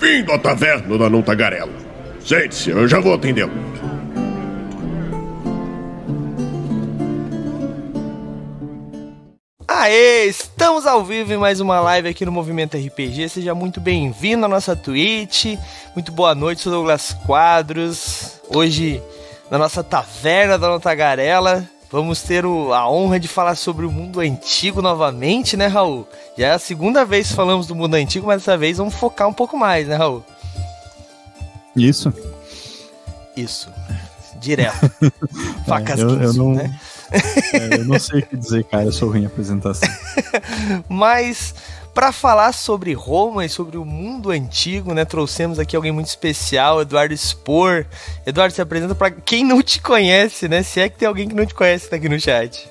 Bem-vindo 0.00 0.32
à 0.32 0.38
taverna 0.38 0.96
da 0.96 1.10
Não 1.10 1.20
Tagarela. 1.20 1.74
Sente-se, 2.24 2.70
eu 2.70 2.88
já 2.88 2.98
vou 2.98 3.12
atendê-lo. 3.12 3.52
Aê, 9.68 10.24
estamos 10.24 10.86
ao 10.86 11.04
vivo 11.04 11.34
em 11.34 11.36
mais 11.36 11.60
uma 11.60 11.80
live 11.80 12.08
aqui 12.08 12.24
no 12.24 12.32
Movimento 12.32 12.78
RPG. 12.78 13.28
Seja 13.28 13.54
muito 13.54 13.78
bem-vindo 13.78 14.46
à 14.46 14.48
nossa 14.48 14.74
Twitch. 14.74 15.58
Muito 15.94 16.10
boa 16.12 16.34
noite, 16.34 16.62
sou 16.62 16.72
Douglas 16.72 17.12
Quadros. 17.26 18.40
Hoje, 18.48 19.02
na 19.50 19.58
nossa 19.58 19.84
taverna 19.84 20.58
da 20.58 20.68
Notagarela, 20.68 21.68
vamos 21.90 22.22
ter 22.22 22.46
o, 22.46 22.72
a 22.72 22.88
honra 22.88 23.18
de 23.18 23.28
falar 23.28 23.56
sobre 23.56 23.84
o 23.84 23.90
mundo 23.90 24.20
antigo 24.20 24.80
novamente, 24.80 25.56
né, 25.56 25.66
Raul? 25.66 26.06
Já 26.38 26.46
é 26.48 26.50
a 26.52 26.58
segunda 26.58 27.04
vez 27.04 27.28
que 27.28 27.34
falamos 27.34 27.66
do 27.66 27.74
mundo 27.74 27.94
antigo, 27.94 28.26
mas 28.26 28.42
dessa 28.42 28.56
vez 28.56 28.78
vamos 28.78 28.94
focar 28.94 29.28
um 29.28 29.32
pouco 29.32 29.56
mais, 29.56 29.88
né, 29.88 29.96
Raul? 29.96 30.24
Isso. 31.74 32.12
Isso. 33.36 33.68
Direto. 34.40 34.90
Facas 35.66 35.98
é, 35.98 36.02
eu, 36.02 36.18
15, 36.18 36.22
eu 36.24 36.32
não, 36.32 36.54
né? 36.54 36.80
é, 37.52 37.74
eu 37.74 37.84
não 37.84 37.98
sei 37.98 38.20
o 38.20 38.26
que 38.26 38.36
dizer, 38.36 38.64
cara. 38.64 38.84
Eu 38.84 38.92
sou 38.92 39.10
ruim 39.10 39.22
em 39.22 39.26
apresentação. 39.26 39.88
Mas 40.88 41.54
para 41.94 42.12
falar 42.12 42.52
sobre 42.52 42.92
Roma 42.92 43.44
e 43.44 43.48
sobre 43.48 43.76
o 43.76 43.84
mundo 43.84 44.30
antigo, 44.30 44.94
né, 44.94 45.04
trouxemos 45.04 45.58
aqui 45.58 45.74
alguém 45.74 45.92
muito 45.92 46.06
especial, 46.06 46.80
Eduardo 46.80 47.16
Spor. 47.16 47.86
Eduardo, 48.24 48.54
se 48.54 48.62
apresenta 48.62 48.94
para 48.94 49.10
quem 49.10 49.44
não 49.44 49.62
te 49.62 49.80
conhece, 49.80 50.48
né? 50.48 50.62
Se 50.62 50.80
é 50.80 50.88
que 50.88 50.98
tem 50.98 51.08
alguém 51.08 51.28
que 51.28 51.34
não 51.34 51.46
te 51.46 51.54
conhece 51.54 51.88
tá 51.88 51.96
aqui 51.96 52.08
no 52.08 52.20
chat. 52.20 52.70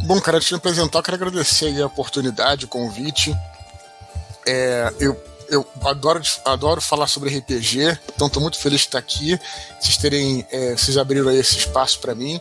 Bom, 0.00 0.20
cara, 0.20 0.38
me 0.38 0.56
apresentar, 0.56 1.02
quero 1.02 1.16
agradecer 1.16 1.80
a 1.82 1.86
oportunidade, 1.86 2.66
o 2.66 2.68
convite. 2.68 3.36
É, 4.46 4.92
eu, 5.00 5.20
eu 5.50 5.66
adoro, 5.84 6.22
adoro 6.44 6.80
falar 6.80 7.08
sobre 7.08 7.36
RPG, 7.36 7.98
então 8.14 8.28
estou 8.28 8.40
muito 8.40 8.58
feliz 8.58 8.82
de 8.82 8.86
estar 8.86 8.98
aqui. 8.98 9.38
Vocês 9.80 9.96
terem, 9.96 10.46
é, 10.50 10.76
vocês 10.76 10.96
abriram 10.96 11.28
aí 11.28 11.38
esse 11.38 11.58
espaço 11.58 11.98
para 12.00 12.14
mim. 12.14 12.40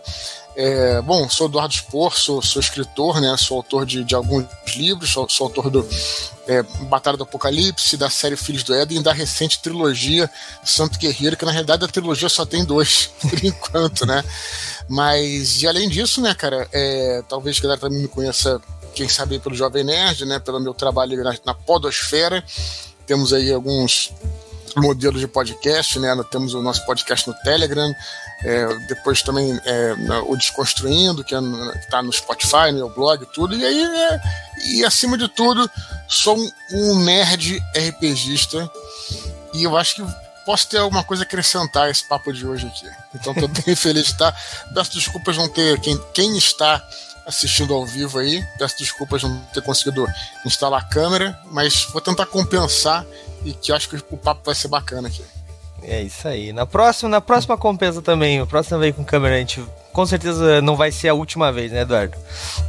É, 0.59 0.99
bom, 1.03 1.29
sou 1.29 1.45
Eduardo 1.45 1.71
Spor, 1.71 2.17
sou, 2.17 2.41
sou, 2.41 2.59
escritor, 2.59 3.21
né? 3.21 3.37
Sou 3.37 3.57
autor 3.57 3.85
de, 3.85 4.03
de 4.03 4.15
alguns 4.15 4.43
livros, 4.75 5.11
sou, 5.11 5.29
sou 5.29 5.45
autor 5.45 5.69
do 5.69 5.87
é, 6.47 6.63
Batalha 6.89 7.15
do 7.15 7.21
Apocalipse, 7.21 7.95
da 7.95 8.09
série 8.09 8.35
Filhos 8.35 8.63
do 8.63 8.73
Éden 8.73 9.03
da 9.03 9.13
recente 9.13 9.61
trilogia 9.61 10.27
Santo 10.63 10.97
Guerreiro, 10.97 11.37
que 11.37 11.45
na 11.45 11.51
realidade 11.51 11.85
a 11.85 11.87
trilogia 11.87 12.27
só 12.27 12.43
tem 12.43 12.65
dois, 12.65 13.11
por 13.21 13.45
enquanto, 13.45 14.03
né? 14.07 14.23
Mas, 14.89 15.61
e 15.61 15.67
além 15.67 15.87
disso, 15.87 16.21
né, 16.21 16.33
cara, 16.33 16.67
é, 16.73 17.21
talvez 17.29 17.59
a 17.59 17.61
galera 17.61 17.79
também 17.79 18.01
me 18.01 18.07
conheça, 18.07 18.59
quem 18.95 19.07
sabe, 19.07 19.37
pelo 19.37 19.53
Jovem 19.53 19.83
Nerd, 19.83 20.25
né? 20.25 20.39
Pelo 20.39 20.59
meu 20.59 20.73
trabalho 20.73 21.23
na, 21.23 21.35
na 21.45 21.53
Podosfera. 21.53 22.43
Temos 23.05 23.31
aí 23.31 23.53
alguns 23.53 24.11
modelos 24.75 25.19
de 25.19 25.27
podcast, 25.27 25.99
né? 25.99 26.15
Temos 26.31 26.55
o 26.55 26.63
nosso 26.63 26.83
podcast 26.83 27.27
no 27.27 27.35
Telegram, 27.43 27.93
é, 28.43 28.67
depois 28.87 29.21
também 29.21 29.59
é, 29.65 29.95
o 30.27 30.35
Desconstruindo, 30.35 31.23
que 31.23 31.33
é 31.33 31.39
está 31.79 32.01
no 32.01 32.13
Spotify, 32.13 32.71
no 32.71 32.77
meu 32.77 32.89
blog 32.89 33.25
tudo. 33.33 33.55
E 33.55 33.65
aí, 33.65 33.83
é, 33.83 34.21
e 34.67 34.85
acima 34.85 35.17
de 35.17 35.27
tudo, 35.27 35.69
sou 36.07 36.37
um, 36.37 36.51
um, 36.73 37.03
nerd 37.03 37.59
RPGista 37.75 38.69
e 39.53 39.63
eu 39.63 39.75
acho 39.77 39.95
que 39.95 40.15
posso 40.45 40.67
ter 40.67 40.77
alguma 40.77 41.03
coisa 41.03 41.23
a 41.23 41.25
acrescentar 41.25 41.83
a 41.83 41.89
esse 41.89 42.07
papo 42.07 42.31
de 42.31 42.45
hoje 42.45 42.67
aqui. 42.67 42.87
Então 43.15 43.33
estou 43.33 43.47
bem 43.47 43.75
feliz 43.75 44.05
de 44.05 44.11
estar. 44.11 44.35
Peço 44.73 44.93
desculpas 44.93 45.35
não 45.35 45.49
ter 45.49 45.79
quem, 45.81 45.99
quem 46.13 46.37
está 46.37 46.81
assistindo 47.25 47.73
ao 47.73 47.85
vivo 47.85 48.19
aí. 48.19 48.43
Peço 48.59 48.77
desculpas 48.77 49.23
não 49.23 49.37
ter 49.53 49.61
conseguido 49.63 50.07
instalar 50.45 50.81
a 50.81 50.85
câmera, 50.85 51.37
mas 51.45 51.85
vou 51.85 52.01
tentar 52.01 52.27
compensar 52.27 53.05
e 53.43 53.53
que 53.53 53.71
acho 53.71 53.89
que 53.89 53.95
o 54.11 54.17
papo 54.17 54.41
vai 54.45 54.55
ser 54.55 54.67
bacana 54.67 55.07
aqui. 55.07 55.23
É 55.83 56.01
isso 56.01 56.27
aí. 56.27 56.51
Na 56.51 56.65
próxima, 56.65 57.09
na 57.09 57.21
próxima 57.21 57.57
compensa 57.57 58.01
também. 58.01 58.41
O 58.41 58.47
próximo 58.47 58.79
vez 58.79 58.95
com 58.95 59.03
câmera 59.03 59.35
a 59.35 59.39
gente 59.39 59.63
com 59.97 60.05
certeza 60.05 60.61
não 60.61 60.75
vai 60.75 60.91
ser 60.91 61.07
a 61.07 61.13
última 61.15 61.51
vez, 61.51 61.71
né, 61.71 61.81
Eduardo? 61.81 62.15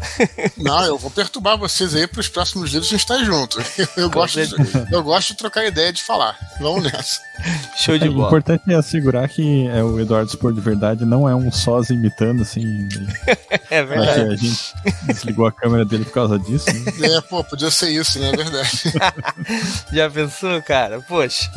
Não, 0.56 0.82
eu 0.86 0.96
vou 0.96 1.10
perturbar 1.10 1.58
vocês 1.58 1.94
aí 1.94 2.06
para 2.06 2.20
os 2.20 2.28
próximos 2.28 2.70
dias 2.70 2.86
a 2.86 2.88
gente 2.88 3.00
estar 3.00 3.18
junto. 3.18 3.58
Eu 3.98 4.08
gosto, 4.08 4.40
de, 4.40 4.54
eu 4.92 5.02
gosto 5.02 5.28
de 5.28 5.36
trocar 5.36 5.66
ideia 5.66 5.92
de 5.92 6.02
falar. 6.02 6.38
Vamos 6.58 6.84
nessa. 6.84 7.20
Show 7.76 7.98
de 7.98 8.06
é, 8.06 8.08
bola. 8.08 8.24
O 8.24 8.26
importante 8.28 8.62
é 8.68 8.74
assegurar 8.74 9.28
que 9.28 9.66
é, 9.68 9.82
o 9.82 10.00
Eduardo 10.00 10.30
Spor 10.30 10.54
de 10.54 10.60
verdade 10.60 11.04
não 11.04 11.28
é 11.28 11.34
um 11.34 11.52
sós 11.52 11.90
imitando, 11.90 12.42
assim. 12.42 12.88
é 13.70 13.84
verdade. 13.84 14.20
A 14.20 14.36
gente 14.36 14.74
desligou 15.04 15.46
a 15.46 15.52
câmera 15.52 15.84
dele 15.84 16.04
por 16.04 16.14
causa 16.14 16.38
disso. 16.38 16.66
Né? 16.72 17.16
É, 17.16 17.20
pô, 17.20 17.44
podia 17.44 17.70
ser 17.70 17.90
isso, 17.90 18.18
né? 18.18 18.30
É 18.30 18.36
verdade. 18.36 18.82
Já 19.92 20.10
pensou, 20.10 20.62
cara? 20.62 21.00
Poxa. 21.02 21.50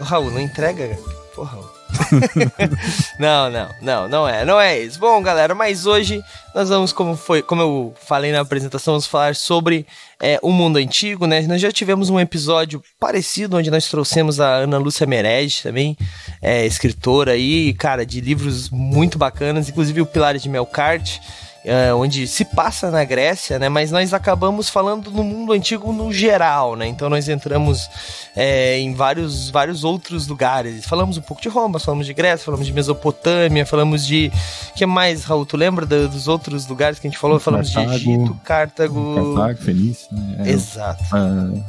Raul, 0.00 0.30
não 0.30 0.40
entrega, 0.40 0.98
Porra, 1.34 1.52
Raul. 1.52 1.82
não, 3.18 3.50
não, 3.50 3.68
não, 3.80 4.08
não 4.08 4.28
é, 4.28 4.44
não 4.44 4.60
é 4.60 4.78
isso. 4.78 4.98
Bom, 4.98 5.20
galera, 5.22 5.54
mas 5.54 5.86
hoje 5.86 6.22
nós 6.54 6.68
vamos, 6.68 6.92
como 6.92 7.16
foi, 7.16 7.42
como 7.42 7.62
eu 7.62 7.94
falei 8.06 8.32
na 8.32 8.40
apresentação, 8.40 8.94
vamos 8.94 9.06
falar 9.06 9.34
sobre 9.34 9.86
é, 10.20 10.38
o 10.42 10.50
mundo 10.50 10.78
antigo, 10.78 11.26
né? 11.26 11.42
Nós 11.42 11.60
já 11.60 11.70
tivemos 11.70 12.10
um 12.10 12.18
episódio 12.18 12.82
parecido 12.98 13.56
onde 13.56 13.70
nós 13.70 13.88
trouxemos 13.88 14.40
a 14.40 14.48
Ana 14.56 14.78
Lúcia 14.78 15.06
Merege 15.06 15.62
também, 15.62 15.96
é, 16.40 16.66
escritora 16.66 17.32
aí, 17.32 17.74
cara, 17.74 18.04
de 18.04 18.20
livros 18.20 18.70
muito 18.70 19.18
bacanas, 19.18 19.68
inclusive 19.68 20.00
o 20.00 20.06
Pilares 20.06 20.42
de 20.42 20.48
Melkart 20.48 21.18
é, 21.64 21.94
onde 21.94 22.26
se 22.26 22.44
passa 22.44 22.90
na 22.90 23.04
Grécia, 23.04 23.58
né? 23.58 23.68
Mas 23.68 23.92
nós 23.92 24.12
acabamos 24.12 24.68
falando 24.68 25.10
no 25.10 25.22
mundo 25.22 25.52
antigo 25.52 25.92
no 25.92 26.12
geral, 26.12 26.74
né? 26.74 26.86
Então 26.86 27.08
nós 27.08 27.28
entramos 27.28 27.88
é, 28.34 28.78
em 28.78 28.94
vários, 28.94 29.48
vários 29.48 29.84
outros 29.84 30.26
lugares. 30.26 30.84
Falamos 30.84 31.16
um 31.16 31.22
pouco 31.22 31.40
de 31.40 31.48
Roma, 31.48 31.78
falamos 31.78 32.06
de 32.06 32.14
Grécia, 32.14 32.44
falamos 32.44 32.66
de 32.66 32.72
Mesopotâmia, 32.72 33.64
falamos 33.64 34.04
de. 34.04 34.32
O 34.70 34.74
que 34.74 34.84
mais, 34.84 35.24
Raul? 35.24 35.46
Tu 35.46 35.56
lembra 35.56 35.86
dos 35.86 36.26
outros 36.26 36.66
lugares 36.66 36.98
que 36.98 37.06
a 37.06 37.10
gente 37.10 37.18
falou? 37.18 37.38
Falamos 37.38 37.70
Cartago, 37.72 37.98
de 37.98 38.10
Egito, 38.10 38.40
Cartago. 38.42 39.34
Cartago, 39.36 39.58
Fenícia, 39.62 40.08
né? 40.10 40.36
É, 40.40 40.50
Exato. 40.50 41.04
É, 41.14 41.62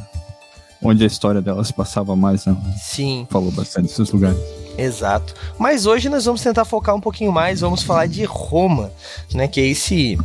onde 0.82 1.04
a 1.04 1.08
história 1.08 1.42
delas 1.42 1.72
passava 1.72 2.16
mais, 2.16 2.46
né? 2.46 2.58
Sim. 2.82 3.28
Falou 3.30 3.52
bastante 3.52 3.90
desses 3.90 4.12
lugares. 4.12 4.63
Exato. 4.78 5.34
Mas 5.58 5.86
hoje 5.86 6.10
nós 6.10 6.26
vamos 6.26 6.42
tentar 6.42 6.66
focar 6.66 6.96
um 6.96 7.02
pouquinho 7.02 7.32
mais, 7.32 7.62
vamos 7.62 7.84
falar 7.84 8.08
de 8.08 8.24
Roma, 8.24 8.92
né? 9.34 9.48
Que 9.48 9.62
é 9.62 9.68
esse 9.68 10.18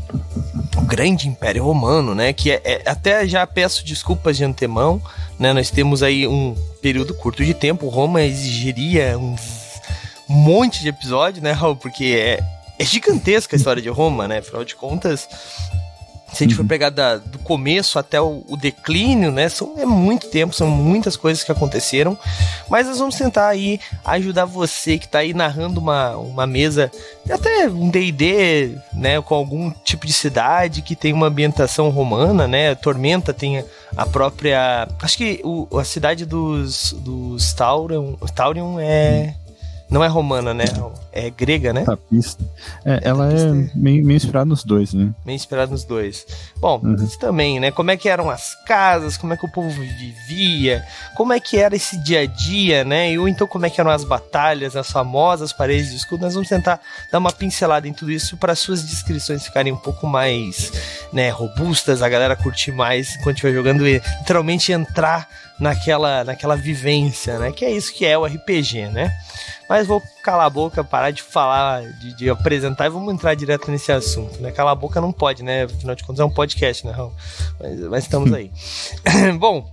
grande 0.86 1.28
império 1.28 1.62
romano, 1.62 2.14
né? 2.14 2.32
Que 2.32 2.52
é, 2.52 2.62
é, 2.64 2.82
até 2.90 3.26
já 3.26 3.46
peço 3.46 3.84
desculpas 3.84 4.36
de 4.36 4.44
antemão, 4.44 5.02
né? 5.38 5.52
Nós 5.52 5.70
temos 5.70 6.02
aí 6.02 6.26
um 6.26 6.56
período 6.80 7.14
curto 7.14 7.44
de 7.44 7.52
tempo. 7.52 7.88
Roma 7.88 8.22
exigiria 8.22 9.18
um 9.18 9.36
monte 10.28 10.80
de 10.80 10.88
episódio, 10.88 11.42
né, 11.42 11.52
Raul? 11.52 11.76
Porque 11.76 12.04
é, 12.04 12.42
é 12.78 12.84
gigantesca 12.84 13.54
a 13.54 13.58
história 13.58 13.82
de 13.82 13.88
Roma, 13.88 14.26
né? 14.26 14.38
Afinal 14.38 14.64
de 14.64 14.74
contas, 14.74 15.28
se 16.32 16.44
a 16.44 16.46
gente 16.46 16.54
for 16.54 16.62
uhum. 16.62 16.68
pegar 16.68 16.90
da, 16.90 17.16
do 17.16 17.38
começo 17.38 17.98
até 17.98 18.20
o, 18.20 18.44
o, 18.48 18.56
declínio, 18.56 19.32
né? 19.32 19.48
São, 19.48 19.74
é 19.78 19.86
muito 19.86 20.28
tempo, 20.28 20.54
são 20.54 20.68
muitas 20.68 21.16
coisas 21.16 21.42
que 21.42 21.50
aconteceram. 21.50 22.18
Mas 22.68 22.86
nós 22.86 22.98
vamos 22.98 23.16
tentar 23.16 23.48
aí 23.48 23.80
ajudar 24.04 24.44
você 24.44 24.98
que 24.98 25.06
está 25.06 25.20
aí 25.20 25.32
narrando 25.32 25.80
uma, 25.80 26.16
uma 26.16 26.46
mesa, 26.46 26.90
até 27.30 27.68
um 27.68 27.88
DD, 27.88 28.76
né? 28.92 29.20
Com 29.22 29.34
algum 29.34 29.70
tipo 29.70 30.06
de 30.06 30.12
cidade 30.12 30.82
que 30.82 30.94
tem 30.94 31.12
uma 31.12 31.28
ambientação 31.28 31.88
romana, 31.88 32.46
né? 32.46 32.74
Tormenta 32.74 33.32
tem 33.32 33.64
a 33.96 34.06
própria. 34.06 34.86
Acho 35.00 35.16
que 35.16 35.40
o, 35.42 35.78
a 35.78 35.84
cidade 35.84 36.26
dos, 36.26 36.94
dos 36.98 37.52
Taurion, 37.54 38.14
Taurion 38.34 38.78
é. 38.78 39.34
Não 39.90 40.04
é 40.04 40.06
romana, 40.06 40.52
né? 40.52 40.64
É 41.10 41.30
grega, 41.30 41.72
né? 41.72 41.84
Tapista. 41.84 42.44
É, 42.84 43.00
ela 43.04 43.32
é 43.32 43.44
meio, 43.74 44.04
meio 44.04 44.16
inspirada 44.16 44.44
nos 44.44 44.62
dois, 44.62 44.92
né? 44.92 45.10
Meio 45.24 45.36
inspirada 45.36 45.72
nos 45.72 45.82
dois. 45.82 46.26
Bom, 46.58 46.80
uhum. 46.82 46.94
isso 46.96 47.18
também, 47.18 47.58
né? 47.58 47.70
Como 47.70 47.90
é 47.90 47.96
que 47.96 48.08
eram 48.08 48.28
as 48.28 48.54
casas, 48.66 49.16
como 49.16 49.32
é 49.32 49.36
que 49.36 49.46
o 49.46 49.50
povo 49.50 49.70
vivia, 49.70 50.84
como 51.16 51.32
é 51.32 51.40
que 51.40 51.56
era 51.56 51.74
esse 51.74 51.96
dia 52.02 52.20
a 52.20 52.26
dia, 52.26 52.84
né? 52.84 53.12
E 53.12 53.18
ou 53.18 53.26
então 53.26 53.46
como 53.46 53.64
é 53.64 53.70
que 53.70 53.80
eram 53.80 53.90
as 53.90 54.04
batalhas, 54.04 54.76
as 54.76 54.90
famosas 54.90 55.54
paredes 55.54 55.90
de 55.90 55.96
escudo. 55.96 56.22
Nós 56.22 56.34
vamos 56.34 56.48
tentar 56.50 56.80
dar 57.10 57.18
uma 57.18 57.32
pincelada 57.32 57.88
em 57.88 57.92
tudo 57.94 58.12
isso 58.12 58.36
para 58.36 58.54
suas 58.54 58.82
descrições 58.82 59.44
ficarem 59.44 59.72
um 59.72 59.76
pouco 59.76 60.06
mais, 60.06 60.70
né, 61.12 61.30
robustas, 61.30 62.02
a 62.02 62.08
galera 62.08 62.36
curtir 62.36 62.72
mais 62.72 63.16
enquanto 63.16 63.36
estiver 63.36 63.54
jogando 63.54 63.88
e 63.88 64.02
literalmente 64.20 64.70
entrar 64.70 65.26
naquela, 65.58 66.24
naquela 66.24 66.56
vivência, 66.56 67.38
né? 67.38 67.52
Que 67.52 67.64
é 67.64 67.70
isso 67.70 67.92
que 67.92 68.04
é 68.04 68.16
o 68.16 68.24
RPG, 68.24 68.88
né? 68.88 69.10
Mas 69.68 69.86
vou 69.86 70.02
calar 70.22 70.46
a 70.46 70.50
boca, 70.50 70.82
parar 70.82 71.10
de 71.10 71.22
falar, 71.22 71.82
de, 71.82 72.16
de, 72.16 72.30
apresentar 72.30 72.86
e 72.86 72.90
vamos 72.90 73.12
entrar 73.12 73.34
direto 73.34 73.70
nesse 73.70 73.92
assunto, 73.92 74.40
né? 74.40 74.50
Calar 74.50 74.72
a 74.72 74.76
boca 74.76 75.00
não 75.00 75.12
pode, 75.12 75.42
né? 75.42 75.64
Afinal 75.64 75.94
de 75.94 76.04
contas 76.04 76.20
é 76.20 76.24
um 76.24 76.30
podcast, 76.30 76.86
né, 76.86 76.92
Raul? 76.92 77.12
Mas, 77.60 77.80
mas 77.80 78.04
estamos 78.04 78.32
aí. 78.32 78.50
Bom, 79.38 79.70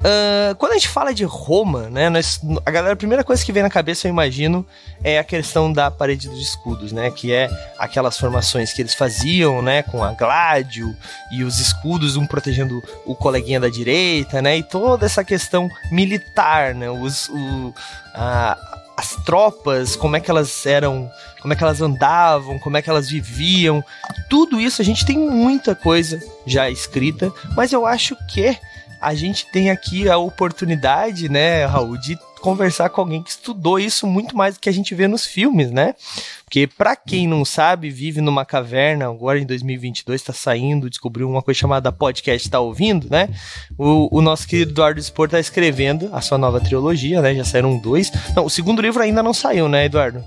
Uh, 0.00 0.54
quando 0.56 0.72
a 0.72 0.74
gente 0.74 0.88
fala 0.88 1.14
de 1.14 1.24
Roma, 1.24 1.88
né, 1.88 2.10
nós, 2.10 2.40
a 2.64 2.70
galera, 2.70 2.92
a 2.92 2.96
primeira 2.96 3.24
coisa 3.24 3.44
que 3.44 3.50
vem 3.50 3.62
na 3.62 3.70
cabeça, 3.70 4.06
eu 4.06 4.10
imagino, 4.10 4.64
é 5.02 5.18
a 5.18 5.24
questão 5.24 5.72
da 5.72 5.90
parede 5.90 6.28
dos 6.28 6.40
escudos, 6.40 6.92
né, 6.92 7.10
que 7.10 7.32
é 7.32 7.48
aquelas 7.78 8.18
formações 8.18 8.72
que 8.72 8.82
eles 8.82 8.94
faziam, 8.94 9.62
né, 9.62 9.82
com 9.82 10.04
a 10.04 10.12
gládio 10.12 10.94
e 11.32 11.42
os 11.42 11.58
escudos, 11.58 12.14
um 12.16 12.26
protegendo 12.26 12.82
o 13.06 13.14
coleguinha 13.14 13.58
da 13.58 13.68
direita, 13.68 14.42
né, 14.42 14.58
e 14.58 14.62
toda 14.62 15.06
essa 15.06 15.24
questão 15.24 15.68
militar, 15.90 16.74
né, 16.74 16.90
os, 16.90 17.28
o, 17.30 17.74
a, 18.14 18.56
as 18.96 19.14
tropas, 19.24 19.94
como 19.94 20.16
é 20.16 20.20
que 20.20 20.30
elas 20.30 20.64
eram, 20.64 21.10
como 21.40 21.52
é 21.52 21.56
que 21.56 21.62
elas 21.62 21.80
andavam, 21.80 22.58
como 22.58 22.76
é 22.76 22.82
que 22.82 22.88
elas 22.88 23.08
viviam. 23.08 23.84
Tudo 24.28 24.58
isso 24.58 24.80
a 24.80 24.84
gente 24.84 25.04
tem 25.04 25.18
muita 25.18 25.74
coisa 25.74 26.20
já 26.46 26.70
escrita, 26.70 27.32
mas 27.54 27.72
eu 27.72 27.84
acho 27.84 28.16
que 28.26 28.58
a 29.00 29.14
gente 29.14 29.46
tem 29.52 29.70
aqui 29.70 30.08
a 30.08 30.16
oportunidade, 30.16 31.28
né, 31.28 31.66
Raul, 31.66 31.98
de 31.98 32.18
conversar 32.46 32.90
com 32.90 33.00
alguém 33.00 33.20
que 33.20 33.30
estudou 33.30 33.76
isso 33.76 34.06
muito 34.06 34.36
mais 34.36 34.54
do 34.54 34.60
que 34.60 34.68
a 34.68 34.72
gente 34.72 34.94
vê 34.94 35.08
nos 35.08 35.26
filmes, 35.26 35.72
né? 35.72 35.96
Porque 36.44 36.68
para 36.68 36.94
quem 36.94 37.26
não 37.26 37.44
sabe, 37.44 37.90
vive 37.90 38.20
numa 38.20 38.44
caverna, 38.44 39.06
agora 39.06 39.40
em 39.40 39.44
2022 39.44 40.20
está 40.20 40.32
saindo, 40.32 40.88
descobriu 40.88 41.28
uma 41.28 41.42
coisa 41.42 41.58
chamada 41.58 41.90
podcast, 41.90 42.46
está 42.46 42.60
ouvindo, 42.60 43.08
né? 43.10 43.28
O, 43.76 44.18
o, 44.18 44.22
nosso 44.22 44.46
querido 44.46 44.70
Eduardo 44.70 45.02
Spor 45.02 45.26
está 45.26 45.40
escrevendo 45.40 46.08
a 46.12 46.20
sua 46.20 46.38
nova 46.38 46.60
trilogia, 46.60 47.20
né? 47.20 47.34
Já 47.34 47.44
saíram 47.44 47.76
dois. 47.78 48.12
Não, 48.36 48.44
o 48.44 48.50
segundo 48.50 48.80
livro 48.80 49.02
ainda 49.02 49.24
não 49.24 49.34
saiu, 49.34 49.68
né, 49.68 49.86
Eduardo? 49.86 50.24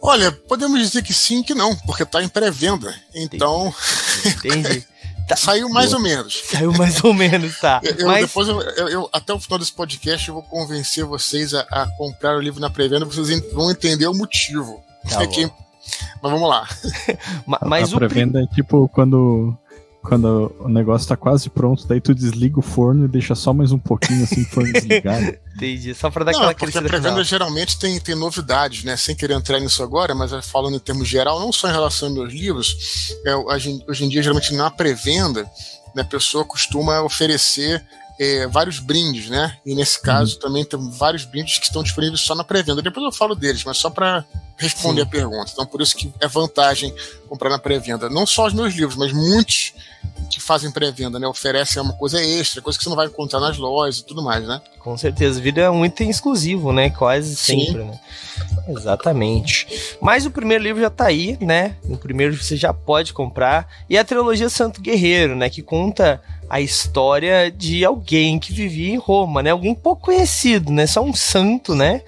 Olha, 0.00 0.30
podemos 0.30 0.78
dizer 0.78 1.02
que 1.02 1.12
sim, 1.12 1.42
que 1.42 1.52
não, 1.52 1.74
porque 1.78 2.04
está 2.04 2.22
em 2.22 2.28
pré-venda. 2.28 2.94
Então. 3.12 3.74
Entendi. 4.24 4.86
Tá. 5.32 5.36
Saiu 5.36 5.68
mais 5.68 5.92
ou 5.92 6.00
menos. 6.00 6.42
Saiu 6.44 6.72
mais 6.72 7.02
ou 7.02 7.14
menos, 7.14 7.58
tá. 7.58 7.80
Eu, 7.82 8.06
Mas... 8.06 8.26
Depois, 8.26 8.48
eu, 8.48 8.60
eu, 8.88 9.08
até 9.12 9.32
o 9.32 9.40
final 9.40 9.58
desse 9.58 9.72
podcast, 9.72 10.28
eu 10.28 10.34
vou 10.34 10.42
convencer 10.42 11.04
vocês 11.04 11.54
a, 11.54 11.60
a 11.70 11.86
comprar 11.96 12.36
o 12.36 12.40
livro 12.40 12.60
na 12.60 12.70
pré-venda, 12.70 13.04
vocês 13.04 13.28
vão 13.52 13.70
entender 13.70 14.06
o 14.06 14.14
motivo. 14.14 14.82
Tá 15.08 15.26
Quem... 15.26 15.50
Mas 16.22 16.32
vamos 16.32 16.48
lá. 16.48 16.68
Mas 17.66 17.92
a, 17.92 17.96
a 17.96 17.98
pré-venda 17.98 18.42
é 18.42 18.46
tipo 18.46 18.88
quando 18.88 19.56
quando 20.02 20.52
o 20.58 20.68
negócio 20.68 21.06
tá 21.06 21.16
quase 21.16 21.48
pronto, 21.48 21.86
daí 21.86 22.00
tu 22.00 22.12
desliga 22.12 22.58
o 22.58 22.62
forno 22.62 23.04
e 23.04 23.08
deixa 23.08 23.34
só 23.34 23.52
mais 23.52 23.70
um 23.70 23.78
pouquinho 23.78 24.24
assim 24.24 24.42
o 24.42 24.46
forno 24.46 24.72
desligado. 24.74 25.38
Entendi, 25.54 25.94
só 25.94 26.10
pra 26.10 26.24
dar 26.24 26.32
Não, 26.32 26.40
aquela 26.40 26.54
porque 26.54 26.76
a 26.76 26.82
pré-venda 26.82 27.22
geralmente 27.22 27.78
tem, 27.78 28.00
tem 28.00 28.14
novidades, 28.14 28.82
né? 28.82 28.96
Sem 28.96 29.14
querer 29.14 29.34
entrar 29.34 29.60
nisso 29.60 29.82
agora, 29.82 30.14
mas 30.14 30.32
falando 30.46 30.74
em 30.74 30.80
termos 30.80 31.06
geral, 31.06 31.38
não 31.38 31.52
só 31.52 31.68
em 31.68 31.72
relação 31.72 32.08
aos 32.08 32.16
meus 32.16 32.32
livros, 32.32 33.14
é, 33.24 33.36
hoje, 33.36 33.84
hoje 33.88 34.04
em 34.04 34.08
dia, 34.08 34.22
geralmente 34.22 34.52
na 34.54 34.70
pré-venda, 34.70 35.48
né, 35.94 36.02
a 36.02 36.04
pessoa 36.04 36.44
costuma 36.44 37.02
oferecer 37.02 37.84
é, 38.18 38.46
vários 38.46 38.78
brindes, 38.78 39.28
né? 39.28 39.56
E 39.64 39.74
nesse 39.74 39.98
uhum. 39.98 40.04
caso 40.04 40.34
uhum. 40.34 40.40
também 40.40 40.64
tem 40.64 40.90
vários 40.90 41.24
brindes 41.24 41.58
que 41.58 41.66
estão 41.66 41.82
disponíveis 41.82 42.20
só 42.20 42.34
na 42.34 42.44
pré-venda. 42.44 42.82
Depois 42.82 43.04
eu 43.04 43.12
falo 43.12 43.34
deles, 43.34 43.62
mas 43.64 43.78
só 43.78 43.88
para 43.88 44.24
responder 44.56 45.02
Sim. 45.02 45.06
a 45.06 45.10
pergunta. 45.10 45.50
Então 45.52 45.66
por 45.66 45.80
isso 45.80 45.96
que 45.96 46.12
é 46.20 46.26
vantagem 46.26 46.94
comprar 47.28 47.50
na 47.50 47.58
pré-venda. 47.58 48.08
Não 48.10 48.26
só 48.26 48.46
os 48.46 48.52
meus 48.52 48.74
livros, 48.74 48.96
mas 48.96 49.12
muitos 49.12 49.74
que 50.32 50.40
fazem 50.40 50.70
pré-venda, 50.70 51.18
né? 51.18 51.26
Oferecem 51.26 51.82
uma 51.82 51.92
coisa 51.92 52.20
extra, 52.20 52.62
coisa 52.62 52.78
que 52.78 52.84
você 52.84 52.90
não 52.90 52.96
vai 52.96 53.06
encontrar 53.06 53.40
nas 53.40 53.58
lojas 53.58 53.98
e 53.98 54.06
tudo 54.06 54.22
mais, 54.22 54.46
né? 54.46 54.60
Com 54.78 54.96
certeza. 54.96 55.42
É 55.56 55.70
um 55.70 55.84
item 55.84 56.10
exclusivo, 56.10 56.72
né? 56.72 56.90
Quase 56.90 57.36
Sim. 57.36 57.66
sempre, 57.66 57.84
né? 57.84 58.00
Exatamente. 58.68 59.96
Mas 60.00 60.24
o 60.26 60.30
primeiro 60.30 60.64
livro 60.64 60.80
já 60.80 60.90
tá 60.90 61.06
aí, 61.06 61.36
né? 61.40 61.76
O 61.84 61.96
primeiro 61.96 62.36
você 62.36 62.56
já 62.56 62.72
pode 62.72 63.12
comprar. 63.12 63.68
E 63.88 63.98
a 63.98 64.04
trilogia 64.04 64.48
Santo 64.48 64.80
Guerreiro, 64.80 65.36
né? 65.36 65.50
Que 65.50 65.62
conta 65.62 66.20
a 66.52 66.60
história 66.60 67.50
de 67.50 67.82
alguém 67.82 68.38
que 68.38 68.52
vivia 68.52 68.92
em 68.92 68.98
Roma, 68.98 69.42
né? 69.42 69.48
Alguém 69.48 69.74
pouco 69.74 70.02
conhecido, 70.02 70.70
né? 70.70 70.86
Só 70.86 71.02
um 71.02 71.14
santo, 71.14 71.74
né? 71.74 72.02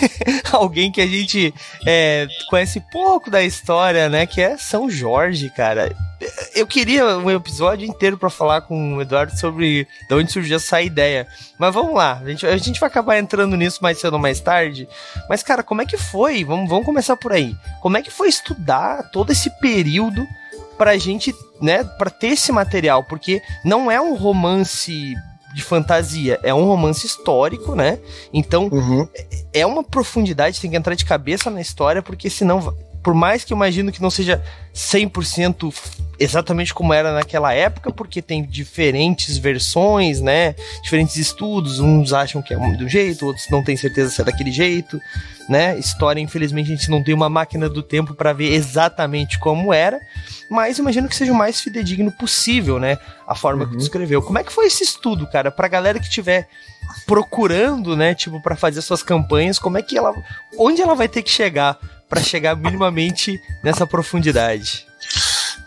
alguém 0.50 0.90
que 0.90 1.02
a 1.02 1.06
gente 1.06 1.52
é, 1.86 2.26
conhece 2.48 2.82
pouco 2.90 3.30
da 3.30 3.42
história, 3.42 4.08
né? 4.08 4.24
Que 4.24 4.40
é 4.40 4.56
São 4.56 4.88
Jorge, 4.88 5.50
cara. 5.50 5.94
Eu 6.54 6.66
queria 6.66 7.18
um 7.18 7.30
episódio 7.30 7.86
inteiro 7.86 8.16
para 8.16 8.30
falar 8.30 8.62
com 8.62 8.96
o 8.96 9.02
Eduardo 9.02 9.38
sobre 9.38 9.86
de 10.08 10.14
onde 10.14 10.32
surgiu 10.32 10.56
essa 10.56 10.80
ideia. 10.80 11.26
Mas 11.58 11.74
vamos 11.74 11.94
lá, 11.94 12.22
a 12.24 12.28
gente, 12.30 12.46
a 12.46 12.56
gente 12.56 12.80
vai 12.80 12.88
acabar 12.88 13.18
entrando 13.18 13.54
nisso 13.54 13.80
mais 13.82 14.00
cedo 14.00 14.14
ou 14.14 14.18
mais 14.18 14.40
tarde. 14.40 14.88
Mas, 15.28 15.42
cara, 15.42 15.62
como 15.62 15.82
é 15.82 15.84
que 15.84 15.98
foi? 15.98 16.42
Vamos, 16.42 16.70
vamos 16.70 16.86
começar 16.86 17.18
por 17.18 17.34
aí. 17.34 17.54
Como 17.82 17.98
é 17.98 18.02
que 18.02 18.10
foi 18.10 18.30
estudar 18.30 19.10
todo 19.10 19.30
esse 19.30 19.50
período 19.60 20.26
pra 20.80 20.96
gente, 20.96 21.36
né, 21.60 21.84
pra 21.84 22.08
ter 22.08 22.28
esse 22.28 22.50
material, 22.50 23.04
porque 23.04 23.42
não 23.62 23.90
é 23.90 24.00
um 24.00 24.16
romance 24.16 25.14
de 25.54 25.62
fantasia, 25.62 26.40
é 26.42 26.54
um 26.54 26.64
romance 26.64 27.06
histórico, 27.06 27.74
né? 27.74 27.98
Então, 28.32 28.70
uhum. 28.72 29.06
é 29.52 29.66
uma 29.66 29.84
profundidade, 29.84 30.58
tem 30.58 30.70
que 30.70 30.76
entrar 30.78 30.94
de 30.94 31.04
cabeça 31.04 31.50
na 31.50 31.60
história, 31.60 32.00
porque 32.00 32.30
senão 32.30 32.74
por 33.02 33.12
mais 33.12 33.44
que 33.44 33.52
eu 33.52 33.56
imagino 33.56 33.92
que 33.92 34.00
não 34.00 34.08
seja 34.08 34.42
100% 34.74 35.74
exatamente 36.20 36.74
como 36.74 36.92
era 36.92 37.14
naquela 37.14 37.54
época, 37.54 37.90
porque 37.90 38.20
tem 38.20 38.44
diferentes 38.44 39.38
versões, 39.38 40.20
né? 40.20 40.54
Diferentes 40.82 41.16
estudos, 41.16 41.80
uns 41.80 42.12
acham 42.12 42.42
que 42.42 42.52
é 42.52 42.58
de 42.76 42.84
um 42.84 42.88
jeito, 42.88 43.26
outros 43.26 43.48
não 43.48 43.64
têm 43.64 43.74
certeza 43.74 44.10
se 44.10 44.20
é 44.20 44.24
daquele 44.24 44.52
jeito, 44.52 45.00
né? 45.48 45.78
História, 45.78 46.20
infelizmente, 46.20 46.70
a 46.70 46.76
gente 46.76 46.90
não 46.90 47.02
tem 47.02 47.14
uma 47.14 47.30
máquina 47.30 47.70
do 47.70 47.82
tempo 47.82 48.14
para 48.14 48.34
ver 48.34 48.52
exatamente 48.52 49.38
como 49.38 49.72
era, 49.72 49.98
mas 50.50 50.78
imagino 50.78 51.08
que 51.08 51.16
seja 51.16 51.32
o 51.32 51.34
mais 51.34 51.58
fidedigno 51.62 52.12
possível, 52.12 52.78
né? 52.78 52.98
A 53.26 53.34
forma 53.34 53.64
uhum. 53.64 53.70
que 53.70 53.76
tu 53.78 53.82
escreveu. 53.82 54.20
Como 54.20 54.38
é 54.38 54.44
que 54.44 54.52
foi 54.52 54.66
esse 54.66 54.84
estudo, 54.84 55.26
cara? 55.26 55.50
Pra 55.50 55.68
galera 55.68 55.98
que 55.98 56.10
tiver 56.10 56.46
procurando, 57.06 57.96
né, 57.96 58.14
tipo, 58.14 58.42
para 58.42 58.56
fazer 58.56 58.82
suas 58.82 59.02
campanhas, 59.02 59.58
como 59.58 59.78
é 59.78 59.82
que 59.82 59.96
ela. 59.96 60.14
Onde 60.58 60.82
ela 60.82 60.94
vai 60.94 61.08
ter 61.08 61.22
que 61.22 61.30
chegar 61.30 61.78
para 62.08 62.20
chegar 62.20 62.56
minimamente 62.56 63.40
nessa 63.64 63.86
profundidade? 63.86 64.89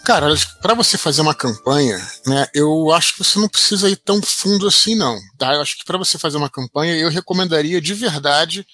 Cara, 0.04 0.28
para 0.62 0.74
você 0.74 0.98
fazer 0.98 1.22
uma 1.22 1.34
campanha, 1.34 1.98
né, 2.28 2.46
eu 2.54 2.92
acho 2.92 3.14
que 3.14 3.24
você 3.24 3.40
não 3.40 3.48
precisa 3.48 3.90
ir 3.90 3.96
tão 3.96 4.22
fundo 4.22 4.68
assim, 4.68 4.96
não. 4.96 5.18
Tá? 5.38 5.54
Eu 5.54 5.62
acho 5.62 5.78
que 5.78 5.86
para 5.86 5.98
você 5.98 6.18
fazer 6.18 6.38
uma 6.38 6.50
campanha, 6.50 6.96
eu 6.96 7.10
recomendaria 7.10 7.80
de 7.80 7.94
verdade. 7.94 8.68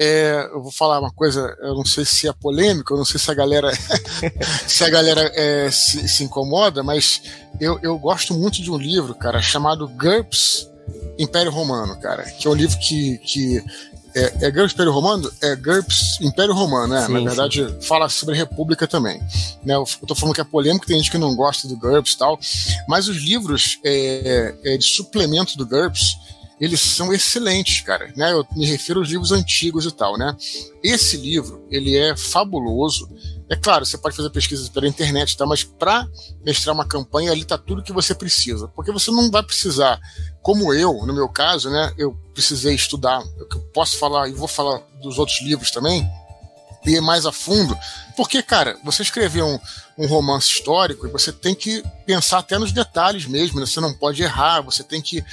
É, 0.00 0.48
eu 0.52 0.62
vou 0.62 0.70
falar 0.70 1.00
uma 1.00 1.12
coisa, 1.12 1.56
eu 1.60 1.74
não 1.74 1.84
sei 1.84 2.04
se 2.04 2.28
é 2.28 2.32
polêmico, 2.32 2.92
eu 2.92 2.96
não 2.96 3.04
sei 3.04 3.18
se 3.18 3.28
a 3.28 3.34
galera 3.34 3.72
se 4.68 4.84
a 4.84 4.88
galera 4.88 5.32
é, 5.34 5.68
se, 5.72 6.06
se, 6.06 6.22
incomoda, 6.22 6.84
mas 6.84 7.20
eu, 7.60 7.80
eu 7.82 7.98
gosto 7.98 8.32
muito 8.32 8.62
de 8.62 8.70
um 8.70 8.78
livro, 8.78 9.12
cara, 9.16 9.42
chamado 9.42 9.88
GURPS 9.88 10.68
Império 11.18 11.50
Romano, 11.50 11.98
cara, 12.00 12.22
que 12.22 12.46
é 12.46 12.50
um 12.50 12.54
livro 12.54 12.78
que, 12.78 13.18
que 13.18 13.60
é, 14.18 14.46
é 14.46 14.50
GURPS 14.50 14.74
Império 14.74 14.92
Romano? 14.92 15.30
É 15.40 15.56
GURPS 15.56 16.20
Império 16.20 16.54
Romano, 16.54 16.94
né? 16.94 17.06
Sim, 17.06 17.12
Na 17.12 17.20
verdade, 17.20 17.66
sim. 17.66 17.80
fala 17.82 18.08
sobre 18.08 18.34
República 18.34 18.86
também. 18.86 19.20
Né? 19.64 19.74
Eu 19.74 19.84
tô 20.06 20.14
falando 20.14 20.34
que 20.34 20.40
é 20.40 20.44
polêmico, 20.44 20.86
tem 20.86 20.96
gente 20.96 21.10
que 21.10 21.18
não 21.18 21.34
gosta 21.36 21.68
do 21.68 21.76
GURPS 21.76 22.12
e 22.12 22.18
tal, 22.18 22.38
mas 22.88 23.08
os 23.08 23.16
livros 23.16 23.78
é, 23.84 24.54
é, 24.64 24.76
de 24.76 24.84
suplemento 24.84 25.56
do 25.56 25.66
GURPS, 25.66 26.16
eles 26.60 26.80
são 26.80 27.12
excelentes, 27.12 27.80
cara. 27.82 28.12
Né? 28.16 28.32
Eu 28.32 28.44
me 28.56 28.66
refiro 28.66 29.00
aos 29.00 29.08
livros 29.08 29.30
antigos 29.30 29.86
e 29.86 29.92
tal, 29.92 30.18
né? 30.18 30.36
Esse 30.82 31.16
livro, 31.16 31.64
ele 31.70 31.96
é 31.96 32.16
fabuloso. 32.16 33.08
É 33.50 33.56
claro, 33.56 33.86
você 33.86 33.96
pode 33.96 34.14
fazer 34.14 34.28
pesquisas 34.30 34.68
pela 34.68 34.86
internet, 34.86 35.36
tá? 35.36 35.46
mas 35.46 35.64
para 35.64 36.06
mestrar 36.44 36.74
uma 36.74 36.86
campanha, 36.86 37.32
ali 37.32 37.44
tá 37.44 37.56
tudo 37.56 37.82
que 37.82 37.92
você 37.92 38.14
precisa. 38.14 38.68
Porque 38.68 38.92
você 38.92 39.10
não 39.10 39.30
vai 39.30 39.42
precisar, 39.42 39.98
como 40.42 40.72
eu, 40.74 41.06
no 41.06 41.14
meu 41.14 41.28
caso, 41.28 41.70
né? 41.70 41.92
Eu 41.96 42.14
precisei 42.34 42.74
estudar, 42.74 43.22
eu 43.38 43.46
posso 43.72 43.96
falar 43.96 44.28
e 44.28 44.32
vou 44.32 44.48
falar 44.48 44.80
dos 45.00 45.18
outros 45.18 45.40
livros 45.40 45.70
também, 45.70 46.06
ir 46.84 47.00
mais 47.00 47.24
a 47.24 47.32
fundo. 47.32 47.76
Porque, 48.16 48.42
cara, 48.42 48.78
você 48.84 49.02
escrever 49.02 49.42
um, 49.42 49.58
um 49.96 50.06
romance 50.06 50.48
histórico 50.48 51.06
e 51.06 51.10
você 51.10 51.32
tem 51.32 51.54
que 51.54 51.82
pensar 52.04 52.38
até 52.38 52.58
nos 52.58 52.72
detalhes 52.72 53.26
mesmo, 53.26 53.60
né? 53.60 53.66
Você 53.66 53.80
não 53.80 53.94
pode 53.94 54.22
errar, 54.22 54.60
você 54.60 54.82
tem 54.82 55.00
que 55.00 55.24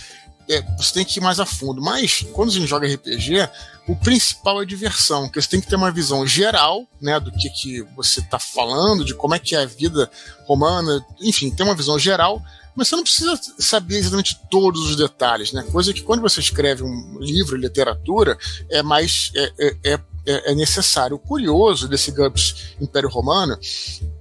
é, 0.49 0.61
você 0.77 0.93
tem 0.93 1.05
que 1.05 1.19
ir 1.19 1.21
mais 1.21 1.39
a 1.39 1.45
fundo. 1.45 1.81
Mas 1.81 2.25
quando 2.33 2.49
a 2.49 2.53
gente 2.53 2.67
joga 2.67 2.87
RPG, 2.87 3.49
o 3.87 3.95
principal 3.95 4.61
é 4.61 4.65
diversão, 4.65 5.29
que 5.29 5.41
você 5.41 5.49
tem 5.49 5.61
que 5.61 5.67
ter 5.67 5.75
uma 5.75 5.91
visão 5.91 6.25
geral, 6.25 6.87
né, 7.01 7.19
do 7.19 7.31
que, 7.31 7.49
que 7.49 7.81
você 7.95 8.19
está 8.19 8.39
falando, 8.39 9.05
de 9.05 9.13
como 9.13 9.35
é 9.35 9.39
que 9.39 9.55
é 9.55 9.59
a 9.59 9.65
vida 9.65 10.09
romana, 10.45 11.05
enfim, 11.21 11.51
ter 11.51 11.63
uma 11.63 11.75
visão 11.75 11.97
geral, 11.99 12.41
mas 12.75 12.89
você 12.89 12.95
não 12.95 13.03
precisa 13.03 13.39
saber 13.57 13.97
exatamente 13.97 14.37
todos 14.49 14.89
os 14.89 14.95
detalhes, 14.97 15.53
né? 15.53 15.63
Coisa 15.71 15.93
que 15.93 16.01
quando 16.01 16.21
você 16.21 16.41
escreve 16.41 16.83
um 16.83 17.17
livro, 17.19 17.55
literatura, 17.55 18.37
é 18.69 18.83
mais 18.83 19.31
é, 19.33 19.53
é, 19.59 19.99
é, 20.25 20.51
é 20.51 20.55
necessário. 20.55 21.15
O 21.15 21.19
curioso 21.19 21.87
desse 21.87 22.11
GURPS 22.11 22.75
Império 22.81 23.07
Romano 23.07 23.57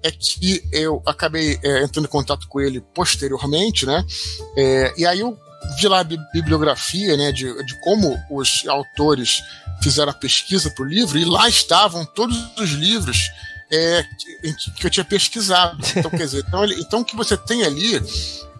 é 0.02 0.10
que 0.10 0.62
eu 0.70 1.02
acabei 1.04 1.58
é, 1.64 1.82
entrando 1.82 2.04
em 2.04 2.10
contato 2.10 2.46
com 2.46 2.60
ele 2.60 2.80
posteriormente, 2.80 3.86
né? 3.86 4.04
É, 4.56 4.94
e 4.96 5.04
aí 5.04 5.18
eu 5.18 5.36
vi 5.76 5.88
lá 5.88 6.00
a 6.00 6.04
bibliografia 6.04 7.16
né, 7.16 7.32
de, 7.32 7.44
de 7.64 7.74
como 7.80 8.18
os 8.30 8.66
autores 8.66 9.42
fizeram 9.82 10.10
a 10.10 10.14
pesquisa 10.14 10.70
para 10.70 10.84
o 10.84 10.88
livro, 10.88 11.18
e 11.18 11.24
lá 11.24 11.48
estavam 11.48 12.04
todos 12.04 12.36
os 12.58 12.70
livros 12.70 13.30
é, 13.70 14.04
que, 14.18 14.70
que, 14.72 14.86
eu 14.86 14.90
tinha 14.90 15.04
pesquisado. 15.04 15.78
Então, 15.96 16.10
quer 16.10 16.24
dizer, 16.24 16.44
então, 16.46 16.64
ele, 16.64 16.80
então 16.80 17.00
o 17.00 17.04
que 17.04 17.16
você 17.16 17.36
tem 17.36 17.64
ali 17.64 18.00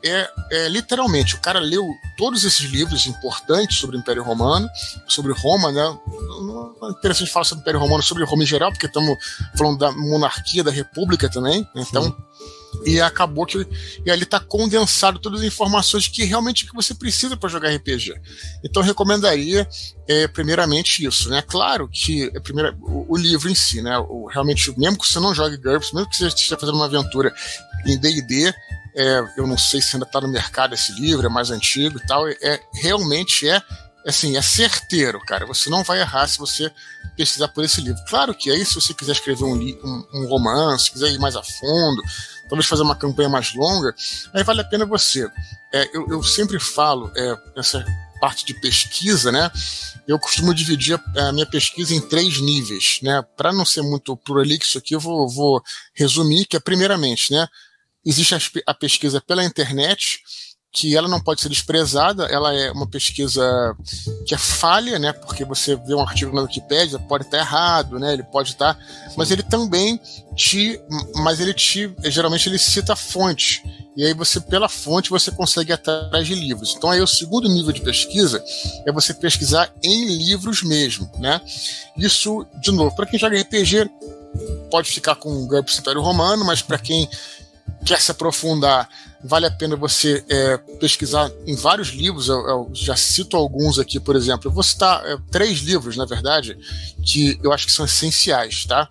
é, 0.04 0.30
é, 0.50 0.68
literalmente, 0.68 1.34
o 1.34 1.40
cara 1.40 1.58
leu 1.58 1.88
todos 2.16 2.44
esses 2.44 2.66
livros 2.70 3.06
importantes 3.06 3.78
sobre 3.78 3.96
o 3.96 4.00
Império 4.00 4.22
Romano, 4.22 4.68
sobre 5.08 5.32
Roma, 5.32 5.72
né? 5.72 5.82
Não 5.82 6.76
é 6.82 6.90
interessante 6.90 7.30
falar 7.30 7.44
sobre 7.44 7.60
o 7.60 7.64
Império 7.64 7.80
Romano, 7.80 8.02
sobre 8.02 8.24
Roma 8.24 8.42
em 8.42 8.46
geral, 8.46 8.70
porque 8.70 8.86
estamos 8.86 9.16
falando 9.56 9.78
da 9.78 9.92
monarquia, 9.92 10.62
da 10.62 10.70
república 10.70 11.28
também, 11.28 11.60
né? 11.74 11.84
então. 11.88 12.04
Sim. 12.04 12.16
E 12.86 13.00
acabou 13.00 13.46
que 13.46 13.66
e 14.04 14.10
ali 14.10 14.24
está 14.24 14.38
condensado 14.38 15.18
todas 15.18 15.40
as 15.40 15.46
informações 15.46 16.06
que 16.08 16.24
realmente 16.24 16.66
que 16.66 16.74
você 16.74 16.94
precisa 16.94 17.36
para 17.36 17.48
jogar 17.48 17.74
RPG. 17.74 18.14
Então 18.62 18.82
recomendaria 18.82 19.66
é, 20.06 20.28
primeiramente 20.28 21.04
isso, 21.04 21.30
né? 21.30 21.42
Claro 21.42 21.88
que 21.88 22.30
é, 22.34 22.40
primeiro, 22.40 22.76
o, 22.82 23.14
o, 23.14 23.16
livro 23.16 23.48
em 23.48 23.54
si, 23.54 23.80
né? 23.80 23.98
O, 23.98 24.26
realmente, 24.26 24.72
mesmo 24.78 24.98
que 24.98 25.06
você 25.06 25.18
não 25.18 25.34
jogue 25.34 25.56
GURPS, 25.56 25.92
mesmo 25.92 26.10
que 26.10 26.16
você 26.16 26.26
esteja 26.26 26.58
fazendo 26.58 26.76
uma 26.76 26.86
aventura 26.86 27.34
em 27.86 27.98
D&D, 27.98 28.52
é, 28.96 29.24
eu 29.36 29.46
não 29.46 29.58
sei 29.58 29.80
se 29.80 29.96
ainda 29.96 30.06
está 30.06 30.20
no 30.20 30.28
mercado 30.28 30.74
esse 30.74 30.92
livro, 30.92 31.26
é 31.26 31.30
mais 31.30 31.50
antigo 31.50 31.98
e 31.98 32.06
tal, 32.06 32.28
é, 32.28 32.60
realmente 32.74 33.48
é 33.48 33.60
assim, 34.06 34.36
é 34.36 34.42
certeiro, 34.42 35.18
cara. 35.20 35.46
Você 35.46 35.70
não 35.70 35.82
vai 35.82 36.00
errar 36.00 36.26
se 36.26 36.38
você 36.38 36.70
pesquisar 37.16 37.48
por 37.48 37.64
esse 37.64 37.80
livro. 37.80 38.00
Claro 38.08 38.34
que 38.34 38.50
aí, 38.50 38.64
se 38.64 38.74
você 38.74 38.92
quiser 38.92 39.12
escrever 39.12 39.44
um, 39.44 39.54
um, 39.54 40.06
um 40.12 40.26
romance, 40.26 40.90
quiser 40.90 41.10
ir 41.10 41.18
mais 41.18 41.36
a 41.36 41.42
fundo, 41.42 42.02
talvez 42.48 42.66
fazer 42.66 42.82
uma 42.82 42.96
campanha 42.96 43.28
mais 43.28 43.54
longa, 43.54 43.94
aí 44.32 44.42
vale 44.42 44.60
a 44.60 44.64
pena 44.64 44.86
você. 44.86 45.28
É, 45.72 45.96
eu, 45.96 46.06
eu, 46.08 46.22
sempre 46.22 46.58
falo, 46.58 47.10
é, 47.16 47.36
essa 47.56 47.84
parte 48.20 48.46
de 48.46 48.54
pesquisa, 48.54 49.30
né? 49.32 49.50
Eu 50.06 50.18
costumo 50.18 50.54
dividir 50.54 51.00
a, 51.16 51.28
a 51.28 51.32
minha 51.32 51.46
pesquisa 51.46 51.94
em 51.94 52.00
três 52.00 52.40
níveis, 52.40 53.00
né? 53.02 53.22
Para 53.36 53.52
não 53.52 53.64
ser 53.64 53.82
muito 53.82 54.16
prolixo 54.16 54.78
aqui, 54.78 54.94
eu 54.94 55.00
vou, 55.00 55.28
vou 55.28 55.62
resumir 55.94 56.46
que 56.46 56.56
é 56.56 56.60
primeiramente, 56.60 57.32
né? 57.32 57.46
Existe 58.04 58.34
a, 58.34 58.38
a 58.66 58.74
pesquisa 58.74 59.20
pela 59.20 59.44
internet, 59.44 60.20
que 60.74 60.96
ela 60.96 61.06
não 61.06 61.20
pode 61.20 61.40
ser 61.40 61.48
desprezada, 61.48 62.24
ela 62.24 62.52
é 62.52 62.72
uma 62.72 62.86
pesquisa 62.86 63.76
que 64.26 64.34
é 64.34 64.38
falha, 64.38 64.98
né? 64.98 65.12
Porque 65.12 65.44
você 65.44 65.76
vê 65.76 65.94
um 65.94 66.00
artigo 66.00 66.34
na 66.34 66.42
Wikipedia, 66.42 66.98
pode 66.98 67.24
estar 67.24 67.38
errado, 67.38 67.96
né? 67.96 68.12
Ele 68.12 68.24
pode 68.24 68.50
estar, 68.50 68.76
mas 69.16 69.30
ele 69.30 69.44
também 69.44 70.00
te, 70.34 70.80
mas 71.14 71.38
ele 71.38 71.54
te, 71.54 71.94
geralmente 72.06 72.48
ele 72.48 72.58
cita 72.58 72.94
a 72.94 72.96
fonte. 72.96 73.62
E 73.96 74.04
aí 74.04 74.12
você 74.12 74.40
pela 74.40 74.68
fonte 74.68 75.10
você 75.10 75.30
consegue 75.30 75.70
ir 75.70 75.74
atrás 75.74 76.26
de 76.26 76.34
livros. 76.34 76.74
Então 76.76 76.90
aí 76.90 77.00
o 77.00 77.06
segundo 77.06 77.48
nível 77.48 77.70
de 77.70 77.80
pesquisa 77.80 78.42
é 78.84 78.90
você 78.90 79.14
pesquisar 79.14 79.72
em 79.80 80.06
livros 80.08 80.64
mesmo, 80.64 81.08
né? 81.20 81.40
Isso, 81.96 82.44
de 82.60 82.72
novo, 82.72 82.96
para 82.96 83.06
quem 83.06 83.16
joga 83.16 83.40
RPG, 83.40 83.88
pode 84.72 84.90
ficar 84.90 85.14
com 85.14 85.30
o 85.30 85.58
Império 85.78 86.02
Romano, 86.02 86.44
mas 86.44 86.62
para 86.62 86.78
quem 86.78 87.08
quer 87.84 88.00
se 88.00 88.10
aprofundar, 88.10 88.88
vale 89.22 89.46
a 89.46 89.50
pena 89.50 89.76
você 89.76 90.24
é, 90.28 90.56
pesquisar 90.78 91.30
em 91.46 91.54
vários 91.54 91.88
livros. 91.88 92.28
Eu, 92.28 92.48
eu, 92.48 92.70
já 92.72 92.96
cito 92.96 93.36
alguns 93.36 93.78
aqui, 93.78 94.00
por 94.00 94.16
exemplo. 94.16 94.48
Eu 94.48 94.52
vou 94.52 94.62
citar 94.62 95.04
é, 95.06 95.16
três 95.30 95.58
livros, 95.60 95.96
na 95.96 96.04
verdade, 96.04 96.56
que 97.04 97.38
eu 97.42 97.52
acho 97.52 97.66
que 97.66 97.72
são 97.72 97.84
essenciais, 97.84 98.64
tá? 98.64 98.88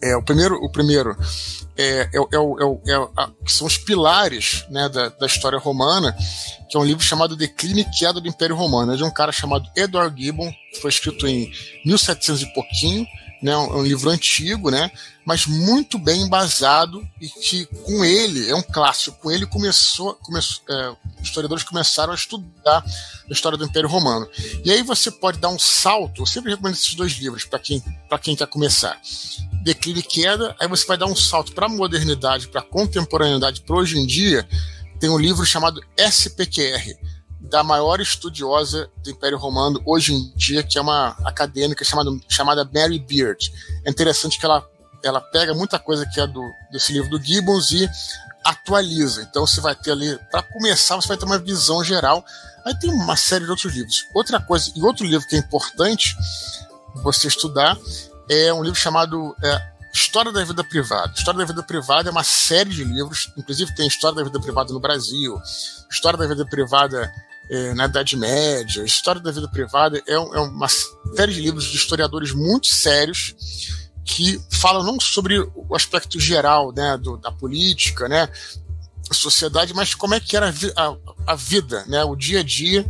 É, 0.00 0.16
o 0.16 0.22
primeiro, 0.22 0.54
o 0.56 0.70
primeiro 0.70 1.16
é, 1.76 1.82
é, 1.84 2.16
é, 2.16 2.92
é 2.92 3.08
a, 3.16 3.30
que 3.44 3.52
são 3.52 3.66
os 3.66 3.76
pilares 3.76 4.64
né, 4.70 4.88
da, 4.88 5.08
da, 5.08 5.26
história 5.26 5.58
romana, 5.58 6.16
que 6.68 6.76
é 6.76 6.80
um 6.80 6.84
livro 6.84 7.02
chamado 7.02 7.36
Declínio 7.36 7.84
e 7.84 7.98
Queda 7.98 8.20
do 8.20 8.28
Império 8.28 8.54
Romano. 8.54 8.92
É 8.92 8.96
de 8.96 9.02
um 9.02 9.10
cara 9.10 9.32
chamado 9.32 9.68
Edward 9.76 10.20
Gibbon, 10.20 10.52
que 10.72 10.80
foi 10.80 10.90
escrito 10.90 11.26
em 11.26 11.50
1700 11.84 12.42
e 12.42 12.52
pouquinho, 12.52 13.06
né, 13.42 13.56
um, 13.56 13.82
livro 13.82 14.10
antigo, 14.10 14.70
né, 14.70 14.90
mas 15.24 15.46
muito 15.46 15.98
bem 15.98 16.22
embasado 16.22 17.06
e 17.20 17.28
que 17.28 17.66
com 17.66 18.04
ele 18.04 18.48
é 18.48 18.54
um 18.54 18.62
clássico. 18.62 19.18
Com 19.18 19.30
ele 19.30 19.46
começou, 19.46 20.14
começou 20.14 20.62
é, 20.68 20.96
historiadores 21.22 21.64
começaram 21.64 22.12
a 22.12 22.16
estudar 22.16 22.84
a 22.84 23.32
história 23.32 23.58
do 23.58 23.64
Império 23.64 23.88
Romano. 23.88 24.28
E 24.64 24.70
aí 24.70 24.82
você 24.82 25.10
pode 25.10 25.38
dar 25.38 25.48
um 25.48 25.58
salto. 25.58 26.22
Eu 26.22 26.26
sempre 26.26 26.50
recomendo 26.50 26.74
esses 26.74 26.94
dois 26.94 27.12
livros 27.12 27.44
para 27.44 27.58
quem 27.58 27.82
para 28.08 28.18
quem 28.18 28.34
quer 28.34 28.46
começar. 28.46 29.00
Declínio 29.62 30.00
e 30.00 30.02
queda. 30.02 30.56
Aí 30.58 30.66
você 30.66 30.86
vai 30.86 30.96
dar 30.96 31.06
um 31.06 31.16
salto 31.16 31.52
para 31.52 31.66
a 31.66 31.68
modernidade, 31.68 32.48
para 32.48 32.60
a 32.60 32.64
contemporaneidade, 32.64 33.60
para 33.62 33.76
hoje 33.76 33.98
em 33.98 34.06
dia. 34.06 34.48
Tem 34.98 35.08
um 35.08 35.18
livro 35.18 35.44
chamado 35.44 35.80
SPQR 35.96 36.96
da 37.48 37.62
maior 37.62 38.00
estudiosa 38.00 38.90
do 38.98 39.10
Império 39.10 39.38
Romano 39.38 39.80
hoje 39.84 40.12
em 40.12 40.32
dia, 40.36 40.62
que 40.62 40.78
é 40.78 40.80
uma 40.80 41.16
acadêmica 41.24 41.84
chamada, 41.84 42.10
chamada 42.28 42.70
Mary 42.72 42.98
Beard. 42.98 43.50
É 43.84 43.90
interessante 43.90 44.38
que 44.38 44.44
ela, 44.44 44.66
ela 45.02 45.20
pega 45.20 45.54
muita 45.54 45.78
coisa 45.78 46.06
que 46.06 46.20
é 46.20 46.26
do, 46.26 46.42
desse 46.70 46.92
livro 46.92 47.10
do 47.10 47.22
Gibbons 47.22 47.70
e 47.72 47.88
atualiza. 48.44 49.22
Então 49.22 49.46
você 49.46 49.60
vai 49.60 49.74
ter 49.74 49.92
ali, 49.92 50.18
para 50.30 50.42
começar, 50.42 50.96
você 50.96 51.08
vai 51.08 51.16
ter 51.16 51.24
uma 51.24 51.38
visão 51.38 51.82
geral. 51.82 52.24
Aí 52.64 52.78
tem 52.78 52.90
uma 52.90 53.16
série 53.16 53.44
de 53.44 53.50
outros 53.50 53.74
livros. 53.74 54.04
Outra 54.14 54.40
coisa, 54.40 54.70
e 54.76 54.82
outro 54.82 55.06
livro 55.06 55.26
que 55.26 55.36
é 55.36 55.38
importante 55.38 56.14
você 57.02 57.28
estudar 57.28 57.78
é 58.28 58.52
um 58.52 58.62
livro 58.62 58.78
chamado 58.78 59.34
é, 59.42 59.72
História 59.92 60.30
da 60.30 60.44
Vida 60.44 60.62
Privada. 60.62 61.12
História 61.16 61.38
da 61.38 61.46
Vida 61.46 61.62
Privada 61.62 62.10
é 62.10 62.12
uma 62.12 62.24
série 62.24 62.70
de 62.70 62.84
livros, 62.84 63.32
inclusive 63.38 63.74
tem 63.74 63.86
História 63.86 64.16
da 64.16 64.24
Vida 64.24 64.38
Privada 64.38 64.72
no 64.72 64.80
Brasil, 64.80 65.40
História 65.90 66.18
da 66.18 66.26
Vida 66.26 66.44
Privada 66.44 67.10
é, 67.50 67.74
na 67.74 67.86
Idade 67.86 68.16
Média, 68.16 68.84
História 68.84 69.20
da 69.20 69.30
Vida 69.30 69.48
Privada, 69.48 70.02
é, 70.06 70.12
é, 70.12 70.18
uma 70.18 70.68
série 70.68 71.32
de 71.32 71.40
livros 71.40 71.64
de 71.64 71.76
historiadores 71.76 72.32
muito 72.32 72.68
sérios 72.68 73.34
que 74.04 74.40
falam 74.50 74.82
não 74.82 74.98
sobre 74.98 75.38
o 75.38 75.74
aspecto 75.74 76.18
geral 76.18 76.72
né, 76.72 76.96
do, 76.96 77.16
da 77.18 77.30
política, 77.30 78.08
né, 78.08 78.28
sociedade, 79.12 79.74
mas 79.74 79.94
como 79.94 80.14
é 80.14 80.20
que 80.20 80.36
era 80.36 80.52
a, 80.76 80.96
a, 81.26 81.34
vida, 81.34 81.84
né, 81.86 82.04
o 82.04 82.16
dia 82.16 82.40
a 82.40 82.42
dia 82.42 82.84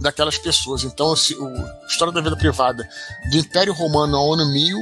daquelas 0.00 0.38
pessoas. 0.38 0.84
Então, 0.84 1.12
assim, 1.12 1.34
o 1.34 1.86
História 1.86 2.12
da 2.12 2.20
Vida 2.20 2.36
Privada 2.36 2.88
do 3.30 3.36
Império 3.36 3.72
Romano 3.72 4.16
ao 4.16 4.34
ano 4.34 4.46
1000, 4.52 4.78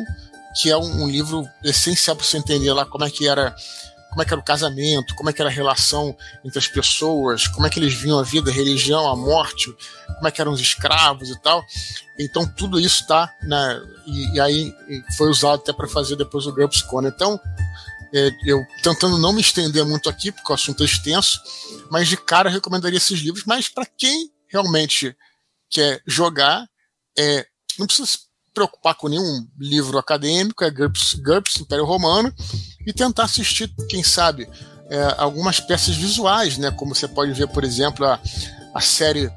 que 0.60 0.70
é 0.70 0.76
um, 0.76 1.04
um 1.04 1.08
livro 1.08 1.46
essencial 1.64 2.16
para 2.16 2.24
você 2.24 2.38
entender 2.38 2.72
lá 2.72 2.84
como 2.84 3.04
é 3.04 3.10
que 3.10 3.26
era 3.26 3.54
como 4.10 4.22
é 4.22 4.24
que 4.24 4.32
era 4.32 4.40
o 4.40 4.44
casamento, 4.44 5.14
como 5.14 5.30
é 5.30 5.32
que 5.32 5.40
era 5.40 5.50
a 5.50 5.52
relação 5.52 6.16
entre 6.44 6.58
as 6.58 6.66
pessoas, 6.66 7.46
como 7.46 7.66
é 7.66 7.70
que 7.70 7.78
eles 7.78 7.94
viam 7.94 8.18
a 8.18 8.22
vida, 8.22 8.50
a 8.50 8.54
religião, 8.54 9.08
a 9.08 9.16
morte, 9.16 9.74
como 10.16 10.26
é 10.26 10.30
que 10.30 10.40
eram 10.40 10.52
os 10.52 10.60
escravos 10.60 11.28
e 11.30 11.40
tal. 11.40 11.64
Então 12.18 12.46
tudo 12.46 12.80
isso 12.80 13.02
está 13.02 13.32
né, 13.42 13.80
e, 14.06 14.36
e, 14.36 14.40
aí 14.40 14.74
foi 15.16 15.28
usado 15.28 15.60
até 15.60 15.72
para 15.72 15.88
fazer 15.88 16.16
depois 16.16 16.46
o 16.46 16.52
GURPS 16.52 16.82
Con. 16.82 17.06
Então 17.06 17.38
é, 18.14 18.30
eu 18.46 18.64
tentando 18.82 19.18
não 19.18 19.32
me 19.32 19.40
estender 19.40 19.84
muito 19.84 20.08
aqui 20.08 20.32
porque 20.32 20.50
o 20.50 20.54
assunto 20.54 20.82
é 20.82 20.86
extenso, 20.86 21.40
mas 21.90 22.08
de 22.08 22.16
cara 22.16 22.48
eu 22.48 22.54
recomendaria 22.54 22.96
esses 22.96 23.20
livros. 23.20 23.44
Mas 23.44 23.68
para 23.68 23.86
quem 23.86 24.30
realmente 24.48 25.14
quer 25.70 26.02
jogar, 26.06 26.66
é, 27.16 27.46
não 27.78 27.86
precisa 27.86 28.06
se 28.06 28.18
preocupar 28.54 28.94
com 28.94 29.08
nenhum 29.08 29.46
livro 29.58 29.98
acadêmico, 29.98 30.64
é 30.64 30.70
GURPS, 30.70 31.14
GURPS 31.14 31.60
Império 31.60 31.84
Romano 31.84 32.34
e 32.86 32.92
tentar 32.92 33.24
assistir, 33.24 33.68
quem 33.88 34.02
sabe, 34.02 34.48
é, 34.88 35.14
algumas 35.18 35.60
peças 35.60 35.94
visuais, 35.94 36.56
né? 36.58 36.70
Como 36.70 36.94
você 36.94 37.06
pode 37.06 37.32
ver, 37.32 37.48
por 37.48 37.64
exemplo, 37.64 38.06
a, 38.06 38.18
a 38.74 38.80
série 38.80 39.30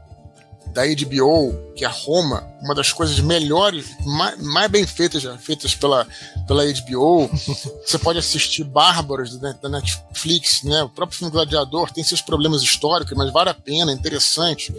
da 0.74 0.84
HBO, 0.86 1.74
que 1.76 1.84
é 1.84 1.88
Roma, 1.88 2.48
uma 2.62 2.74
das 2.74 2.94
coisas 2.94 3.20
melhores, 3.20 3.88
mais, 4.06 4.42
mais 4.42 4.72
bem 4.72 4.88
feitas 4.88 5.22
já 5.22 5.38
feitas 5.38 5.76
pela, 5.76 6.08
pela 6.48 6.64
HBO. 6.66 7.30
Você 7.86 7.98
pode 8.00 8.20
assistir 8.20 8.64
Bárbaros 8.64 9.38
da 9.38 9.54
Netflix, 9.70 10.64
né? 10.64 10.84
O 10.84 10.90
próprio 10.90 11.18
filme 11.18 11.32
Gladiador 11.32 11.92
tem 11.92 12.04
seus 12.04 12.22
problemas 12.22 12.62
históricos, 12.62 13.18
mas 13.18 13.32
vale 13.32 13.50
a 13.50 13.54
pena, 13.54 13.92
é 13.92 13.96
interessante. 13.96 14.74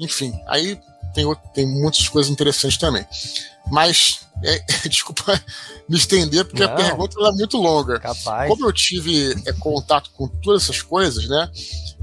Enfim, 0.00 0.32
aí 0.46 0.80
tem, 1.14 1.24
tem 1.54 1.66
muitas 1.66 2.08
coisas 2.08 2.30
interessantes 2.30 2.78
também. 2.78 3.06
Mas, 3.70 4.20
é, 4.42 4.58
desculpa 4.88 5.40
me 5.88 5.96
estender, 5.96 6.44
porque 6.44 6.64
Não, 6.64 6.72
a 6.72 6.76
pergunta 6.76 7.16
é 7.18 7.32
muito 7.32 7.56
longa. 7.56 7.98
Capaz. 7.98 8.48
Como 8.48 8.66
eu 8.66 8.72
tive 8.72 9.32
é, 9.46 9.52
contato 9.54 10.10
com 10.10 10.28
todas 10.28 10.64
essas 10.64 10.82
coisas, 10.82 11.26
né? 11.28 11.50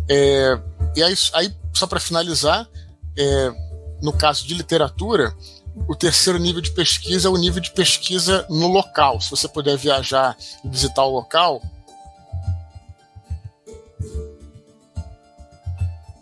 É, 0.09 0.59
e 0.95 1.03
aí, 1.03 1.13
aí 1.33 1.55
só 1.73 1.85
para 1.85 1.99
finalizar, 1.99 2.67
é, 3.17 3.51
no 4.01 4.11
caso 4.11 4.45
de 4.47 4.53
literatura, 4.53 5.35
o 5.87 5.95
terceiro 5.95 6.39
nível 6.39 6.61
de 6.61 6.71
pesquisa 6.71 7.27
é 7.27 7.31
o 7.31 7.37
nível 7.37 7.61
de 7.61 7.71
pesquisa 7.71 8.45
no 8.49 8.67
local. 8.67 9.21
Se 9.21 9.29
você 9.29 9.47
puder 9.47 9.77
viajar 9.77 10.35
e 10.63 10.69
visitar 10.69 11.03
o 11.03 11.11
local, 11.11 11.61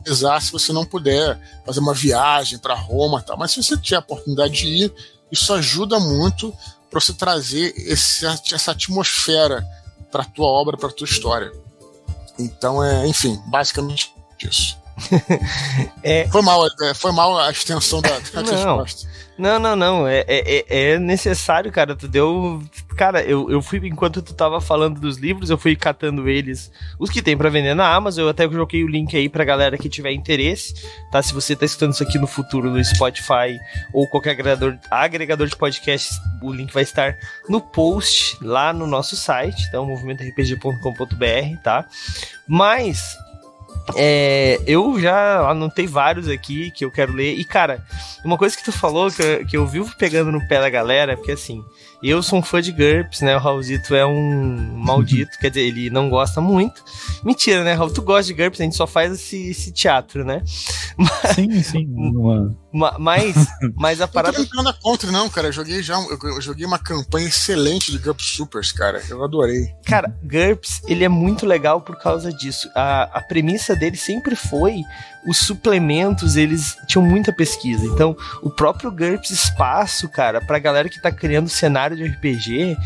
se 0.06 0.52
você 0.52 0.74
não 0.74 0.86
puder 0.86 1.40
fazer 1.66 1.80
uma 1.80 1.94
viagem 1.94 2.60
para 2.60 2.74
Roma, 2.74 3.22
tal. 3.22 3.38
Mas 3.38 3.52
se 3.52 3.64
você 3.64 3.78
tiver 3.78 3.98
a 3.98 4.00
oportunidade 4.00 4.54
de 4.54 4.68
ir, 4.68 4.94
isso 5.32 5.54
ajuda 5.54 6.00
muito 6.00 6.54
para 6.94 7.02
você 7.02 7.14
trazer 7.14 7.74
esse, 7.76 8.24
essa 8.26 8.72
atmosfera 8.72 9.66
para 10.12 10.22
a 10.22 10.26
tua 10.26 10.46
obra, 10.46 10.78
para 10.78 10.90
a 10.90 10.92
tua 10.92 11.06
história. 11.06 11.52
Então, 12.38 12.84
é, 12.84 13.08
enfim, 13.08 13.42
basicamente 13.48 14.14
isso. 14.40 14.78
é... 16.04 16.28
foi, 16.30 16.44
mal, 16.44 16.68
é, 16.84 16.94
foi 16.94 17.12
mal 17.12 17.38
a 17.40 17.50
extensão 17.50 18.00
da, 18.00 18.20
da 18.20 18.42
Não. 18.44 18.78
resposta. 18.78 19.10
Não, 19.38 19.58
não, 19.58 19.76
não. 19.76 20.08
É, 20.08 20.24
é, 20.28 20.66
é, 20.70 20.92
é 20.92 21.00
necessário, 21.00 21.72
cara. 21.72 21.96
Tu 21.96 22.08
deu. 22.08 22.62
Cara, 22.96 23.24
eu, 23.24 23.50
eu 23.50 23.62
fui, 23.62 23.80
enquanto 23.88 24.22
tu 24.22 24.34
tava 24.34 24.62
falando 24.62 25.00
dos 25.00 25.18
livros, 25.18 25.50
eu 25.50 25.58
fui 25.58 25.76
catando 25.76 26.30
eles, 26.30 26.72
os 27.00 27.10
que 27.10 27.22
tem 27.22 27.36
para 27.36 27.50
vender 27.50 27.74
na 27.74 27.92
Amazon. 27.92 28.26
Eu 28.26 28.30
até 28.30 28.48
joguei 28.48 28.84
o 28.84 28.88
link 28.88 29.16
aí 29.18 29.28
pra 29.28 29.44
galera 29.44 29.78
que 29.78 29.90
tiver 29.90 30.12
interesse, 30.12 30.76
tá? 31.12 31.22
Se 31.22 31.34
você 31.34 31.56
tá 31.56 31.66
escutando 31.66 31.94
isso 31.94 32.04
aqui 32.04 32.20
no 32.20 32.28
futuro 32.28 32.70
no 32.70 32.84
Spotify 32.84 33.60
ou 33.92 34.08
qualquer 34.08 34.32
agregador, 34.32 34.78
agregador 34.92 35.48
de 35.48 35.56
podcast, 35.56 36.14
o 36.42 36.54
link 36.54 36.72
vai 36.72 36.84
estar 36.84 37.18
no 37.50 37.60
post 37.60 38.38
lá 38.42 38.72
no 38.72 38.86
nosso 38.86 39.16
site, 39.16 39.66
então, 39.68 39.86
movimentorpg.com.br, 39.86 41.62
tá? 41.64 41.88
Mas 42.48 43.18
é, 43.96 44.62
eu 44.66 45.00
já 45.00 45.50
anotei 45.50 45.86
vários 45.86 46.28
aqui 46.28 46.72
que 46.72 46.86
eu 46.86 46.92
quero 46.92 47.14
ler. 47.14 47.34
E, 47.34 47.44
cara, 47.44 47.86
uma 48.24 48.38
coisa 48.38 48.56
que 48.56 48.64
tu 48.64 48.72
falou 48.72 49.12
que, 49.12 49.46
que 49.46 49.58
eu 49.58 49.68
vivo 49.68 49.94
pegando 49.98 50.32
no 50.32 50.48
pé 50.48 50.60
da 50.60 50.70
galera, 50.70 51.18
porque 51.18 51.34
assim, 51.34 51.64
eu 52.10 52.22
sou 52.22 52.40
um 52.40 52.44
fã 52.44 52.62
de 52.62 52.72
GURPS, 52.72 53.22
né? 53.22 53.36
O 53.36 53.40
Raulzito 53.40 53.96
é 53.96 54.06
um 54.06 54.78
maldito, 54.78 55.38
quer 55.40 55.50
dizer, 55.50 55.62
ele 55.62 55.90
não 55.90 56.10
gosta 56.10 56.42
muito. 56.42 56.84
Mentira, 57.24 57.64
né, 57.64 57.74
Raul? 57.74 57.92
Tu 57.92 58.02
gosta 58.02 58.26
de 58.26 58.34
GURPS, 58.34 58.60
a 58.60 58.64
gente 58.64 58.76
só 58.76 58.86
faz 58.86 59.14
esse, 59.14 59.50
esse 59.50 59.72
teatro, 59.72 60.26
né? 60.26 60.42
Mas, 60.98 61.36
sim, 61.36 61.64
sim. 61.64 61.88
Uma... 61.96 62.98
Mas, 63.00 63.36
mas 63.76 64.02
a 64.02 64.08
parada. 64.08 64.38
Eu 64.38 64.64
não 64.64 64.74
tô 64.74 64.80
contra, 64.80 65.12
não, 65.12 65.30
cara. 65.30 65.48
Eu 65.48 65.52
joguei 65.52 65.82
já. 65.84 65.96
Eu 65.96 66.42
joguei 66.42 66.66
uma 66.66 66.80
campanha 66.80 67.28
excelente 67.28 67.92
de 67.92 67.98
GURPS 68.00 68.26
Supers, 68.36 68.72
cara. 68.72 69.02
Eu 69.10 69.24
adorei. 69.24 69.74
Cara, 69.86 70.16
GURPS, 70.24 70.82
ele 70.88 71.04
é 71.04 71.10
muito 71.10 71.46
legal 71.46 71.82
por 71.82 71.98
causa 71.98 72.34
disso. 72.34 72.70
A, 72.76 73.04
a 73.20 73.22
premissa 73.22 73.76
dele 73.76 73.96
sempre 73.96 74.36
foi 74.36 74.82
os 75.26 75.38
suplementos, 75.38 76.36
eles 76.36 76.78
tinham 76.88 77.06
muita 77.06 77.32
pesquisa. 77.32 77.86
Então, 77.86 78.16
o 78.42 78.50
próprio 78.50 78.92
GURPS 78.92 79.32
Espaço, 79.32 80.10
cara, 80.10 80.42
pra 80.42 80.60
galera 80.60 80.90
que 80.90 81.02
tá 81.02 81.12
criando 81.12 81.50
cenário 81.50 81.93
de 81.96 82.06
RPG 82.06 82.78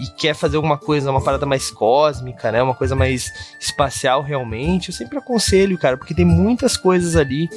e 0.00 0.06
quer 0.16 0.34
fazer 0.34 0.56
alguma 0.56 0.78
coisa, 0.78 1.10
uma 1.10 1.22
parada 1.22 1.46
mais 1.46 1.70
cósmica, 1.70 2.52
né? 2.52 2.62
Uma 2.62 2.74
coisa 2.74 2.94
mais 2.94 3.32
espacial 3.60 4.22
realmente, 4.22 4.88
eu 4.88 4.94
sempre 4.94 5.18
aconselho, 5.18 5.78
cara, 5.78 5.96
porque 5.96 6.14
tem 6.14 6.24
muitas 6.24 6.76
coisas 6.76 7.16
ali. 7.16 7.48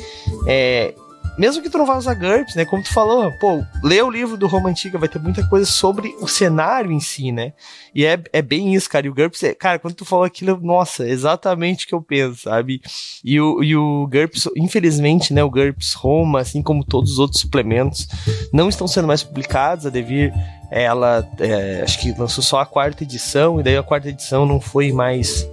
É, 0.48 0.94
mesmo 1.40 1.64
que 1.64 1.70
tu 1.70 1.78
não 1.78 1.86
vá 1.86 1.98
usar 1.98 2.16
GURPS, 2.16 2.56
né? 2.56 2.66
Como 2.66 2.84
tu 2.84 2.92
falou, 2.94 3.32
pô, 3.40 3.64
lê 3.82 4.02
o 4.02 4.12
livro 4.12 4.36
do 4.36 4.46
Roma 4.46 4.68
Antiga, 4.68 5.00
vai 5.00 5.08
ter 5.08 5.20
muita 5.20 5.48
coisa 5.48 5.66
sobre 5.66 6.14
o 6.20 6.28
cenário 6.28 6.92
em 6.92 7.00
si, 7.00 7.32
né? 7.32 7.54
E 7.96 8.06
é, 8.06 8.22
é 8.34 8.42
bem 8.42 8.76
isso, 8.76 8.90
cara. 8.90 9.08
E 9.08 9.10
o 9.10 9.14
GURPS, 9.14 9.44
é, 9.44 9.54
cara, 9.54 9.80
quando 9.80 9.94
tu 9.94 10.04
falou 10.04 10.26
aquilo, 10.26 10.60
nossa, 10.62 11.08
exatamente 11.08 11.86
o 11.86 11.88
que 11.88 11.96
eu 11.96 12.02
penso, 12.02 12.42
sabe? 12.42 12.82
E 13.24 13.40
o, 13.40 13.64
e 13.64 13.74
o 13.74 14.06
GURPS, 14.12 14.50
infelizmente, 14.58 15.34
né? 15.34 15.42
O 15.42 15.50
GURPS 15.50 15.94
Roma, 15.94 16.42
assim 16.42 16.62
como 16.62 16.84
todos 16.84 17.14
os 17.14 17.20
outros 17.20 17.40
suplementos, 17.40 18.10
não 18.52 18.68
estão 18.68 18.86
sendo 18.86 19.08
mais 19.08 19.24
publicados. 19.24 19.86
A 19.86 19.90
Devir, 19.90 20.34
ela, 20.72 21.28
é, 21.40 21.82
acho 21.84 22.00
que 22.00 22.14
lançou 22.14 22.44
só 22.44 22.60
a 22.60 22.66
quarta 22.66 23.04
edição, 23.04 23.60
e 23.60 23.64
daí 23.64 23.78
a 23.78 23.84
quarta 23.84 24.10
edição 24.10 24.46
não 24.46 24.60
foi 24.60 24.92
mais. 24.92 25.48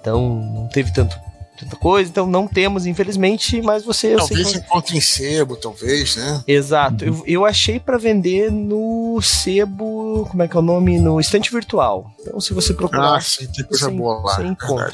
Então, 0.00 0.36
não 0.54 0.68
teve 0.68 0.92
tanto 0.92 1.16
tanta 1.56 1.76
coisa, 1.76 2.10
então 2.10 2.26
não 2.26 2.46
temos, 2.46 2.86
infelizmente, 2.86 3.62
mas 3.62 3.84
você. 3.84 4.14
Talvez 4.14 4.52
que... 4.52 4.58
encontre 4.58 4.96
em 4.96 5.00
sebo, 5.00 5.56
talvez, 5.56 6.16
né? 6.16 6.44
Exato. 6.46 7.04
Eu, 7.04 7.24
eu 7.26 7.44
achei 7.44 7.80
para 7.80 7.96
vender 7.96 8.52
no 8.52 9.18
sebo. 9.22 10.26
Como 10.30 10.42
é 10.42 10.48
que 10.48 10.56
é 10.56 10.60
o 10.60 10.62
nome? 10.62 10.98
No 11.00 11.18
estante 11.18 11.50
virtual. 11.50 12.10
Então, 12.20 12.40
se 12.40 12.52
você 12.52 12.74
procurar. 12.74 13.16
Ah, 13.16 13.20
sim, 13.20 13.46
tem 13.46 13.64
coisa 13.64 13.86
sem, 13.86 13.96
boa 13.96 14.20
lá. 14.20 14.34
Você 14.34 14.42
encontra. 14.44 14.92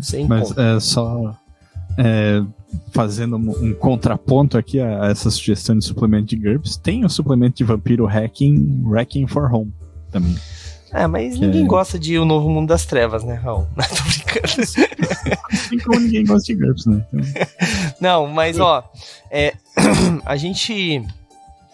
Sem 0.00 0.26
mas 0.26 0.56
é 0.56 0.80
só. 0.80 1.34
É, 1.98 2.42
fazendo 2.92 3.36
um, 3.36 3.74
contraponto 3.74 4.58
aqui 4.58 4.80
a, 4.80 5.06
essa 5.06 5.30
sugestão 5.30 5.78
de 5.78 5.84
suplemento 5.84 6.26
de 6.26 6.36
GURPS, 6.36 6.76
tem 6.76 7.04
o 7.04 7.08
suplemento 7.08 7.56
de 7.56 7.64
vampiro 7.64 8.06
Hacking, 8.06 8.82
Hacking 8.94 9.26
for 9.26 9.52
Home 9.52 9.72
também. 10.10 10.36
É, 10.92 11.06
mas 11.06 11.34
que 11.34 11.40
ninguém 11.40 11.62
é... 11.62 11.66
gosta 11.66 11.98
de 11.98 12.18
O 12.18 12.24
Novo 12.24 12.50
Mundo 12.50 12.68
das 12.68 12.84
Trevas, 12.84 13.22
né, 13.22 13.34
Raul? 13.34 13.66
Não, 13.76 13.84
tô 13.86 14.02
brincando. 14.02 14.62
Assim 15.52 15.78
como 15.84 16.00
ninguém 16.00 16.24
gosta 16.24 16.52
de 16.52 16.60
GURPS, 16.60 16.86
né? 16.86 17.06
Então... 17.12 17.20
Não, 18.00 18.26
mas 18.26 18.58
ó, 18.58 18.82
é, 19.30 19.54
a 20.24 20.36
gente. 20.36 21.02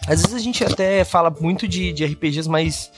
Às 0.06 0.20
vezes 0.20 0.34
a 0.34 0.38
gente 0.38 0.62
até 0.62 1.02
fala 1.04 1.34
muito 1.40 1.66
de, 1.66 1.92
de 1.92 2.04
RPGs 2.04 2.48
mais 2.48 2.92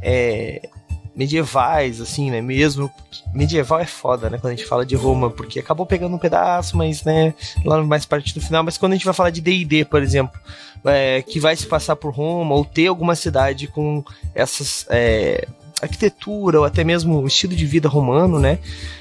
é, 0.00 0.68
medievais, 1.14 2.00
assim, 2.00 2.30
né? 2.30 2.40
Mesmo. 2.40 2.90
Medieval 3.32 3.80
é 3.80 3.86
foda, 3.86 4.28
né? 4.28 4.38
Quando 4.38 4.52
a 4.52 4.56
gente 4.56 4.66
fala 4.66 4.84
de 4.84 4.94
Roma, 4.94 5.30
porque 5.30 5.60
acabou 5.60 5.86
pegando 5.86 6.14
um 6.14 6.18
pedaço, 6.18 6.76
mas, 6.76 7.04
né? 7.04 7.34
Lá 7.64 7.82
mais 7.82 8.04
parte 8.04 8.34
do 8.34 8.40
final. 8.40 8.62
Mas 8.62 8.76
quando 8.76 8.92
a 8.92 8.96
gente 8.96 9.04
vai 9.04 9.14
falar 9.14 9.30
de 9.30 9.40
DD, 9.40 9.84
por 9.84 10.02
exemplo, 10.02 10.38
é, 10.84 11.22
que 11.22 11.38
vai 11.38 11.54
se 11.56 11.66
passar 11.66 11.96
por 11.96 12.12
Roma, 12.12 12.54
ou 12.54 12.64
ter 12.64 12.88
alguma 12.88 13.14
cidade 13.14 13.66
com 13.68 14.04
essas. 14.34 14.86
É, 14.90 15.46
arquitetura 15.82 16.60
ou 16.60 16.64
até 16.64 16.82
mesmo 16.82 17.20
o 17.20 17.26
estilo 17.26 17.54
de 17.54 17.66
vida 17.66 17.88
romano, 17.88 18.38
né? 18.38 18.58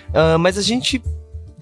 Uh, 0.09 0.37
mas 0.37 0.57
a 0.57 0.61
gente 0.61 1.01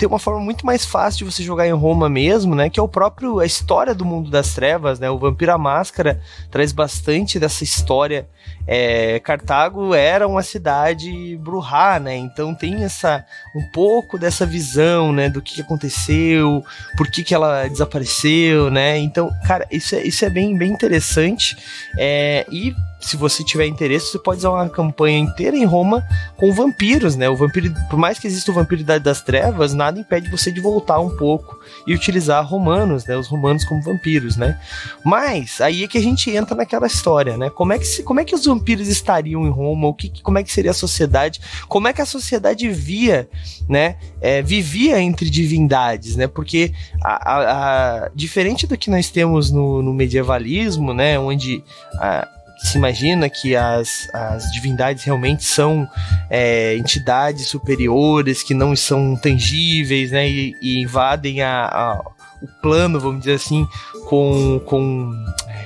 tem 0.02 0.08
uma 0.08 0.17
forma 0.17 0.39
muito 0.39 0.65
mais 0.65 0.84
fácil 0.84 1.19
de 1.19 1.32
você 1.32 1.43
jogar 1.43 1.67
em 1.67 1.73
Roma 1.73 2.10
mesmo, 2.10 2.56
né? 2.56 2.71
Que 2.71 2.80
é 2.80 2.84
o 2.84 2.88
próprio 2.88 3.39
a 3.39 3.45
história 3.45 3.93
do 3.93 4.04
mundo 4.04 4.32
das 4.32 4.54
trevas, 4.56 4.99
né? 4.99 5.12
O 5.12 5.19
Vampiro 5.19 5.52
à 5.52 5.60
Máscara 5.60 6.19
traz 6.49 6.71
bastante 6.71 7.39
dessa 7.39 7.63
história. 7.63 8.28
É, 8.67 9.19
Cartago 9.19 9.93
era 9.93 10.28
uma 10.28 10.43
cidade 10.43 11.38
bruhá, 11.38 12.00
né? 12.00 12.15
Então 12.15 12.54
tem 12.54 12.84
essa 12.84 13.26
um 13.55 13.61
pouco 13.61 14.17
dessa 14.17 14.45
visão, 14.45 15.11
né? 15.11 15.29
Do 15.29 15.41
que 15.41 15.61
aconteceu, 15.61 16.63
por 16.95 17.09
que, 17.09 17.23
que 17.23 17.33
ela 17.33 17.67
desapareceu, 17.67 18.69
né? 18.69 18.97
Então, 18.97 19.31
cara, 19.45 19.67
isso 19.71 19.95
é, 19.95 20.03
isso 20.03 20.23
é 20.25 20.29
bem, 20.29 20.57
bem 20.57 20.71
interessante. 20.71 21.57
É, 21.97 22.45
e 22.51 22.73
se 23.01 23.17
você 23.17 23.43
tiver 23.43 23.65
interesse, 23.65 24.11
você 24.11 24.19
pode 24.19 24.37
usar 24.37 24.51
uma 24.51 24.69
campanha 24.69 25.17
inteira 25.17 25.57
em 25.57 25.65
Roma 25.65 26.07
com 26.37 26.53
vampiros, 26.53 27.15
né? 27.15 27.27
O 27.27 27.35
vampiro, 27.35 27.73
por 27.89 27.97
mais 27.97 28.19
que 28.19 28.27
exista 28.27 28.51
o 28.51 28.53
vampiro 28.53 28.83
das 28.83 29.21
trevas, 29.21 29.73
nada 29.73 29.99
impede 29.99 30.29
você 30.29 30.51
de 30.51 30.61
voltar 30.61 30.99
um 30.99 31.09
pouco 31.17 31.59
e 31.87 31.95
utilizar 31.95 32.45
romanos, 32.45 33.05
né? 33.05 33.17
Os 33.17 33.27
romanos 33.27 33.65
como 33.65 33.81
vampiros, 33.81 34.37
né? 34.37 34.59
Mas 35.03 35.59
aí 35.59 35.83
é 35.83 35.87
que 35.87 35.97
a 35.97 36.01
gente 36.01 36.29
entra 36.29 36.55
naquela 36.55 36.85
história, 36.85 37.35
né? 37.37 37.49
Como 37.49 37.73
é 37.73 37.79
que, 37.79 37.85
se, 37.85 38.03
como 38.03 38.19
é 38.19 38.23
que 38.23 38.35
os 38.35 38.45
vampiros 38.45 38.87
estariam 38.87 39.47
em 39.47 39.49
Roma? 39.49 39.87
O 39.87 39.93
que, 39.93 40.21
como 40.21 40.37
é 40.37 40.43
que 40.43 40.51
seria 40.51 40.71
a 40.71 40.75
sociedade? 40.75 41.41
Como 41.67 41.87
é 41.87 41.93
que 41.93 42.01
a 42.01 42.05
sociedade 42.05 42.69
via, 42.69 43.27
né? 43.67 43.95
É, 44.19 44.41
vivia 44.41 44.99
entre 44.99 45.30
divindades, 45.30 46.15
né? 46.15 46.27
Porque 46.27 46.71
a, 47.04 47.32
a, 47.32 48.06
a, 48.06 48.10
diferente 48.13 48.67
do 48.67 48.77
que 48.77 48.89
nós 48.89 49.10
temos 49.10 49.51
no, 49.51 49.82
no 49.82 49.93
medievalismo, 49.93 50.93
né? 50.93 51.17
Onde 51.19 51.63
a, 51.95 52.27
se 52.63 52.77
imagina 52.77 53.30
que 53.30 53.56
as, 53.56 54.08
as 54.13 54.51
divindades 54.51 55.04
realmente 55.04 55.43
são 55.43 55.88
é, 56.30 56.75
entidades 56.75 57.47
superiores 57.47 58.43
que 58.43 58.54
não 58.54 58.75
são 58.75 59.15
tangíveis, 59.15 60.12
né? 60.12 60.30
E, 60.30 60.56
e 60.62 60.80
invadem 60.80 61.41
a, 61.41 61.65
a, 61.65 62.12
o 62.41 62.47
plano, 62.62 62.99
vamos 62.99 63.19
dizer 63.19 63.34
assim, 63.34 63.67
com, 64.08 64.60
com 64.65 65.12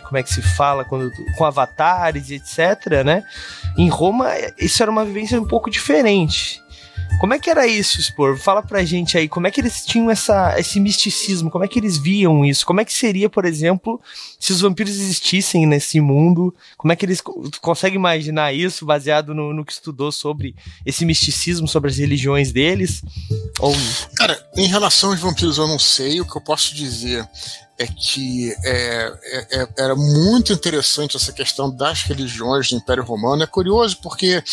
como 0.03 0.17
é 0.17 0.23
que 0.23 0.33
se 0.33 0.41
fala 0.41 0.85
quando, 0.85 1.11
com 1.37 1.45
avatares, 1.45 2.29
etc, 2.31 3.03
né? 3.03 3.23
Em 3.77 3.89
Roma 3.89 4.29
isso 4.57 4.81
era 4.81 4.91
uma 4.91 5.03
vivência 5.03 5.39
um 5.39 5.47
pouco 5.47 5.69
diferente. 5.69 6.61
Como 7.19 7.33
é 7.33 7.39
que 7.39 7.49
era 7.49 7.65
isso, 7.65 8.01
Spor? 8.01 8.37
Fala 8.37 8.61
pra 8.61 8.83
gente 8.83 9.17
aí, 9.17 9.27
como 9.27 9.47
é 9.47 9.51
que 9.51 9.61
eles 9.61 9.85
tinham 9.85 10.11
essa, 10.11 10.59
esse 10.59 10.79
misticismo, 10.79 11.49
como 11.49 11.63
é 11.63 11.67
que 11.67 11.79
eles 11.79 11.97
viam 11.97 12.43
isso? 12.45 12.65
Como 12.65 12.81
é 12.81 12.85
que 12.85 12.93
seria, 12.93 13.29
por 13.29 13.45
exemplo, 13.45 14.01
se 14.39 14.51
os 14.51 14.61
vampiros 14.61 14.93
existissem 14.95 15.65
nesse 15.65 15.99
mundo? 15.99 16.53
Como 16.77 16.91
é 16.91 16.95
que 16.95 17.05
eles 17.05 17.21
conseguem 17.61 17.97
imaginar 17.97 18.53
isso 18.53 18.85
baseado 18.85 19.33
no, 19.33 19.53
no 19.53 19.65
que 19.65 19.71
estudou 19.71 20.11
sobre 20.11 20.55
esse 20.85 21.05
misticismo, 21.05 21.67
sobre 21.67 21.89
as 21.89 21.97
religiões 21.97 22.51
deles? 22.51 23.01
Ou... 23.59 23.73
Cara, 24.17 24.37
em 24.57 24.67
relação 24.67 25.11
aos 25.11 25.19
vampiros 25.19 25.57
eu 25.57 25.67
não 25.67 25.79
sei, 25.79 26.19
o 26.19 26.25
que 26.25 26.37
eu 26.37 26.41
posso 26.41 26.75
dizer 26.75 27.27
é 27.77 27.87
que 27.87 28.53
é, 28.63 29.13
é, 29.23 29.61
é 29.61 29.67
era 29.77 29.95
muito 29.95 30.53
interessante 30.53 31.17
essa 31.17 31.33
questão 31.33 31.69
das 31.69 32.03
religiões 32.03 32.69
do 32.69 32.75
Império 32.75 33.03
Romano. 33.03 33.43
É 33.43 33.47
curioso 33.47 33.97
porque 34.01 34.43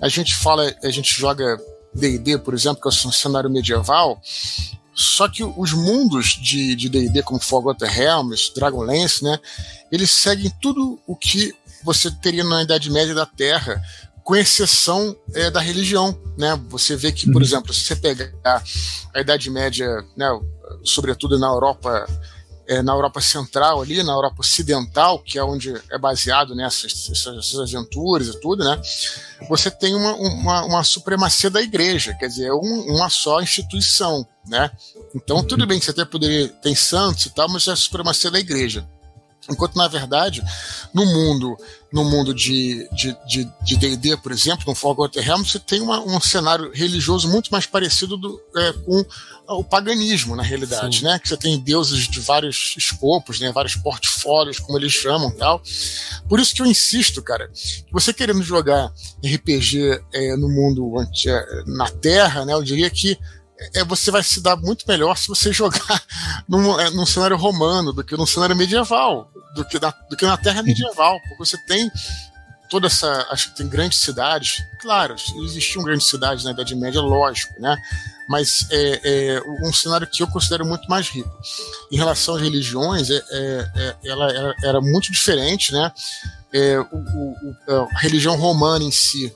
a 0.00 0.08
gente 0.08 0.34
fala, 0.36 0.72
a 0.82 0.90
gente 0.90 1.12
joga 1.12 1.58
D&D, 1.98 2.38
por 2.38 2.54
exemplo, 2.54 2.80
que 2.80 2.88
é 2.88 3.08
um 3.08 3.12
cenário 3.12 3.50
medieval, 3.50 4.20
só 4.94 5.28
que 5.28 5.44
os 5.44 5.72
mundos 5.72 6.38
de 6.42 6.88
D&D, 6.88 7.22
como 7.22 7.38
Forgotten 7.38 7.88
Realms, 7.88 8.52
Dragonlance, 8.54 9.22
né, 9.22 9.38
eles 9.92 10.10
seguem 10.10 10.52
tudo 10.60 10.98
o 11.06 11.14
que 11.14 11.54
você 11.84 12.10
teria 12.10 12.44
na 12.44 12.62
Idade 12.62 12.90
Média 12.90 13.14
da 13.14 13.24
Terra, 13.24 13.80
com 14.28 14.36
exceção 14.36 15.16
é, 15.32 15.50
da 15.50 15.58
religião, 15.58 16.14
né? 16.36 16.60
Você 16.68 16.94
vê 16.94 17.10
que, 17.10 17.24
por 17.24 17.36
uhum. 17.36 17.42
exemplo, 17.42 17.72
se 17.72 17.86
você 17.86 17.96
pegar 17.96 18.30
a 19.14 19.20
Idade 19.20 19.48
Média, 19.48 20.04
né, 20.14 20.28
sobretudo 20.84 21.38
na 21.38 21.46
Europa 21.46 22.06
é, 22.68 22.82
na 22.82 22.92
Europa 22.92 23.20
Central 23.22 23.80
ali, 23.80 24.02
na 24.02 24.12
Europa 24.12 24.40
Ocidental, 24.40 25.18
que 25.20 25.38
é 25.38 25.42
onde 25.42 25.74
é 25.90 25.98
baseado 25.98 26.54
nessas 26.54 27.08
essas, 27.10 27.58
aventuras 27.58 28.28
e 28.28 28.40
tudo, 28.40 28.62
né? 28.62 28.78
Você 29.48 29.70
tem 29.70 29.94
uma, 29.94 30.14
uma, 30.14 30.64
uma 30.66 30.84
supremacia 30.84 31.48
da 31.48 31.62
igreja, 31.62 32.14
quer 32.14 32.28
dizer, 32.28 32.48
é 32.48 32.52
um, 32.52 32.94
uma 32.94 33.08
só 33.08 33.40
instituição, 33.40 34.26
né? 34.46 34.70
Então, 35.14 35.42
tudo 35.42 35.66
bem 35.66 35.78
que 35.78 35.86
você 35.86 35.92
até 35.92 36.04
poderia, 36.04 36.48
tem 36.48 36.74
santos 36.74 37.24
e 37.26 37.30
tal, 37.30 37.48
mas 37.48 37.66
é 37.66 37.72
a 37.72 37.76
supremacia 37.76 38.30
da 38.30 38.38
igreja. 38.38 38.86
Enquanto, 39.50 39.76
na 39.76 39.88
verdade, 39.88 40.42
no 40.92 41.06
mundo 41.06 41.56
no 41.90 42.04
mundo 42.04 42.34
de 42.34 42.86
D&D, 42.92 43.16
de, 43.64 43.76
de 43.76 43.96
D 43.96 44.16
por 44.18 44.30
exemplo, 44.30 44.64
no 44.66 44.74
Forgotten 44.74 45.22
Realms, 45.22 45.52
você 45.52 45.58
tem 45.58 45.80
uma, 45.80 46.00
um 46.00 46.20
cenário 46.20 46.70
religioso 46.72 47.28
muito 47.28 47.48
mais 47.50 47.64
parecido 47.64 48.16
do, 48.16 48.40
é, 48.56 48.72
com 48.72 49.04
o 49.46 49.64
paganismo, 49.64 50.36
na 50.36 50.42
realidade, 50.42 50.98
Sim. 50.98 51.04
né? 51.04 51.18
Que 51.18 51.28
você 51.28 51.36
tem 51.36 51.58
deuses 51.58 52.06
de 52.06 52.20
vários 52.20 52.74
escopos, 52.76 53.40
né? 53.40 53.50
Vários 53.50 53.74
portfólios, 53.76 54.58
como 54.58 54.78
eles 54.78 54.92
chamam 54.92 55.30
tal. 55.30 55.62
Por 56.28 56.38
isso 56.38 56.54
que 56.54 56.60
eu 56.60 56.66
insisto, 56.66 57.22
cara, 57.22 57.48
que 57.48 57.90
você 57.90 58.12
querendo 58.12 58.42
jogar 58.42 58.92
RPG 59.24 60.02
é, 60.12 60.36
no 60.36 60.50
mundo 60.50 60.92
é, 61.26 61.62
na 61.66 61.88
Terra, 61.88 62.44
né? 62.44 62.52
Eu 62.52 62.62
diria 62.62 62.90
que 62.90 63.18
é, 63.74 63.84
você 63.84 64.10
vai 64.10 64.22
se 64.22 64.40
dar 64.40 64.56
muito 64.56 64.84
melhor 64.86 65.16
se 65.16 65.28
você 65.28 65.52
jogar 65.52 66.02
num, 66.48 66.78
é, 66.78 66.90
num 66.90 67.06
cenário 67.06 67.36
romano 67.36 67.92
do 67.92 68.04
que 68.04 68.16
num 68.16 68.26
cenário 68.26 68.56
medieval, 68.56 69.30
do 69.54 69.64
que, 69.64 69.80
na, 69.80 69.90
do 70.08 70.16
que 70.16 70.24
na 70.24 70.36
Terra 70.36 70.62
medieval, 70.62 71.18
porque 71.20 71.38
você 71.38 71.58
tem 71.66 71.90
toda 72.68 72.86
essa. 72.86 73.26
Acho 73.30 73.50
que 73.50 73.56
tem 73.56 73.68
grandes 73.68 73.98
cidades, 73.98 74.62
claro, 74.80 75.16
existiam 75.44 75.82
grandes 75.82 76.06
cidades 76.06 76.44
na 76.44 76.52
Idade 76.52 76.74
Média, 76.76 77.00
lógico, 77.00 77.54
né? 77.60 77.76
Mas 78.28 78.66
é, 78.70 79.36
é 79.36 79.42
um 79.66 79.72
cenário 79.72 80.06
que 80.06 80.22
eu 80.22 80.26
considero 80.28 80.64
muito 80.64 80.86
mais 80.88 81.08
rico. 81.08 81.30
Em 81.90 81.96
relação 81.96 82.36
às 82.36 82.42
religiões, 82.42 83.10
é, 83.10 83.16
é, 83.30 83.70
é 83.74 83.96
ela, 84.04 84.30
ela, 84.30 84.54
era 84.62 84.80
muito 84.80 85.10
diferente, 85.10 85.72
né? 85.72 85.90
É, 86.52 86.78
o, 86.78 86.84
o, 86.84 87.88
a 87.94 87.98
religião 88.00 88.36
romana 88.36 88.84
em 88.84 88.90
si 88.90 89.34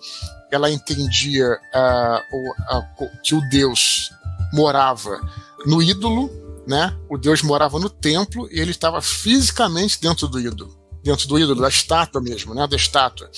ela 0.52 0.70
entendia 0.70 1.58
uh, 1.74 2.76
uh, 2.76 3.08
que 3.22 3.34
o 3.34 3.40
Deus 3.48 4.10
morava 4.52 5.18
no 5.64 5.82
ídolo, 5.82 6.30
né? 6.66 6.96
O 7.08 7.16
Deus 7.16 7.42
morava 7.42 7.78
no 7.78 7.88
templo 7.88 8.48
e 8.52 8.60
ele 8.60 8.70
estava 8.70 9.00
fisicamente 9.00 10.00
dentro 10.00 10.28
do 10.28 10.38
ídolo, 10.38 10.76
dentro 11.02 11.26
do 11.26 11.38
ídolo 11.38 11.60
da 11.60 11.68
estátua 11.68 12.20
mesmo, 12.20 12.54
né? 12.54 12.66
Da 12.66 12.76
estátua. 12.76 13.30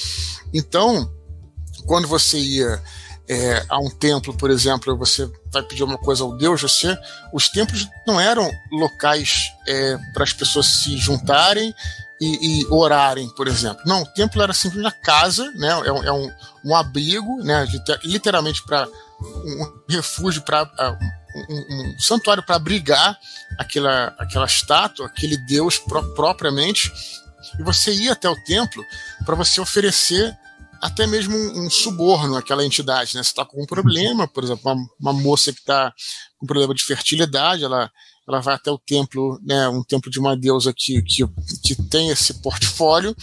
Então, 0.52 1.10
quando 1.86 2.08
você 2.08 2.38
ia 2.38 2.82
é, 3.28 3.64
a 3.68 3.78
um 3.78 3.88
templo, 3.88 4.36
por 4.36 4.50
exemplo, 4.50 4.96
você 4.96 5.30
vai 5.52 5.62
pedir 5.62 5.82
uma 5.82 5.98
coisa 5.98 6.24
ao 6.24 6.36
Deus, 6.36 6.60
você, 6.60 6.96
os 7.32 7.48
templos 7.48 7.86
não 8.06 8.20
eram 8.20 8.50
locais 8.72 9.50
é, 9.66 9.96
para 10.12 10.24
as 10.24 10.32
pessoas 10.32 10.66
se 10.66 10.96
juntarem 10.96 11.74
e, 12.20 12.60
e, 12.60 12.66
orarem, 12.66 13.28
por 13.30 13.48
exemplo. 13.48 13.82
Não, 13.84 14.02
o 14.02 14.06
templo 14.06 14.42
era 14.42 14.52
simplesmente 14.52 14.94
a 14.94 15.04
casa, 15.04 15.50
né? 15.52 15.70
É, 15.86 15.92
um, 15.92 16.04
é 16.04 16.12
um, 16.12 16.30
um 16.64 16.76
abrigo, 16.76 17.42
né? 17.42 17.66
Literalmente 18.04 18.62
para 18.64 18.88
um 19.20 19.82
refúgio 19.88 20.42
para 20.42 20.68
um, 21.50 21.54
um, 21.54 21.98
santuário 21.98 22.42
para 22.42 22.56
abrigar 22.56 23.18
aquela, 23.58 24.14
aquela 24.18 24.46
estátua, 24.46 25.06
aquele 25.06 25.36
Deus 25.36 25.78
pro, 25.78 26.14
propriamente. 26.14 26.92
E 27.58 27.62
você 27.62 27.92
ia 27.92 28.12
até 28.12 28.28
o 28.28 28.44
templo 28.44 28.82
para 29.24 29.34
você 29.34 29.60
oferecer 29.60 30.36
até 30.80 31.06
mesmo 31.06 31.34
um, 31.34 31.64
um, 31.64 31.70
suborno 31.70 32.36
àquela 32.36 32.64
entidade, 32.64 33.16
né? 33.16 33.22
Você 33.22 33.30
está 33.30 33.44
com 33.44 33.62
um 33.62 33.66
problema, 33.66 34.28
por 34.28 34.44
exemplo, 34.44 34.70
uma, 34.70 34.86
uma 35.00 35.12
moça 35.12 35.52
que 35.52 35.60
está 35.60 35.92
com 36.38 36.46
problema 36.46 36.74
de 36.74 36.82
fertilidade, 36.82 37.64
ela 37.64 37.90
ela 38.26 38.40
vai 38.40 38.54
até 38.54 38.70
o 38.70 38.78
templo, 38.78 39.38
né, 39.44 39.68
um 39.68 39.82
templo 39.82 40.10
de 40.10 40.18
uma 40.18 40.36
deusa 40.36 40.72
que, 40.74 41.02
que, 41.02 41.24
que 41.62 41.74
tem 41.82 42.08
esse 42.08 42.34
portfólio, 42.34 43.14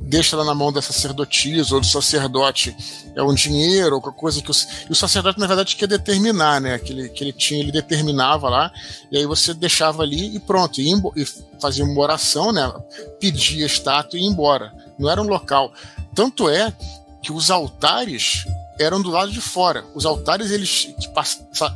deixa 0.00 0.34
ela 0.34 0.44
na 0.44 0.54
mão 0.54 0.72
da 0.72 0.82
sacerdotisa 0.82 1.74
ou 1.74 1.80
do 1.80 1.86
sacerdote 1.86 2.76
é 3.14 3.22
um 3.22 3.32
dinheiro 3.32 3.94
ou 3.94 4.00
coisa 4.00 4.42
que 4.42 4.50
o, 4.50 4.54
e 4.88 4.92
o 4.92 4.94
sacerdote 4.94 5.38
na 5.38 5.46
verdade 5.46 5.76
quer 5.76 5.86
determinar, 5.86 6.60
né, 6.60 6.78
que 6.78 6.92
ele, 6.92 7.08
que 7.08 7.22
ele 7.22 7.32
tinha, 7.32 7.60
ele 7.60 7.70
determinava 7.70 8.48
lá 8.48 8.72
e 9.12 9.16
aí 9.16 9.26
você 9.26 9.54
deixava 9.54 10.02
ali 10.02 10.34
e 10.34 10.40
pronto, 10.40 10.80
e, 10.80 10.92
e 11.16 11.24
fazia 11.60 11.84
uma 11.84 12.00
oração, 12.00 12.52
né, 12.52 12.72
pedia 13.20 13.64
estátua 13.64 14.18
e 14.18 14.22
ia 14.22 14.28
embora. 14.28 14.74
Não 14.98 15.08
era 15.08 15.22
um 15.22 15.26
local. 15.26 15.72
Tanto 16.14 16.48
é 16.48 16.74
que 17.22 17.32
os 17.32 17.50
altares 17.50 18.44
eram 18.80 19.02
do 19.02 19.10
lado 19.10 19.30
de 19.30 19.40
fora. 19.40 19.84
Os 19.94 20.06
altares, 20.06 20.50
eles 20.50 20.94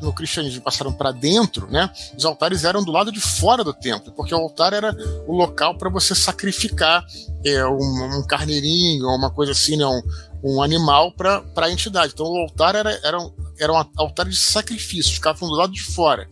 no 0.00 0.12
cristianismo 0.12 0.62
passaram 0.62 0.92
para 0.92 1.12
dentro, 1.12 1.70
né? 1.70 1.90
Os 2.16 2.24
altares 2.24 2.64
eram 2.64 2.82
do 2.82 2.90
lado 2.90 3.12
de 3.12 3.20
fora 3.20 3.62
do 3.62 3.74
templo, 3.74 4.10
porque 4.12 4.34
o 4.34 4.38
altar 4.38 4.72
era 4.72 4.96
o 5.26 5.36
local 5.36 5.76
para 5.76 5.90
você 5.90 6.14
sacrificar 6.14 7.04
é, 7.44 7.64
um, 7.66 8.18
um, 8.18 8.26
carneirinho, 8.26 9.06
uma 9.06 9.30
coisa 9.30 9.52
assim, 9.52 9.76
né? 9.76 9.84
um, 9.84 10.00
um 10.42 10.62
animal 10.62 11.12
para 11.12 11.42
a 11.56 11.70
entidade. 11.70 12.12
Então 12.14 12.26
o 12.26 12.38
altar 12.38 12.74
era, 12.74 12.98
era, 13.04 13.20
um, 13.20 13.30
era 13.58 13.72
um 13.72 13.84
altar 13.96 14.26
de 14.26 14.36
sacrifício, 14.36 15.12
ficavam 15.12 15.48
do 15.48 15.54
lado 15.54 15.72
de 15.74 15.82
fora. 15.82 16.26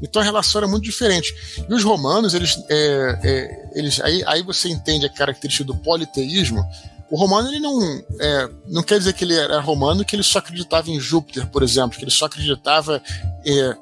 Então 0.00 0.22
a 0.22 0.24
relação 0.24 0.60
era 0.60 0.68
muito 0.68 0.84
diferente. 0.84 1.34
E 1.68 1.74
os 1.74 1.82
romanos, 1.82 2.32
eles, 2.32 2.56
é, 2.68 3.20
é, 3.24 3.70
eles 3.74 4.00
aí, 4.00 4.22
aí 4.26 4.42
você 4.42 4.68
entende 4.68 5.04
a 5.04 5.08
característica 5.08 5.64
do 5.64 5.76
politeísmo, 5.76 6.64
o 7.12 7.16
romano 7.16 7.48
ele 7.48 7.60
não, 7.60 7.78
é, 8.18 8.48
não 8.66 8.82
quer 8.82 8.96
dizer 8.96 9.12
que 9.12 9.22
ele 9.22 9.36
era 9.36 9.60
romano 9.60 10.02
que 10.02 10.16
ele 10.16 10.22
só 10.22 10.38
acreditava 10.38 10.90
em 10.90 10.98
Júpiter, 10.98 11.46
por 11.46 11.62
exemplo, 11.62 11.98
que 11.98 12.04
ele 12.04 12.10
só 12.10 12.24
acreditava, 12.24 13.02
é, 13.44 13.76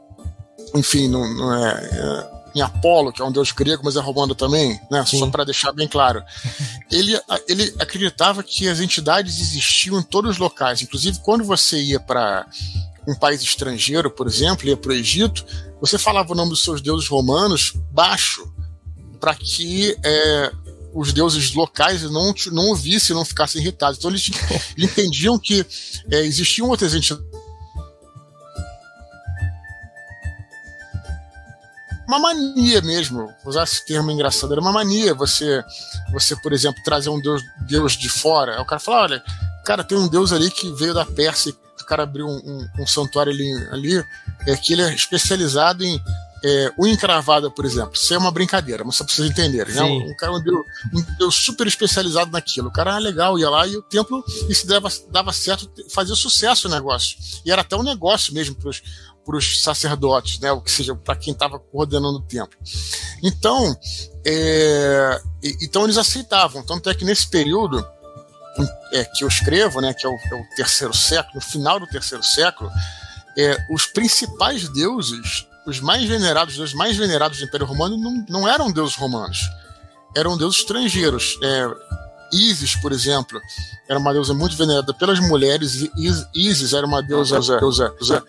enfim, 0.75 1.07
não, 1.07 1.33
não 1.33 1.55
é, 1.55 1.91
é, 1.93 2.31
em 2.57 2.61
Apolo, 2.61 3.13
que 3.13 3.23
é 3.23 3.25
um 3.25 3.31
deus 3.31 3.53
grego, 3.53 3.83
mas 3.85 3.95
é 3.95 4.01
romano 4.01 4.35
também, 4.35 4.81
né? 4.91 5.07
Sim. 5.07 5.21
Só 5.21 5.31
para 5.31 5.45
deixar 5.45 5.71
bem 5.71 5.87
claro. 5.87 6.25
Ele, 6.91 7.17
ele 7.49 7.73
acreditava 7.79 8.43
que 8.43 8.69
as 8.69 8.81
entidades 8.81 9.41
existiam 9.41 10.01
em 10.01 10.03
todos 10.03 10.33
os 10.33 10.39
locais, 10.39 10.83
inclusive 10.83 11.21
quando 11.21 11.45
você 11.45 11.81
ia 11.81 12.01
para 12.01 12.45
um 13.07 13.15
país 13.15 13.41
estrangeiro, 13.43 14.11
por 14.11 14.27
exemplo, 14.27 14.67
ia 14.67 14.77
para 14.77 14.91
o 14.91 14.95
Egito, 14.95 15.47
você 15.81 15.97
falava 15.97 16.33
o 16.33 16.35
nome 16.35 16.51
dos 16.51 16.65
seus 16.65 16.81
deuses 16.81 17.07
romanos 17.07 17.75
baixo, 17.93 18.53
para 19.21 19.37
que 19.37 19.97
é, 20.03 20.53
os 20.93 21.13
deuses 21.13 21.55
locais 21.55 22.03
não, 22.03 22.35
não 22.53 22.69
ouvissem, 22.69 23.15
não 23.15 23.25
ficassem 23.25 23.61
irritados. 23.61 23.99
Então 23.99 24.11
eles, 24.11 24.31
entendiam 24.77 25.39
que 25.39 25.65
é, 26.11 26.21
existiam 26.21 26.69
outras 26.69 26.95
entidades. 26.95 27.25
Uma 32.07 32.19
mania 32.19 32.81
mesmo, 32.83 33.33
usar 33.45 33.63
esse 33.63 33.87
termo 33.87 34.11
engraçado, 34.11 34.51
era 34.51 34.61
uma 34.61 34.73
mania 34.73 35.15
você, 35.15 35.63
você 36.13 36.35
por 36.35 36.53
exemplo, 36.53 36.83
trazer 36.83 37.09
um 37.09 37.21
deus, 37.21 37.41
deus 37.69 37.93
de 37.93 38.09
fora. 38.09 38.57
Aí 38.57 38.61
o 38.61 38.65
cara 38.65 38.81
fala: 38.81 39.03
olha, 39.03 39.23
cara, 39.65 39.85
tem 39.85 39.97
um 39.97 40.09
deus 40.09 40.33
ali 40.33 40.51
que 40.51 40.73
veio 40.73 40.93
da 40.93 41.07
Pérsia, 41.07 41.55
o 41.81 41.87
cara 41.87 42.03
abriu 42.03 42.27
um, 42.27 42.37
um, 42.37 42.83
um 42.83 42.87
santuário 42.87 43.33
ali, 43.33 43.69
ali 43.71 44.05
é, 44.45 44.57
que 44.57 44.73
ele 44.73 44.83
é 44.83 44.93
especializado 44.93 45.85
em 45.85 46.03
é, 46.43 46.73
unha 46.79 46.93
encravada, 46.93 47.51
por 47.51 47.65
exemplo, 47.65 47.93
isso 47.95 48.13
é 48.15 48.19
uma 48.19 48.31
brincadeira, 48.31 48.83
mas 48.85 48.97
só 48.97 49.05
pra 49.05 49.13
vocês 49.13 49.29
entenderem. 49.31 49.75
Né? 49.75 49.83
Um, 49.83 50.15
cara 50.17 50.33
um 50.33 50.43
deu, 50.43 50.65
um 50.95 51.03
deu 51.19 51.31
super 51.31 51.67
especializado 51.67 52.31
naquilo. 52.31 52.69
O 52.69 52.73
cara 52.73 52.93
era 52.93 52.99
legal, 52.99 53.39
ia 53.39 53.51
lá 53.51 53.67
e 53.67 53.77
o 53.77 53.83
templo, 53.83 54.25
isso 54.49 54.67
dava, 54.67 54.89
dava 55.11 55.33
certo, 55.33 55.71
fazia 55.91 56.15
sucesso 56.15 56.67
o 56.67 56.71
negócio. 56.71 57.19
E 57.45 57.53
era 57.53 57.61
até 57.61 57.77
um 57.77 57.83
negócio 57.83 58.33
mesmo 58.33 58.55
pros, 58.55 58.83
pros 59.25 59.63
sacerdotes, 59.63 60.39
né? 60.41 60.51
O 60.51 60.63
que 60.63 60.71
seja, 60.71 60.95
para 60.95 61.17
quem 61.17 61.33
estava 61.33 61.59
coordenando 61.59 62.19
o 62.19 62.23
templo. 62.23 62.59
Então, 63.23 63.77
é, 64.25 65.21
então 65.63 65.85
eles 65.85 65.99
aceitavam. 65.99 66.63
Tanto 66.63 66.89
é 66.89 66.95
que 66.95 67.05
nesse 67.05 67.29
período 67.29 67.87
é, 68.93 69.05
que 69.05 69.25
eu 69.25 69.29
escrevo, 69.29 69.81
né, 69.81 69.93
que 69.93 70.07
é 70.07 70.09
o, 70.09 70.15
é 70.15 70.35
o 70.35 70.57
terceiro 70.57 70.95
século, 70.95 71.35
no 71.35 71.41
final 71.41 71.79
do 71.79 71.87
terceiro 71.87 72.25
século, 72.25 72.71
é, 73.37 73.57
os 73.71 73.87
principais 73.87 74.69
deuses 74.71 75.47
os 75.67 75.81
mais 75.81 76.05
venerados, 76.05 76.59
os 76.59 76.75
mais 76.75 76.97
venerados 76.97 77.39
do 77.39 77.45
Império 77.45 77.67
Romano 77.67 77.97
não, 77.97 78.25
não 78.29 78.49
eram 78.49 78.73
deuses 78.73 78.97
romanos, 78.97 79.39
eram 80.17 80.37
deuses 80.37 80.61
estrangeiros. 80.61 81.39
É, 81.43 81.67
Isis, 82.33 82.77
por 82.77 82.93
exemplo, 82.93 83.41
era 83.89 83.99
uma 83.99 84.13
deusa 84.13 84.33
muito 84.33 84.57
venerada 84.57 84.95
pelas 84.95 85.19
mulheres. 85.21 85.89
Isis 86.35 86.73
era 86.73 86.87
uma 86.87 87.03
deusa, 87.03 87.41
deusa, 87.41 87.91
deusa 87.91 88.25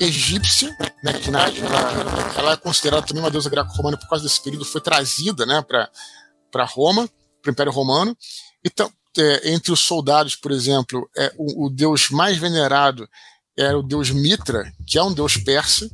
egípcia, 0.00 0.74
né, 1.04 1.12
que 1.12 1.30
na, 1.30 1.42
ela, 1.42 2.32
ela, 2.36 2.52
é 2.52 2.56
considerada 2.56 3.06
também 3.06 3.22
uma 3.22 3.30
deusa 3.30 3.50
greco-romana 3.50 3.98
por 3.98 4.08
causa 4.08 4.24
desse 4.24 4.42
período, 4.42 4.64
foi 4.64 4.80
trazida 4.80 5.44
né, 5.44 5.62
para 5.62 6.64
Roma, 6.64 7.08
para 7.42 7.50
o 7.50 7.52
Império 7.52 7.72
Romano. 7.72 8.16
Então, 8.64 8.90
é, 9.18 9.52
entre 9.52 9.72
os 9.72 9.80
soldados, 9.80 10.34
por 10.34 10.50
exemplo, 10.50 11.08
é, 11.16 11.32
o, 11.36 11.66
o 11.66 11.70
deus 11.70 12.08
mais 12.10 12.38
venerado 12.38 13.06
era 13.56 13.78
o 13.78 13.82
deus 13.82 14.10
Mitra, 14.10 14.72
que 14.86 14.98
é 14.98 15.02
um 15.02 15.12
deus 15.12 15.36
persa, 15.36 15.90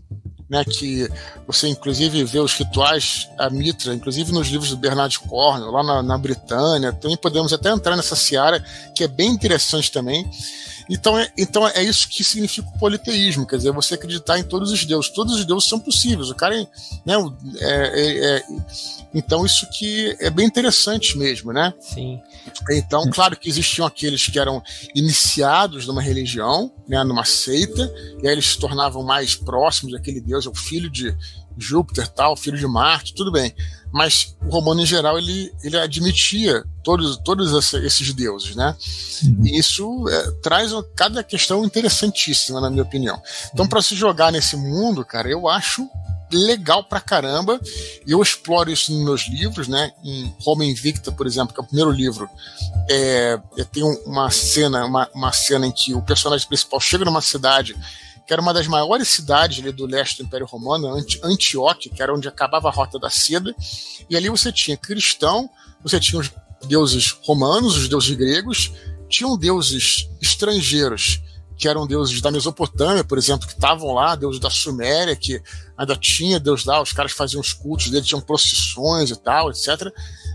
né, 0.48 0.64
que 0.64 1.08
você 1.46 1.68
inclusive 1.68 2.22
vê 2.24 2.38
os 2.38 2.54
rituais, 2.54 3.28
a 3.38 3.50
Mitra, 3.50 3.94
inclusive 3.94 4.32
nos 4.32 4.48
livros 4.48 4.70
do 4.70 4.76
Bernard 4.76 5.18
Cornwell, 5.20 5.70
lá 5.70 5.82
na, 5.82 6.02
na 6.02 6.18
Britânia, 6.18 6.92
também 6.92 7.16
podemos 7.16 7.52
até 7.52 7.70
entrar 7.70 7.96
nessa 7.96 8.14
seara, 8.14 8.64
que 8.94 9.04
é 9.04 9.08
bem 9.08 9.30
interessante 9.30 9.90
também. 9.90 10.28
Então 10.88 11.18
é, 11.18 11.30
então 11.36 11.66
é 11.66 11.82
isso 11.82 12.08
que 12.08 12.22
significa 12.22 12.68
o 12.68 12.78
politeísmo, 12.78 13.46
quer 13.46 13.56
dizer, 13.56 13.72
você 13.72 13.94
acreditar 13.94 14.38
em 14.38 14.44
todos 14.44 14.70
os 14.70 14.84
deuses. 14.84 15.10
Todos 15.10 15.34
os 15.34 15.44
deuses 15.44 15.68
são 15.68 15.78
possíveis. 15.78 16.30
O 16.30 16.34
cara, 16.34 16.56
né, 17.04 17.14
é, 17.58 17.66
é, 17.66 18.36
é, 18.36 18.44
então 19.12 19.44
isso 19.44 19.68
que 19.70 20.16
é 20.20 20.30
bem 20.30 20.46
interessante 20.46 21.18
mesmo, 21.18 21.52
né? 21.52 21.74
Sim. 21.80 22.20
Então, 22.70 23.08
claro 23.10 23.36
que 23.36 23.48
existiam 23.48 23.86
aqueles 23.86 24.26
que 24.26 24.38
eram 24.38 24.62
iniciados 24.94 25.86
numa 25.86 26.00
religião, 26.00 26.72
né, 26.88 27.02
numa 27.02 27.24
seita, 27.24 27.92
e 28.22 28.26
aí 28.26 28.32
eles 28.32 28.46
se 28.46 28.58
tornavam 28.58 29.02
mais 29.02 29.34
próximos 29.34 29.92
daquele 29.92 30.20
deus, 30.20 30.46
é 30.46 30.48
o 30.48 30.54
filho 30.54 30.88
de 30.88 31.16
Júpiter, 31.58 32.06
tal, 32.08 32.36
filho 32.36 32.58
de 32.58 32.66
Marte, 32.66 33.14
tudo 33.14 33.32
bem. 33.32 33.54
Mas 33.92 34.36
o 34.44 34.50
romano 34.50 34.82
em 34.82 34.86
geral 34.86 35.18
ele, 35.18 35.50
ele 35.64 35.78
admitia 35.78 36.64
todos, 36.86 37.16
todos 37.16 37.74
esses 37.74 38.14
deuses, 38.14 38.54
né? 38.54 38.76
Uhum. 39.24 39.44
E 39.44 39.58
isso 39.58 40.08
é, 40.08 40.30
traz 40.40 40.70
cada 40.94 41.20
questão 41.24 41.64
interessantíssima, 41.64 42.60
na 42.60 42.70
minha 42.70 42.84
opinião. 42.84 43.20
Então, 43.52 43.66
para 43.66 43.82
se 43.82 43.96
jogar 43.96 44.30
nesse 44.30 44.56
mundo, 44.56 45.04
cara, 45.04 45.28
eu 45.28 45.48
acho 45.48 45.84
legal 46.30 46.84
pra 46.84 47.00
caramba. 47.00 47.60
E 48.06 48.12
eu 48.12 48.22
exploro 48.22 48.70
isso 48.70 48.92
nos 48.92 49.04
meus 49.04 49.28
livros, 49.28 49.66
né? 49.66 49.90
Em 50.04 50.32
Roma 50.38 50.64
Invicta, 50.64 51.10
por 51.10 51.26
exemplo, 51.26 51.52
que 51.52 51.60
é 51.60 51.64
o 51.64 51.66
primeiro 51.66 51.90
livro, 51.90 52.30
é, 52.88 53.36
tem 53.72 53.82
uma 54.06 54.30
cena, 54.30 54.84
uma, 54.84 55.10
uma 55.12 55.32
cena 55.32 55.66
em 55.66 55.72
que 55.72 55.92
o 55.92 56.00
personagem 56.00 56.46
principal 56.46 56.78
chega 56.78 57.04
numa 57.04 57.20
cidade 57.20 57.76
que 58.26 58.32
era 58.32 58.42
uma 58.42 58.52
das 58.52 58.66
maiores 58.66 59.06
cidades 59.06 59.60
ali 59.60 59.70
do 59.70 59.86
leste 59.86 60.16
do 60.16 60.24
Império 60.24 60.46
Romano, 60.46 60.96
Antioquia, 61.22 61.92
que 61.92 62.02
era 62.02 62.12
onde 62.12 62.26
acabava 62.26 62.68
a 62.68 62.72
Rota 62.72 62.98
da 62.98 63.08
Seda. 63.08 63.54
E 64.10 64.16
ali 64.16 64.28
você 64.28 64.50
tinha 64.50 64.76
cristão, 64.76 65.48
você 65.80 66.00
tinha 66.00 66.20
os 66.20 66.28
deuses 66.64 67.10
romanos, 67.22 67.76
os 67.76 67.88
deuses 67.88 68.16
gregos, 68.16 68.72
tinham 69.08 69.36
deuses 69.36 70.08
estrangeiros, 70.20 71.22
que 71.56 71.68
eram 71.68 71.86
deuses 71.86 72.20
da 72.20 72.30
Mesopotâmia, 72.30 73.02
por 73.02 73.16
exemplo, 73.16 73.46
que 73.46 73.54
estavam 73.54 73.92
lá, 73.94 74.14
deuses 74.14 74.40
da 74.40 74.50
Suméria, 74.50 75.16
que 75.16 75.42
ainda 75.76 75.96
tinha 75.96 76.38
Deus 76.38 76.64
lá, 76.64 76.82
os 76.82 76.92
caras 76.92 77.12
faziam 77.12 77.40
os 77.40 77.52
cultos 77.52 77.88
deles, 77.88 78.06
tinham 78.06 78.20
procissões 78.20 79.10
e 79.10 79.16
tal, 79.16 79.50
etc. 79.50 79.90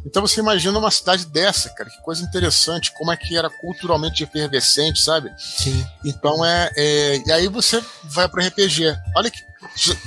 Então 0.05 0.21
você 0.21 0.39
imagina 0.39 0.77
uma 0.77 0.89
cidade 0.89 1.25
dessa, 1.25 1.69
cara, 1.69 1.89
que 1.89 2.01
coisa 2.01 2.23
interessante, 2.23 2.91
como 2.97 3.11
é 3.11 3.17
que 3.17 3.37
era 3.37 3.49
culturalmente 3.49 4.23
efervescente, 4.23 4.99
sabe? 4.99 5.31
Sim. 5.37 5.85
Então 6.03 6.43
é. 6.43 6.71
é 6.75 7.23
e 7.25 7.31
aí 7.31 7.47
você 7.47 7.83
vai 8.03 8.27
pro 8.27 8.43
RPG. 8.43 8.95
Olha 9.15 9.29
que. 9.29 9.39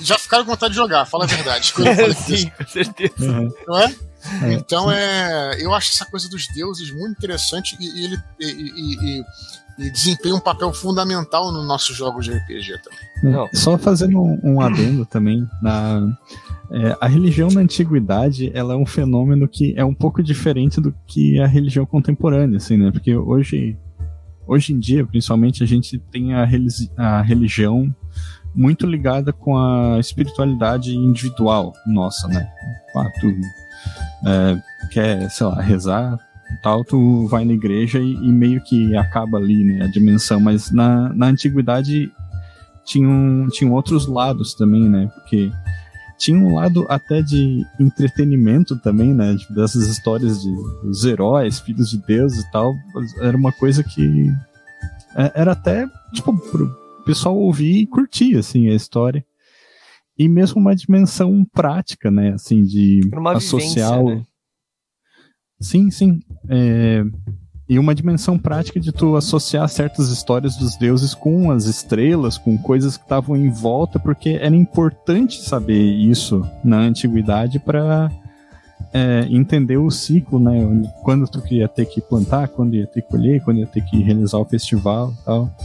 Já 0.03 0.18
ficaram 0.18 0.44
com 0.44 0.50
vontade 0.50 0.72
de 0.72 0.81
jogar, 0.81 1.07
fala 1.07 1.24
a 1.24 1.29
verdade. 1.29 1.72
Sim, 2.27 2.50
com 2.50 2.66
certeza. 2.66 3.14
Uhum. 3.20 3.55
Não 3.68 3.79
é? 3.79 3.94
É? 4.42 4.52
Então 4.54 4.90
é, 4.90 5.56
eu 5.60 5.72
acho 5.74 5.90
essa 5.90 6.06
coisa 6.06 6.28
dos 6.28 6.46
deuses 6.48 6.90
muito 6.90 7.12
interessante 7.12 7.76
e, 7.80 7.87
e 7.87 8.04
ele 8.04 8.18
e, 8.40 8.46
e, 8.46 9.24
e, 9.78 9.90
desempenha 9.90 10.34
um 10.34 10.40
papel 10.40 10.72
fundamental 10.72 11.52
nos 11.52 11.66
nossos 11.66 11.96
jogos 11.96 12.24
de 12.24 12.32
RPG 12.32 12.78
também. 12.82 13.32
Não. 13.34 13.48
Só 13.52 13.76
fazendo 13.76 14.20
um, 14.20 14.40
um 14.42 14.60
adendo 14.60 15.04
também 15.04 15.46
na 15.60 16.16
é, 16.70 16.96
a 17.00 17.06
religião 17.06 17.48
na 17.48 17.60
antiguidade 17.60 18.50
ela 18.54 18.74
é 18.74 18.76
um 18.76 18.87
fenômeno 18.87 19.46
que 19.46 19.74
é 19.76 19.84
um 19.84 19.94
pouco 19.94 20.22
diferente 20.22 20.80
do 20.80 20.94
que 21.06 21.38
a 21.38 21.46
religião 21.46 21.84
contemporânea, 21.84 22.56
assim, 22.56 22.76
né? 22.76 22.90
Porque 22.90 23.14
hoje, 23.14 23.76
hoje 24.46 24.72
em 24.72 24.78
dia, 24.78 25.04
principalmente, 25.04 25.62
a 25.62 25.66
gente 25.66 25.98
tem 25.98 26.34
a, 26.34 26.48
a 26.96 27.22
religião 27.22 27.94
muito 28.54 28.87
ligada 28.87 29.32
com 29.32 29.56
a 29.58 29.98
espiritualidade 29.98 30.94
individual 30.94 31.72
nossa, 31.87 32.28
né? 32.28 32.48
Ah, 32.96 33.10
tu 33.20 33.32
é, 34.27 34.61
quer, 34.90 35.31
sei 35.31 35.47
lá, 35.47 35.61
rezar, 35.61 36.18
tal, 36.62 36.85
tu 36.85 37.27
vai 37.29 37.44
na 37.44 37.53
igreja 37.53 37.99
e, 37.99 38.14
e, 38.14 38.33
meio 38.33 38.61
que 38.61 38.97
acaba 38.97 39.38
ali, 39.38 39.64
né? 39.64 39.85
A 39.85 39.87
dimensão. 39.87 40.40
Mas 40.40 40.70
na, 40.70 41.12
na 41.14 41.27
antiguidade 41.27 42.11
tinham, 42.85 43.49
tinham 43.51 43.73
outros 43.73 44.07
lados 44.07 44.55
também, 44.55 44.88
né? 44.88 45.11
Porque 45.14 45.51
tinha 46.18 46.38
um 46.38 46.55
lado 46.55 46.87
até 46.88 47.20
de 47.23 47.64
entretenimento 47.79 48.79
também, 48.79 49.12
né? 49.12 49.37
Dessas 49.51 49.88
histórias 49.88 50.42
de 50.42 50.51
os 50.88 51.05
heróis, 51.05 51.61
filhos 51.61 51.90
de 51.90 51.99
Deus 51.99 52.37
e 52.38 52.51
tal. 52.51 52.75
Era 53.20 53.37
uma 53.37 53.53
coisa 53.53 53.83
que 53.83 54.31
é, 55.16 55.33
era 55.35 55.53
até, 55.53 55.87
tipo, 56.12 56.37
pro 56.51 56.70
pessoal 57.05 57.37
ouvir 57.37 57.83
e 57.83 57.87
curtir, 57.87 58.37
assim, 58.37 58.68
a 58.68 58.75
história. 58.75 59.25
E 60.18 60.29
mesmo 60.29 60.61
uma 60.61 60.74
dimensão 60.74 61.44
prática, 61.53 62.11
né? 62.11 62.35
Assim, 62.35 62.62
de 62.62 63.00
associar. 63.35 63.98
Vivência, 63.98 64.16
né? 64.16 64.22
Sim, 65.61 65.90
sim. 65.90 66.20
É, 66.48 67.05
e 67.68 67.79
uma 67.79 67.94
dimensão 67.94 68.38
prática 68.38 68.79
de 68.79 68.92
tu 68.92 69.16
associar 69.16 69.66
certas 69.68 70.11
histórias 70.11 70.57
dos 70.57 70.77
deuses 70.77 71.14
com 71.14 71.50
as 71.50 71.64
estrelas, 71.64 72.37
com 72.37 72.59
coisas 72.59 72.96
que 72.96 73.05
estavam 73.05 73.37
em 73.37 73.48
volta, 73.48 73.98
porque 73.98 74.38
era 74.40 74.55
importante 74.55 75.40
saber 75.42 75.81
isso 75.81 76.46
na 76.62 76.79
antiguidade 76.79 77.59
para 77.59 78.11
é, 78.92 79.27
entender 79.31 79.79
o 79.79 79.90
ciclo, 79.90 80.38
né? 80.38 80.53
Quando 81.03 81.27
tu 81.27 81.42
ia 81.53 81.66
ter 81.66 81.87
que 81.87 82.03
plantar, 82.03 82.48
quando 82.48 82.74
ia 82.74 82.87
ter 82.87 83.00
que 83.00 83.09
colher, 83.09 83.42
quando 83.42 83.59
ia 83.59 83.66
ter 83.66 83.83
que 83.83 83.96
realizar 84.03 84.38
o 84.38 84.44
festival 84.44 85.12
e 85.12 85.24
tal. 85.24 85.57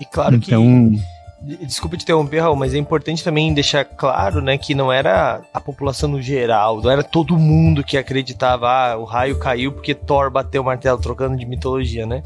E 0.00 0.04
claro 0.06 0.36
então, 0.36 0.90
que 0.90 1.00
Desculpa 1.46 1.96
te 1.96 2.02
interromper, 2.02 2.40
Raul, 2.40 2.56
mas 2.56 2.74
é 2.74 2.78
importante 2.78 3.22
também 3.22 3.54
deixar 3.54 3.84
claro, 3.84 4.40
né, 4.40 4.58
que 4.58 4.74
não 4.74 4.92
era 4.92 5.42
a 5.54 5.60
população 5.60 6.08
no 6.08 6.20
geral, 6.20 6.82
não 6.82 6.90
era 6.90 7.04
todo 7.04 7.38
mundo 7.38 7.84
que 7.84 7.96
acreditava, 7.96 8.68
ah, 8.68 8.96
o 8.96 9.04
raio 9.04 9.38
caiu 9.38 9.70
porque 9.70 9.94
Thor 9.94 10.28
bateu 10.28 10.62
o 10.62 10.64
martelo, 10.64 10.98
trocando 10.98 11.36
de 11.36 11.46
mitologia, 11.46 12.04
né? 12.04 12.24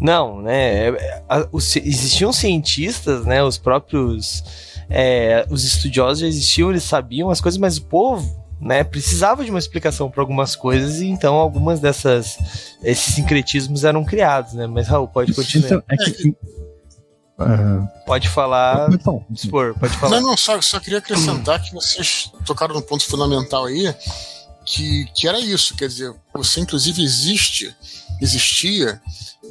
Não, 0.00 0.40
né? 0.40 0.88
É, 0.90 1.22
existiam 1.84 2.32
cientistas, 2.32 3.24
né? 3.24 3.42
Os 3.42 3.58
próprios. 3.58 4.44
É, 4.88 5.46
os 5.50 5.64
estudiosos 5.64 6.20
já 6.20 6.26
existiam, 6.26 6.70
eles 6.70 6.82
sabiam 6.82 7.30
as 7.30 7.40
coisas, 7.40 7.58
mas 7.58 7.76
o 7.76 7.82
povo 7.82 8.40
né, 8.60 8.84
precisava 8.84 9.44
de 9.44 9.50
uma 9.50 9.58
explicação 9.58 10.10
para 10.10 10.20
algumas 10.20 10.54
coisas 10.54 11.00
e 11.00 11.06
então 11.06 11.36
algumas 11.36 11.80
dessas 11.80 12.36
esses 12.82 13.14
sincretismos 13.14 13.84
eram 13.84 14.04
criados, 14.04 14.52
né? 14.52 14.66
Mas 14.66 14.86
Raul, 14.86 15.08
pode 15.08 15.32
continuar. 15.32 15.66
Então, 15.66 15.82
é 15.88 15.96
que 15.96 16.34
Uh... 17.40 17.88
Pode 18.04 18.28
falar. 18.28 18.92
Então, 18.92 19.24
dispor, 19.30 19.74
pode 19.78 19.96
falar. 19.96 20.20
Não, 20.20 20.30
não, 20.30 20.36
só, 20.36 20.60
só 20.60 20.78
queria 20.78 20.98
acrescentar 20.98 21.62
que 21.62 21.72
vocês 21.72 22.30
tocaram 22.44 22.74
num 22.74 22.82
ponto 22.82 23.04
fundamental 23.04 23.64
aí, 23.64 23.94
que, 24.64 25.06
que 25.14 25.26
era 25.26 25.40
isso, 25.40 25.74
quer 25.74 25.88
dizer, 25.88 26.14
você 26.34 26.60
inclusive 26.60 27.02
existe, 27.02 27.74
existia 28.20 29.00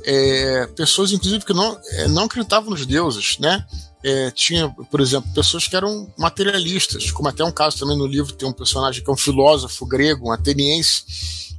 é, 0.06 0.68
pessoas, 0.68 1.12
inclusive, 1.12 1.44
que 1.44 1.54
não, 1.54 1.78
é, 1.92 2.08
não 2.08 2.24
acreditavam 2.26 2.70
nos 2.70 2.86
deuses, 2.86 3.38
né? 3.40 3.66
É, 4.02 4.32
tinha, 4.32 4.70
por 4.70 5.02
exemplo, 5.02 5.30
pessoas 5.34 5.68
que 5.68 5.76
eram 5.76 6.12
materialistas, 6.18 7.12
como 7.12 7.28
até 7.28 7.44
um 7.44 7.52
caso 7.52 7.78
também 7.80 7.98
no 7.98 8.08
livro 8.08 8.34
tem 8.34 8.48
um 8.48 8.54
personagem 8.54 9.04
que 9.04 9.10
é 9.10 9.14
um 9.14 9.18
filósofo 9.18 9.86
grego, 9.86 10.30
um 10.30 10.32
ateniense, 10.32 11.04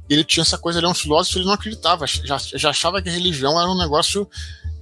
ele 0.09 0.23
tinha 0.23 0.41
essa 0.41 0.57
coisa, 0.57 0.79
ele 0.79 0.87
é 0.87 0.89
um 0.89 0.93
filósofo, 0.95 1.37
ele 1.37 1.45
não 1.45 1.53
acreditava, 1.53 2.07
já, 2.07 2.37
já 2.37 2.69
achava 2.71 3.01
que 3.01 3.09
a 3.09 3.11
religião 3.11 3.59
era 3.59 3.69
um 3.69 3.77
negócio 3.77 4.27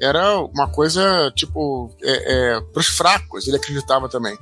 era 0.02 0.40
uma 0.40 0.68
coisa, 0.70 1.32
tipo, 1.36 1.94
é, 2.02 2.56
é, 2.56 2.62
para 2.62 2.80
os 2.80 2.88
fracos, 2.88 3.48
ele 3.48 3.58
acreditava 3.58 4.08
também. 4.08 4.38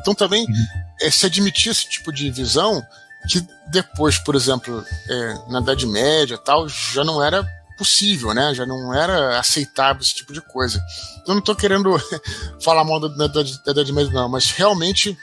Então 0.00 0.14
também 0.14 0.44
uhum. 0.44 0.66
é, 1.00 1.10
se 1.10 1.26
admitia 1.26 1.72
esse 1.72 1.88
tipo 1.88 2.12
de 2.12 2.30
visão 2.30 2.82
que 3.28 3.44
depois, 3.70 4.18
por 4.18 4.34
exemplo, 4.34 4.84
é, 5.08 5.34
na 5.50 5.60
Idade 5.60 5.86
Média 5.86 6.38
tal, 6.38 6.68
já 6.68 7.04
não 7.04 7.22
era 7.22 7.46
possível, 7.76 8.34
né? 8.34 8.52
Já 8.54 8.66
não 8.66 8.92
era 8.92 9.38
aceitável 9.38 10.02
esse 10.02 10.14
tipo 10.14 10.32
de 10.32 10.40
coisa. 10.40 10.82
Então 11.22 11.34
não 11.34 11.40
estou 11.40 11.54
querendo 11.54 11.96
falar 12.60 12.84
mal 12.84 13.00
da, 13.00 13.08
da, 13.08 13.42
da 13.42 13.70
Idade 13.70 13.92
Média, 13.92 14.12
não, 14.12 14.28
mas 14.28 14.50
realmente 14.50 15.16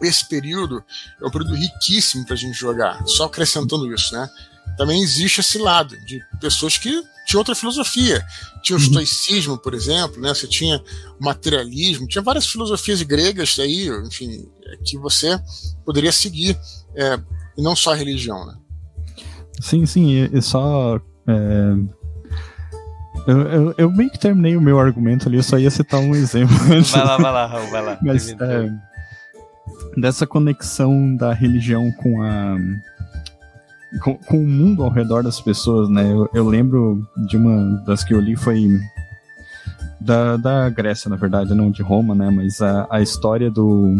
esse 0.00 0.26
período 0.28 0.84
é 1.20 1.26
um 1.26 1.30
período 1.30 1.54
riquíssimo 1.54 2.24
para 2.24 2.34
a 2.34 2.38
gente 2.38 2.58
jogar, 2.58 3.06
só 3.06 3.24
acrescentando 3.24 3.92
isso, 3.92 4.12
né? 4.14 4.28
Também 4.76 5.02
existe 5.02 5.40
esse 5.40 5.58
lado 5.58 5.96
de 6.04 6.20
pessoas 6.40 6.76
que 6.76 7.02
tinha 7.26 7.38
outra 7.38 7.54
filosofia. 7.54 8.24
Tinha 8.62 8.76
o 8.76 8.80
uhum. 8.80 8.86
estoicismo, 8.86 9.58
por 9.58 9.74
exemplo, 9.74 10.20
né? 10.20 10.28
Você 10.34 10.46
tinha 10.46 10.82
o 11.18 11.24
materialismo, 11.24 12.06
tinha 12.06 12.22
várias 12.22 12.46
filosofias 12.46 13.02
gregas 13.02 13.58
aí, 13.58 13.88
enfim, 14.06 14.46
que 14.84 14.98
você 14.98 15.40
poderia 15.84 16.12
seguir, 16.12 16.58
é, 16.94 17.18
e 17.56 17.62
não 17.62 17.74
só 17.74 17.92
a 17.92 17.96
religião, 17.96 18.44
né? 18.46 18.54
Sim, 19.60 19.86
sim, 19.86 20.28
e 20.32 20.42
só. 20.42 21.00
É... 21.26 22.04
Eu, 23.26 23.40
eu, 23.40 23.74
eu, 23.78 23.90
meio 23.90 24.10
que 24.10 24.18
terminei 24.18 24.54
o 24.54 24.60
meu 24.60 24.78
argumento 24.78 25.28
ali, 25.28 25.38
eu 25.38 25.42
só 25.42 25.58
ia 25.58 25.70
citar 25.70 25.98
um 25.98 26.14
exemplo. 26.14 26.54
Vai 26.92 27.04
lá, 27.04 27.16
vai 27.16 27.32
lá, 27.32 27.46
Raul, 27.46 27.70
vai 27.70 27.82
lá. 27.82 27.98
Mas, 28.02 28.28
é, 28.28 28.70
dessa 29.96 30.26
conexão 30.26 31.16
da 31.16 31.32
religião 31.32 31.90
com 31.92 32.20
a 32.22 32.56
com, 34.02 34.16
com, 34.16 34.38
o 34.38 34.46
mundo 34.46 34.82
ao 34.82 34.90
redor 34.90 35.22
das 35.22 35.40
pessoas, 35.40 35.88
né? 35.88 36.12
Eu, 36.12 36.28
eu, 36.34 36.48
lembro 36.48 37.06
de 37.28 37.36
uma 37.36 37.82
das 37.84 38.04
que 38.04 38.14
eu 38.14 38.20
li 38.20 38.36
foi 38.36 38.68
da, 40.00 40.36
da 40.36 40.68
Grécia, 40.68 41.08
na 41.08 41.16
verdade, 41.16 41.54
não 41.54 41.70
de 41.70 41.82
Roma, 41.82 42.14
né? 42.14 42.30
Mas 42.30 42.60
a, 42.60 42.86
a 42.90 43.00
história 43.00 43.50
do 43.50 43.96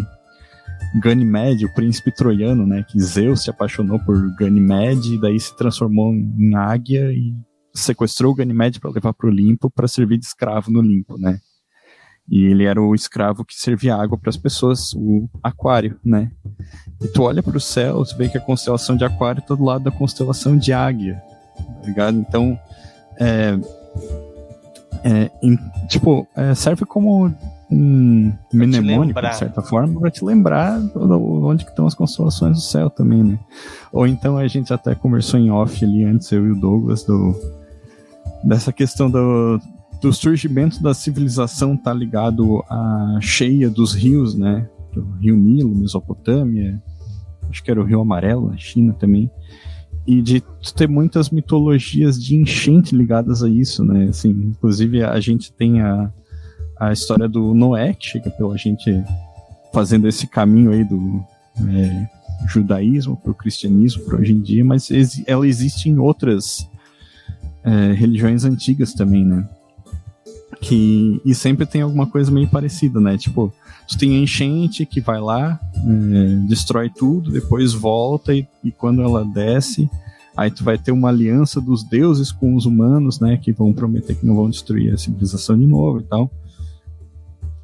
Ganymede, 1.01 1.65
o 1.65 1.73
príncipe 1.73 2.11
troiano, 2.11 2.65
né? 2.65 2.83
Que 2.87 2.99
Zeus 2.99 3.43
se 3.43 3.49
apaixonou 3.49 3.99
por 3.99 4.17
Ganymede 4.35 5.15
e 5.15 5.21
daí 5.21 5.39
se 5.39 5.55
transformou 5.55 6.13
em 6.13 6.55
águia 6.55 7.11
e 7.11 7.33
sequestrou 7.73 8.31
o 8.31 8.35
Ganymede 8.35 8.79
para 8.79 8.91
levar 8.91 9.13
para 9.13 9.27
o 9.27 9.29
Olimpo 9.29 9.69
para 9.69 9.87
servir 9.87 10.17
de 10.17 10.25
escravo 10.25 10.71
no 10.71 10.79
Olimpo, 10.79 11.17
né? 11.17 11.39
E 12.27 12.45
ele 12.45 12.65
era 12.65 12.81
o 12.81 12.95
escravo 12.95 13.45
que 13.45 13.53
servia 13.53 13.95
água 13.95 14.17
para 14.17 14.29
as 14.29 14.37
pessoas, 14.37 14.93
o 14.93 15.29
Aquário, 15.43 15.99
né? 16.03 16.31
E 17.01 17.07
tu 17.07 17.23
olha 17.23 17.43
para 17.43 17.55
o 17.55 17.61
céu, 17.61 18.03
tu 18.03 18.17
vê 18.17 18.27
que 18.27 18.37
a 18.37 18.41
constelação 18.41 18.97
de 18.97 19.05
Aquário 19.05 19.39
está 19.39 19.53
do 19.53 19.63
lado 19.63 19.83
da 19.83 19.91
constelação 19.91 20.57
de 20.57 20.73
Águia, 20.73 21.21
tá 21.55 21.87
ligado? 21.87 22.17
Então, 22.17 22.59
é, 23.19 23.59
é, 25.03 25.31
em, 25.43 25.55
tipo, 25.87 26.27
é, 26.35 26.55
serve 26.55 26.83
como 26.83 27.31
um 27.69 28.33
mnemônico, 28.51 29.21
de 29.21 29.37
certa 29.37 29.61
forma, 29.61 29.99
para 29.99 30.09
te 30.09 30.25
lembrar 30.25 30.79
onde 30.95 31.63
que 31.63 31.71
estão 31.71 31.85
as 31.85 31.93
constelações 31.93 32.57
do 32.57 32.63
céu 32.63 32.89
também, 32.89 33.23
né? 33.23 33.39
Ou 33.91 34.07
então 34.07 34.37
a 34.37 34.47
gente 34.47 34.73
até 34.73 34.95
conversou 34.95 35.39
em 35.39 35.51
off 35.51 35.83
ali 35.85 36.03
antes, 36.03 36.31
eu 36.31 36.45
e 36.47 36.51
o 36.51 36.55
Douglas, 36.55 37.03
do, 37.03 37.35
dessa 38.43 38.73
questão 38.73 39.09
do, 39.09 39.59
do 40.01 40.13
surgimento 40.13 40.81
da 40.81 40.93
civilização 40.93 41.75
tá 41.75 41.93
ligado 41.93 42.63
à 42.69 43.17
cheia 43.21 43.69
dos 43.69 43.93
rios, 43.93 44.35
né? 44.35 44.67
Do 44.93 45.03
Rio 45.19 45.35
Nilo, 45.35 45.75
Mesopotâmia, 45.75 46.81
acho 47.49 47.63
que 47.63 47.71
era 47.71 47.81
o 47.81 47.83
Rio 47.83 48.01
Amarelo, 48.01 48.49
na 48.49 48.57
China 48.57 48.93
também. 48.93 49.29
E 50.05 50.21
de 50.21 50.43
ter 50.75 50.87
muitas 50.87 51.29
mitologias 51.29 52.21
de 52.21 52.35
enchente 52.35 52.95
ligadas 52.95 53.41
a 53.41 53.49
isso, 53.49 53.83
né? 53.83 54.05
Assim, 54.09 54.29
inclusive 54.29 55.03
a 55.03 55.19
gente 55.19 55.51
tem 55.51 55.81
a, 55.81 56.11
a 56.79 56.91
história 56.91 57.27
do 57.27 57.53
Noé, 57.53 57.93
que 57.93 58.07
chega 58.07 58.29
pela 58.29 58.57
gente 58.57 59.03
fazendo 59.73 60.07
esse 60.07 60.27
caminho 60.27 60.71
aí 60.71 60.83
do 60.83 61.23
é, 61.67 62.07
judaísmo 62.47 63.17
para 63.17 63.31
o 63.31 63.35
cristianismo 63.35 64.03
para 64.05 64.19
hoje 64.19 64.33
em 64.33 64.41
dia, 64.41 64.63
mas 64.63 64.89
ela 65.25 65.47
existe 65.47 65.89
em 65.89 65.97
outras 65.97 66.69
é, 67.63 67.93
religiões 67.93 68.45
antigas 68.45 68.93
também, 68.93 69.25
né? 69.25 69.47
Que, 70.61 71.21
e 71.25 71.35
sempre 71.35 71.65
tem 71.65 71.81
alguma 71.81 72.07
coisa 72.07 72.31
meio 72.31 72.47
parecida, 72.47 72.99
né? 72.99 73.17
Tipo, 73.17 73.53
tu 73.87 73.97
tem 73.97 74.15
a 74.15 74.19
enchente 74.19 74.85
que 74.85 75.01
vai 75.01 75.19
lá, 75.19 75.59
é, 75.75 76.47
destrói 76.47 76.89
tudo, 76.89 77.31
depois 77.31 77.73
volta 77.73 78.33
e, 78.33 78.47
e 78.63 78.71
quando 78.71 79.01
ela 79.01 79.25
desce, 79.25 79.89
Aí 80.35 80.51
tu 80.51 80.63
vai 80.63 80.77
ter 80.77 80.91
uma 80.91 81.09
aliança 81.09 81.61
dos 81.61 81.83
deuses 81.83 82.31
com 82.31 82.55
os 82.55 82.65
humanos, 82.65 83.19
né? 83.19 83.37
Que 83.37 83.53
vão 83.53 83.71
prometer 83.71 84.15
que 84.15 84.25
não 84.25 84.35
vão 84.35 84.49
destruir 84.49 84.93
a 84.93 84.97
civilização 84.97 85.57
de 85.57 85.65
novo 85.65 85.99
e 85.99 86.03
tal. 86.03 86.29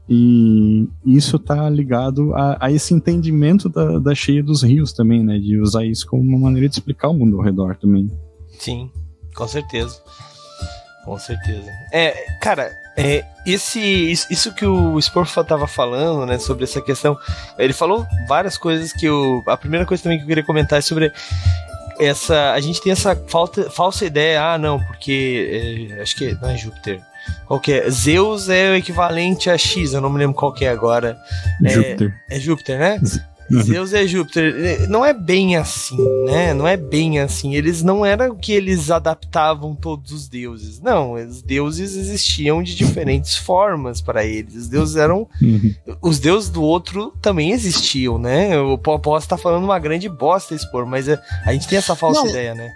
E 0.08 0.88
isso 1.06 1.36
está 1.36 1.70
ligado 1.70 2.34
a, 2.34 2.66
a, 2.66 2.72
esse 2.72 2.94
entendimento 2.94 3.68
da, 3.68 4.00
da 4.00 4.16
cheia 4.16 4.42
dos 4.42 4.64
rios 4.64 4.94
também, 4.94 5.24
né? 5.24 5.38
De 5.38 5.60
usar 5.60 5.86
isso 5.86 6.08
como 6.08 6.24
uma 6.24 6.40
maneira 6.40 6.70
de 6.70 6.76
explicar 6.76 7.10
o 7.10 7.14
mundo 7.14 7.38
ao 7.38 7.44
redor 7.44 7.76
também. 7.76 8.10
Sim, 8.58 8.90
com 9.36 9.48
certeza. 9.48 10.02
Com 11.04 11.18
certeza. 11.18 11.72
É, 11.92 12.12
cara, 12.40 12.72
é, 12.96 13.26
esse, 13.46 14.12
isso 14.12 14.54
que 14.54 14.66
o 14.66 15.00
Sporfa 15.00 15.44
tava 15.44 15.68
falando, 15.68 16.26
né, 16.26 16.38
sobre 16.38 16.64
essa 16.64 16.82
questão, 16.82 17.18
ele 17.58 17.74
falou 17.74 18.06
várias 18.28 18.58
coisas 18.58 18.94
que 18.94 19.06
eu. 19.06 19.44
A 19.48 19.58
primeira 19.58 19.86
coisa 19.86 20.04
também 20.04 20.18
que 20.18 20.24
eu 20.24 20.28
queria 20.28 20.44
comentar 20.44 20.80
é 20.80 20.82
sobre 20.82 21.12
essa. 22.00 22.52
A 22.52 22.60
gente 22.60 22.82
tem 22.82 22.92
essa 22.92 23.16
falta, 23.28 23.70
falsa 23.70 24.06
ideia, 24.06 24.44
ah, 24.44 24.58
não, 24.58 24.80
porque. 24.80 25.90
É, 25.98 26.02
acho 26.02 26.16
que 26.16 26.38
não 26.42 26.50
é 26.50 26.58
Júpiter. 26.58 27.02
Qual 27.46 27.60
que 27.60 27.74
é? 27.74 27.90
Zeus 27.90 28.50
é 28.50 28.72
o 28.72 28.76
equivalente 28.76 29.50
a 29.50 29.58
X, 29.58 29.94
eu 29.94 30.02
não 30.02 30.10
me 30.10 30.18
lembro 30.18 30.36
qual 30.36 30.54
que 30.54 30.66
é 30.66 30.70
agora. 30.70 31.18
É, 31.64 31.70
Júpiter. 31.70 32.22
É 32.30 32.40
Júpiter, 32.40 32.80
né? 32.80 33.00
Uhum. 33.52 33.64
Zeus 33.64 33.94
é 33.94 34.08
Júpiter. 34.08 34.90
Não 34.90 35.06
é 35.06 35.14
bem 35.14 35.58
assim, 35.58 35.98
né? 36.26 36.54
Não 36.54 36.68
é 36.68 36.78
bem 36.78 37.20
assim. 37.20 37.56
Eles 37.56 37.84
não 37.84 38.06
era 38.06 38.34
que 38.34 38.52
eles 38.52 38.90
adaptavam 38.90 39.76
todos 39.76 40.12
os 40.12 40.28
deuses. 40.28 40.80
Não, 40.80 41.14
os 41.14 41.42
deuses 41.42 41.96
existiam 41.96 42.64
de 42.64 42.76
diferentes 42.76 43.36
formas 43.38 44.02
para 44.02 44.24
eles. 44.24 44.56
Os 44.56 44.68
deuses 44.68 44.96
eram. 44.96 45.28
Uhum. 45.42 45.76
Os 46.02 46.20
deuses 46.20 46.50
do 46.50 46.64
outro 46.64 47.14
também 47.22 47.52
existiam, 47.52 48.18
né? 48.18 48.56
Eu 48.56 48.78
posso 48.78 49.26
estar 49.26 49.38
falando 49.38 49.64
uma 49.64 49.80
grande 49.80 50.08
bosta 50.08 50.56
expor, 50.56 50.86
mas 50.86 51.10
a, 51.10 51.22
a 51.46 51.54
gente 51.54 51.68
tem 51.68 51.78
essa 51.78 51.96
falsa 51.96 52.22
não. 52.22 52.30
ideia, 52.30 52.56
né? 52.56 52.72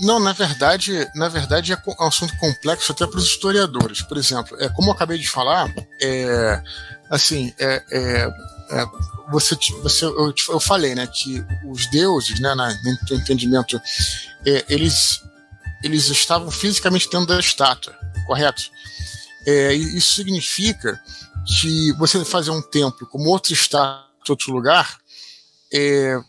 Não, 0.00 0.18
na 0.18 0.32
verdade, 0.32 1.08
na 1.14 1.28
verdade 1.28 1.72
é 1.72 1.78
um 2.00 2.06
assunto 2.06 2.36
complexo 2.38 2.92
até 2.92 3.06
para 3.06 3.18
os 3.18 3.26
historiadores. 3.26 4.02
Por 4.02 4.16
exemplo, 4.16 4.56
é 4.60 4.68
como 4.68 4.88
eu 4.88 4.92
acabei 4.92 5.16
de 5.16 5.28
falar, 5.28 5.72
é, 6.00 6.62
assim, 7.08 7.52
é, 7.58 7.82
é, 7.90 8.32
é 8.70 8.86
você, 9.30 9.56
você 9.82 10.04
eu, 10.04 10.34
eu, 10.48 10.60
falei, 10.60 10.94
né, 10.94 11.06
que 11.06 11.42
os 11.66 11.86
deuses, 11.90 12.38
né, 12.38 12.54
na, 12.54 12.72
no 13.10 13.16
entendimento, 13.16 13.80
é, 14.46 14.64
eles 14.68 15.20
eles 15.82 16.08
estavam 16.08 16.50
fisicamente 16.50 17.10
dentro 17.10 17.26
da 17.26 17.40
estátua, 17.40 17.92
correto? 18.26 18.70
É, 19.44 19.74
isso 19.74 20.14
significa 20.14 21.00
que 21.58 21.92
você 21.94 22.24
fazer 22.24 22.52
um 22.52 22.62
templo 22.62 23.06
como 23.08 23.28
outra 23.28 23.52
estátua, 23.52 24.06
outro 24.28 24.52
lugar, 24.52 24.98
é, 25.72 26.20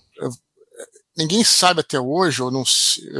ninguém 1.15 1.43
sabe 1.43 1.81
até 1.81 1.99
hoje, 1.99 2.41
ou 2.41 2.49
não 2.49 2.63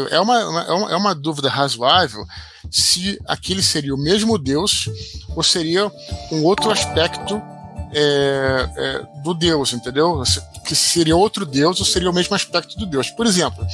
é 0.10 0.20
uma, 0.20 0.40
é 0.40 0.72
uma, 0.72 0.92
é 0.92 0.96
uma 0.96 1.14
dúvida 1.16 1.50
razoável 1.50 2.26
se 2.72 3.20
aquele 3.28 3.62
seria 3.62 3.94
o 3.94 4.02
mesmo 4.02 4.38
Deus 4.38 4.90
ou 5.36 5.44
seria 5.44 5.92
um 6.32 6.44
outro 6.44 6.72
aspecto 6.72 7.42
é, 7.94 8.70
é, 8.76 9.22
do 9.22 9.34
Deus, 9.34 9.74
entendeu? 9.74 10.22
Que 10.66 10.76
seria 10.76 11.16
outro 11.16 11.46
Deus 11.46 11.80
ou 11.80 11.86
seria 11.86 12.10
o 12.10 12.14
mesmo 12.14 12.36
aspecto 12.36 12.78
do 12.78 12.86
Deus. 12.86 13.10
Por 13.10 13.26
exemplo, 13.26 13.66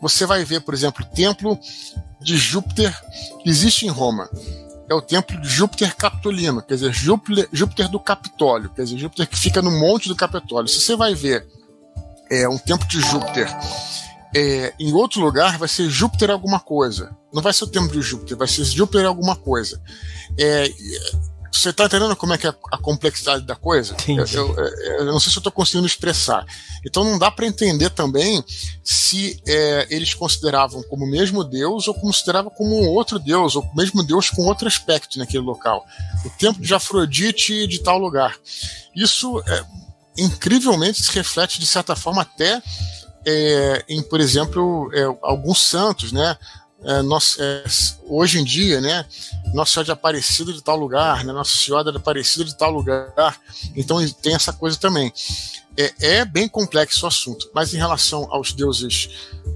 você 0.00 0.26
vai 0.26 0.44
ver, 0.44 0.60
por 0.60 0.74
exemplo, 0.74 1.04
o 1.04 1.14
templo 1.14 1.58
de 2.20 2.36
Júpiter 2.36 2.94
que 3.42 3.48
existe 3.48 3.86
em 3.86 3.90
Roma. 3.90 4.28
É 4.88 4.94
o 4.94 5.02
templo 5.02 5.38
de 5.40 5.48
Júpiter 5.48 5.94
Capitolino, 5.94 6.62
quer 6.62 6.74
dizer, 6.74 6.92
Júpiter, 6.92 7.46
Júpiter 7.52 7.88
do 7.88 8.00
Capitólio, 8.00 8.70
quer 8.70 8.84
dizer, 8.84 8.96
Júpiter 8.96 9.26
que 9.26 9.36
fica 9.36 9.60
no 9.60 9.70
monte 9.70 10.08
do 10.08 10.16
Capitólio. 10.16 10.66
Se 10.66 10.80
você 10.80 10.96
vai 10.96 11.14
ver 11.14 11.46
é, 12.30 12.48
um 12.48 12.56
templo 12.56 12.88
de 12.88 13.00
Júpiter 13.00 13.54
é, 14.34 14.72
em 14.78 14.92
outro 14.92 15.20
lugar, 15.20 15.58
vai 15.58 15.68
ser 15.68 15.88
Júpiter 15.90 16.30
alguma 16.30 16.58
coisa. 16.58 17.14
Não 17.32 17.42
vai 17.42 17.52
ser 17.52 17.64
o 17.64 17.68
templo 17.68 17.90
de 17.90 18.00
Júpiter, 18.00 18.36
vai 18.36 18.48
ser 18.48 18.64
Júpiter 18.64 19.06
alguma 19.06 19.36
coisa. 19.36 19.80
É, 20.38 20.70
você 21.52 21.70
está 21.70 21.86
entendendo 21.86 22.14
como 22.14 22.34
é 22.34 22.38
que 22.38 22.46
é 22.46 22.54
a 22.70 22.78
complexidade 22.78 23.44
da 23.44 23.56
coisa? 23.56 23.96
Eu, 24.34 24.56
eu, 24.56 24.68
eu, 24.98 25.04
não 25.06 25.18
sei 25.18 25.30
se 25.30 25.38
eu 25.38 25.40
estou 25.40 25.52
conseguindo 25.52 25.86
expressar. 25.86 26.44
Então 26.86 27.04
não 27.04 27.18
dá 27.18 27.30
para 27.30 27.46
entender 27.46 27.90
também 27.90 28.44
se 28.84 29.40
é, 29.46 29.86
eles 29.90 30.14
consideravam 30.14 30.82
como 30.84 31.04
o 31.04 31.10
mesmo 31.10 31.42
Deus 31.42 31.88
ou 31.88 31.94
consideravam 31.94 32.50
como 32.50 32.80
um 32.80 32.88
outro 32.88 33.18
Deus, 33.18 33.56
ou 33.56 33.62
o 33.62 33.76
mesmo 33.76 34.02
Deus 34.02 34.30
com 34.30 34.42
outro 34.42 34.68
aspecto 34.68 35.18
naquele 35.18 35.42
local. 35.42 35.84
O 36.24 36.30
templo 36.30 36.62
de 36.62 36.74
Afrodite 36.74 37.66
de 37.66 37.80
tal 37.80 37.98
lugar. 37.98 38.36
Isso 38.94 39.42
é, 39.46 39.64
incrivelmente 40.18 41.02
se 41.02 41.12
reflete, 41.12 41.58
de 41.58 41.66
certa 41.66 41.96
forma, 41.96 42.22
até 42.22 42.62
é, 43.26 43.84
em, 43.88 44.02
por 44.02 44.20
exemplo, 44.20 44.90
é, 44.94 45.04
alguns 45.22 45.60
santos, 45.60 46.12
né? 46.12 46.36
É, 46.84 47.00
é, 47.40 47.64
hoje 48.06 48.38
em 48.38 48.44
dia, 48.44 48.80
né? 48.80 49.04
Nossa 49.52 49.72
Senhora 49.72 49.86
de 49.86 49.92
Aparecida 49.92 50.52
de 50.52 50.62
tal 50.62 50.76
lugar, 50.76 51.24
né? 51.24 51.32
Nossa 51.32 51.56
Senhora 51.56 51.90
de 51.90 51.96
Aparecida 51.96 52.44
de 52.44 52.56
tal 52.56 52.70
lugar. 52.70 53.40
Então 53.74 53.98
tem 54.22 54.34
essa 54.34 54.52
coisa 54.52 54.76
também. 54.76 55.12
É, 55.76 56.18
é, 56.18 56.24
bem 56.24 56.48
complexo 56.48 57.04
o 57.04 57.08
assunto, 57.08 57.50
mas 57.54 57.72
em 57.72 57.76
relação 57.76 58.26
aos 58.32 58.52
deuses 58.52 59.08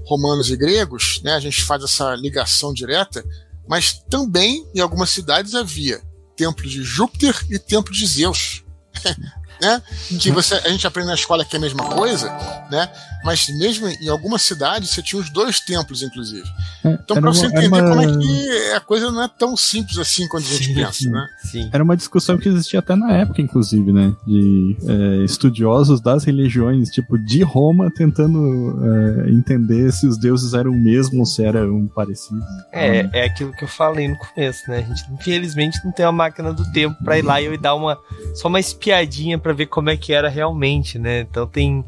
romanos 0.05 0.49
e 0.49 0.57
gregos, 0.57 1.21
né? 1.23 1.33
A 1.33 1.39
gente 1.39 1.63
faz 1.63 1.83
essa 1.83 2.13
ligação 2.15 2.73
direta, 2.73 3.23
mas 3.67 4.03
também 4.09 4.65
em 4.73 4.79
algumas 4.79 5.09
cidades 5.09 5.55
havia 5.55 6.01
templo 6.35 6.67
de 6.67 6.83
Júpiter 6.83 7.35
e 7.49 7.57
templo 7.57 7.93
de 7.93 8.05
Zeus. 8.05 8.63
né? 9.61 9.81
Que 10.19 10.29
uhum. 10.29 10.35
você, 10.35 10.55
a 10.55 10.69
gente 10.69 10.85
aprende 10.85 11.07
na 11.07 11.15
escola 11.15 11.45
que 11.45 11.55
é 11.55 11.57
a 11.57 11.61
mesma 11.61 11.85
coisa, 11.89 12.29
né? 12.69 12.91
Mas 13.23 13.47
mesmo 13.57 13.87
em 13.87 14.09
algumas 14.09 14.41
cidades 14.41 14.89
você 14.89 15.01
tinha 15.01 15.21
os 15.21 15.29
dois 15.29 15.59
templos, 15.59 16.03
inclusive. 16.03 16.47
É, 16.83 16.89
então, 16.89 17.19
para 17.19 17.31
você 17.31 17.45
entender 17.45 17.67
uma... 17.67 17.81
como 17.81 18.01
é 18.01 18.17
que 18.17 18.71
a 18.73 18.79
coisa 18.79 19.11
não 19.11 19.23
é 19.23 19.27
tão 19.27 19.55
simples 19.55 19.97
assim 19.97 20.27
quando 20.27 20.43
a 20.43 20.47
gente 20.47 20.65
sim, 20.65 20.73
pensa, 20.73 20.91
sim, 20.93 21.09
né? 21.09 21.27
Sim. 21.43 21.69
Era 21.71 21.83
uma 21.83 21.95
discussão 21.95 22.37
que 22.37 22.49
existia 22.49 22.79
até 22.79 22.95
na 22.95 23.11
época, 23.13 23.41
inclusive, 23.41 23.91
né? 23.91 24.13
De 24.25 24.75
é, 24.87 25.23
estudiosos 25.23 26.01
das 26.01 26.23
religiões, 26.23 26.89
tipo, 26.89 27.17
de 27.17 27.41
Roma, 27.43 27.89
tentando 27.91 28.79
é, 28.83 29.29
entender 29.29 29.91
se 29.91 30.07
os 30.07 30.17
deuses 30.17 30.53
eram 30.53 30.71
o 30.71 30.75
mesmo 30.75 31.19
ou 31.19 31.25
se 31.25 31.43
eram 31.43 31.87
parecidos. 31.87 32.43
É, 32.71 33.07
é 33.13 33.25
aquilo 33.25 33.51
que 33.53 33.63
eu 33.63 33.67
falei 33.67 34.07
no 34.07 34.17
começo, 34.17 34.69
né? 34.69 34.79
A 34.79 34.81
gente, 34.81 35.03
infelizmente, 35.13 35.79
não 35.83 35.91
tem 35.91 36.05
uma 36.05 36.11
máquina 36.11 36.53
do 36.53 36.69
tempo 36.71 37.01
para 37.03 37.17
ir 37.17 37.21
lá 37.21 37.41
e 37.41 37.57
dar 37.57 37.75
uma 37.75 37.97
só 38.33 38.47
uma 38.47 38.59
espiadinha 38.59 39.37
para 39.37 39.53
ver 39.53 39.67
como 39.67 39.89
é 39.89 39.97
que 39.97 40.13
era 40.13 40.29
realmente, 40.29 40.97
né? 40.97 41.21
Então 41.21 41.47
tem 41.47 41.83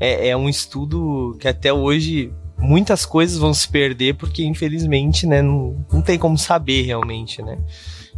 é, 0.00 0.28
é, 0.28 0.36
um 0.36 0.48
estudo 0.48 1.36
que 1.38 1.46
até 1.46 1.72
hoje 1.72 2.32
muitas 2.58 3.06
coisas 3.06 3.38
vão 3.38 3.54
se 3.54 3.68
perder 3.68 4.14
porque 4.14 4.42
infelizmente, 4.44 5.26
né, 5.26 5.42
não, 5.42 5.84
não 5.92 6.02
tem 6.02 6.18
como 6.18 6.36
saber 6.38 6.82
realmente, 6.82 7.42
né? 7.42 7.58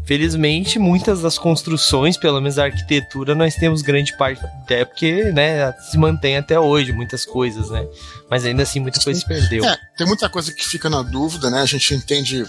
Felizmente, 0.05 0.81
muitas 0.81 1.23
das 1.23 1.39
construções, 1.39 2.17
pelo 2.17 2.41
menos 2.41 2.59
a 2.59 2.65
arquitetura, 2.65 3.37
nós 3.37 3.55
temos 3.55 3.83
grande 3.83 4.17
parte 4.17 4.45
até 4.45 4.85
porque, 4.85 5.25
né, 5.33 5.73
se 5.91 5.97
mantém 5.97 6.37
até 6.37 6.59
hoje 6.59 6.93
muitas 6.93 7.25
coisas, 7.25 7.71
né? 7.71 7.87
Mas 8.29 8.45
ainda 8.45 8.65
assim 8.65 8.81
muita 8.81 9.01
coisa 9.01 9.21
se 9.21 9.27
perdeu. 9.27 9.65
É, 9.65 9.79
tem 9.97 10.07
muita 10.07 10.29
coisa 10.29 10.53
que 10.53 10.67
fica 10.67 10.91
na 10.91 11.03
dúvida, 11.03 11.51
né? 11.51 11.61
A 11.61 11.67
gente 11.67 11.95
entende 11.95 12.45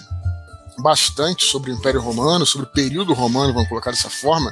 bastante 0.79 1.45
sobre 1.45 1.71
o 1.71 1.75
Império 1.75 2.01
Romano, 2.01 2.45
sobre 2.45 2.65
o 2.67 2.69
período 2.69 3.13
romano, 3.13 3.53
vamos 3.53 3.69
colocar 3.69 3.91
dessa 3.91 4.09
forma, 4.09 4.51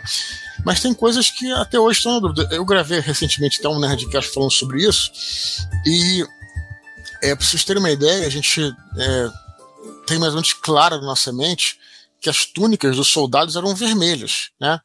mas 0.65 0.79
tem 0.79 0.93
coisas 0.93 1.29
que 1.29 1.51
até 1.53 1.79
hoje 1.79 1.99
estão 1.99 2.13
na 2.13 2.19
dúvida. 2.19 2.47
Eu 2.51 2.65
gravei 2.65 2.99
recentemente 2.99 3.59
até 3.59 3.69
um 3.69 3.79
Nerdcast 3.79 4.31
falando 4.33 4.51
sobre 4.51 4.87
isso, 4.87 5.11
e 5.85 6.25
é, 7.21 7.35
para 7.35 7.45
vocês 7.45 7.63
terem 7.63 7.81
uma 7.81 7.91
ideia, 7.91 8.25
a 8.25 8.29
gente 8.29 8.61
é, 8.97 9.29
tem 10.07 10.17
mais 10.17 10.33
ou 10.33 10.35
menos 10.35 10.53
claro 10.53 10.97
na 10.97 11.07
nossa 11.07 11.31
mente 11.31 11.79
que 12.19 12.29
as 12.29 12.45
túnicas 12.45 12.95
dos 12.95 13.07
soldados 13.07 13.55
eram 13.55 13.75
vermelhas, 13.75 14.49
né? 14.59 14.79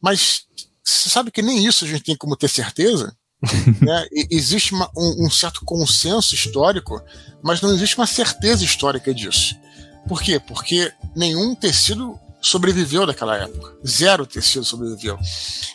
Mas 0.00 0.46
você 0.82 1.08
sabe 1.08 1.30
que 1.30 1.42
nem 1.42 1.64
isso 1.64 1.84
a 1.84 1.88
gente 1.88 2.02
tem 2.02 2.16
como 2.16 2.36
ter 2.36 2.48
certeza? 2.48 3.16
né? 3.80 4.06
Existe 4.30 4.74
uma, 4.74 4.90
um, 4.96 5.26
um 5.26 5.30
certo 5.30 5.64
consenso 5.64 6.34
histórico, 6.34 7.02
mas 7.42 7.60
não 7.60 7.72
existe 7.72 7.96
uma 7.96 8.06
certeza 8.06 8.64
histórica 8.64 9.14
disso. 9.14 9.56
Por 10.08 10.22
quê? 10.22 10.38
Porque 10.38 10.92
nenhum 11.14 11.54
tecido 11.54 12.18
sobreviveu 12.44 13.06
daquela 13.06 13.36
época. 13.36 13.74
Zero 13.86 14.26
tecido 14.26 14.64
sobreviveu. 14.64 15.18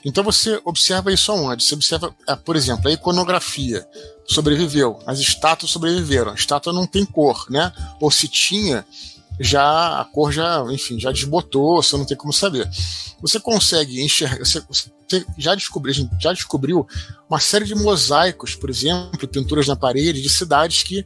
Então 0.05 0.23
você 0.23 0.61
observa 0.63 1.11
isso 1.11 1.31
aonde? 1.31 1.63
Você 1.63 1.73
observa, 1.73 2.15
ah, 2.27 2.37
por 2.37 2.55
exemplo, 2.55 2.87
a 2.87 2.93
iconografia 2.93 3.85
sobreviveu, 4.27 4.99
as 5.05 5.19
estátuas 5.19 5.71
sobreviveram. 5.71 6.31
A 6.31 6.35
estátua 6.35 6.71
não 6.71 6.85
tem 6.85 7.03
cor, 7.05 7.47
né? 7.49 7.73
Ou 7.99 8.11
se 8.11 8.27
tinha, 8.27 8.85
já 9.39 9.99
a 9.99 10.05
cor 10.05 10.31
já, 10.31 10.63
enfim, 10.69 10.99
já 10.99 11.11
desbotou, 11.11 11.81
você 11.81 11.97
não 11.97 12.05
tem 12.05 12.15
como 12.15 12.31
saber. 12.31 12.69
Você 13.21 13.39
consegue 13.39 14.03
enxergar, 14.03 14.37
você, 14.39 14.63
já 15.37 15.55
descobriu, 15.55 15.91
a 15.91 15.95
gente 15.95 16.11
já 16.21 16.31
descobriu 16.33 16.87
uma 17.27 17.39
série 17.39 17.65
de 17.65 17.73
mosaicos, 17.73 18.53
por 18.53 18.69
exemplo, 18.69 19.27
pinturas 19.27 19.67
na 19.67 19.75
parede 19.75 20.21
de 20.21 20.29
cidades 20.29 20.83
que 20.83 21.05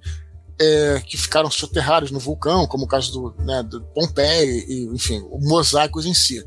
é, 0.60 1.02
que 1.06 1.18
ficaram 1.18 1.50
soterrados 1.50 2.12
no 2.12 2.20
vulcão, 2.20 2.68
como 2.68 2.86
o 2.86 2.88
caso 2.88 3.12
do, 3.12 3.44
né, 3.44 3.64
do 3.64 3.82
Pompeia, 3.82 4.46
e, 4.46 4.90
enfim, 4.94 5.24
mosaicos 5.42 6.06
em 6.06 6.14
si. 6.14 6.44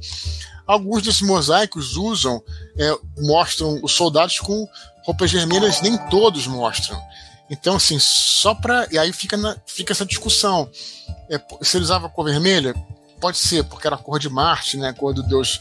Alguns 0.66 1.02
desses 1.02 1.22
mosaicos 1.22 1.96
usam, 1.96 2.42
é, 2.76 2.96
mostram 3.18 3.80
os 3.82 3.92
soldados 3.92 4.40
com 4.40 4.66
roupas 5.04 5.30
vermelhas, 5.30 5.80
nem 5.80 5.96
todos 6.08 6.46
mostram. 6.46 7.00
Então, 7.48 7.76
assim, 7.76 7.98
só 8.00 8.54
para. 8.54 8.88
E 8.90 8.98
aí 8.98 9.12
fica, 9.12 9.36
na, 9.36 9.56
fica 9.64 9.92
essa 9.92 10.04
discussão. 10.04 10.68
É, 11.30 11.40
se 11.62 11.76
ele 11.76 11.84
usava 11.84 12.08
cor 12.08 12.24
vermelha, 12.24 12.74
pode 13.20 13.38
ser, 13.38 13.64
porque 13.64 13.86
era 13.86 13.94
a 13.94 13.98
cor 13.98 14.18
de 14.18 14.28
Marte, 14.28 14.76
né? 14.76 14.88
A 14.88 14.94
cor 14.94 15.14
do 15.14 15.22
deus 15.22 15.60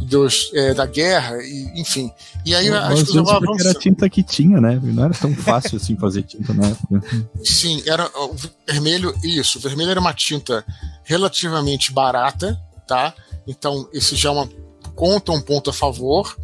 Deus 0.00 0.50
é, 0.54 0.74
da 0.74 0.86
guerra, 0.86 1.36
e, 1.42 1.80
enfim. 1.80 2.10
E 2.44 2.54
aí 2.54 2.68
as 2.68 2.88
coisas 2.88 3.14
vão 3.14 3.28
avançando. 3.28 3.60
Era 3.60 3.70
a 3.70 3.74
tinta 3.74 4.08
que 4.08 4.22
tinha, 4.22 4.60
né? 4.60 4.80
Não 4.82 5.04
era 5.04 5.14
tão 5.14 5.34
fácil 5.34 5.76
assim 5.76 5.96
fazer 5.96 6.22
tinta 6.22 6.52
na 6.52 6.68
época. 6.68 7.02
Sim, 7.44 7.82
era 7.86 8.10
o 8.14 8.34
vermelho, 8.66 9.14
isso. 9.22 9.58
O 9.58 9.60
vermelho 9.60 9.90
era 9.90 10.00
uma 10.00 10.14
tinta 10.14 10.64
relativamente 11.04 11.92
barata, 11.92 12.60
tá? 12.86 13.14
Então, 13.46 13.88
esse 13.92 14.16
já 14.16 14.28
é 14.28 14.32
uma, 14.32 14.48
conta 14.94 15.32
um 15.32 15.40
ponto 15.40 15.70
a 15.70 15.72
favor. 15.72 16.36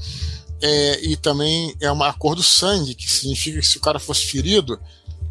É, 0.64 1.04
e 1.04 1.16
também 1.16 1.74
é 1.80 1.90
uma 1.90 2.12
cor 2.12 2.36
do 2.36 2.42
sangue, 2.42 2.94
que 2.94 3.10
significa 3.10 3.58
que 3.58 3.66
se 3.66 3.78
o 3.78 3.80
cara 3.80 3.98
fosse 3.98 4.26
ferido, 4.26 4.78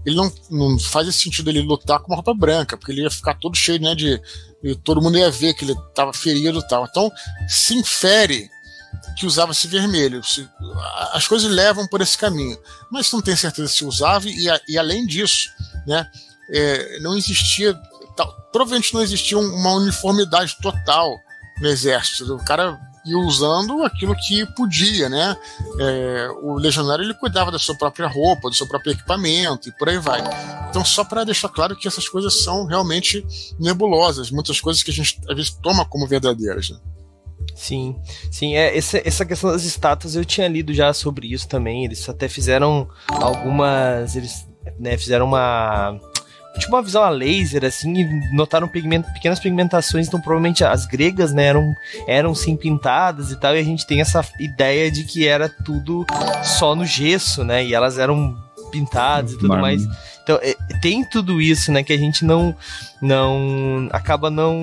ele 0.06 0.16
não, 0.16 0.32
não 0.50 0.80
faz 0.80 1.14
sentido 1.16 1.50
ele 1.50 1.62
lutar 1.62 2.00
com 2.00 2.08
uma 2.08 2.16
roupa 2.16 2.34
branca, 2.34 2.76
porque 2.76 2.92
ele 2.92 3.04
ia 3.04 3.10
ficar 3.10 3.36
todo 3.36 3.56
cheio 3.56 3.80
né, 3.80 3.96
de, 3.96 4.22
e 4.64 4.76
todo 4.76 5.02
mundo 5.02 5.18
ia 5.18 5.32
ver 5.32 5.54
que 5.54 5.66
ele 5.66 5.74
estava 5.74 6.14
ferido 6.14 6.60
e 6.60 6.68
tal. 6.68 6.86
Então, 6.86 7.12
se 7.48 7.74
infere 7.76 8.50
que 9.18 9.26
usava 9.26 9.52
esse 9.52 9.68
vermelho. 9.68 10.22
As 11.14 11.28
coisas 11.28 11.50
levam 11.50 11.88
por 11.88 12.02
esse 12.02 12.18
caminho. 12.18 12.58
Mas 12.92 13.12
não 13.12 13.22
tem 13.22 13.36
certeza 13.36 13.68
se 13.68 13.86
usava, 13.86 14.28
e, 14.28 14.48
e 14.68 14.78
além 14.78 15.06
disso, 15.06 15.50
né, 15.86 16.10
é, 16.50 17.00
não 17.00 17.18
existia. 17.18 17.74
Tal, 18.16 18.32
provavelmente 18.52 18.94
não 18.94 19.02
existia 19.02 19.38
uma 19.38 19.74
uniformidade 19.74 20.58
total 20.62 21.18
no 21.60 21.68
exército. 21.68 22.36
O 22.36 22.44
cara 22.44 22.80
ia 23.06 23.18
usando 23.18 23.84
aquilo 23.84 24.16
que 24.16 24.46
podia, 24.54 25.10
né? 25.10 25.36
É, 25.80 26.30
o 26.42 26.56
legionário 26.56 27.04
ele 27.04 27.14
cuidava 27.14 27.52
da 27.52 27.60
sua 27.60 27.76
própria 27.76 28.08
roupa, 28.08 28.50
do 28.50 28.56
seu 28.56 28.68
próprio 28.68 28.92
equipamento 28.94 29.70
e 29.70 29.72
por 29.72 29.90
aí 29.90 29.98
vai. 29.98 30.22
Então, 30.70 30.86
só 30.86 31.04
para 31.04 31.24
deixar 31.24 31.50
claro 31.50 31.76
que 31.76 31.88
essas 31.88 32.08
coisas 32.08 32.44
são 32.44 32.66
realmente 32.66 33.26
nebulosas, 33.60 34.32
muitas 34.32 34.60
coisas 34.62 34.84
que 34.84 34.92
a 34.92 34.94
gente 34.94 35.20
às 35.28 35.36
vezes 35.36 35.52
toma 35.52 35.86
como 35.86 36.08
verdadeiras. 36.08 36.70
Né? 36.70 36.78
Sim, 37.56 37.96
sim, 38.32 38.56
é, 38.56 38.78
essa, 38.78 39.02
essa 39.04 39.26
questão 39.26 39.52
das 39.52 39.64
estátuas 39.64 40.16
eu 40.16 40.24
tinha 40.24 40.48
lido 40.48 40.74
já 40.74 40.94
sobre 40.94 41.28
isso 41.32 41.48
também. 41.48 41.86
Eles 41.86 42.08
até 42.08 42.28
fizeram 42.28 42.88
algumas. 43.08 44.16
Eles 44.16 44.48
né, 44.80 44.98
fizeram 44.98 45.26
uma 45.26 46.00
tipo 46.60 46.76
uma 46.76 46.82
visão 46.82 47.04
a 47.04 47.10
laser, 47.10 47.66
assim, 47.66 47.94
e 47.94 48.36
notaram 48.36 48.68
pigmento, 48.68 49.12
pequenas 49.14 49.40
pigmentações, 49.40 50.08
então 50.08 50.20
provavelmente 50.20 50.64
as 50.64 50.86
gregas, 50.86 51.32
né, 51.32 51.46
eram, 51.46 51.74
eram 52.08 52.36
sim 52.36 52.56
pintadas 52.56 53.32
e 53.32 53.40
tal, 53.40 53.56
e 53.56 53.60
a 53.60 53.64
gente 53.64 53.86
tem 53.86 54.02
essa 54.02 54.24
ideia 54.40 54.92
de 54.92 55.04
que 55.04 55.28
era 55.28 55.48
tudo 55.50 56.06
só 56.44 56.76
no 56.76 56.86
gesso, 56.86 57.44
né, 57.44 57.64
e 57.66 57.74
elas 57.74 57.98
eram 57.98 58.38
pintadas 58.72 59.34
e 59.34 59.36
tudo 59.36 59.50
Marmon. 59.50 59.62
mais. 59.64 59.88
Então, 60.32 60.40
é, 60.42 60.56
tem 60.80 61.04
tudo 61.04 61.42
isso, 61.42 61.72
né, 61.72 61.84
que 61.84 61.92
a 61.92 61.98
gente 61.98 62.24
não 62.24 62.56
não 63.02 63.90
acaba 63.92 64.30
não 64.30 64.56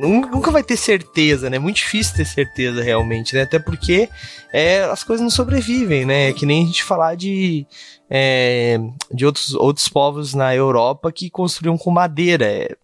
nunca 0.00 0.50
vai 0.50 0.62
ter 0.62 0.78
certeza, 0.78 1.50
né? 1.50 1.56
É 1.56 1.60
muito 1.60 1.76
difícil 1.76 2.16
ter 2.16 2.24
certeza 2.24 2.82
realmente, 2.82 3.34
né? 3.34 3.42
Até 3.42 3.58
porque 3.58 4.08
é, 4.52 4.84
as 4.84 5.04
coisas 5.04 5.22
não 5.22 5.30
sobrevivem, 5.30 6.06
né? 6.06 6.30
É 6.30 6.32
que 6.32 6.46
nem 6.46 6.62
a 6.62 6.66
gente 6.66 6.82
falar 6.82 7.14
de 7.14 7.66
é, 8.10 8.78
de 9.12 9.26
outros, 9.26 9.54
outros 9.54 9.88
povos 9.88 10.32
na 10.32 10.54
Europa 10.54 11.12
que 11.12 11.28
construíam 11.28 11.76
com 11.76 11.90
madeira. 11.90 12.46
É, 12.46 12.74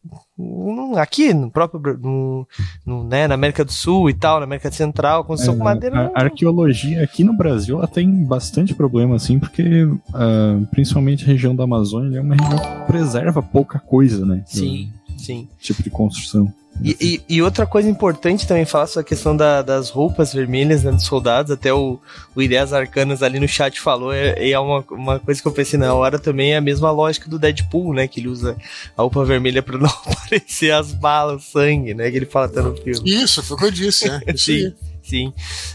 aqui 0.97 1.33
no 1.33 1.51
próprio 1.51 1.99
no, 1.99 2.47
no, 2.85 3.05
né, 3.05 3.27
na 3.27 3.35
América 3.35 3.65
do 3.65 3.73
Sul 3.73 4.11
e 4.11 4.15
tal, 4.15 4.39
na 4.39 4.45
América 4.45 4.71
Central, 4.71 5.25
construção 5.25 5.55
é, 5.55 5.59
com 5.59 5.65
madeira. 5.65 6.13
A, 6.15 6.21
a, 6.21 6.25
arqueologia 6.25 7.03
aqui 7.03 7.25
no 7.25 7.37
Brasil 7.37 7.79
ela 7.79 7.87
tem 7.87 8.25
bastante 8.25 8.75
problema, 8.75 9.17
assim, 9.17 9.39
porque 9.39 9.85
uh, 9.85 10.67
principalmente 10.71 11.25
a 11.25 11.27
região 11.27 11.55
da 11.55 11.65
Amazônia 11.65 12.19
é 12.19 12.21
uma 12.21 12.35
região 12.35 12.59
que 12.59 12.87
preserva 12.87 13.43
pouca 13.43 13.79
coisa, 13.79 14.25
né? 14.25 14.43
Sim, 14.47 14.91
sim. 15.17 15.49
Tipo 15.59 15.83
de 15.83 15.91
construção. 15.91 16.53
E, 16.81 16.97
e, 17.29 17.37
e, 17.37 17.43
outra 17.43 17.67
coisa 17.67 17.89
importante 17.89 18.47
também 18.47 18.65
falar 18.65 18.87
sobre 18.87 19.07
a 19.07 19.09
questão 19.09 19.37
da, 19.37 19.63
das 19.63 19.91
roupas 19.91 20.33
vermelhas 20.33 20.83
né, 20.83 20.91
dos 20.91 21.05
soldados, 21.05 21.53
até 21.53 21.73
o, 21.73 22.01
o 22.35 22.43
Ideias 22.43 22.73
Arcanas 22.73 23.23
ali 23.23 23.39
no 23.39 23.47
chat 23.47 23.81
falou, 23.81 24.13
é, 24.13 24.51
é 24.51 24.59
uma, 24.59 24.85
uma 24.91 25.19
coisa 25.21 25.41
que 25.41 25.47
eu 25.47 25.53
pensei 25.53 25.79
na 25.79 25.95
hora 25.95 26.19
também, 26.19 26.55
é 26.55 26.57
a 26.57 26.61
mesma 26.61 26.91
lógica 26.91 27.29
do 27.29 27.39
Deadpool, 27.39 27.95
né? 27.95 28.09
Que 28.09 28.21
ele 28.21 28.29
usa 28.29 28.57
a 28.97 29.03
roupa 29.03 29.25
vermelha 29.25 29.63
para 29.63 29.77
não 29.79 29.89
aparecer 29.89 30.73
as 30.73 30.93
balas, 30.93 31.43
o 31.43 31.51
sangue, 31.53 31.95
né? 31.95 32.11
Que 32.11 32.17
ele 32.17 32.27
fala 32.27 32.47
até 32.47 32.63
no 32.63 32.75
filme. 32.75 33.11
Isso, 33.11 33.43
foi 33.43 33.57
o 33.57 33.61
que 33.61 33.67
eu 33.67 33.71
disse, 33.71 34.09
né? 34.09 34.21
Isso 34.27 34.45
Sim. 34.45 34.67
Aí. 34.67 34.92
Sim. 35.13 35.31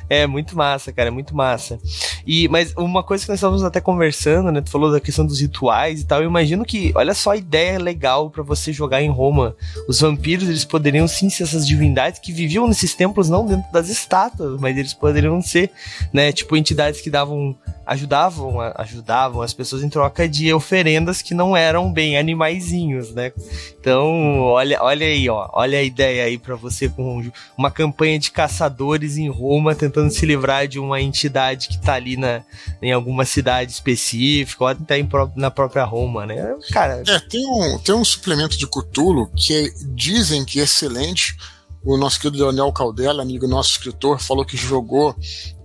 É 0.09 0.25
muito 0.25 0.55
massa, 0.55 0.91
cara, 0.91 1.09
é 1.09 1.11
muito 1.11 1.35
massa. 1.35 1.79
E, 2.25 2.47
mas 2.47 2.73
uma 2.75 3.03
coisa 3.03 3.23
que 3.23 3.29
nós 3.29 3.38
estávamos 3.38 3.63
até 3.63 3.79
conversando, 3.79 4.51
né? 4.51 4.61
Tu 4.61 4.71
falou 4.71 4.91
da 4.91 4.99
questão 4.99 5.23
dos 5.23 5.39
rituais 5.39 6.01
e 6.01 6.05
tal. 6.05 6.23
Eu 6.23 6.27
imagino 6.27 6.65
que, 6.65 6.91
olha 6.95 7.13
só 7.13 7.31
a 7.31 7.38
ideia 7.38 7.77
legal 7.77 8.31
para 8.31 8.41
você 8.41 8.73
jogar 8.73 9.03
em 9.03 9.11
Roma. 9.11 9.55
Os 9.88 10.01
vampiros, 10.01 10.49
eles 10.49 10.65
poderiam 10.65 11.07
sim 11.07 11.29
ser 11.29 11.43
essas 11.43 11.67
divindades 11.67 12.19
que 12.19 12.33
viviam 12.33 12.67
nesses 12.67 12.95
templos, 12.95 13.29
não 13.29 13.45
dentro 13.45 13.71
das 13.71 13.89
estátuas, 13.89 14.59
mas 14.59 14.75
eles 14.75 14.95
poderiam 14.95 15.39
ser, 15.39 15.69
né? 16.11 16.31
Tipo, 16.31 16.57
entidades 16.57 16.99
que 16.99 17.11
davam 17.11 17.55
ajudavam, 17.88 18.59
ajudavam 18.75 19.41
as 19.41 19.53
pessoas 19.53 19.81
em 19.81 19.88
troca 19.88 20.27
de 20.27 20.53
oferendas 20.53 21.21
que 21.21 21.33
não 21.33 21.55
eram 21.55 21.91
bem 21.91 22.17
animaizinhos, 22.17 23.13
né? 23.13 23.31
Então, 23.79 24.41
olha, 24.41 24.83
olha 24.83 25.07
aí, 25.07 25.29
ó, 25.29 25.49
olha 25.53 25.79
a 25.79 25.83
ideia 25.83 26.25
aí 26.25 26.38
para 26.38 26.55
você 26.55 26.89
com 26.89 27.31
uma 27.57 27.71
campanha 27.71 28.19
de 28.19 28.29
caçadores 28.29 29.17
em 29.17 29.26
Roma 29.30 29.75
tentando 29.75 30.11
se 30.11 30.25
livrar 30.25 30.67
de 30.67 30.80
uma 30.80 31.01
entidade 31.01 31.67
que 31.67 31.80
tá 31.80 31.93
ali 31.93 32.17
na, 32.17 32.43
em 32.82 32.91
alguma 32.91 33.25
cidade 33.25 33.71
específica, 33.71 34.63
ou 34.63 34.67
até 34.67 34.97
em, 34.97 35.07
na 35.36 35.51
própria 35.51 35.84
Roma, 35.84 36.25
né? 36.25 36.55
Cara, 36.71 37.03
é, 37.07 37.19
tem 37.19 37.45
um, 37.45 37.78
tem 37.80 37.95
um 37.95 38.05
suplemento 38.05 38.57
de 38.57 38.67
Cthulhu 38.67 39.32
que 39.36 39.53
é, 39.53 39.73
dizem 39.95 40.45
que 40.45 40.59
é 40.59 40.63
excelente. 40.63 41.38
O 41.84 41.95
nosso 41.95 42.19
querido 42.19 42.43
Leonel 42.43 42.71
Caldela, 42.73 43.21
amigo 43.21 43.47
nosso 43.47 43.71
escritor, 43.71 44.19
falou 44.19 44.43
que 44.43 44.57
jogou 44.57 45.15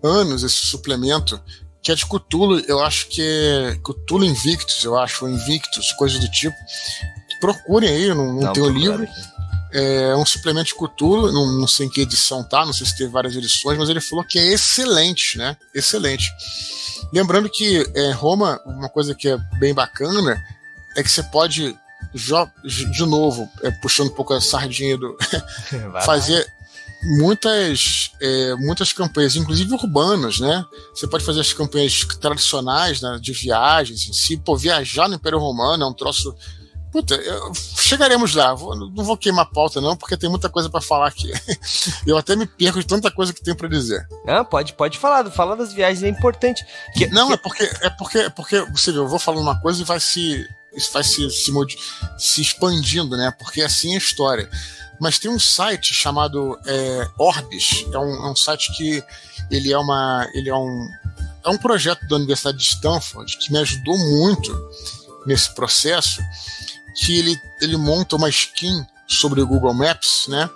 anos 0.03 0.43
esse 0.43 0.67
suplemento 0.67 1.41
que 1.83 1.91
é 1.91 1.95
de 1.97 2.07
Cthulhu, 2.07 2.63
eu 2.69 2.79
acho 2.81 3.09
que 3.09 3.21
é 3.21 3.77
Cthulhu 3.83 4.25
Invictus, 4.25 4.85
eu 4.85 4.97
acho, 4.97 5.25
ou 5.25 5.31
Invictus, 5.31 5.93
coisa 5.93 6.19
do 6.19 6.31
tipo. 6.31 6.55
Procurem 7.41 7.89
aí, 7.89 8.09
não, 8.09 8.15
não, 8.15 8.35
não 8.35 8.53
tem 8.53 8.63
o 8.63 8.69
livro. 8.69 9.05
É 9.73 10.15
um 10.17 10.27
suplemento 10.27 10.67
de 10.67 10.75
Cthulhu, 10.75 11.33
não, 11.33 11.53
não 11.53 11.67
sei 11.67 11.87
em 11.87 11.89
que 11.89 12.03
edição 12.03 12.45
tá, 12.45 12.67
não 12.67 12.73
sei 12.73 12.87
se 12.87 12.97
teve 12.97 13.11
várias 13.11 13.35
edições, 13.35 13.79
mas 13.79 13.89
ele 13.89 14.01
falou 14.01 14.25
que 14.25 14.39
é 14.39 14.53
excelente, 14.53 15.39
né? 15.39 15.57
Excelente. 15.75 16.31
Lembrando 17.13 17.49
que 17.49 17.83
é, 17.95 18.11
Roma, 18.11 18.61
uma 18.67 18.89
coisa 18.89 19.15
que 19.15 19.29
é 19.29 19.39
bem 19.59 19.73
bacana 19.73 20.43
é 20.97 21.03
que 21.03 21.11
você 21.11 21.23
pode, 21.23 21.77
de 22.15 23.07
novo, 23.07 23.49
é, 23.63 23.71
puxando 23.71 24.09
um 24.09 24.15
pouco 24.15 24.35
a 24.35 24.41
sardinha 24.41 24.99
do. 24.99 25.17
fazer 26.05 26.47
muitas, 27.03 28.13
é, 28.21 28.55
muitas 28.57 28.93
campanhas, 28.93 29.37
inclusive 29.37 29.73
urbanas, 29.75 30.39
né? 30.39 30.65
Você 30.95 31.07
pode 31.07 31.25
fazer 31.25 31.41
as 31.41 31.53
campanhas 31.53 32.05
tradicionais 32.21 33.01
né, 33.01 33.19
de 33.21 33.33
viagens 33.33 34.09
em 34.09 34.13
si. 34.13 34.37
Pô, 34.37 34.57
viajar 34.57 35.09
no 35.09 35.17
Império 35.17 35.39
Romano 35.39 35.83
é 35.83 35.87
um 35.87 35.93
troço 35.93 36.35
Puta, 36.93 37.15
eu, 37.15 37.55
chegaremos 37.55 38.35
lá. 38.35 38.53
Vou, 38.53 38.77
não 38.77 39.03
vou 39.03 39.17
queimar 39.17 39.47
pauta, 39.47 39.81
não, 39.81 39.97
porque 39.97 40.15
tem 40.15 40.29
muita 40.29 40.51
coisa 40.51 40.69
para 40.69 40.83
falar 40.83 41.09
aqui. 41.09 41.33
eu 42.07 42.19
até 42.19 42.37
me 42.37 42.47
perco 42.47 42.79
de 42.79 42.87
tanta 42.87 43.11
coisa 43.11 43.33
que 43.33 43.43
tem 43.43 43.55
para 43.55 43.67
dizer. 43.67 44.07
Ah, 44.27 44.45
pode, 44.45 44.75
pode 44.75 44.99
falar. 44.99 45.29
Falar 45.31 45.55
das 45.55 45.73
viagens 45.73 46.03
é 46.03 46.09
importante. 46.09 46.63
Que, 46.95 47.07
não, 47.07 47.29
que... 47.29 47.33
é 47.33 47.37
porque 47.39 47.63
é 47.81 47.91
porque 47.91 48.19
é 48.19 48.29
porque 48.29 48.61
você 48.67 48.93
vê, 48.93 48.99
eu 48.99 49.09
vou 49.09 49.19
falando 49.19 49.41
uma 49.41 49.59
coisa 49.59 49.81
e 49.81 49.85
vai 49.87 49.99
se 49.99 50.47
isso 50.75 50.93
vai 50.93 51.03
se, 51.03 51.31
se, 51.31 51.53
se 52.19 52.43
expandindo, 52.43 53.17
né? 53.17 53.33
Porque 53.39 53.63
assim 53.63 53.93
é 53.93 53.95
a 53.95 53.99
história. 53.99 54.51
Mas 55.01 55.19
tem 55.19 55.31
um 55.31 55.39
site 55.39 55.95
chamado 55.95 56.59
é, 56.67 57.09
Orbis, 57.19 57.87
é 57.91 57.99
um, 57.99 58.27
é 58.27 58.31
um 58.31 58.37
site 58.37 58.71
que 58.77 59.03
ele 59.51 59.73
é 59.73 59.79
uma 59.79 60.29
ele 60.35 60.51
é 60.51 60.55
um 60.55 60.89
é 61.45 61.49
um 61.49 61.57
projeto 61.57 62.07
da 62.07 62.17
Universidade 62.17 62.59
de 62.59 62.65
Stanford 62.65 63.39
que 63.39 63.51
me 63.51 63.59
ajudou 63.59 63.97
muito 63.97 64.71
nesse 65.27 65.55
processo 65.55 66.23
que 66.97 67.19
ele, 67.19 67.37
ele 67.61 67.77
monta 67.77 68.17
uma 68.17 68.29
skin 68.29 68.85
sobre 69.07 69.41
o 69.41 69.47
Google 69.47 69.75
Maps, 69.75 70.27
né? 70.29 70.49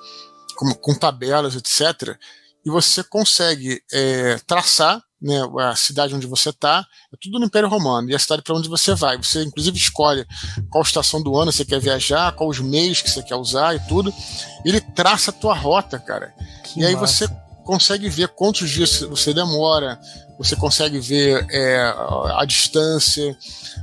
Com, 0.57 0.72
com 0.74 0.95
tabelas, 0.95 1.55
etc. 1.55 2.16
E 2.64 2.70
você 2.70 3.05
consegue 3.05 3.82
é, 3.93 4.39
traçar 4.47 5.03
né, 5.20 5.41
a 5.61 5.74
cidade 5.74 6.14
onde 6.14 6.26
você 6.26 6.51
está, 6.51 6.87
é 7.12 7.16
tudo 7.20 7.39
no 7.39 7.47
Império 7.47 7.68
Romano, 7.68 8.11
e 8.11 8.14
a 8.14 8.18
cidade 8.18 8.43
para 8.43 8.55
onde 8.55 8.68
você 8.68 8.95
vai. 8.95 9.16
Você, 9.16 9.43
inclusive, 9.43 9.76
escolhe 9.76 10.26
qual 10.70 10.82
estação 10.82 11.22
do 11.22 11.37
ano 11.39 11.53
você 11.53 11.64
quer 11.64 11.80
viajar, 11.80 12.32
quais 12.32 12.59
os 12.59 12.64
meios 12.64 13.01
que 13.01 13.11
você 13.11 13.22
quer 13.22 13.37
usar 13.37 13.74
e 13.74 13.80
tudo. 13.80 14.12
Ele 14.64 14.80
traça 14.80 15.30
a 15.30 15.34
tua 15.34 15.55
rota, 15.55 15.99
cara. 15.99 16.34
Que 16.64 16.80
e 16.80 16.84
aí 16.84 16.95
massa. 16.95 17.26
você 17.26 17.45
consegue 17.66 18.08
ver 18.08 18.28
quantos 18.28 18.70
dias 18.70 19.00
você 19.00 19.34
demora, 19.34 20.00
você 20.38 20.54
consegue 20.54 21.00
ver 21.00 21.44
é, 21.50 21.78
a 22.36 22.44
distância, 22.46 23.36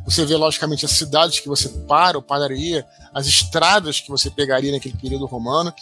você 0.05 0.25
vê, 0.25 0.35
logicamente, 0.37 0.85
as 0.85 0.91
cidades 0.91 1.41
que 1.41 1.49
você 1.49 1.67
para 1.69 2.17
ou 2.17 2.23
pararia, 2.23 2.87
as 3.13 3.27
estradas 3.27 3.99
que 3.99 4.09
você 4.09 4.31
pegaria 4.31 4.71
naquele 4.71 4.97
período 4.97 5.25
romano. 5.25 5.73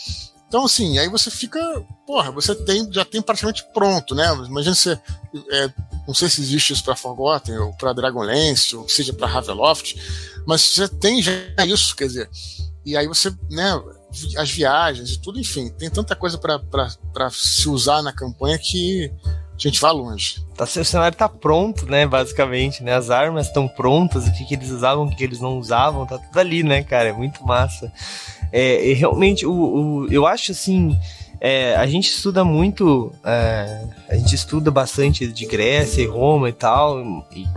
Então, 0.47 0.65
assim, 0.65 0.97
aí 0.97 1.07
você 1.07 1.29
fica. 1.29 1.59
Porra, 2.05 2.31
você 2.31 2.53
tem, 2.55 2.91
já 2.91 3.05
tem 3.05 3.21
praticamente 3.21 3.63
pronto, 3.73 4.15
né? 4.15 4.25
Imagina 4.45 4.75
você. 4.75 4.99
É, 5.51 5.71
não 6.07 6.13
sei 6.13 6.27
se 6.27 6.41
existe 6.41 6.73
isso 6.73 6.83
para 6.83 6.95
Forgotten 6.95 7.57
ou 7.57 7.73
para 7.73 7.93
Dragonlance, 7.93 8.75
ou 8.75 8.89
seja 8.89 9.13
para 9.13 9.27
Ravenloft, 9.27 9.95
mas 10.45 10.61
você 10.61 10.89
tem 10.89 11.21
já 11.21 11.31
isso, 11.65 11.95
quer 11.95 12.07
dizer. 12.07 12.29
E 12.83 12.97
aí 12.97 13.07
você, 13.07 13.31
né? 13.49 13.81
As 14.37 14.49
viagens 14.51 15.11
e 15.11 15.21
tudo, 15.21 15.39
enfim, 15.39 15.69
tem 15.69 15.89
tanta 15.89 16.15
coisa 16.15 16.37
para 16.37 17.29
se 17.29 17.69
usar 17.69 18.01
na 18.01 18.11
campanha 18.11 18.57
que 18.57 19.11
a 19.25 19.69
gente 19.69 19.79
vai 19.79 19.91
longe. 19.91 20.43
Tá, 20.55 20.63
o 20.63 20.85
cenário 20.85 21.15
tá 21.15 21.29
pronto, 21.29 21.85
né? 21.85 22.05
Basicamente, 22.07 22.83
né? 22.83 22.95
As 22.95 23.09
armas 23.09 23.47
estão 23.47 23.67
prontas, 23.67 24.27
o 24.27 24.33
que, 24.33 24.45
que 24.45 24.55
eles 24.55 24.71
usavam, 24.71 25.05
o 25.05 25.09
que, 25.09 25.15
que 25.17 25.23
eles 25.23 25.39
não 25.39 25.59
usavam, 25.59 26.05
tá 26.05 26.17
tudo 26.17 26.39
ali, 26.39 26.63
né, 26.63 26.83
cara? 26.83 27.09
É 27.09 27.13
muito 27.13 27.45
massa. 27.45 27.91
É, 28.51 28.93
realmente, 28.93 29.45
o, 29.45 29.53
o, 29.53 30.11
eu 30.11 30.25
acho 30.25 30.51
assim. 30.51 30.97
É, 31.43 31.75
a 31.75 31.87
gente 31.87 32.09
estuda 32.11 32.43
muito, 32.43 33.11
é, 33.23 33.87
a 34.09 34.15
gente 34.15 34.35
estuda 34.35 34.69
bastante 34.69 35.25
de 35.25 35.45
Grécia 35.47 36.03
e 36.03 36.05
Roma 36.05 36.49
e 36.49 36.53
tal, 36.53 36.99
e 37.35 37.47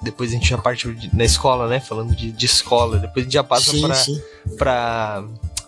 depois 0.00 0.30
a 0.30 0.34
gente 0.34 0.48
já 0.48 0.58
parte 0.58 1.10
na 1.12 1.24
escola, 1.24 1.66
né? 1.66 1.80
Falando 1.80 2.14
de, 2.14 2.30
de 2.30 2.46
escola, 2.46 2.98
depois 2.98 3.24
a 3.24 3.24
gente 3.24 3.34
já 3.34 3.42
passa 3.42 3.72
para 4.56 5.24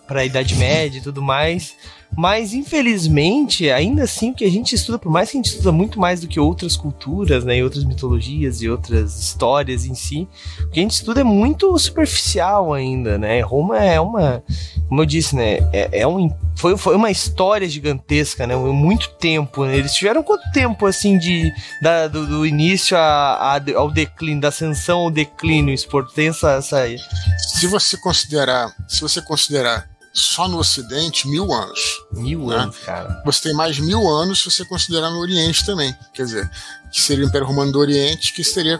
para 0.07 0.21
a 0.21 0.25
Idade 0.25 0.55
Média 0.55 0.99
e 0.99 1.01
tudo 1.01 1.21
mais. 1.21 1.75
Mas, 2.17 2.53
infelizmente, 2.53 3.69
ainda 3.69 4.03
assim, 4.03 4.31
o 4.31 4.33
que 4.33 4.45
a 4.45 4.49
gente 4.49 4.73
estuda, 4.73 4.97
por 4.97 5.11
mais 5.11 5.29
que 5.29 5.37
a 5.37 5.39
gente 5.39 5.51
estuda 5.51 5.71
muito 5.71 5.99
mais 5.99 6.21
do 6.21 6.27
que 6.27 6.39
outras 6.39 6.77
culturas, 6.77 7.43
né, 7.43 7.57
e 7.57 7.63
outras 7.63 7.83
mitologias 7.83 8.61
e 8.61 8.69
outras 8.69 9.19
histórias 9.19 9.85
em 9.85 9.93
si, 9.93 10.27
o 10.61 10.69
que 10.69 10.79
a 10.79 10.83
gente 10.83 10.93
estuda 10.93 11.21
é 11.21 11.23
muito 11.25 11.77
superficial 11.77 12.73
ainda, 12.73 13.17
né? 13.17 13.41
Roma 13.41 13.83
é 13.83 13.99
uma, 13.99 14.41
como 14.87 15.01
eu 15.01 15.05
disse, 15.05 15.35
né, 15.35 15.57
é, 15.73 15.89
é 15.99 16.07
um, 16.07 16.29
foi, 16.55 16.77
foi 16.77 16.95
uma 16.95 17.11
história 17.11 17.67
gigantesca, 17.67 18.47
né? 18.47 18.55
Muito 18.55 19.09
tempo, 19.15 19.65
né? 19.65 19.75
Eles 19.75 19.93
tiveram 19.93 20.23
quanto 20.23 20.49
tempo, 20.51 20.85
assim, 20.85 21.17
de, 21.17 21.51
da, 21.81 22.07
do, 22.07 22.25
do 22.25 22.45
início 22.45 22.95
a, 22.95 23.57
a, 23.57 23.61
ao 23.75 23.91
declínio, 23.91 24.39
da 24.39 24.47
ascensão 24.47 24.99
ao 24.99 25.11
declínio, 25.11 25.73
Sport? 25.73 26.13
Tem 26.13 26.29
essa... 26.29 26.61
Se 26.61 27.67
você 27.67 27.97
considerar, 27.97 28.73
se 28.87 29.01
você 29.01 29.21
considerar 29.21 29.94
só 30.15 30.47
no 30.47 30.57
Ocidente 30.57 31.27
mil 31.27 31.51
anos. 31.53 31.79
Mil 32.13 32.47
né? 32.47 32.55
anos, 32.55 32.77
cara. 32.77 33.21
Você 33.25 33.43
tem 33.43 33.53
mais 33.53 33.77
mil 33.77 34.07
anos 34.07 34.41
se 34.41 34.49
você 34.49 34.63
considerar 34.65 35.09
no 35.09 35.19
Oriente 35.19 35.65
também. 35.65 35.93
Quer 36.13 36.23
dizer, 36.23 36.51
que 36.91 37.01
seria 37.01 37.25
o 37.25 37.27
Império 37.27 37.45
Romano 37.45 37.73
do 37.73 37.79
Oriente, 37.79 38.33
que 38.33 38.43
seria. 38.43 38.79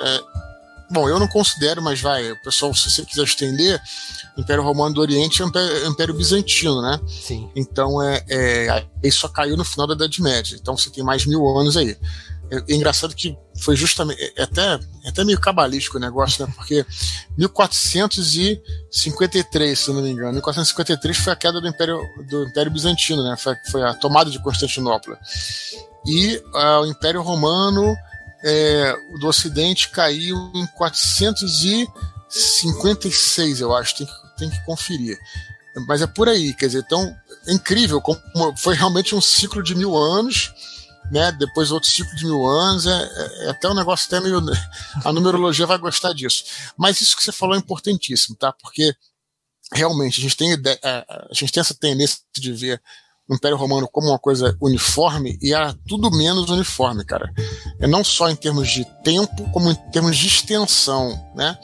É, 0.00 0.20
bom, 0.90 1.08
eu 1.08 1.20
não 1.20 1.28
considero, 1.28 1.80
mas 1.80 2.00
vai, 2.00 2.32
o 2.32 2.42
pessoal, 2.42 2.74
se 2.74 2.90
você 2.90 3.04
quiser 3.04 3.22
estender, 3.22 3.80
o 4.36 4.40
Império 4.40 4.64
Romano 4.64 4.96
do 4.96 5.00
Oriente 5.00 5.40
é 5.40 5.44
o 5.44 5.48
Império, 5.48 5.86
Império 5.86 6.14
Bizantino, 6.14 6.82
né? 6.82 7.00
Sim. 7.08 7.48
Então 7.54 8.02
é, 8.02 8.24
é, 8.28 8.84
aí 9.02 9.12
só 9.12 9.28
caiu 9.28 9.56
no 9.56 9.64
final 9.64 9.86
da 9.86 9.94
Idade 9.94 10.20
Média. 10.20 10.58
Então 10.60 10.76
você 10.76 10.90
tem 10.90 11.04
mais 11.04 11.24
mil 11.24 11.46
anos 11.56 11.76
aí. 11.76 11.96
É, 12.50 12.56
é 12.56 12.74
engraçado 12.74 13.14
que 13.14 13.38
foi 13.60 13.76
justamente. 13.76 14.20
É 14.36 14.42
até, 14.42 14.80
é 15.04 15.08
até 15.08 15.24
meio 15.24 15.40
cabalístico 15.40 15.96
o 15.96 16.00
negócio, 16.00 16.46
né? 16.46 16.52
Porque 16.54 16.84
1453, 17.36 19.78
se 19.78 19.90
não 19.92 20.02
me 20.02 20.10
engano, 20.10 20.32
1453 20.32 21.16
foi 21.16 21.32
a 21.32 21.36
queda 21.36 21.60
do 21.60 21.68
Império, 21.68 22.00
do 22.28 22.42
Império 22.44 22.72
Bizantino, 22.72 23.22
né? 23.22 23.36
Foi, 23.36 23.54
foi 23.70 23.82
a 23.82 23.94
tomada 23.94 24.30
de 24.30 24.42
Constantinopla. 24.42 25.18
E 26.06 26.36
uh, 26.36 26.82
o 26.82 26.86
Império 26.86 27.22
Romano 27.22 27.96
é, 28.44 28.94
do 29.18 29.26
Ocidente 29.26 29.88
caiu 29.88 30.52
em 30.54 30.66
456, 30.66 33.60
eu 33.60 33.74
acho, 33.74 33.96
tem 33.96 34.06
que, 34.06 34.12
tem 34.36 34.50
que 34.50 34.62
conferir. 34.66 35.18
Mas 35.88 36.02
é 36.02 36.06
por 36.06 36.28
aí, 36.28 36.54
quer 36.54 36.66
dizer, 36.66 36.84
então 36.86 37.12
é 37.46 37.52
incrível 37.52 38.00
como 38.00 38.56
foi 38.56 38.74
realmente 38.74 39.14
um 39.14 39.20
ciclo 39.20 39.62
de 39.62 39.74
mil 39.74 39.94
anos 39.96 40.50
né? 41.10 41.32
Depois 41.32 41.70
outro 41.70 41.88
ciclo 41.88 42.14
de 42.16 42.24
mil 42.24 42.44
anos, 42.46 42.86
é, 42.86 43.46
é, 43.46 43.50
até 43.50 43.68
um 43.68 43.74
negócio 43.74 44.06
até 44.06 44.20
meio. 44.20 44.40
A 45.04 45.12
numerologia 45.12 45.66
vai 45.66 45.78
gostar 45.78 46.12
disso. 46.12 46.44
Mas 46.76 47.00
isso 47.00 47.16
que 47.16 47.22
você 47.22 47.32
falou 47.32 47.54
é 47.54 47.58
importantíssimo, 47.58 48.36
tá? 48.36 48.52
Porque 48.52 48.94
realmente 49.72 50.20
a 50.20 50.22
gente 50.22 50.36
tem, 50.36 50.52
ideia, 50.52 50.78
a 50.82 51.32
gente 51.32 51.52
tem 51.52 51.60
essa 51.60 51.74
tendência 51.74 52.18
de 52.36 52.52
ver 52.52 52.82
o 53.28 53.34
Império 53.34 53.56
Romano 53.56 53.88
como 53.90 54.08
uma 54.08 54.18
coisa 54.18 54.56
uniforme 54.60 55.38
e 55.40 55.54
era 55.54 55.74
tudo 55.88 56.10
menos 56.10 56.50
uniforme, 56.50 57.04
cara. 57.04 57.32
É 57.80 57.86
não 57.86 58.04
só 58.04 58.28
em 58.28 58.36
termos 58.36 58.70
de 58.70 58.84
tempo, 59.02 59.50
como 59.50 59.70
em 59.70 59.74
termos 59.90 60.16
de 60.16 60.26
extensão, 60.26 61.32
né? 61.34 61.58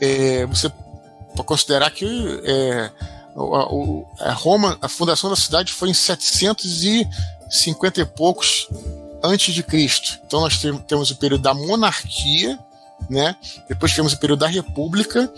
É, 0.00 0.46
você 0.46 0.70
pode 0.70 1.46
considerar 1.46 1.90
que 1.90 2.06
é, 2.44 2.90
a, 3.36 4.30
a, 4.30 4.32
Roma, 4.32 4.78
a 4.80 4.88
fundação 4.88 5.28
da 5.28 5.36
cidade 5.36 5.72
foi 5.72 5.90
em 5.90 5.94
700 5.94 6.84
e 6.84 7.06
50 7.50 8.00
e 8.00 8.04
poucos 8.04 8.68
antes 9.22 9.54
de 9.54 9.62
Cristo. 9.62 10.18
Então 10.26 10.40
nós 10.40 10.60
temos 10.86 11.10
o 11.10 11.16
período 11.16 11.42
da 11.42 11.54
monarquia, 11.54 12.58
né? 13.10 13.36
Depois 13.68 13.94
temos 13.94 14.12
o 14.12 14.18
período 14.18 14.40
da 14.40 14.46
república, 14.46 15.30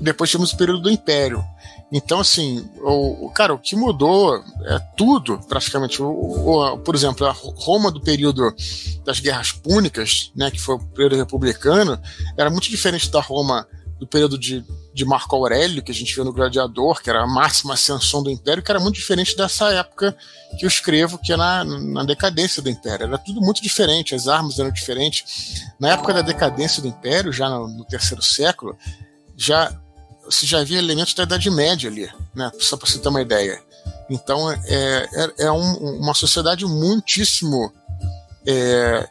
depois 0.00 0.30
temos 0.30 0.52
o 0.52 0.56
período 0.56 0.82
do 0.82 0.90
império. 0.90 1.44
Então, 1.92 2.18
assim, 2.18 2.68
o, 2.82 3.30
cara, 3.30 3.54
o 3.54 3.58
que 3.58 3.76
mudou 3.76 4.42
é 4.64 4.78
tudo, 4.96 5.38
praticamente. 5.48 6.02
O, 6.02 6.08
o, 6.08 6.78
por 6.78 6.94
exemplo, 6.94 7.24
a 7.24 7.30
Roma 7.30 7.90
do 7.90 8.00
período 8.00 8.52
das 9.04 9.20
guerras 9.20 9.52
púnicas, 9.52 10.32
né, 10.34 10.50
que 10.50 10.58
foi 10.58 10.74
o 10.74 10.80
período 10.80 11.16
republicano, 11.16 12.00
era 12.36 12.50
muito 12.50 12.68
diferente 12.68 13.08
da 13.10 13.20
Roma 13.20 13.66
do 13.98 14.08
período 14.08 14.36
de, 14.36 14.64
de 14.94 15.04
Marco 15.04 15.34
Aurélio, 15.34 15.82
que 15.82 15.90
a 15.90 15.94
gente 15.94 16.14
viu 16.14 16.24
no 16.24 16.32
Gladiador, 16.32 17.02
que 17.02 17.10
era 17.10 17.24
a 17.24 17.26
máxima 17.26 17.74
ascensão 17.74 18.22
do 18.22 18.30
Império, 18.30 18.62
que 18.62 18.70
era 18.70 18.78
muito 18.78 18.94
diferente 18.94 19.36
dessa 19.36 19.72
época 19.72 20.16
que 20.56 20.64
eu 20.64 20.68
escrevo, 20.68 21.18
que 21.18 21.32
é 21.32 21.36
na, 21.36 21.64
na 21.64 22.04
decadência 22.04 22.62
do 22.62 22.70
Império. 22.70 23.04
Era 23.04 23.18
tudo 23.18 23.40
muito 23.40 23.60
diferente, 23.60 24.14
as 24.14 24.28
armas 24.28 24.56
eram 24.56 24.70
diferentes. 24.70 25.64
Na 25.80 25.94
época 25.94 26.14
da 26.14 26.22
decadência 26.22 26.80
do 26.80 26.86
Império, 26.86 27.32
já 27.32 27.50
no, 27.50 27.66
no 27.66 27.84
terceiro 27.84 28.22
século, 28.22 28.78
já 29.36 29.76
se 30.30 30.46
já 30.46 30.60
havia 30.60 30.78
elementos 30.78 31.12
da 31.12 31.24
Idade 31.24 31.50
Média 31.50 31.90
ali, 31.90 32.08
né? 32.34 32.50
só 32.60 32.76
para 32.76 32.88
você 32.88 32.98
ter 32.98 33.08
uma 33.08 33.20
ideia. 33.20 33.60
Então 34.08 34.50
é, 34.50 34.58
é, 34.68 35.46
é 35.46 35.52
um, 35.52 35.98
uma 35.98 36.14
sociedade 36.14 36.64
muitíssimo 36.64 37.72
é, 38.46 39.08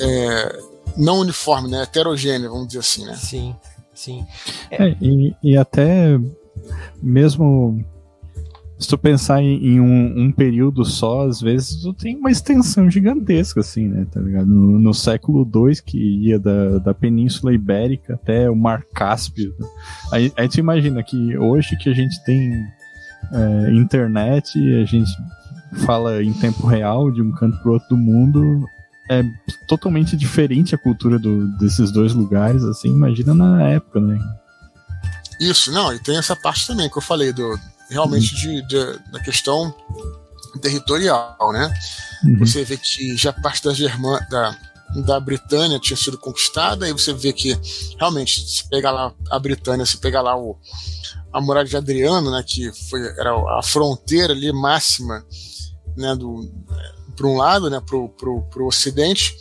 é, 0.00 0.62
não 0.96 1.20
uniforme, 1.20 1.68
né? 1.68 1.82
heterogênea, 1.82 2.48
vamos 2.48 2.68
dizer 2.68 2.80
assim. 2.80 3.04
Né? 3.04 3.14
Sim. 3.14 3.54
Sim. 3.98 4.24
É. 4.70 4.90
É, 4.90 4.96
e, 5.02 5.34
e 5.42 5.56
até 5.56 6.16
mesmo 7.02 7.84
se 8.78 8.86
tu 8.86 8.96
pensar 8.96 9.42
em, 9.42 9.56
em 9.56 9.80
um, 9.80 10.26
um, 10.26 10.30
período 10.30 10.84
só, 10.84 11.26
às 11.26 11.40
vezes 11.40 11.82
tu 11.82 11.92
tem 11.92 12.16
uma 12.16 12.30
extensão 12.30 12.88
gigantesca, 12.88 13.58
assim, 13.58 13.88
né? 13.88 14.06
Tá 14.08 14.20
ligado? 14.20 14.46
No, 14.46 14.78
no 14.78 14.94
século 14.94 15.42
II, 15.52 15.82
que 15.84 15.98
ia 15.98 16.38
da, 16.38 16.78
da 16.78 16.94
Península 16.94 17.52
Ibérica 17.52 18.14
até 18.14 18.48
o 18.48 18.54
Mar 18.54 18.84
Cáspio. 18.94 19.52
Né? 19.58 19.66
Aí, 20.12 20.32
aí 20.36 20.48
tu 20.48 20.60
imagina 20.60 21.02
que 21.02 21.36
hoje 21.36 21.76
que 21.76 21.90
a 21.90 21.92
gente 21.92 22.22
tem 22.24 22.52
é, 23.32 23.72
internet, 23.72 24.56
a 24.80 24.84
gente 24.84 25.10
fala 25.84 26.22
em 26.22 26.32
tempo 26.32 26.64
real 26.64 27.10
de 27.10 27.20
um 27.20 27.32
canto 27.32 27.60
pro 27.60 27.72
outro 27.72 27.88
do 27.88 27.96
mundo, 27.96 28.64
é 29.08 29.22
totalmente 29.66 30.16
diferente 30.16 30.74
a 30.74 30.78
cultura 30.78 31.18
do, 31.18 31.48
desses 31.58 31.90
dois 31.90 32.12
lugares, 32.12 32.62
assim, 32.64 32.88
imagina 32.88 33.34
na 33.34 33.62
época, 33.70 34.00
né? 34.00 34.18
Isso, 35.40 35.70
não, 35.72 35.92
e 35.92 35.98
tem 35.98 36.16
essa 36.16 36.34
parte 36.34 36.66
também 36.66 36.90
que 36.90 36.98
eu 36.98 37.02
falei 37.02 37.32
do 37.32 37.58
realmente 37.88 38.34
de, 38.34 38.62
de 38.66 38.98
da 39.10 39.20
questão 39.20 39.74
territorial, 40.60 41.52
né? 41.52 41.72
Uhum. 42.24 42.38
Você 42.40 42.64
vê 42.64 42.76
que 42.76 43.16
já 43.16 43.32
parte 43.32 43.64
da 43.64 43.72
Germã, 43.72 44.18
da, 44.30 44.56
da 45.06 45.20
Britânia 45.20 45.78
tinha 45.78 45.96
sido 45.96 46.18
conquistada, 46.18 46.86
aí 46.86 46.92
você 46.92 47.12
vê 47.12 47.32
que 47.32 47.58
realmente 47.98 48.40
se 48.48 48.68
pegar 48.68 48.90
lá 48.90 49.14
a 49.30 49.38
Britânia, 49.38 49.86
se 49.86 49.98
pegar 49.98 50.22
lá 50.22 50.36
o, 50.36 50.58
a 51.32 51.40
muralha 51.40 51.68
de 51.68 51.76
Adriano, 51.76 52.30
né, 52.30 52.42
que 52.46 52.72
foi 52.88 53.00
era 53.18 53.32
a 53.58 53.62
fronteira 53.62 54.32
ali 54.32 54.52
máxima, 54.52 55.24
né, 55.96 56.14
do 56.16 56.50
para 57.18 57.26
um 57.26 57.36
lado, 57.36 57.68
né, 57.68 57.82
pro, 57.84 58.08
pro, 58.10 58.42
pro 58.42 58.66
ocidente, 58.66 59.36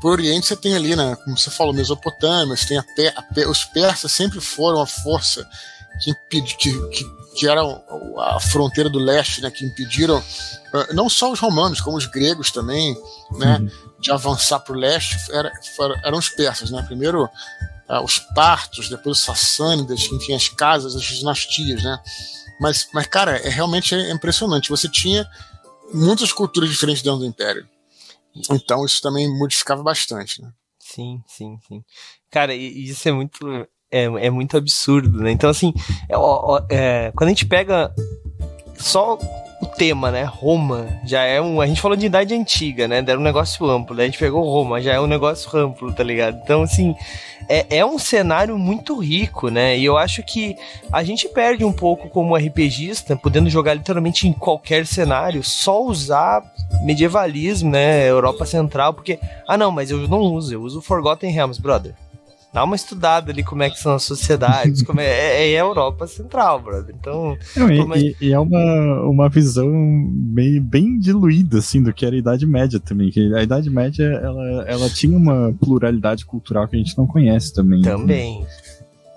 pro 0.00 0.10
oriente 0.10 0.46
você 0.46 0.54
tem 0.54 0.76
ali, 0.76 0.94
né, 0.94 1.16
como 1.24 1.36
você 1.36 1.50
falou, 1.50 1.74
Mesopotâmia, 1.74 2.56
você 2.56 2.68
tem 2.68 2.78
a, 2.78 2.84
a, 3.10 3.50
os 3.50 3.64
persas 3.64 4.12
sempre 4.12 4.40
foram 4.40 4.80
a 4.80 4.86
força 4.86 5.44
que, 6.00 6.10
impedi, 6.12 6.56
que, 6.56 6.88
que, 6.90 7.04
que 7.36 7.48
era 7.48 7.60
a 7.62 8.38
fronteira 8.38 8.88
do 8.88 9.00
leste, 9.00 9.42
né, 9.42 9.50
que 9.50 9.64
impediram 9.64 10.22
ah, 10.72 10.86
não 10.94 11.08
só 11.08 11.32
os 11.32 11.40
romanos, 11.40 11.80
como 11.80 11.96
os 11.96 12.06
gregos 12.06 12.52
também, 12.52 12.96
né, 13.32 13.58
uhum. 13.58 13.70
de 14.00 14.12
avançar 14.12 14.60
para 14.60 14.76
o 14.76 14.78
leste, 14.78 15.16
era, 15.32 15.50
eram 16.04 16.18
os 16.18 16.28
persas, 16.28 16.70
né, 16.70 16.80
primeiro 16.82 17.24
uh, 17.24 18.04
os 18.04 18.20
partos, 18.20 18.88
depois 18.88 19.18
os 19.18 19.24
sassânidas, 19.24 20.08
enfim, 20.12 20.32
as 20.32 20.48
casas, 20.48 20.94
as 20.94 21.02
dinastias, 21.02 21.82
né, 21.82 21.98
mas, 22.60 22.88
mas 22.94 23.06
cara, 23.08 23.36
é 23.36 23.48
realmente 23.48 23.96
é 23.96 24.12
impressionante, 24.12 24.70
você 24.70 24.88
tinha 24.88 25.28
muitas 25.92 26.32
culturas 26.32 26.70
diferentes 26.70 27.02
dentro 27.02 27.20
do 27.20 27.26
império, 27.26 27.66
então 28.50 28.84
isso 28.84 29.00
também 29.00 29.28
modificava 29.38 29.82
bastante, 29.82 30.42
né. 30.42 30.52
Sim, 30.78 31.22
sim, 31.26 31.58
sim. 31.66 31.84
Cara, 32.30 32.54
isso 32.54 33.08
é 33.08 33.12
muito 33.12 33.66
é, 33.90 34.04
é 34.04 34.30
muito 34.30 34.56
absurdo, 34.56 35.20
né? 35.20 35.30
Então, 35.30 35.50
assim, 35.50 35.72
é, 36.08 36.74
é, 36.74 37.12
quando 37.12 37.28
a 37.28 37.32
gente 37.32 37.46
pega 37.46 37.92
só 38.78 39.18
o 39.60 39.66
tema, 39.66 40.10
né? 40.10 40.24
Roma 40.24 40.86
já 41.04 41.22
é 41.22 41.40
um. 41.40 41.60
A 41.60 41.66
gente 41.66 41.80
falou 41.80 41.96
de 41.96 42.06
idade 42.06 42.34
antiga, 42.34 42.86
né? 42.86 42.98
Era 42.98 43.18
um 43.18 43.22
negócio 43.22 43.64
amplo. 43.68 43.96
Né? 43.96 44.02
A 44.02 44.06
gente 44.06 44.18
pegou 44.18 44.44
Roma, 44.44 44.80
já 44.80 44.94
é 44.94 45.00
um 45.00 45.06
negócio 45.06 45.56
amplo, 45.58 45.92
tá 45.92 46.02
ligado? 46.02 46.38
Então, 46.42 46.62
assim, 46.62 46.94
é, 47.48 47.78
é 47.78 47.86
um 47.86 47.98
cenário 47.98 48.58
muito 48.58 48.98
rico, 48.98 49.48
né? 49.48 49.78
E 49.78 49.84
eu 49.84 49.96
acho 49.96 50.22
que 50.22 50.56
a 50.92 51.02
gente 51.02 51.28
perde 51.28 51.64
um 51.64 51.72
pouco 51.72 52.08
como 52.08 52.36
RPGista, 52.36 53.16
podendo 53.16 53.48
jogar 53.48 53.74
literalmente 53.74 54.28
em 54.28 54.32
qualquer 54.32 54.86
cenário, 54.86 55.42
só 55.42 55.82
usar 55.82 56.42
medievalismo, 56.82 57.70
né? 57.70 58.08
Europa 58.08 58.44
Central, 58.44 58.92
porque. 58.92 59.18
Ah, 59.48 59.56
não, 59.56 59.70
mas 59.70 59.90
eu 59.90 60.06
não 60.06 60.20
uso, 60.20 60.52
eu 60.52 60.62
uso 60.62 60.82
Forgotten 60.82 61.30
Realms, 61.30 61.60
brother 61.60 61.94
dá 62.52 62.64
uma 62.64 62.76
estudada 62.76 63.30
ali 63.30 63.44
como 63.44 63.62
é 63.62 63.70
que 63.70 63.78
são 63.78 63.94
as 63.94 64.02
sociedades, 64.02 64.82
como 64.82 65.00
é, 65.00 65.06
é, 65.06 65.52
é 65.52 65.56
a 65.56 65.64
Europa 65.64 66.06
Central, 66.06 66.60
brother. 66.60 66.94
Então. 66.98 67.36
Não, 67.56 67.70
e, 67.70 67.84
mas... 67.84 68.02
e, 68.20 68.32
é 68.32 68.38
uma, 68.38 69.02
uma 69.02 69.28
visão 69.28 69.70
bem, 70.10 70.60
bem 70.60 70.98
diluída, 70.98 71.58
assim, 71.58 71.82
do 71.82 71.92
que 71.92 72.06
era 72.06 72.14
a 72.14 72.18
Idade 72.18 72.46
Média 72.46 72.80
também. 72.80 73.10
Que 73.10 73.34
a 73.34 73.42
Idade 73.42 73.68
Média, 73.68 74.04
ela, 74.04 74.64
ela 74.66 74.90
tinha 74.90 75.16
uma 75.16 75.54
pluralidade 75.60 76.24
cultural 76.24 76.66
que 76.66 76.76
a 76.76 76.78
gente 76.78 76.96
não 76.96 77.06
conhece 77.06 77.52
também. 77.52 77.82
Também. 77.82 78.46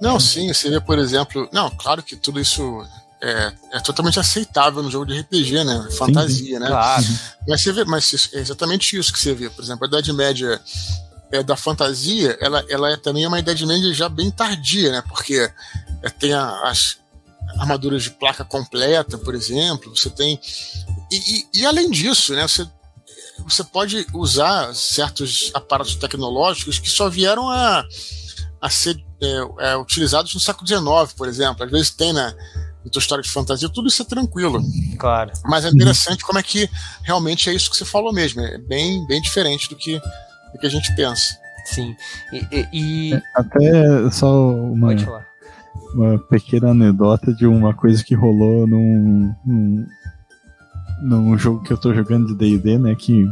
Não, 0.02 0.20
sim, 0.20 0.54
você 0.54 0.70
vê, 0.70 0.80
por 0.80 0.98
exemplo. 0.98 1.48
Não, 1.52 1.70
claro 1.70 2.02
que 2.02 2.16
tudo 2.16 2.40
isso 2.40 2.84
é, 3.22 3.52
é, 3.74 3.80
totalmente 3.82 4.20
aceitável 4.20 4.82
no 4.82 4.90
jogo 4.90 5.06
de 5.06 5.20
RPG, 5.20 5.64
né? 5.64 5.88
Fantasia, 5.98 6.58
sim, 6.58 6.60
né? 6.60 6.68
Claro. 6.68 7.06
Mas 7.48 7.62
você 7.62 7.72
vê, 7.72 7.84
mas 7.84 8.30
é 8.34 8.40
exatamente 8.40 8.98
isso 8.98 9.12
que 9.12 9.20
você 9.20 9.34
vê. 9.34 9.50
Por 9.50 9.64
exemplo, 9.64 9.86
a 9.86 9.88
Idade 9.88 10.14
Média 10.14 10.60
é, 11.32 11.44
da 11.44 11.56
fantasia, 11.56 12.38
ela, 12.42 12.66
ela 12.70 12.92
é 12.92 12.98
também 12.98 13.26
uma 13.26 13.40
Idade 13.40 13.66
Média 13.66 13.94
já 13.94 14.10
bem 14.10 14.32
tardia, 14.32 14.92
né? 14.92 15.04
Porque 15.08 15.50
é, 16.04 16.10
tem 16.10 16.34
a, 16.34 16.70
as 16.70 16.98
armaduras 17.58 18.04
de 18.04 18.12
placa 18.12 18.44
completa, 18.44 19.18
por 19.18 19.36
exemplo, 19.36 19.96
você 19.96 20.10
tem. 20.10 20.40
E, 21.12 21.16
e, 21.16 21.62
e, 21.62 21.66
além 21.66 21.90
disso, 21.90 22.34
né? 22.34 22.48
Você, 22.48 22.68
você 23.44 23.64
pode 23.64 24.06
usar 24.14 24.74
certos 24.76 25.52
aparatos 25.54 25.96
tecnológicos 25.96 26.80
que 26.80 26.90
só 26.90 27.10
vieram 27.10 27.50
a, 27.50 27.86
a 28.62 28.70
ser 28.70 28.98
é, 29.22 29.70
é, 29.72 29.78
utilizados 29.78 30.34
no 30.34 30.40
século 30.40 30.68
XIX, 30.68 31.14
por 31.16 31.28
exemplo. 31.28 31.64
Às 31.64 31.72
vezes 31.72 31.90
tem 31.92 32.12
na, 32.12 32.34
na 32.84 32.92
tua 32.92 33.00
história 33.00 33.24
de 33.24 33.30
fantasia, 33.30 33.70
tudo 33.70 33.88
isso 33.88 34.02
é 34.02 34.06
tranquilo. 34.06 34.62
Claro. 34.98 35.32
Mas 35.46 35.66
é 35.66 35.70
interessante 35.70 36.24
como 36.24 36.40
é 36.40 36.44
que 36.44 36.70
realmente 37.04 37.50
é 37.50 37.54
isso 37.54 37.70
que 37.70 37.78
você 37.78 37.86
falou 37.86 38.12
mesmo. 38.12 38.42
É 38.42 38.58
bem, 38.58 39.06
bem 39.08 39.22
diferente 39.22 39.70
do 39.70 39.76
que 39.76 40.02
do 40.54 40.60
que 40.60 40.68
a 40.68 40.70
gente 40.70 40.94
pensa. 40.96 41.38
Sim. 41.66 41.96
E, 42.32 42.68
e... 42.74 43.14
É, 43.14 43.22
até 43.36 44.10
só 44.12 44.52
uma, 44.54 44.90
uma 45.94 46.20
pequena 46.20 46.70
anedota 46.70 47.34
de 47.34 47.46
uma 47.46 47.74
coisa 47.74 48.04
que 48.04 48.16
rolou 48.16 48.66
num, 48.66 49.34
num, 49.46 49.88
num 51.02 51.38
jogo 51.38 51.64
que 51.64 51.72
eu 51.72 51.78
tô 51.78 51.94
jogando 51.94 52.28
de 52.28 52.36
D&D, 52.36 52.80
né, 52.80 52.96
que 52.96 53.26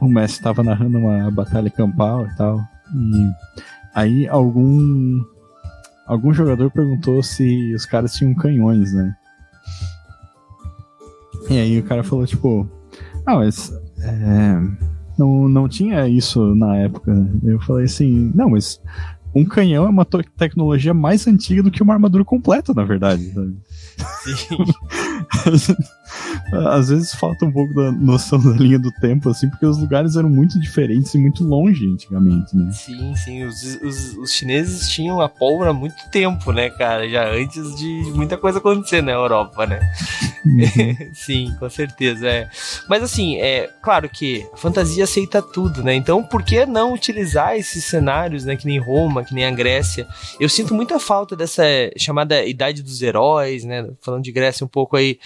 o 0.00 0.08
Messi 0.08 0.34
estava 0.34 0.62
narrando 0.62 0.98
uma 0.98 1.30
batalha 1.30 1.70
campal 1.70 2.26
e 2.26 2.36
tal, 2.36 2.60
e 2.94 3.32
aí 3.94 4.28
algum 4.28 5.20
algum 6.06 6.32
jogador 6.32 6.70
perguntou 6.70 7.22
se 7.22 7.74
os 7.74 7.84
caras 7.84 8.14
tinham 8.14 8.34
canhões, 8.34 8.94
né? 8.94 9.14
E 11.50 11.58
aí 11.58 11.78
o 11.78 11.82
cara 11.82 12.02
falou, 12.02 12.26
tipo, 12.26 12.68
ah, 13.26 13.36
mas 13.36 13.72
é, 14.00 14.58
não, 15.18 15.48
não 15.48 15.68
tinha 15.68 16.08
isso 16.08 16.54
na 16.54 16.76
época. 16.76 17.12
Eu 17.42 17.60
falei 17.60 17.84
assim, 17.84 18.30
não, 18.34 18.50
mas 18.50 18.80
um 19.34 19.44
canhão 19.44 19.84
é 19.84 19.88
uma 19.88 20.04
tecnologia 20.04 20.94
mais 20.94 21.26
antiga 21.26 21.62
do 21.62 21.70
que 21.70 21.82
uma 21.82 21.94
armadura 21.94 22.24
completa, 22.24 22.72
na 22.72 22.84
verdade. 22.84 23.32
Sabe? 23.32 23.56
Sim. 24.24 24.64
Às 26.70 26.88
vezes 26.88 27.14
falta 27.14 27.44
um 27.44 27.52
pouco 27.52 27.74
da 27.74 27.92
noção 27.92 28.40
da 28.40 28.50
linha 28.50 28.78
do 28.78 28.90
tempo, 28.90 29.28
assim, 29.28 29.48
porque 29.48 29.66
os 29.66 29.78
lugares 29.78 30.16
eram 30.16 30.30
muito 30.30 30.58
diferentes 30.58 31.12
e 31.14 31.18
muito 31.18 31.44
longe 31.44 31.86
antigamente, 31.86 32.56
né? 32.56 32.70
Sim, 32.72 33.14
sim. 33.16 33.44
Os, 33.44 33.62
os, 33.82 34.16
os 34.16 34.32
chineses 34.32 34.88
tinham 34.88 35.20
a 35.20 35.28
pólvora 35.28 35.70
há 35.70 35.74
muito 35.74 36.08
tempo, 36.10 36.52
né, 36.52 36.70
cara? 36.70 37.08
Já 37.08 37.30
antes 37.30 37.76
de 37.76 38.10
muita 38.14 38.36
coisa 38.38 38.58
acontecer 38.58 39.02
na 39.02 39.12
Europa, 39.12 39.66
né? 39.66 39.80
Uhum. 40.44 41.10
sim, 41.12 41.54
com 41.58 41.68
certeza. 41.68 42.26
É. 42.26 42.48
Mas 42.88 43.02
assim, 43.02 43.36
é 43.36 43.68
claro 43.82 44.08
que 44.08 44.46
a 44.52 44.56
fantasia 44.56 45.04
aceita 45.04 45.42
tudo, 45.42 45.82
né? 45.82 45.94
Então, 45.94 46.22
por 46.22 46.42
que 46.42 46.64
não 46.64 46.94
utilizar 46.94 47.56
esses 47.56 47.84
cenários, 47.84 48.44
né? 48.44 48.56
Que 48.56 48.66
nem 48.66 48.78
Roma, 48.78 49.24
que 49.24 49.34
nem 49.34 49.44
a 49.44 49.50
Grécia? 49.50 50.06
Eu 50.40 50.48
sinto 50.48 50.74
muita 50.74 50.98
falta 50.98 51.36
dessa 51.36 51.62
chamada 51.96 52.44
Idade 52.44 52.82
dos 52.82 53.02
Heróis, 53.02 53.64
né? 53.64 53.88
Falando 54.00 54.24
de 54.24 54.32
Grécia 54.32 54.64
um 54.64 54.68
pouco 54.68 54.96
aí, 54.96 55.17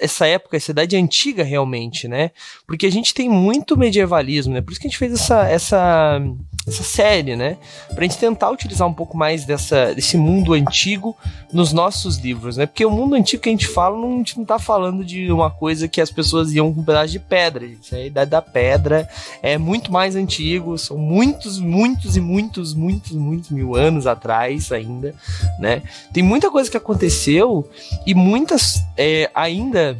essa 0.00 0.26
época, 0.26 0.56
essa 0.56 0.70
idade 0.70 0.96
antiga 0.96 1.42
realmente, 1.42 2.08
né? 2.08 2.30
Porque 2.66 2.86
a 2.86 2.92
gente 2.92 3.14
tem 3.14 3.28
muito 3.28 3.76
medievalismo, 3.76 4.54
né? 4.54 4.60
Por 4.60 4.72
isso 4.72 4.80
que 4.80 4.86
a 4.86 4.90
gente 4.90 4.98
fez 4.98 5.12
essa, 5.12 5.48
essa, 5.48 6.20
essa 6.68 6.82
série, 6.82 7.36
né? 7.36 7.56
Pra 7.94 8.02
gente 8.04 8.18
tentar 8.18 8.50
utilizar 8.50 8.86
um 8.86 8.92
pouco 8.92 9.16
mais 9.16 9.44
dessa, 9.44 9.94
desse 9.94 10.16
mundo 10.16 10.52
antigo 10.52 11.16
nos 11.52 11.72
nossos 11.72 12.16
livros, 12.18 12.56
né? 12.56 12.66
Porque 12.66 12.84
o 12.84 12.90
mundo 12.90 13.14
antigo 13.14 13.42
que 13.42 13.48
a 13.48 13.52
gente 13.52 13.66
fala, 13.66 13.96
não, 13.96 14.14
a 14.14 14.16
gente 14.18 14.38
não 14.38 14.44
tá 14.44 14.58
falando 14.58 15.04
de 15.04 15.30
uma 15.30 15.50
coisa 15.50 15.88
que 15.88 16.00
as 16.00 16.10
pessoas 16.10 16.52
iam 16.52 16.72
com 16.72 16.80
um 16.80 16.84
pedaço 16.84 17.12
de 17.12 17.18
pedra, 17.18 17.66
gente. 17.66 17.94
A 17.94 18.06
idade 18.06 18.30
da 18.30 18.42
pedra 18.42 19.08
é 19.42 19.56
muito 19.58 19.92
mais 19.92 20.14
antigo, 20.14 20.76
são 20.78 20.96
muitos, 20.96 21.58
muitos 21.58 22.16
e 22.16 22.20
muitos, 22.20 22.74
muitos, 22.74 23.12
muitos 23.12 23.50
mil 23.50 23.74
anos 23.74 24.06
atrás 24.06 24.70
ainda, 24.72 25.14
né? 25.58 25.82
Tem 26.12 26.22
muita 26.22 26.50
coisa 26.50 26.70
que 26.70 26.76
aconteceu 26.76 27.68
e 28.06 28.14
muitas 28.14 28.82
é, 28.96 29.30
ainda 29.34 29.96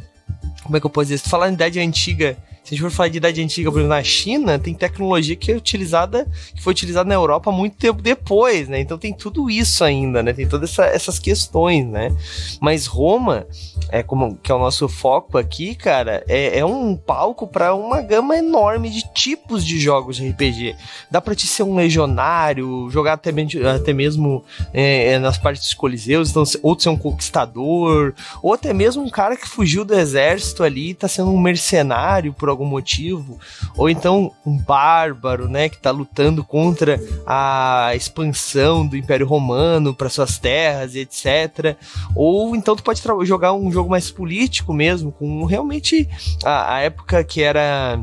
como 0.69 0.77
é 0.77 0.79
que 0.79 0.85
eu 0.85 0.89
posso 0.91 1.05
dizer? 1.07 1.17
Se 1.17 1.29
falar 1.29 1.49
em 1.49 1.53
idade 1.53 1.79
antiga, 1.79 2.37
se 2.69 2.75
a 2.75 2.77
gente 2.77 2.81
for 2.83 2.91
falar 2.91 3.09
de 3.09 3.17
idade 3.17 3.41
antiga, 3.41 3.71
por 3.71 3.79
exemplo, 3.79 3.95
na 3.95 4.03
China, 4.03 4.59
tem 4.59 4.75
tecnologia 4.75 5.35
que 5.35 5.51
é 5.51 5.55
utilizada, 5.55 6.27
que 6.53 6.61
foi 6.61 6.69
utilizada 6.69 7.09
na 7.09 7.15
Europa 7.15 7.51
muito 7.51 7.75
tempo 7.77 7.99
depois, 7.99 8.67
né? 8.67 8.79
Então 8.79 8.95
tem 8.95 9.11
tudo 9.11 9.49
isso 9.49 9.83
ainda, 9.83 10.21
né? 10.21 10.33
Tem 10.33 10.47
todas 10.47 10.69
essa, 10.69 10.85
essas 10.85 11.17
questões, 11.17 11.87
né? 11.87 12.15
Mas 12.61 12.85
Roma, 12.85 13.47
é 13.89 14.03
como 14.03 14.35
que 14.35 14.51
é 14.51 14.55
o 14.55 14.59
nosso 14.59 14.87
foco 14.87 15.35
aqui, 15.35 15.73
cara, 15.73 16.23
é, 16.27 16.59
é 16.59 16.65
um 16.65 16.95
palco 16.95 17.47
para 17.47 17.73
uma 17.73 18.03
gama 18.03 18.37
enorme 18.37 18.91
de 18.91 19.03
tipos 19.15 19.65
de 19.65 19.79
jogos 19.79 20.17
de 20.17 20.29
RPG. 20.29 20.75
Dá 21.09 21.19
para 21.19 21.33
te 21.33 21.47
ser 21.47 21.63
um 21.63 21.75
legionário, 21.75 22.87
jogar 22.91 23.13
até, 23.13 23.31
até 23.75 23.93
mesmo 23.93 24.45
é, 24.71 25.13
é, 25.13 25.19
nas 25.19 25.39
partes 25.39 25.63
dos 25.63 25.73
coliseus, 25.73 26.29
então, 26.29 26.43
ou 26.61 26.79
ser 26.79 26.89
um 26.89 26.97
conquistador, 26.97 28.13
ou 28.43 28.53
até 28.53 28.73
mesmo 28.73 29.01
um 29.01 29.09
cara 29.09 29.35
que 29.35 29.47
fugiu 29.47 29.83
do 29.83 29.95
exército 29.95 30.63
ali, 30.63 30.93
tá 30.93 31.07
sendo 31.07 31.31
um 31.31 31.39
mercenário 31.39 32.31
por 32.31 32.47
algum 32.59 32.65
motivo, 32.65 33.39
ou 33.77 33.89
então 33.89 34.31
um 34.45 34.57
bárbaro, 34.57 35.47
né, 35.47 35.69
que 35.69 35.77
está 35.77 35.91
lutando 35.91 36.43
contra 36.43 36.99
a 37.25 37.91
expansão 37.95 38.85
do 38.85 38.97
Império 38.97 39.25
Romano 39.25 39.93
para 39.93 40.09
suas 40.09 40.37
terras 40.37 40.95
e 40.95 40.99
etc. 40.99 41.77
Ou 42.15 42.55
então 42.55 42.75
tu 42.75 42.83
pode 42.83 43.01
jogar 43.25 43.53
um 43.53 43.71
jogo 43.71 43.89
mais 43.89 44.11
político 44.11 44.73
mesmo, 44.73 45.11
com 45.11 45.45
realmente 45.45 46.07
a, 46.43 46.75
a 46.75 46.79
época 46.79 47.23
que 47.23 47.41
era 47.41 47.99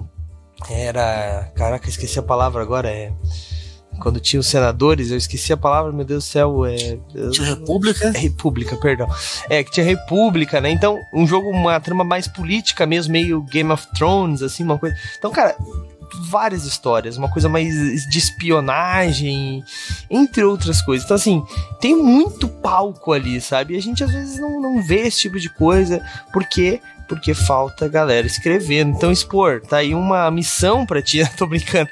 era, 0.71 1.53
caraca, 1.55 1.87
esqueci 1.87 2.19
a 2.19 2.23
palavra 2.23 2.63
agora, 2.63 2.89
é 2.89 3.13
quando 4.01 4.21
tinha 4.21 4.41
os 4.41 4.47
senadores, 4.47 5.11
eu 5.11 5.17
esqueci 5.17 5.53
a 5.53 5.57
palavra, 5.57 5.93
meu 5.93 6.05
Deus 6.05 6.25
do 6.25 6.27
céu, 6.27 6.65
é. 6.65 6.99
Tinha 7.31 7.49
República? 7.49 8.09
É, 8.09 8.19
República, 8.19 8.77
perdão. 8.77 9.09
É, 9.49 9.63
que 9.63 9.71
tinha 9.71 9.85
República, 9.85 10.61
né? 10.61 10.71
Então, 10.71 11.01
um 11.13 11.27
jogo, 11.27 11.51
uma 11.51 11.79
trama 11.81 12.05
mais 12.05 12.29
política 12.29 12.87
mesmo, 12.87 13.13
meio 13.13 13.43
Game 13.43 13.71
of 13.71 13.87
Thrones, 13.95 14.43
assim, 14.43 14.65
uma 14.65 14.79
coisa. 14.79 14.97
Então, 15.19 15.31
cara, 15.31 15.57
várias 16.15 16.65
histórias, 16.65 17.17
uma 17.17 17.31
coisa 17.31 17.49
mais 17.49 17.75
de 18.09 18.19
espionagem, 18.19 19.65
entre 20.11 20.45
outras 20.45 20.81
coisas. 20.81 21.05
Então, 21.05 21.17
assim, 21.17 21.43
tem 21.81 21.97
muito 21.97 22.49
palco 22.49 23.13
ali, 23.13 23.41
sabe? 23.41 23.75
E 23.75 23.77
a 23.77 23.83
gente 23.83 24.03
às 24.03 24.13
vezes 24.13 24.39
não, 24.39 24.61
não 24.61 24.83
vê 24.83 25.07
esse 25.07 25.21
tipo 25.21 25.39
de 25.39 25.49
coisa, 25.49 26.05
porque 26.33 26.81
porque 27.09 27.35
falta 27.35 27.89
galera 27.89 28.27
escrevendo. 28.27 28.97
Então, 28.97 29.11
expor, 29.11 29.61
tá 29.61 29.79
aí 29.79 29.95
uma 29.95 30.31
missão 30.31 30.85
pra 30.85 31.03
ti. 31.03 31.23
Tô 31.37 31.47
brincando. 31.47 31.89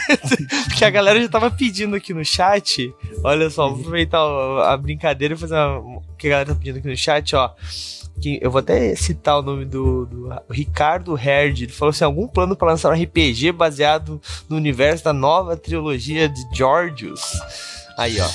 porque 0.68 0.84
a 0.84 0.90
galera 0.90 1.20
já 1.20 1.28
tava 1.28 1.50
pedindo 1.50 1.96
aqui 1.96 2.12
no 2.12 2.24
chat. 2.24 2.92
Olha 3.22 3.48
só, 3.50 3.68
vou 3.68 3.80
aproveitar 3.80 4.20
a 4.20 4.76
brincadeira 4.76 5.34
e 5.34 5.36
fazer 5.36 5.54
uma. 5.54 6.02
que 6.18 6.26
a 6.26 6.30
galera 6.30 6.48
tá 6.50 6.54
pedindo 6.54 6.78
aqui 6.78 6.88
no 6.88 6.96
chat, 6.96 7.34
ó 7.34 7.54
eu 8.40 8.50
vou 8.50 8.58
até 8.58 8.94
citar 8.94 9.38
o 9.38 9.42
nome 9.42 9.64
do, 9.64 10.04
do 10.04 10.28
Ricardo 10.50 11.16
Herd. 11.16 11.64
Ele 11.64 11.72
falou 11.72 11.90
assim: 11.90 12.04
algum 12.04 12.28
plano 12.28 12.54
para 12.54 12.68
lançar 12.68 12.90
um 12.90 13.02
RPG 13.02 13.52
baseado 13.52 14.20
no 14.48 14.56
universo 14.56 15.04
da 15.04 15.12
nova 15.12 15.56
trilogia 15.56 16.28
de 16.28 16.42
Georgios. 16.52 17.22
Aí, 17.96 18.20
ó. 18.20 18.28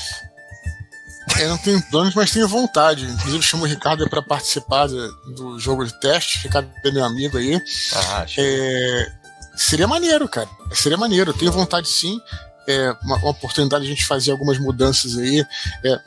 Eu 1.40 1.50
não 1.50 1.58
tenho 1.58 1.82
planos, 1.90 2.16
mas 2.16 2.32
tenho 2.32 2.48
vontade. 2.48 3.06
Inclusive, 3.06 3.44
chamo 3.44 3.64
o 3.64 3.68
Ricardo 3.68 4.10
para 4.10 4.22
participar 4.22 4.88
do 4.88 5.60
jogo 5.60 5.86
de 5.86 6.00
teste. 6.00 6.40
Ricardo 6.40 6.70
é 6.84 6.92
meu 6.92 7.04
amigo 7.04 7.38
aí. 7.38 7.62
Ah, 7.94 8.26
é, 8.38 9.12
seria 9.56 9.88
maneiro, 9.88 10.28
cara. 10.30 10.50
Seria 10.72 10.98
maneiro. 10.98 11.32
Eu 11.32 11.38
tenho 11.38 11.52
vontade 11.52 11.90
sim. 11.90 12.20
É 12.68 12.92
uma, 13.04 13.18
uma 13.18 13.32
oportunidade 13.32 13.86
de 13.86 13.92
a 13.92 13.96
gente 13.96 14.06
fazer 14.06 14.32
algumas 14.32 14.58
mudanças 14.58 15.18
aí. 15.18 15.46
É, 15.84 16.00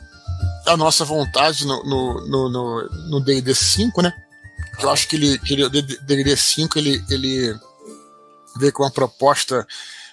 a 0.67 0.77
nossa 0.77 1.05
vontade 1.05 1.67
no 1.67 1.83
no, 1.85 2.49
no, 2.51 2.89
no 3.11 3.21
D&D 3.21 3.55
5, 3.55 4.03
né? 4.03 4.13
Eu 4.81 4.91
acho 4.91 5.09
que 5.09 5.17
ele, 5.17 5.41
ele 5.51 5.65
o 5.65 5.71
D&D 5.71 6.37
5 6.37 6.79
ele, 6.79 7.05
ele 7.11 7.55
veio 8.57 8.73
com 8.73 8.83
uma 8.83 8.91
proposta. 8.91 9.67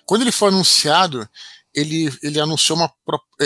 Quando 0.06 0.22
ele 0.22 0.32
foi 0.32 0.50
anunciado, 0.50 1.28
ele, 1.74 2.12
ele 2.24 2.40
anunciou 2.40 2.78
uma. 2.78 2.92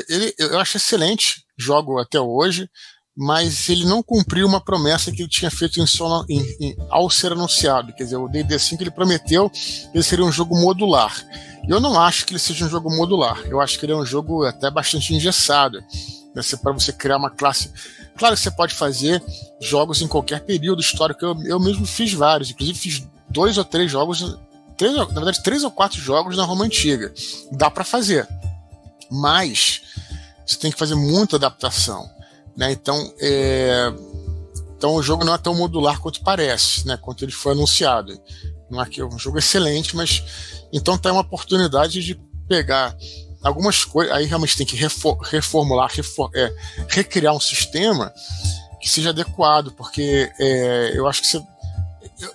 Ele, 0.08 0.34
eu 0.38 0.60
acho 0.60 0.78
excelente, 0.78 1.44
jogo 1.60 2.00
até 2.00 2.20
hoje, 2.20 2.70
mas 3.16 3.68
ele 3.68 3.86
não 3.86 4.02
cumpriu 4.02 4.48
uma 4.48 4.62
promessa 4.62 5.12
que 5.12 5.22
ele 5.22 5.30
tinha 5.30 5.52
feito 5.52 5.80
em, 5.80 5.86
em, 6.30 6.56
em, 6.62 6.78
ao 6.90 7.10
ser 7.10 7.34
anunciado. 7.34 7.94
Quer 7.94 8.06
dizer, 8.06 8.16
o 8.16 8.30
D&D 8.30 8.58
5 8.58 8.82
ele 8.82 8.92
prometeu 8.92 9.50
que 9.50 9.90
ele 9.94 10.04
seria 10.04 10.24
um 10.24 10.32
jogo 10.32 10.56
modular. 10.56 11.14
Eu 11.68 11.82
não 11.82 12.00
acho 12.00 12.26
que 12.26 12.32
ele 12.32 12.40
seja 12.40 12.66
um 12.66 12.70
jogo 12.70 12.90
modular. 12.90 13.42
Eu 13.46 13.60
acho 13.60 13.78
que 13.78 13.86
ele 13.86 13.92
é 13.92 13.96
um 13.96 14.06
jogo 14.06 14.46
até 14.46 14.72
bastante 14.72 15.14
engessado 15.14 15.84
né, 16.34 16.42
para 16.62 16.72
você 16.72 16.94
criar 16.94 17.18
uma 17.18 17.30
classe. 17.30 17.72
Claro 18.18 18.36
que 18.36 18.42
você 18.42 18.52
pode 18.52 18.74
fazer 18.74 19.22
jogos 19.60 20.02
em 20.02 20.08
qualquer 20.08 20.42
período 20.42 20.82
histórico. 20.82 21.26
Eu, 21.26 21.44
eu 21.44 21.60
mesmo 21.60 21.86
fiz 21.86 22.14
vários, 22.14 22.50
inclusive 22.50 22.80
fiz 22.80 23.08
dois 23.30 23.58
ou 23.58 23.66
três 23.66 23.92
jogos, 23.92 24.38
três, 24.78 24.96
na 24.96 25.04
verdade 25.04 25.44
três 25.44 25.64
ou 25.64 25.72
quatro 25.72 26.00
jogos 26.00 26.38
na 26.38 26.46
Roma 26.46 26.66
antiga. 26.66 27.14
Dá 27.52 27.70
para 27.70 27.84
fazer, 27.84 28.28
mas 29.12 29.82
você 30.50 30.58
tem 30.58 30.72
que 30.72 30.80
fazer 30.80 30.96
muita 30.96 31.36
adaptação, 31.36 32.10
né? 32.58 32.72
Então, 32.72 33.14
é, 33.20 33.94
então 34.76 34.96
o 34.96 35.04
jogo 35.04 35.24
não 35.24 35.36
é 35.36 35.38
tão 35.38 35.54
modular 35.54 36.00
quanto 36.00 36.24
parece, 36.24 36.88
né? 36.88 36.98
Quanto 36.98 37.24
ele 37.24 37.32
foi 37.32 37.52
anunciado. 37.52 38.20
Não 38.70 38.82
é 38.82 38.86
que 38.86 39.02
é 39.02 39.06
um 39.06 39.20
jogo 39.20 39.38
excelente, 39.38 39.96
mas 39.96 40.24
então 40.74 40.98
tem 40.98 41.12
uma 41.12 41.22
oportunidade 41.22 42.02
de 42.04 42.16
pegar 42.48 42.96
algumas 43.44 43.86
coisas. 43.86 44.14
Aí 44.14 44.26
realmente 44.26 44.58
tem 44.58 44.66
que 44.66 44.76
reformular, 44.76 45.92
refor 45.94 46.32
é, 46.34 46.52
recriar 46.88 47.36
um 47.36 47.40
sistema 47.40 48.12
que 48.82 48.90
seja 48.90 49.10
adequado, 49.10 49.72
porque 49.74 50.32
é, 50.40 50.94
eu 50.96 51.08
acho 51.08 51.22
que 51.22 51.28
você. 51.28 51.42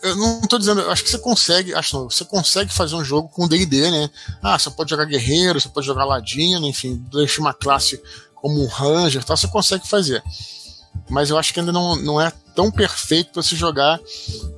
Eu, 0.02 0.16
não 0.16 0.40
estou 0.40 0.58
dizendo, 0.58 0.80
eu 0.80 0.90
acho 0.90 1.04
que 1.04 1.10
você 1.10 1.18
consegue, 1.18 1.74
acho 1.74 1.96
não, 1.96 2.08
você 2.08 2.24
consegue 2.24 2.72
fazer 2.72 2.94
um 2.94 3.04
jogo 3.04 3.28
com 3.28 3.46
D&D, 3.46 3.90
né? 3.90 4.10
Ah, 4.42 4.58
você 4.58 4.70
pode 4.70 4.88
jogar 4.88 5.04
guerreiro, 5.04 5.60
você 5.60 5.68
pode 5.68 5.86
jogar 5.86 6.04
ladino, 6.04 6.66
enfim, 6.66 7.04
deixa 7.12 7.40
uma 7.40 7.52
classe 7.52 8.02
como 8.34 8.62
um 8.62 8.66
ranger, 8.66 9.22
tal, 9.22 9.36
você 9.36 9.48
consegue 9.48 9.86
fazer. 9.86 10.22
Mas 11.08 11.28
eu 11.28 11.36
acho 11.36 11.52
que 11.52 11.60
ainda 11.60 11.72
não, 11.72 11.96
não 11.96 12.20
é 12.20 12.32
tão 12.54 12.70
perfeito 12.70 13.32
para 13.32 13.42
se 13.42 13.56
jogar 13.56 14.00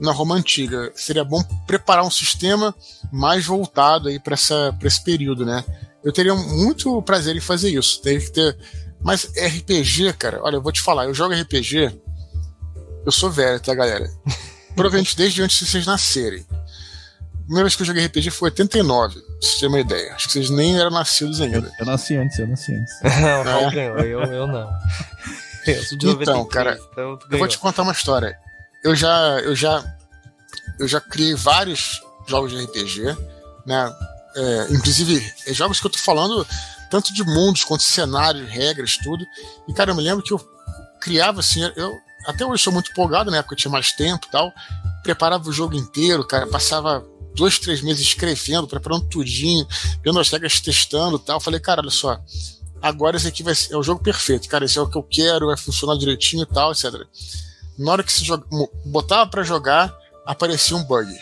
na 0.01 0.13
Roma 0.13 0.37
antiga. 0.37 0.93
Seria 0.95 1.25
bom 1.25 1.43
preparar 1.67 2.05
um 2.05 2.11
sistema 2.11 2.75
mais 3.11 3.47
voltado 3.47 4.09
aí 4.09 4.21
para 4.21 4.35
esse 4.35 5.05
período, 5.05 5.45
né? 5.45 5.65
Eu 6.05 6.13
teria 6.13 6.35
muito 6.35 7.03
prazer 7.03 7.35
em 7.35 7.41
fazer 7.41 7.71
isso. 7.71 8.01
Teria 8.01 8.21
que 8.21 8.31
ter. 8.31 8.57
Mas 9.03 9.25
RPG, 9.25 10.13
cara, 10.13 10.41
olha, 10.43 10.57
eu 10.57 10.63
vou 10.63 10.73
te 10.73 10.81
falar, 10.81 11.07
eu 11.07 11.15
jogo 11.15 11.35
RPG. 11.35 12.01
Eu 13.05 13.13
sou 13.13 13.31
velho, 13.31 13.61
tá, 13.61 13.75
galera? 13.75 14.09
Provavelmente 14.77 15.17
desde 15.17 15.43
antes 15.43 15.59
de 15.59 15.67
vocês 15.67 15.87
nascerem. 15.87 16.47
A 16.51 17.47
primeira 17.47 17.65
vez 17.65 17.75
que 17.77 17.83
eu 17.83 17.87
joguei 17.87 18.07
RPG 18.07 18.31
foi 18.31 18.51
89, 18.51 19.21
pra 19.21 19.35
vocês 19.41 19.55
terem 19.55 19.69
uma 19.69 19.81
ideia. 19.81 20.15
Acho 20.15 20.27
que 20.27 20.33
vocês 20.33 20.51
nem 20.51 20.79
eram 20.79 20.91
nascidos 20.91 21.41
ainda. 21.41 21.69
Eu, 21.69 21.73
eu 21.81 21.87
nasci 21.87 22.17
antes, 22.17 22.39
eu 22.39 22.47
nasci 22.47 22.75
antes. 22.75 22.93
não, 23.45 23.71
ganhou, 23.71 23.99
eu, 23.99 24.23
eu 24.23 24.47
não. 24.47 24.69
Eu 25.67 25.83
sou 25.83 25.99
de 25.99 26.09
então, 26.09 26.45
cara, 26.45 26.79
então 26.93 27.19
eu 27.29 27.39
vou 27.39 27.49
te 27.49 27.59
contar 27.59 27.83
uma 27.83 27.91
história. 27.91 28.39
Eu 28.85 28.95
já, 28.95 29.41
eu 29.41 29.57
já, 29.57 29.85
eu 30.79 30.87
já 30.87 31.01
criei 31.01 31.35
vários 31.35 32.01
jogos 32.29 32.53
de 32.53 32.65
RPG, 32.65 33.03
né? 33.67 33.93
É, 34.37 34.67
inclusive, 34.71 35.21
é 35.45 35.53
jogos 35.53 35.81
que 35.81 35.87
eu 35.87 35.91
tô 35.91 35.99
falando 35.99 36.47
tanto 36.89 37.13
de 37.13 37.25
mundos 37.25 37.65
quanto 37.65 37.83
cenários, 37.83 38.49
regras, 38.49 38.97
tudo. 38.97 39.27
E, 39.67 39.75
cara, 39.75 39.91
eu 39.91 39.95
me 39.97 40.03
lembro 40.03 40.23
que 40.23 40.33
eu 40.33 40.39
criava 41.01 41.41
assim, 41.41 41.63
eu 41.75 41.99
até 42.27 42.45
hoje 42.45 42.63
sou 42.63 42.73
muito 42.73 42.91
empolgado, 42.91 43.31
na 43.31 43.39
época 43.39 43.55
eu 43.55 43.59
tinha 43.59 43.71
mais 43.71 43.93
tempo 43.93 44.27
e 44.27 44.31
tal. 44.31 44.53
Preparava 45.03 45.49
o 45.49 45.53
jogo 45.53 45.75
inteiro, 45.75 46.27
cara, 46.27 46.47
passava 46.47 47.05
dois, 47.35 47.59
três 47.59 47.81
meses 47.83 48.03
escrevendo, 48.05 48.67
preparando 48.67 49.09
tudinho, 49.09 49.67
vendo 50.05 50.19
as 50.19 50.31
regras, 50.31 50.61
testando 50.61 51.17
e 51.17 51.21
tal. 51.21 51.41
Falei, 51.41 51.61
cara, 51.61 51.81
olha 51.81 51.91
só, 51.91 52.19
agora 52.83 53.17
esse 53.17 53.29
aqui 53.29 53.43
vai 53.43 53.55
ser, 53.55 53.75
é 53.75 53.77
o 53.77 53.83
jogo 53.83 54.03
perfeito, 54.03 54.49
cara, 54.49 54.65
esse 54.65 54.79
é 54.79 54.83
o 54.83 54.89
que 54.89 54.99
eu 54.99 55.03
quero, 55.03 55.47
vai 55.47 55.57
funcionar 55.57 55.97
direitinho 55.97 56.43
e 56.43 56.47
tal, 56.47 56.73
etc. 56.73 56.93
Na 57.79 57.93
hora 57.93 58.03
que 58.03 58.13
se 58.13 58.25
joga, 58.25 58.45
botava 58.85 59.29
para 59.31 59.43
jogar, 59.43 59.95
aparecia 60.25 60.77
um 60.77 60.85
bug. 60.85 61.15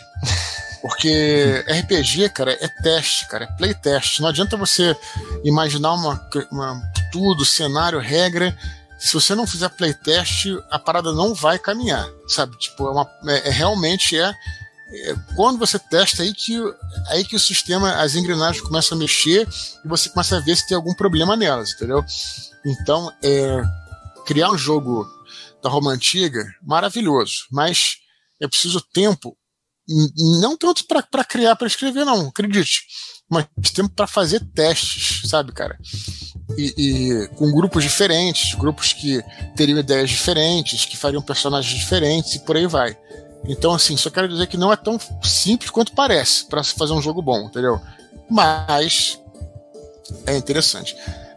Porque 0.81 1.65
RPG, 1.67 2.29
cara, 2.29 2.51
é 2.51 2.67
teste, 2.67 3.27
cara, 3.27 3.45
é 3.45 3.47
playtest. 3.57 4.19
Não 4.19 4.29
adianta 4.29 4.55
você 4.55 4.95
imaginar 5.43 5.93
uma, 5.93 6.29
uma, 6.51 6.79
tudo, 7.11 7.43
cenário, 7.43 7.99
regra. 7.99 8.55
Se 9.05 9.13
você 9.13 9.35
não 9.35 9.45
fizer 9.45 9.69
playtest, 9.69 10.47
a 10.71 10.79
parada 10.79 11.13
não 11.13 11.35
vai 11.35 11.59
caminhar, 11.59 12.09
sabe? 12.27 12.57
Tipo, 12.57 12.87
é, 12.87 12.91
uma, 12.91 13.11
é, 13.27 13.49
é 13.49 13.51
realmente 13.51 14.19
é, 14.19 14.29
é, 14.29 15.15
quando 15.35 15.59
você 15.59 15.77
testa 15.77 16.23
aí 16.23 16.33
que 16.33 16.59
aí 17.09 17.23
que 17.23 17.35
o 17.35 17.39
sistema, 17.39 18.01
as 18.01 18.15
engrenagens 18.15 18.65
começam 18.65 18.97
a 18.97 18.99
mexer 18.99 19.47
e 19.85 19.87
você 19.87 20.09
começa 20.09 20.37
a 20.37 20.39
ver 20.39 20.55
se 20.55 20.67
tem 20.67 20.75
algum 20.75 20.95
problema 20.95 21.35
nelas, 21.35 21.73
entendeu? 21.73 22.03
Então, 22.65 23.13
é, 23.23 23.61
criar 24.25 24.49
um 24.49 24.57
jogo 24.57 25.07
da 25.61 25.69
Roma 25.69 25.91
antiga, 25.91 26.43
maravilhoso, 26.63 27.45
mas 27.51 27.97
é 28.41 28.47
preciso 28.47 28.81
tempo 28.81 29.37
não 30.41 30.57
tanto 30.57 30.83
para 30.87 31.23
criar, 31.23 31.55
para 31.55 31.67
escrever, 31.67 32.05
não, 32.05 32.29
acredite. 32.29 32.87
Mas 33.29 33.45
tempo 33.71 33.93
para 33.93 34.07
fazer 34.07 34.43
testes, 34.53 35.29
sabe, 35.29 35.51
cara? 35.51 35.77
E, 36.57 36.73
e, 36.77 37.27
com 37.35 37.51
grupos 37.51 37.83
diferentes, 37.83 38.53
grupos 38.53 38.93
que 38.93 39.23
teriam 39.55 39.79
ideias 39.79 40.09
diferentes, 40.09 40.85
que 40.85 40.95
fariam 40.95 41.21
personagens 41.21 41.77
diferentes 41.77 42.35
e 42.35 42.39
por 42.39 42.55
aí 42.55 42.67
vai. 42.67 42.95
Então, 43.47 43.73
assim, 43.73 43.97
só 43.97 44.09
quero 44.09 44.27
dizer 44.27 44.47
que 44.47 44.57
não 44.57 44.71
é 44.71 44.75
tão 44.75 44.99
simples 45.23 45.69
quanto 45.69 45.93
parece 45.93 46.45
para 46.45 46.63
se 46.63 46.73
fazer 46.75 46.93
um 46.93 47.01
jogo 47.01 47.21
bom, 47.21 47.47
entendeu? 47.47 47.79
Mas 48.29 49.19
é 50.25 50.35
interessante. 50.35 50.95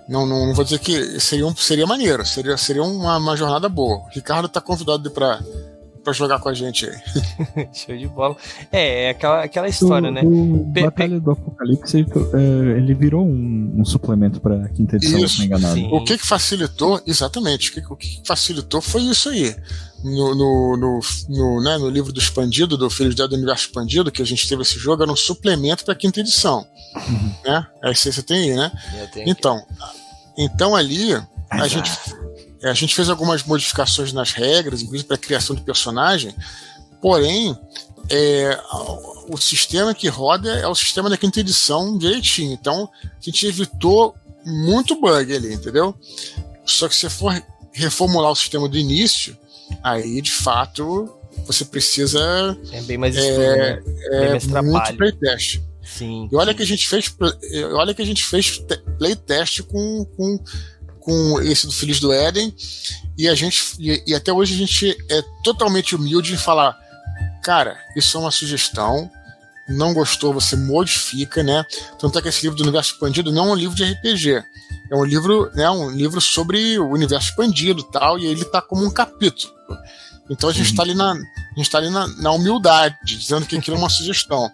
Não, 0.09 0.27
não, 0.27 0.47
não 0.47 0.55
vou 0.55 0.65
dizer 0.65 0.79
que 0.79 1.21
seria, 1.21 1.47
um, 1.47 1.55
seria 1.55 1.87
maneiro, 1.87 2.25
seria, 2.25 2.57
seria 2.57 2.83
uma, 2.83 3.19
uma 3.19 3.37
jornada 3.37 3.69
boa. 3.69 3.99
O 3.99 4.09
Ricardo 4.09 4.47
está 4.47 4.61
convidado 4.61 5.11
para 5.11 5.41
pra 6.03 6.13
jogar 6.13 6.39
com 6.39 6.49
a 6.49 6.55
gente 6.55 6.87
aí. 6.87 7.69
Show 7.73 7.97
de 7.97 8.07
bola. 8.07 8.37
É, 8.73 9.05
é 9.05 9.11
aquela, 9.11 9.43
aquela 9.45 9.69
história, 9.69 10.09
o, 10.09 10.13
né? 10.13 10.23
O 10.25 10.65
Batalha 10.65 11.21
do 11.21 11.31
Apocalipse, 11.31 11.99
é, 11.99 12.79
ele 12.79 12.95
virou 12.95 13.27
um, 13.27 13.75
um 13.77 13.85
suplemento 13.85 14.41
pra 14.41 14.69
quinta 14.69 14.97
edição, 14.97 15.19
isso. 15.19 15.35
se 15.35 15.39
não 15.41 15.47
enganado. 15.47 15.75
Sim. 15.75 15.89
O 15.93 16.05
que 16.05 16.19
que 16.19 16.27
facilitou, 16.27 17.01
exatamente, 17.07 17.71
o 17.71 17.73
que, 17.75 17.93
o 17.93 17.97
que 17.97 18.23
facilitou 18.25 18.81
foi 18.81 19.03
isso 19.03 19.29
aí. 19.29 19.55
No, 20.05 20.35
no, 20.35 20.77
no, 20.77 21.01
no, 21.29 21.63
né, 21.63 21.77
no 21.77 21.89
livro 21.89 22.13
do 22.13 22.21
Expandido, 22.21 22.77
do 22.77 22.89
Filhos 22.89 23.17
do 23.17 23.35
Universo 23.35 23.67
Expandido, 23.67 24.13
que 24.13 24.23
a 24.23 24.25
gente 24.25 24.49
teve 24.49 24.63
esse 24.63 24.79
jogo, 24.79 25.03
era 25.03 25.11
um 25.11 25.17
suplemento 25.17 25.85
pra 25.85 25.95
quinta 25.95 26.21
edição. 26.21 26.65
Uhum. 26.95 27.35
Né? 27.45 27.67
Aí 27.83 27.97
você 27.97 28.23
tem 28.23 28.51
aí, 28.51 28.57
né? 28.57 28.73
Então, 29.27 29.61
então 30.39 30.77
ali, 30.77 31.15
a 31.51 31.67
gente 31.67 31.91
é, 31.91 32.28
a 32.63 32.75
gente 32.75 32.95
fez 32.95 33.09
algumas 33.09 33.43
modificações 33.45 34.13
nas 34.13 34.33
regras, 34.33 34.83
inclusive 34.83 35.07
para 35.07 35.17
a 35.17 35.21
criação 35.21 35.55
de 35.55 35.63
personagem, 35.63 36.35
porém, 37.01 37.57
é, 38.11 38.59
o 39.29 39.37
sistema 39.37 39.95
que 39.95 40.09
roda 40.09 40.51
é 40.55 40.67
o 40.67 40.75
sistema 40.75 41.11
da 41.11 41.17
quinta 41.17 41.41
edição 41.41 41.97
direitinho. 41.97 42.53
Então, 42.53 42.89
a 43.05 43.21
gente 43.21 43.47
evitou 43.47 44.15
muito 44.45 45.01
bug 45.01 45.35
ali, 45.35 45.55
entendeu? 45.55 45.95
Só 46.65 46.89
que 46.89 46.97
se 46.97 47.09
for 47.09 47.41
reformular 47.73 48.31
o 48.33 48.37
sistema 48.37 48.69
do 48.69 48.77
início, 48.77 49.37
aí 49.83 50.21
de 50.21 50.33
fato 50.33 51.15
você 51.47 51.65
precisa. 51.65 52.59
É 52.73 52.83
bem 52.83 52.99
mais 52.99 53.17
estudo, 53.17 53.43
é, 53.43 53.77
né? 53.77 53.83
é 54.11 54.31
mais 54.31 54.47
muito 54.47 54.97
playtest. 54.97 55.61
Sim. 55.83 56.29
E 56.31 56.37
olha 56.37 56.53
que 56.53 56.63
a 56.63 56.67
gente 56.67 56.87
fez, 56.87 57.15
olha 57.73 57.95
que 57.95 58.03
a 58.03 58.07
gente 58.07 58.25
fez 58.25 58.63
playtest 58.99 59.63
com, 59.63 60.05
com, 60.17 60.39
com 61.09 61.41
esse 61.41 61.67
do 61.67 61.73
Filhos 61.73 62.01
do 62.01 62.13
Éden 62.13 62.55
e 63.17 63.31
a 63.31 63.35
gente 63.35 63.75
e, 63.79 64.03
e 64.09 64.15
até 64.15 64.31
hoje 64.31 64.53
a 64.53 64.59
gente 64.59 64.95
é 65.09 65.23
totalmente 65.43 65.97
humilde 65.97 66.35
em 66.35 66.37
falar, 66.37 66.79
cara, 67.43 67.79
isso 67.97 68.19
é 68.19 68.21
uma 68.21 68.31
sugestão, 68.31 69.11
não 69.67 69.95
gostou, 69.95 70.35
você 70.35 70.55
modifica, 70.55 71.43
né? 71.43 71.65
Tanto 71.99 72.19
é 72.19 72.23
que 72.23 72.29
esse 72.29 72.43
livro 72.43 72.59
do 72.59 72.63
Universo 72.63 72.93
Expandido 72.93 73.33
não 73.33 73.49
é 73.49 73.53
um 73.53 73.55
livro 73.55 73.75
de 73.75 73.85
RPG. 73.85 74.45
É 74.91 74.97
um 74.97 75.05
livro, 75.05 75.51
né, 75.55 75.71
um 75.71 75.91
livro 75.91 76.21
sobre 76.21 76.79
o 76.79 76.91
universo 76.91 77.31
expandido 77.31 77.83
tal, 77.85 78.19
e 78.19 78.27
ele 78.27 78.45
tá 78.45 78.61
como 78.61 78.85
um 78.85 78.91
capítulo. 78.91 79.51
Então 80.29 80.51
a 80.51 80.53
gente 80.53 80.71
está 80.71 80.83
ali, 80.83 80.95
na, 80.95 81.13
a 81.13 81.57
gente 81.57 81.71
tá 81.71 81.79
ali 81.79 81.89
na, 81.89 82.07
na, 82.19 82.33
humildade, 82.33 82.99
dizendo 83.03 83.47
que 83.47 83.57
aquilo 83.57 83.77
é 83.77 83.81
uma 83.81 83.89
sugestão. 83.89 84.51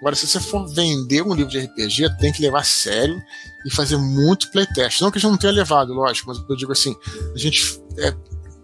Agora, 0.00 0.16
se 0.16 0.26
você 0.26 0.40
for 0.40 0.66
vender 0.66 1.22
um 1.22 1.34
livro 1.34 1.50
de 1.50 1.58
RPG, 1.58 2.16
tem 2.18 2.32
que 2.32 2.40
levar 2.40 2.60
a 2.60 2.64
sério 2.64 3.22
e 3.64 3.70
fazer 3.70 3.96
muito 3.96 4.50
playtest. 4.50 5.00
Não 5.00 5.10
que 5.10 5.18
a 5.18 5.20
gente 5.20 5.30
não 5.30 5.38
tenha 5.38 5.52
levado, 5.52 5.92
lógico, 5.92 6.28
mas 6.28 6.42
eu 6.48 6.56
digo 6.56 6.72
assim, 6.72 6.94
a 7.34 7.38
gente 7.38 7.80
é, 7.98 8.14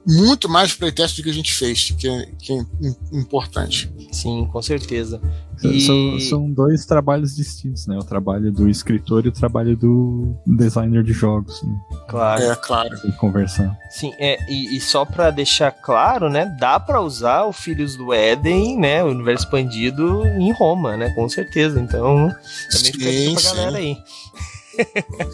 muito 0.06 0.48
mais 0.48 0.74
playtest 0.74 1.16
do 1.16 1.22
que 1.22 1.30
a 1.30 1.34
gente 1.34 1.52
fez, 1.52 1.94
que 1.98 2.08
é, 2.08 2.26
que 2.38 2.52
é 2.52 2.64
importante. 3.12 3.90
Sim, 4.12 4.46
com 4.52 4.60
certeza. 4.60 5.20
E... 5.62 5.80
São, 5.80 6.20
são, 6.20 6.50
dois 6.50 6.84
trabalhos 6.84 7.34
distintos, 7.34 7.86
né? 7.86 7.96
O 7.96 8.04
trabalho 8.04 8.52
do 8.52 8.68
escritor 8.68 9.24
e 9.24 9.28
o 9.28 9.32
trabalho 9.32 9.76
do 9.76 10.36
designer 10.46 11.02
de 11.02 11.12
jogos. 11.12 11.62
Né? 11.62 11.74
Claro. 12.08 12.42
É, 12.42 12.56
claro. 12.56 12.98
E 13.04 13.12
conversar. 13.12 13.74
Sim, 13.90 14.12
é, 14.18 14.38
e, 14.50 14.76
e 14.76 14.80
só 14.80 15.04
para 15.04 15.30
deixar 15.30 15.70
claro, 15.70 16.28
né? 16.28 16.54
Dá 16.58 16.78
para 16.78 17.00
usar 17.00 17.44
o 17.44 17.52
Filhos 17.52 17.96
do 17.96 18.12
Éden, 18.12 18.78
né? 18.78 19.02
O 19.02 19.08
universo 19.08 19.44
expandido 19.44 20.26
em 20.38 20.52
Roma, 20.52 20.96
né? 20.96 21.10
Com 21.10 21.28
certeza. 21.28 21.80
Então, 21.80 22.28
também 22.70 22.92
fica 22.92 23.10
sim, 23.10 23.32
pra 23.32 23.42
sim. 23.42 23.48
galera 23.48 23.78
aí. 23.78 23.96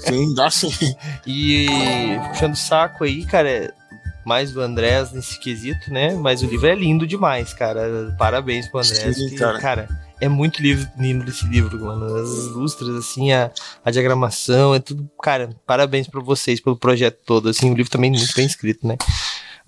Sim, 0.07 0.35
dá 0.35 0.51
sim. 0.51 0.71
E 1.27 1.67
puxando 2.29 2.55
o 2.55 2.57
saco 2.57 3.05
aí, 3.05 3.25
cara, 3.25 3.75
mais 4.25 4.53
do 4.53 4.61
Andrés 4.61 5.13
nesse 5.13 5.39
quesito, 5.39 5.93
né? 5.93 6.15
Mas 6.15 6.43
o 6.43 6.47
livro 6.47 6.67
é 6.67 6.75
lindo 6.75 7.07
demais, 7.07 7.53
cara. 7.53 8.15
Parabéns 8.19 8.69
pro 8.69 8.81
Andrés. 8.81 9.17
Sim, 9.17 9.31
que, 9.31 9.37
cara. 9.37 9.59
cara. 9.59 9.89
é 10.21 10.29
muito 10.29 10.63
lindo 10.63 11.29
esse 11.29 11.47
livro, 11.47 11.81
mano. 11.81 12.17
As 12.17 12.47
lustras, 12.49 12.91
assim, 12.91 13.33
a, 13.33 13.51
a 13.85 13.91
diagramação, 13.91 14.75
é 14.75 14.79
tudo. 14.79 15.09
Cara, 15.23 15.51
parabéns 15.67 16.07
para 16.07 16.21
vocês 16.21 16.61
pelo 16.61 16.77
projeto 16.77 17.19
todo. 17.25 17.49
Assim, 17.49 17.71
o 17.71 17.75
livro 17.75 17.91
também 17.91 18.13
é 18.13 18.17
muito 18.17 18.35
bem 18.35 18.47
escrito, 18.47 18.87
né? 18.87 18.97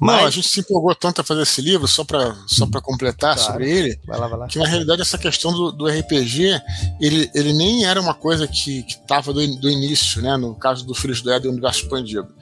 Mas... 0.02 0.20
Não, 0.20 0.26
a 0.26 0.30
gente 0.30 0.48
se 0.48 0.58
empolgou 0.58 0.96
tanto 0.96 1.20
a 1.20 1.24
fazer 1.24 1.42
esse 1.42 1.62
livro, 1.62 1.86
só 1.86 2.02
para 2.02 2.34
só 2.48 2.66
pra 2.66 2.80
completar 2.80 3.36
claro. 3.36 3.52
sobre 3.52 3.70
ele, 3.70 4.00
vai 4.04 4.18
lá, 4.18 4.26
vai 4.26 4.36
lá. 4.40 4.48
que 4.48 4.58
na 4.58 4.66
realidade 4.66 5.00
essa 5.00 5.16
questão 5.16 5.52
do, 5.52 5.70
do 5.70 5.86
RPG, 5.86 6.60
ele, 7.00 7.30
ele 7.32 7.52
nem 7.52 7.84
era 7.84 8.00
uma 8.00 8.12
coisa 8.12 8.48
que, 8.48 8.82
que 8.82 8.98
tava 9.06 9.32
do, 9.32 9.46
do 9.58 9.70
início, 9.70 10.20
né? 10.20 10.36
No 10.36 10.56
caso 10.56 10.84
do 10.84 10.92
Filhos 10.92 11.22
do 11.22 11.30
Éden, 11.30 11.42
do 11.42 11.52
Universo 11.52 11.84
Expandido. 11.84 12.34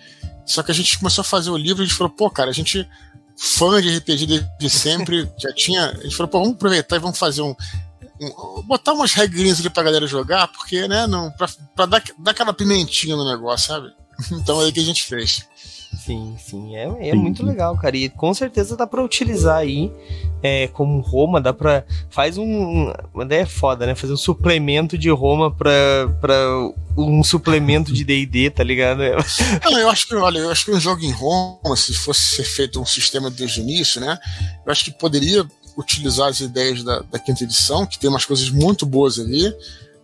Só 0.46 0.62
que 0.62 0.70
a 0.70 0.74
gente 0.74 0.98
começou 0.98 1.20
a 1.20 1.24
fazer 1.24 1.50
o 1.50 1.56
livro 1.58 1.82
e 1.82 1.84
a 1.84 1.86
gente 1.86 1.98
falou, 1.98 2.10
pô, 2.10 2.30
cara, 2.30 2.48
a 2.48 2.54
gente, 2.54 2.88
fã 3.36 3.82
de 3.82 3.94
RPG 3.94 4.26
desde 4.26 4.70
sempre, 4.70 5.30
já 5.38 5.52
tinha. 5.52 5.90
A 5.90 6.02
gente 6.02 6.16
falou, 6.16 6.28
pô, 6.28 6.38
vamos 6.38 6.54
aproveitar 6.54 6.96
e 6.96 7.00
vamos 7.00 7.18
fazer 7.18 7.42
um. 7.42 7.54
um 8.22 8.62
botar 8.62 8.94
umas 8.94 9.12
regrinhas 9.12 9.60
ali 9.60 9.68
pra 9.68 9.82
galera 9.82 10.06
jogar, 10.06 10.48
porque, 10.48 10.88
né, 10.88 11.06
não, 11.06 11.30
pra, 11.32 11.46
pra 11.76 11.84
dar, 11.84 12.02
dar 12.20 12.30
aquela 12.30 12.54
pimentinha 12.54 13.16
no 13.16 13.30
negócio, 13.30 13.68
sabe? 13.68 13.92
Então 14.32 14.62
é 14.62 14.64
aí 14.64 14.72
que 14.72 14.80
a 14.80 14.84
gente 14.84 15.02
fez. 15.02 15.46
Sim, 15.96 16.36
sim, 16.38 16.76
é, 16.76 17.10
é 17.10 17.14
muito 17.14 17.44
legal, 17.44 17.76
cara. 17.76 17.96
E 17.96 18.08
com 18.08 18.32
certeza 18.32 18.76
dá 18.76 18.86
para 18.86 19.04
utilizar 19.04 19.56
aí 19.56 19.92
é, 20.42 20.68
como 20.68 21.00
Roma, 21.00 21.40
dá 21.40 21.52
pra. 21.52 21.84
Faz 22.08 22.38
um. 22.38 22.92
Uma 23.12 23.24
ideia 23.24 23.46
foda, 23.46 23.86
né? 23.86 23.94
Fazer 23.94 24.12
um 24.12 24.16
suplemento 24.16 24.96
de 24.96 25.10
Roma 25.10 25.52
pra, 25.52 25.72
pra 26.20 26.34
um 26.96 27.22
suplemento 27.24 27.92
de 27.92 28.04
DD, 28.04 28.50
tá 28.50 28.62
ligado? 28.62 29.00
Não, 29.64 29.78
eu 29.78 29.90
acho 29.90 30.06
que, 30.06 30.14
olha, 30.14 30.38
eu 30.38 30.50
acho 30.50 30.64
que 30.64 30.70
um 30.70 30.80
jogo 30.80 31.02
em 31.02 31.10
Roma, 31.10 31.76
se 31.76 31.92
fosse 31.94 32.36
ser 32.36 32.44
feito 32.44 32.80
um 32.80 32.86
sistema 32.86 33.28
desde 33.28 33.60
o 33.60 33.62
início, 33.62 34.00
né? 34.00 34.16
Eu 34.64 34.70
acho 34.70 34.84
que 34.84 34.92
poderia 34.92 35.44
utilizar 35.76 36.28
as 36.28 36.40
ideias 36.40 36.82
da, 36.84 37.00
da 37.00 37.18
quinta 37.18 37.44
edição, 37.44 37.84
que 37.84 37.98
tem 37.98 38.08
umas 38.08 38.24
coisas 38.24 38.48
muito 38.48 38.86
boas 38.86 39.18
ali, 39.18 39.52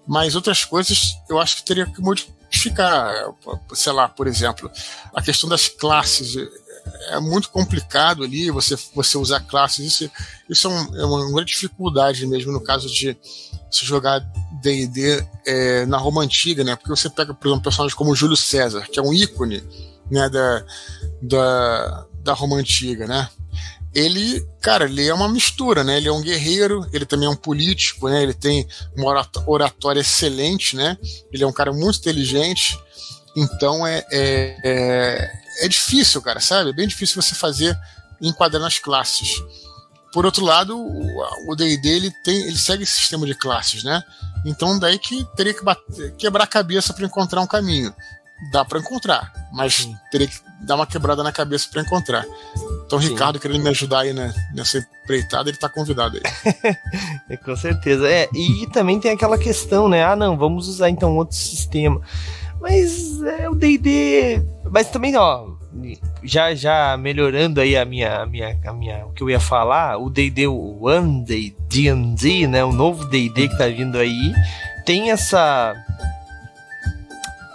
mas 0.06 0.34
outras 0.34 0.64
coisas 0.64 1.14
eu 1.28 1.38
acho 1.38 1.56
que 1.56 1.64
teria 1.64 1.86
que 1.86 2.00
modificar 2.00 2.35
ficar, 2.50 3.32
sei 3.74 3.92
lá, 3.92 4.08
por 4.08 4.26
exemplo, 4.26 4.70
a 5.14 5.22
questão 5.22 5.48
das 5.48 5.68
classes 5.68 6.36
é 7.08 7.20
muito 7.20 7.50
complicado 7.50 8.22
ali 8.22 8.50
você, 8.50 8.76
você 8.94 9.18
usar 9.18 9.40
classes. 9.40 9.86
Isso, 9.86 10.10
isso 10.48 10.68
é, 10.68 10.70
um, 10.70 10.96
é 10.96 11.04
uma 11.04 11.32
grande 11.32 11.52
dificuldade 11.52 12.26
mesmo 12.26 12.52
no 12.52 12.60
caso 12.60 12.88
de 12.88 13.16
se 13.70 13.84
jogar 13.84 14.20
DD 14.62 15.26
é, 15.46 15.86
na 15.86 15.98
Roma 15.98 16.22
Antiga, 16.22 16.62
né? 16.64 16.76
Porque 16.76 16.90
você 16.90 17.10
pega, 17.10 17.34
por 17.34 17.48
exemplo, 17.48 17.64
personagem 17.64 17.96
como 17.96 18.14
Júlio 18.14 18.36
César, 18.36 18.86
que 18.90 18.98
é 18.98 19.02
um 19.02 19.12
ícone 19.12 19.62
né, 20.10 20.28
da, 20.28 20.64
da, 21.20 22.06
da 22.22 22.32
Roma 22.32 22.56
Antiga, 22.56 23.06
né? 23.06 23.28
Ele, 23.96 24.46
cara, 24.60 24.84
ele 24.84 25.08
é 25.08 25.14
uma 25.14 25.26
mistura, 25.26 25.82
né? 25.82 25.96
Ele 25.96 26.06
é 26.06 26.12
um 26.12 26.20
guerreiro, 26.20 26.86
ele 26.92 27.06
também 27.06 27.26
é 27.26 27.30
um 27.30 27.34
político, 27.34 28.10
né? 28.10 28.22
Ele 28.22 28.34
tem 28.34 28.68
uma 28.94 29.26
oratória 29.46 30.00
excelente, 30.00 30.76
né? 30.76 30.98
Ele 31.32 31.42
é 31.42 31.46
um 31.46 31.52
cara 31.52 31.72
muito 31.72 31.98
inteligente. 31.98 32.78
Então 33.34 33.86
é, 33.86 34.04
é, 34.12 34.56
é, 34.62 35.32
é 35.62 35.68
difícil, 35.68 36.20
cara, 36.20 36.40
sabe? 36.40 36.68
É 36.68 36.72
bem 36.74 36.86
difícil 36.86 37.22
você 37.22 37.34
fazer 37.34 37.74
enquadrar 38.20 38.60
nas 38.60 38.78
classes. 38.78 39.42
Por 40.12 40.26
outro 40.26 40.44
lado, 40.44 40.76
o 40.78 41.56
D&D 41.56 41.88
ele 41.88 42.10
tem, 42.22 42.36
ele 42.42 42.58
segue 42.58 42.82
esse 42.82 42.98
sistema 42.98 43.24
de 43.24 43.34
classes, 43.34 43.82
né? 43.82 44.02
Então 44.44 44.78
daí 44.78 44.98
que 44.98 45.26
teria 45.34 45.54
que 45.54 45.64
bater, 45.64 46.14
quebrar 46.16 46.44
a 46.44 46.46
cabeça 46.46 46.92
para 46.92 47.06
encontrar 47.06 47.40
um 47.40 47.46
caminho 47.46 47.94
dá 48.50 48.64
para 48.64 48.78
encontrar, 48.78 49.32
mas 49.52 49.88
teria 50.10 50.28
que 50.28 50.38
dar 50.60 50.76
uma 50.76 50.86
quebrada 50.86 51.22
na 51.22 51.32
cabeça 51.32 51.68
para 51.70 51.82
encontrar. 51.82 52.24
Então, 52.86 53.00
Sim. 53.00 53.08
Ricardo 53.08 53.40
querendo 53.40 53.62
me 53.62 53.70
ajudar 53.70 54.00
aí 54.00 54.12
né, 54.12 54.32
nessa 54.54 54.78
empreitada, 54.78 55.50
ele 55.50 55.58
tá 55.58 55.68
convidado 55.68 56.18
aí. 56.18 57.36
Com 57.44 57.56
certeza. 57.56 58.08
É, 58.08 58.28
e 58.32 58.66
também 58.72 58.98
tem 59.00 59.10
aquela 59.10 59.38
questão, 59.38 59.88
né? 59.88 60.04
Ah, 60.04 60.16
não, 60.16 60.36
vamos 60.36 60.68
usar 60.68 60.88
então 60.88 61.16
outro 61.16 61.36
sistema. 61.36 62.00
Mas 62.60 63.22
é 63.22 63.48
o 63.48 63.54
D&D, 63.54 64.42
mas 64.70 64.88
também, 64.88 65.14
ó, 65.16 65.46
já 66.22 66.54
já 66.54 66.96
melhorando 66.96 67.60
aí 67.60 67.76
a 67.76 67.84
minha, 67.84 68.22
a 68.22 68.26
minha, 68.26 68.58
a 68.64 68.72
minha, 68.72 69.06
o 69.06 69.12
que 69.12 69.22
eu 69.22 69.30
ia 69.30 69.40
falar, 69.40 69.98
o 69.98 70.08
D&D 70.08 70.46
One 70.46 71.24
D&D, 71.24 72.46
né, 72.46 72.64
o 72.64 72.72
novo 72.72 73.04
D&D 73.04 73.48
que 73.48 73.58
tá 73.58 73.66
vindo 73.66 73.98
aí, 73.98 74.32
tem 74.84 75.10
essa 75.10 75.74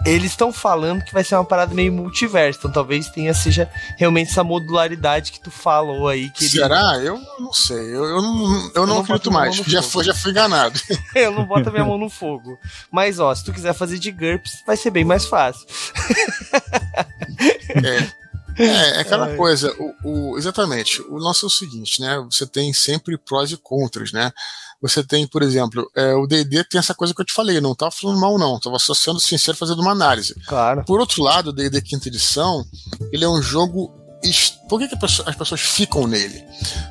eles 0.05 0.31
estão 0.31 0.51
falando 0.51 1.03
que 1.03 1.13
vai 1.13 1.23
ser 1.23 1.35
uma 1.35 1.45
parada 1.45 1.73
meio 1.73 1.91
multiverso, 1.91 2.59
então 2.59 2.71
talvez 2.71 3.09
tenha 3.09 3.33
seja 3.33 3.69
realmente 3.97 4.31
essa 4.31 4.43
modularidade 4.43 5.31
que 5.31 5.39
tu 5.39 5.51
falou 5.51 6.07
aí. 6.07 6.29
Que 6.29 6.49
Será? 6.49 6.97
Ele... 6.97 7.09
Eu 7.09 7.21
não 7.39 7.53
sei, 7.53 7.77
eu, 7.77 8.05
eu 8.05 8.21
não, 8.21 8.71
eu, 8.75 8.87
não, 8.87 8.95
não 8.95 8.99
acredito 9.01 9.31
mais, 9.31 9.55
já, 9.55 9.81
foi, 9.81 10.03
já 10.03 10.13
fui 10.13 10.31
enganado. 10.31 10.79
eu 11.15 11.31
não 11.31 11.45
boto 11.45 11.69
a 11.69 11.71
minha 11.71 11.85
mão 11.85 11.97
no 11.97 12.09
fogo. 12.09 12.59
Mas 12.89 13.19
ó, 13.19 13.33
se 13.33 13.43
tu 13.43 13.53
quiser 13.53 13.73
fazer 13.73 13.99
de 13.99 14.11
GURPS, 14.11 14.63
vai 14.65 14.77
ser 14.77 14.91
bem 14.91 15.03
mais 15.03 15.25
fácil. 15.25 15.65
é. 17.83 18.20
É, 18.57 18.97
é 18.97 18.99
aquela 18.99 19.35
coisa, 19.35 19.73
o, 19.79 20.31
o, 20.33 20.37
exatamente. 20.37 21.01
O 21.03 21.19
nosso 21.19 21.45
é 21.45 21.47
o 21.47 21.49
seguinte, 21.49 22.01
né? 22.01 22.17
Você 22.29 22.45
tem 22.45 22.73
sempre 22.73 23.17
prós 23.17 23.51
e 23.51 23.57
contras, 23.57 24.11
né? 24.11 24.31
Você 24.81 25.03
tem, 25.03 25.27
por 25.27 25.43
exemplo, 25.43 25.89
é, 25.95 26.15
o 26.15 26.25
D&D 26.25 26.63
tem 26.63 26.79
essa 26.79 26.95
coisa 26.95 27.13
que 27.13 27.21
eu 27.21 27.25
te 27.25 27.33
falei, 27.33 27.61
não 27.61 27.73
estava 27.73 27.91
falando 27.91 28.19
mal 28.19 28.37
não, 28.39 28.57
estava 28.57 28.79
só 28.79 28.95
sendo 28.95 29.19
sincero 29.19 29.55
fazendo 29.55 29.79
uma 29.79 29.91
análise. 29.91 30.33
Claro. 30.47 30.83
Por 30.85 30.99
outro 30.99 31.21
lado, 31.21 31.51
o 31.51 31.53
D&D 31.53 31.81
quinta 31.81 32.07
edição, 32.07 32.65
ele 33.11 33.23
é 33.23 33.29
um 33.29 33.41
jogo 33.41 33.93
por 34.67 34.79
que, 34.79 34.87
que 34.87 35.05
as 35.25 35.35
pessoas 35.35 35.61
ficam 35.61 36.05
nele? 36.07 36.45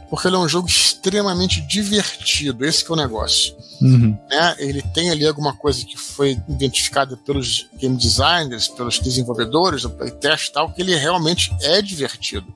Porque 0.09 0.26
ele 0.26 0.37
é 0.37 0.39
um 0.39 0.49
jogo 0.49 0.68
extremamente 0.68 1.61
divertido, 1.61 2.64
esse 2.64 2.85
que 2.85 2.91
é 2.91 2.95
o 2.95 2.97
negócio. 2.97 3.55
Uhum. 3.81 4.18
Né? 4.28 4.57
Ele 4.59 4.83
tem 4.83 5.11
ali 5.11 5.26
alguma 5.26 5.55
coisa 5.55 5.85
que 5.85 5.97
foi 5.97 6.39
identificada 6.49 7.16
pelos 7.16 7.66
game 7.78 7.97
designers, 7.97 8.68
pelos 8.68 8.99
desenvolvedores, 8.99 9.83
do 9.83 9.91
playtest 9.91 10.49
e 10.49 10.53
tal, 10.53 10.72
que 10.72 10.83
ele 10.83 10.95
realmente 10.97 11.55
é 11.62 11.81
divertido. 11.81 12.53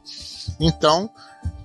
Então, 0.60 1.10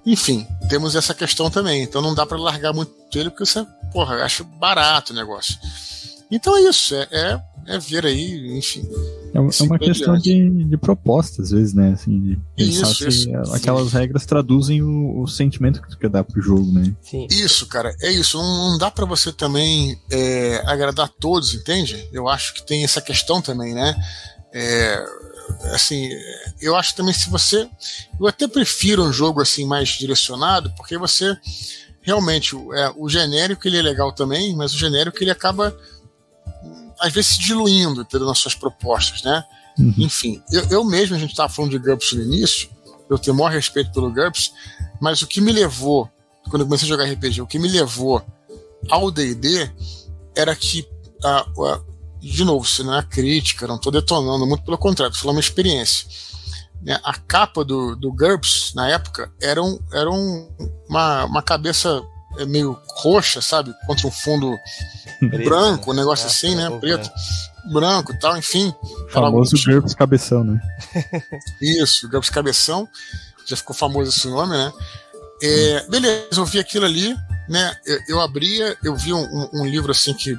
enfim, 0.06 0.48
temos 0.70 0.96
essa 0.96 1.14
questão 1.14 1.50
também. 1.50 1.84
Então 1.84 2.02
não 2.02 2.16
dá 2.16 2.26
para 2.26 2.38
largar 2.38 2.74
muito 2.74 2.94
ele, 3.14 3.30
porque 3.30 3.46
você, 3.46 3.66
porra, 3.92 4.24
acha 4.24 4.44
barato 4.44 5.14
o 5.14 5.16
negócio. 5.16 5.58
Então 6.32 6.56
é 6.56 6.62
isso, 6.62 6.96
é, 6.96 7.08
é, 7.12 7.42
é 7.70 7.78
ver 7.78 8.04
aí, 8.04 8.58
enfim. 8.58 8.82
É, 9.34 9.38
é 9.38 9.64
uma 9.64 9.78
questão 9.78 10.18
de, 10.18 10.66
de 10.66 10.78
proposta, 10.78 11.44
às 11.44 11.52
vezes, 11.52 11.74
né? 11.74 11.92
Assim, 11.94 12.20
de 12.20 12.40
pensar 12.56 12.92
Isso, 12.92 13.12
se 13.12 13.30
isso. 13.30 13.54
aquelas 13.54 13.94
regras 13.94 14.26
traduzem 14.26 14.82
o, 14.82 15.22
o 15.22 15.28
sentimento 15.28 15.80
que 15.80 15.90
tu 15.90 15.98
quer 15.98 16.10
dar 16.10 16.24
pro 16.24 16.42
jogo, 16.42 16.72
né? 16.72 16.92
Sim. 17.02 17.28
Isso, 17.30 17.68
cara, 17.68 17.96
é 18.02 18.12
isso. 18.12 18.38
Não, 18.40 18.72
não 18.72 18.78
dá 18.80 18.90
pra 18.90 19.06
você 19.06 19.32
também 19.32 20.02
é, 20.10 20.64
agradar 20.66 21.10
todos, 21.10 21.54
entende? 21.54 22.10
Eu 22.12 22.28
acho 22.28 22.56
que 22.56 22.66
tem 22.66 22.84
essa 22.84 23.02
questão 23.02 23.40
também, 23.40 23.76
né? 23.76 23.96
É, 24.52 25.06
assim, 25.74 26.10
eu 26.60 26.76
acho 26.76 26.96
também 26.96 27.14
se 27.14 27.30
você. 27.30 27.70
Eu 28.20 28.26
até 28.26 28.48
prefiro 28.48 29.04
um 29.04 29.14
jogo 29.14 29.42
assim 29.42 29.64
mais 29.64 29.90
direcionado, 29.90 30.74
porque 30.76 30.98
você 30.98 31.38
realmente 32.02 32.56
é, 32.56 32.92
o 32.98 33.08
genérico 33.08 33.68
ele 33.68 33.78
é 33.78 33.82
legal 33.84 34.12
também, 34.12 34.56
mas 34.56 34.74
o 34.74 34.78
genérico 34.78 35.22
ele 35.22 35.30
acaba 35.30 35.78
às 37.00 37.14
vezes 37.14 37.32
se 37.32 37.40
diluindo 37.40 38.02
entendeu, 38.02 38.28
nas 38.28 38.40
suas 38.40 38.56
propostas, 38.56 39.24
né? 39.24 39.44
Uhum. 39.78 39.94
Enfim, 39.98 40.42
eu, 40.52 40.64
eu 40.70 40.84
mesmo, 40.84 41.16
a 41.16 41.20
gente 41.20 41.32
estava 41.32 41.52
falando 41.52 41.72
de 41.72 41.80
GURPS 41.80 42.14
no 42.14 42.24
início, 42.24 42.70
eu 43.10 43.18
tenho 43.18 43.34
o 43.34 43.40
maior 43.40 43.52
respeito 43.52 43.92
pelo 43.92 44.12
GURPS, 44.12 44.52
mas 45.00 45.22
o 45.22 45.28
que 45.28 45.42
me 45.42 45.52
levou, 45.52 46.10
quando 46.50 46.62
eu 46.62 46.66
comecei 46.66 46.86
a 46.86 46.90
jogar 46.90 47.06
RPG, 47.06 47.42
o 47.42 47.48
que 47.48 47.58
me 47.58 47.68
levou 47.68 48.24
ao 48.90 49.10
D&D 49.10 49.72
era 50.36 50.56
que, 50.56 50.88
ah, 51.24 51.46
ah, 51.60 51.82
de 52.20 52.44
novo, 52.44 52.68
se 52.68 52.84
não 52.84 52.96
é 52.96 53.02
crítica, 53.02 53.68
não 53.68 53.76
estou 53.76 53.92
detonando, 53.92 54.46
muito 54.46 54.64
pelo 54.64 54.78
contrário, 54.78 55.12
estou 55.12 55.24
falando 55.24 55.38
uma 55.38 55.42
experiência. 55.42 56.08
Né? 56.82 57.00
A 57.04 57.14
capa 57.14 57.64
do, 57.64 57.96
do 57.96 58.12
GURPS, 58.12 58.74
na 58.74 58.90
época, 58.90 59.32
era, 59.42 59.62
um, 59.62 59.80
era 59.92 60.10
um, 60.10 60.50
uma, 60.88 61.26
uma 61.26 61.42
cabeça 61.42 62.02
é, 62.38 62.46
meio 62.46 62.80
roxa, 62.98 63.42
sabe? 63.42 63.74
Contra 63.88 64.08
um 64.08 64.12
fundo 64.12 64.58
Preto, 65.20 65.44
branco, 65.46 65.92
um 65.92 65.94
né? 65.94 66.02
negócio 66.02 66.26
É, 66.26 66.28
assim, 66.30 66.56
né? 66.56 66.70
ou 66.70 66.80
Preto, 66.80 67.10
branco 67.72 68.14
e 68.14 68.20
tal, 68.20 68.38
enfim. 68.38 68.74
O 68.82 69.10
famoso 69.10 69.56
algo- 69.56 69.72
GURPS 69.82 69.94
cabeção, 69.96 70.44
né? 70.44 70.62
Isso, 71.62 72.08
GURPS 72.10 72.30
Cabeção, 72.30 72.88
já 73.46 73.56
ficou 73.58 73.76
famoso 73.76 74.10
esse 74.10 74.28
nome, 74.28 74.54
né? 74.56 74.72
É, 75.42 75.86
beleza, 75.90 76.28
eu 76.38 76.46
vi 76.46 76.60
aquilo 76.60 76.86
ali, 76.86 77.16
né? 77.48 77.76
Eu, 77.86 78.00
eu 78.10 78.22
abria, 78.22 78.78
eu 78.84 78.96
vi 78.96 79.14
um, 79.14 79.22
um- 79.24 79.50
um 79.62 79.66
livro 79.66 79.92
assim 79.92 80.14
que 80.14 80.38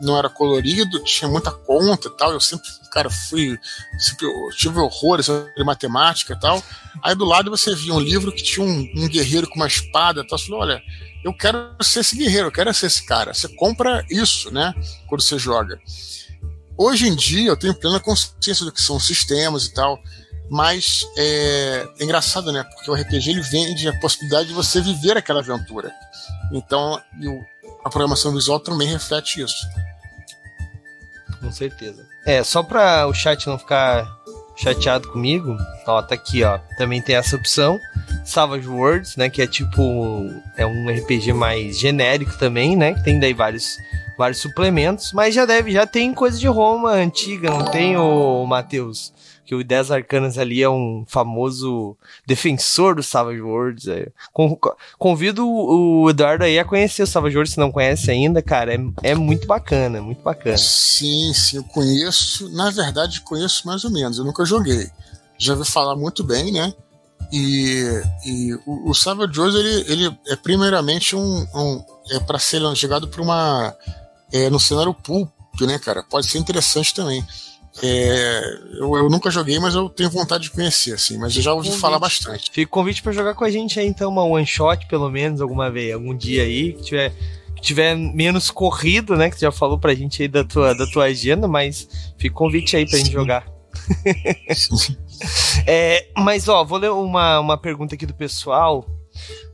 não 0.00 0.16
era 0.18 0.28
colorido, 0.28 1.02
tinha 1.04 1.30
muita 1.30 1.50
conta 1.50 2.08
e 2.08 2.16
tal. 2.16 2.32
Eu 2.32 2.40
sempre, 2.40 2.68
cara, 2.92 3.08
fui. 3.08 3.56
Sempre, 3.98 4.26
eu 4.26 4.48
tive 4.56 4.78
horrores 4.78 5.26
sobre 5.26 5.64
matemática 5.64 6.34
e 6.34 6.40
tal. 6.40 6.62
Aí 7.02 7.14
do 7.14 7.24
lado 7.24 7.50
você 7.50 7.74
via 7.74 7.94
um 7.94 8.00
livro 8.00 8.32
que 8.32 8.42
tinha 8.42 8.66
um, 8.66 8.88
um 8.96 9.08
guerreiro 9.08 9.48
com 9.48 9.56
uma 9.56 9.66
espada 9.68 10.20
e 10.20 10.26
tal. 10.26 10.36
Você 10.38 10.46
falou: 10.46 10.60
olha, 10.60 10.82
eu 11.24 11.32
quero 11.32 11.74
ser 11.80 12.00
esse 12.00 12.16
guerreiro, 12.16 12.48
eu 12.48 12.52
quero 12.52 12.72
ser 12.74 12.86
esse 12.86 13.04
cara. 13.04 13.32
Você 13.32 13.48
compra 13.48 14.04
isso, 14.10 14.52
né? 14.52 14.74
Quando 15.08 15.22
você 15.22 15.38
joga. 15.38 15.80
Hoje 16.76 17.06
em 17.06 17.14
dia 17.14 17.48
eu 17.48 17.56
tenho 17.56 17.74
plena 17.74 18.00
consciência 18.00 18.64
do 18.64 18.72
que 18.72 18.82
são 18.82 18.98
sistemas 18.98 19.66
e 19.66 19.74
tal. 19.74 19.98
Mas 20.50 21.06
é, 21.16 21.88
é 21.98 22.04
engraçado, 22.04 22.52
né? 22.52 22.62
Porque 22.62 22.90
o 22.90 22.94
RPG 22.94 23.30
ele 23.30 23.40
vende 23.40 23.88
a 23.88 23.98
possibilidade 24.00 24.48
de 24.48 24.54
você 24.54 24.80
viver 24.80 25.16
aquela 25.16 25.40
aventura. 25.40 25.90
Então, 26.52 27.00
a 27.84 27.88
programação 27.88 28.34
visual 28.34 28.60
também 28.60 28.86
reflete 28.88 29.40
isso. 29.40 29.66
Com 31.40 31.50
certeza. 31.50 32.06
É, 32.26 32.44
só 32.44 32.62
pra 32.62 33.06
o 33.06 33.14
chat 33.14 33.46
não 33.46 33.58
ficar 33.58 34.21
chateado 34.62 35.08
comigo, 35.08 35.56
ó, 35.86 36.00
tá 36.00 36.14
aqui, 36.14 36.44
ó. 36.44 36.58
Também 36.78 37.02
tem 37.02 37.16
essa 37.16 37.34
opção. 37.36 37.78
Savage 38.24 38.68
Worlds, 38.68 39.16
né? 39.16 39.28
Que 39.28 39.42
é 39.42 39.46
tipo. 39.46 40.30
É 40.56 40.64
um 40.64 40.88
RPG 40.88 41.32
mais 41.32 41.78
genérico 41.78 42.38
também, 42.38 42.76
né? 42.76 42.94
Que 42.94 43.02
tem 43.02 43.18
daí 43.18 43.34
vários, 43.34 43.76
vários 44.16 44.38
suplementos. 44.38 45.12
Mas 45.12 45.34
já 45.34 45.44
deve, 45.44 45.72
já 45.72 45.86
tem 45.86 46.14
coisa 46.14 46.38
de 46.38 46.46
Roma 46.46 46.92
antiga, 46.92 47.50
não 47.50 47.64
tem, 47.64 47.96
o 47.96 48.46
Matheus? 48.46 49.12
Que 49.44 49.54
o 49.56 49.64
10 49.64 49.90
Arcanas 49.90 50.38
ali 50.38 50.62
é 50.62 50.68
um 50.70 51.04
famoso 51.06 51.96
defensor 52.26 52.94
do 52.94 53.02
Savage 53.02 53.40
Worlds. 53.40 53.88
é. 53.88 54.08
Con- 54.32 54.54
co- 54.56 54.76
Convido 54.98 55.46
o 55.48 56.08
Eduardo 56.08 56.44
aí 56.44 56.58
a 56.58 56.64
conhecer 56.64 57.02
o 57.02 57.06
Savage 57.06 57.36
Worlds, 57.36 57.54
se 57.54 57.60
não 57.60 57.72
conhece 57.72 58.10
ainda, 58.10 58.40
cara. 58.40 58.74
É, 58.74 59.10
é 59.10 59.14
muito 59.14 59.46
bacana, 59.46 60.00
muito 60.00 60.22
bacana. 60.22 60.56
Sim, 60.56 61.32
sim, 61.34 61.56
eu 61.56 61.64
conheço. 61.64 62.48
Na 62.50 62.70
verdade, 62.70 63.20
conheço 63.22 63.66
mais 63.66 63.84
ou 63.84 63.90
menos. 63.90 64.16
Eu 64.18 64.24
nunca 64.24 64.44
joguei. 64.44 64.88
Já 65.38 65.54
ouvi 65.54 65.68
falar 65.68 65.96
muito 65.96 66.22
bem, 66.22 66.52
né? 66.52 66.72
E, 67.32 68.02
e 68.24 68.54
o, 68.66 68.90
o 68.90 68.94
Savage 68.94 69.38
Wars, 69.40 69.54
ele, 69.54 69.84
ele 69.92 70.18
é 70.28 70.36
primeiramente 70.36 71.16
um. 71.16 71.46
um 71.54 71.84
é 72.10 72.20
para 72.20 72.38
ser 72.38 72.60
jogado 72.76 73.08
por 73.08 73.20
uma. 73.20 73.74
É, 74.32 74.48
no 74.50 74.60
cenário 74.60 74.94
pulp, 74.94 75.30
né, 75.62 75.78
cara? 75.78 76.02
Pode 76.08 76.26
ser 76.28 76.38
interessante 76.38 76.94
também. 76.94 77.24
É, 77.82 78.58
eu, 78.74 78.94
eu 78.96 79.08
nunca 79.08 79.30
joguei, 79.30 79.58
mas 79.58 79.74
eu 79.74 79.88
tenho 79.88 80.10
vontade 80.10 80.44
de 80.44 80.50
conhecer, 80.50 80.92
assim. 80.94 81.16
Mas 81.16 81.34
eu 81.36 81.42
já 81.42 81.52
ouvi 81.52 81.68
Convite. 81.68 81.80
falar 81.80 81.98
bastante. 81.98 82.50
Fica 82.50 82.68
o 82.68 82.70
convite 82.70 83.02
pra 83.02 83.12
jogar 83.12 83.34
com 83.34 83.44
a 83.44 83.50
gente 83.50 83.78
aí, 83.80 83.86
então, 83.86 84.10
uma 84.10 84.24
one 84.24 84.44
shot, 84.46 84.86
pelo 84.86 85.10
menos, 85.10 85.40
alguma 85.40 85.70
vez, 85.70 85.94
algum 85.94 86.14
dia 86.14 86.42
aí, 86.42 86.74
que 86.74 86.82
tiver, 86.82 87.12
que 87.56 87.62
tiver 87.62 87.96
menos 87.96 88.50
corrido, 88.50 89.16
né? 89.16 89.30
Que 89.30 89.36
tu 89.36 89.40
já 89.40 89.52
falou 89.52 89.78
pra 89.78 89.94
gente 89.94 90.20
aí 90.22 90.28
da 90.28 90.44
tua, 90.44 90.74
da 90.74 90.86
tua 90.86 91.04
agenda, 91.04 91.48
mas 91.48 91.88
fica 92.18 92.34
o 92.34 92.38
convite 92.38 92.76
aí 92.76 92.86
pra 92.86 92.98
gente 92.98 93.06
Sim. 93.06 93.12
jogar. 93.12 93.46
É, 95.66 96.08
mas, 96.16 96.48
ó, 96.48 96.64
vou 96.64 96.78
ler 96.78 96.90
uma, 96.90 97.38
uma 97.38 97.56
pergunta 97.56 97.94
aqui 97.94 98.04
do 98.04 98.12
pessoal. 98.14 98.84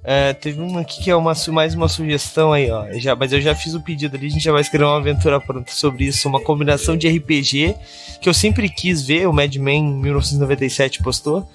É, 0.04 0.32
teve 0.32 0.60
uma 0.60 0.80
aqui 0.80 1.02
que 1.02 1.10
é 1.10 1.16
uma, 1.16 1.34
mais 1.48 1.74
uma 1.74 1.88
sugestão 1.88 2.52
aí, 2.52 2.70
ó. 2.70 2.86
Já, 2.94 3.14
mas 3.14 3.32
eu 3.32 3.40
já 3.40 3.54
fiz 3.54 3.74
o 3.74 3.80
pedido 3.80 4.16
ali, 4.16 4.26
a 4.26 4.30
gente 4.30 4.44
já 4.44 4.52
vai 4.52 4.60
escrever 4.60 4.84
uma 4.84 4.96
aventura 4.96 5.40
pronta 5.40 5.72
sobre 5.72 6.04
isso. 6.04 6.28
Uma 6.28 6.40
combinação 6.40 6.96
de 6.96 7.08
RPG 7.08 7.74
que 8.20 8.28
eu 8.28 8.34
sempre 8.34 8.68
quis 8.68 9.02
ver, 9.02 9.28
o 9.28 9.32
Mad 9.32 9.54
Men 9.56 9.84
1997 9.84 11.02
postou. 11.02 11.48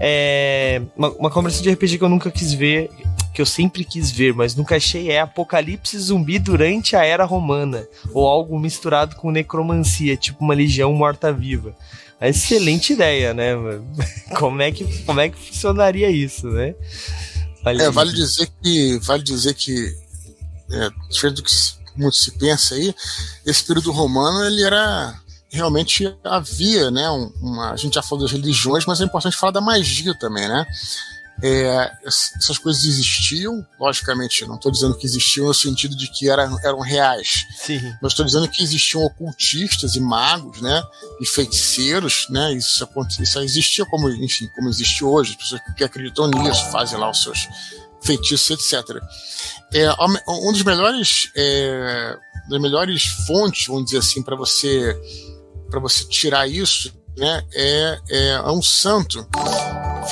É, 0.00 0.82
uma, 0.96 1.10
uma 1.10 1.30
combinação 1.30 1.62
de 1.62 1.70
RPG 1.70 1.98
que 1.98 2.04
eu 2.04 2.08
nunca 2.08 2.30
quis 2.30 2.52
ver, 2.52 2.90
que 3.32 3.40
eu 3.40 3.46
sempre 3.46 3.84
quis 3.84 4.10
ver, 4.10 4.34
mas 4.34 4.54
nunca 4.54 4.76
achei, 4.76 5.10
é 5.10 5.20
Apocalipse 5.20 5.98
Zumbi 5.98 6.38
durante 6.38 6.96
a 6.96 7.04
Era 7.04 7.24
Romana. 7.24 7.86
Ou 8.12 8.26
algo 8.26 8.58
misturado 8.58 9.14
com 9.16 9.30
necromancia, 9.30 10.16
tipo 10.16 10.44
uma 10.44 10.54
legião 10.54 10.92
morta-viva. 10.92 11.74
Excelente 12.20 12.92
ideia, 12.92 13.32
né? 13.32 13.52
Como 14.36 14.60
é 14.60 14.70
que, 14.70 14.84
como 15.04 15.20
é 15.20 15.28
que 15.28 15.38
funcionaria 15.38 16.10
isso, 16.10 16.48
né? 16.48 16.74
Olha 17.64 17.82
É, 17.84 17.90
vale 17.90 18.12
dizer 18.12 18.50
que, 18.62 18.98
vale 18.98 19.22
dizer 19.22 19.54
que, 19.54 19.94
é, 20.70 20.90
diferente 21.10 21.36
do 21.36 21.42
que 21.42 21.52
muito 21.96 22.16
se 22.16 22.30
pensa 22.32 22.74
aí, 22.74 22.94
esse 23.44 23.64
período 23.64 23.90
romano 23.92 24.44
ele 24.44 24.62
era 24.62 25.14
realmente 25.52 26.16
havia, 26.24 26.90
né? 26.90 27.10
um- 27.10 27.32
uma, 27.40 27.72
a 27.72 27.76
gente 27.76 27.94
já 27.94 28.02
falou 28.02 28.22
das 28.24 28.32
religiões, 28.32 28.86
mas 28.86 29.00
é 29.00 29.04
importante 29.04 29.36
falar 29.36 29.50
da 29.52 29.60
magia 29.60 30.14
também, 30.18 30.48
né? 30.48 30.64
É, 31.42 31.90
es- 32.06 32.32
essas 32.36 32.58
coisas 32.58 32.84
existiam, 32.84 33.66
logicamente, 33.78 34.44
não 34.46 34.56
estou 34.56 34.70
dizendo 34.70 34.96
que 34.96 35.06
existiam 35.06 35.46
no 35.46 35.54
sentido 35.54 35.96
de 35.96 36.08
que 36.10 36.28
eram, 36.28 36.58
eram 36.64 36.80
reais, 36.80 37.46
Sim. 37.56 37.80
mas 38.02 38.12
estou 38.12 38.24
dizendo 38.26 38.48
que 38.48 38.62
existiam 38.62 39.02
ocultistas 39.04 39.94
e 39.94 40.00
magos, 40.00 40.60
né? 40.60 40.82
E 41.20 41.26
feiticeiros, 41.26 42.26
né? 42.30 42.52
Isso, 42.52 42.86
isso 43.20 43.38
existia 43.40 43.86
como, 43.86 44.08
enfim, 44.10 44.48
como 44.54 44.68
existe 44.68 45.04
hoje. 45.04 45.30
As 45.32 45.36
pessoas 45.36 45.60
que 45.76 45.84
acreditam 45.84 46.28
nisso 46.28 46.70
fazem 46.70 46.98
lá 46.98 47.10
os 47.10 47.22
seus 47.22 47.48
feitiços, 48.02 48.50
etc. 48.50 48.96
É, 49.72 49.88
um 50.28 50.52
dos 50.52 50.62
melhores, 50.62 51.30
é, 51.36 52.16
das 52.48 52.60
melhores 52.60 53.04
fontes, 53.26 53.66
vamos 53.66 53.84
dizer 53.86 53.98
assim, 53.98 54.22
para 54.22 54.36
você 54.36 54.96
para 55.70 55.78
você 55.78 56.04
tirar 56.08 56.48
isso, 56.48 56.92
né? 57.16 57.44
É, 57.52 58.00
é, 58.08 58.28
é 58.32 58.50
um 58.50 58.62
santo. 58.62 59.26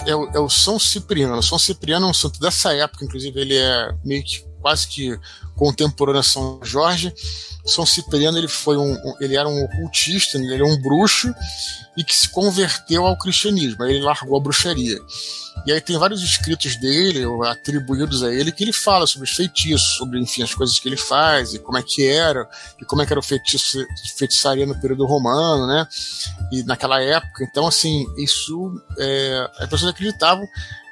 É 0.07 0.15
o, 0.15 0.29
é 0.35 0.39
o 0.39 0.49
São 0.49 0.79
Cipriano. 0.79 1.43
São 1.43 1.59
Cipriano 1.59 2.07
é 2.07 2.11
um 2.11 2.15
santo 2.15 2.41
dessa 2.41 2.73
época, 2.75 3.05
inclusive 3.05 3.41
ele 3.41 3.57
é 3.57 3.95
meio 4.05 4.23
que 4.25 4.47
quase 4.61 4.87
que 4.89 5.19
contemporâneo 5.57 6.21
a 6.21 6.25
São 6.25 6.61
Jorge. 6.63 7.13
São 7.65 7.85
Cipriano 7.85 8.39
ele 8.39 8.49
foi 8.49 8.77
um, 8.77 8.97
ele 9.21 9.37
era 9.37 9.49
um 9.49 9.65
ocultista, 9.65 10.39
ele 10.39 10.55
era 10.55 10.65
um 10.65 10.81
bruxo 10.81 11.33
e 11.97 12.05
que 12.05 12.15
se 12.15 12.29
converteu 12.31 13.07
ao 13.07 13.19
cristianismo. 13.19 13.85
Ele 13.85 14.01
largou 14.01 14.39
a 14.39 14.41
bruxaria. 14.41 14.99
E 15.67 15.73
aí 15.73 15.81
tem 15.81 15.99
vários 15.99 16.23
escritos 16.23 16.77
dele, 16.77 17.25
atribuídos 17.47 18.23
a 18.23 18.33
ele, 18.33 18.53
que 18.53 18.63
ele 18.65 18.73
fala 18.73 19.07
sobre 19.07 19.29
os 19.29 19.35
feitiços, 19.35 19.97
sobre 19.97 20.19
enfim 20.21 20.43
as 20.43 20.55
coisas 20.55 20.79
que 20.79 20.89
ele 20.89 20.97
faz 20.97 21.55
e 21.55 21.59
como 21.59 21.77
é 21.77 21.83
que 21.83 22.07
era 22.07 22.49
e 22.81 22.85
como 22.85 23.03
é 23.03 23.07
que 23.07 23.13
era 23.13 23.21
o 23.21 23.23
feitiço, 23.23 23.85
feitiçaria 24.17 24.65
no 24.65 24.81
período 24.81 25.05
romano, 25.05 25.67
né? 25.67 25.87
E 26.53 26.63
naquela 26.63 27.01
época. 27.03 27.45
Então 27.45 27.67
assim 27.67 28.07
isso 28.17 28.73
é, 28.99 29.51
as 29.59 29.69
pessoas 29.69 29.91
acreditavam 29.91 30.47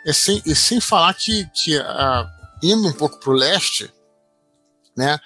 é, 0.06 0.12
sem, 0.12 0.42
e 0.44 0.54
sem 0.54 0.80
falar 0.80 1.14
que, 1.14 1.46
que 1.54 1.76
a, 1.78 2.30
indo 2.62 2.88
um 2.88 2.92
pouco 2.92 3.18
para 3.18 3.30
o 3.30 3.34
leste, 3.34 3.90
né? 4.96 5.18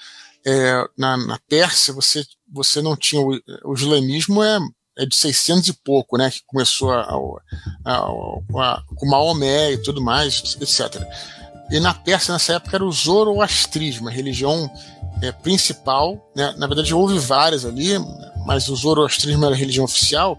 é, 0.47 0.85
na, 0.97 1.17
na 1.17 1.39
Pérsia 1.49 1.93
você, 1.93 2.25
você 2.51 2.81
não 2.81 2.97
tinha 2.97 3.21
o, 3.21 3.39
o 3.65 3.75
islamismo 3.75 4.43
é, 4.43 4.59
é 4.99 5.07
de 5.07 5.15
600 5.15 5.69
e 5.69 5.73
pouco, 5.73 6.17
né, 6.17 6.31
que 6.31 6.41
começou 6.47 6.93
a, 6.93 7.03
a, 7.85 7.97
a, 7.97 8.83
com 8.97 9.07
Maomé 9.07 9.73
e 9.73 9.79
tudo 9.79 10.01
mais, 10.01 10.57
etc. 10.61 11.03
E 11.71 11.79
na 11.79 11.95
Pérsia 11.95 12.33
nessa 12.33 12.55
época 12.55 12.77
era 12.77 12.85
o 12.85 12.93
zoroastrismo, 12.93 14.09
a 14.09 14.13
religião 14.13 14.71
é, 15.23 15.31
principal, 15.31 16.31
né, 16.35 16.55
na 16.57 16.67
verdade 16.67 16.95
houve 16.95 17.19
várias 17.19 17.65
ali, 17.65 17.93
mas 18.47 18.69
o 18.69 18.77
zoroastrismo 18.77 19.45
era 19.45 19.55
a 19.55 19.59
religião 19.59 19.85
oficial, 19.85 20.39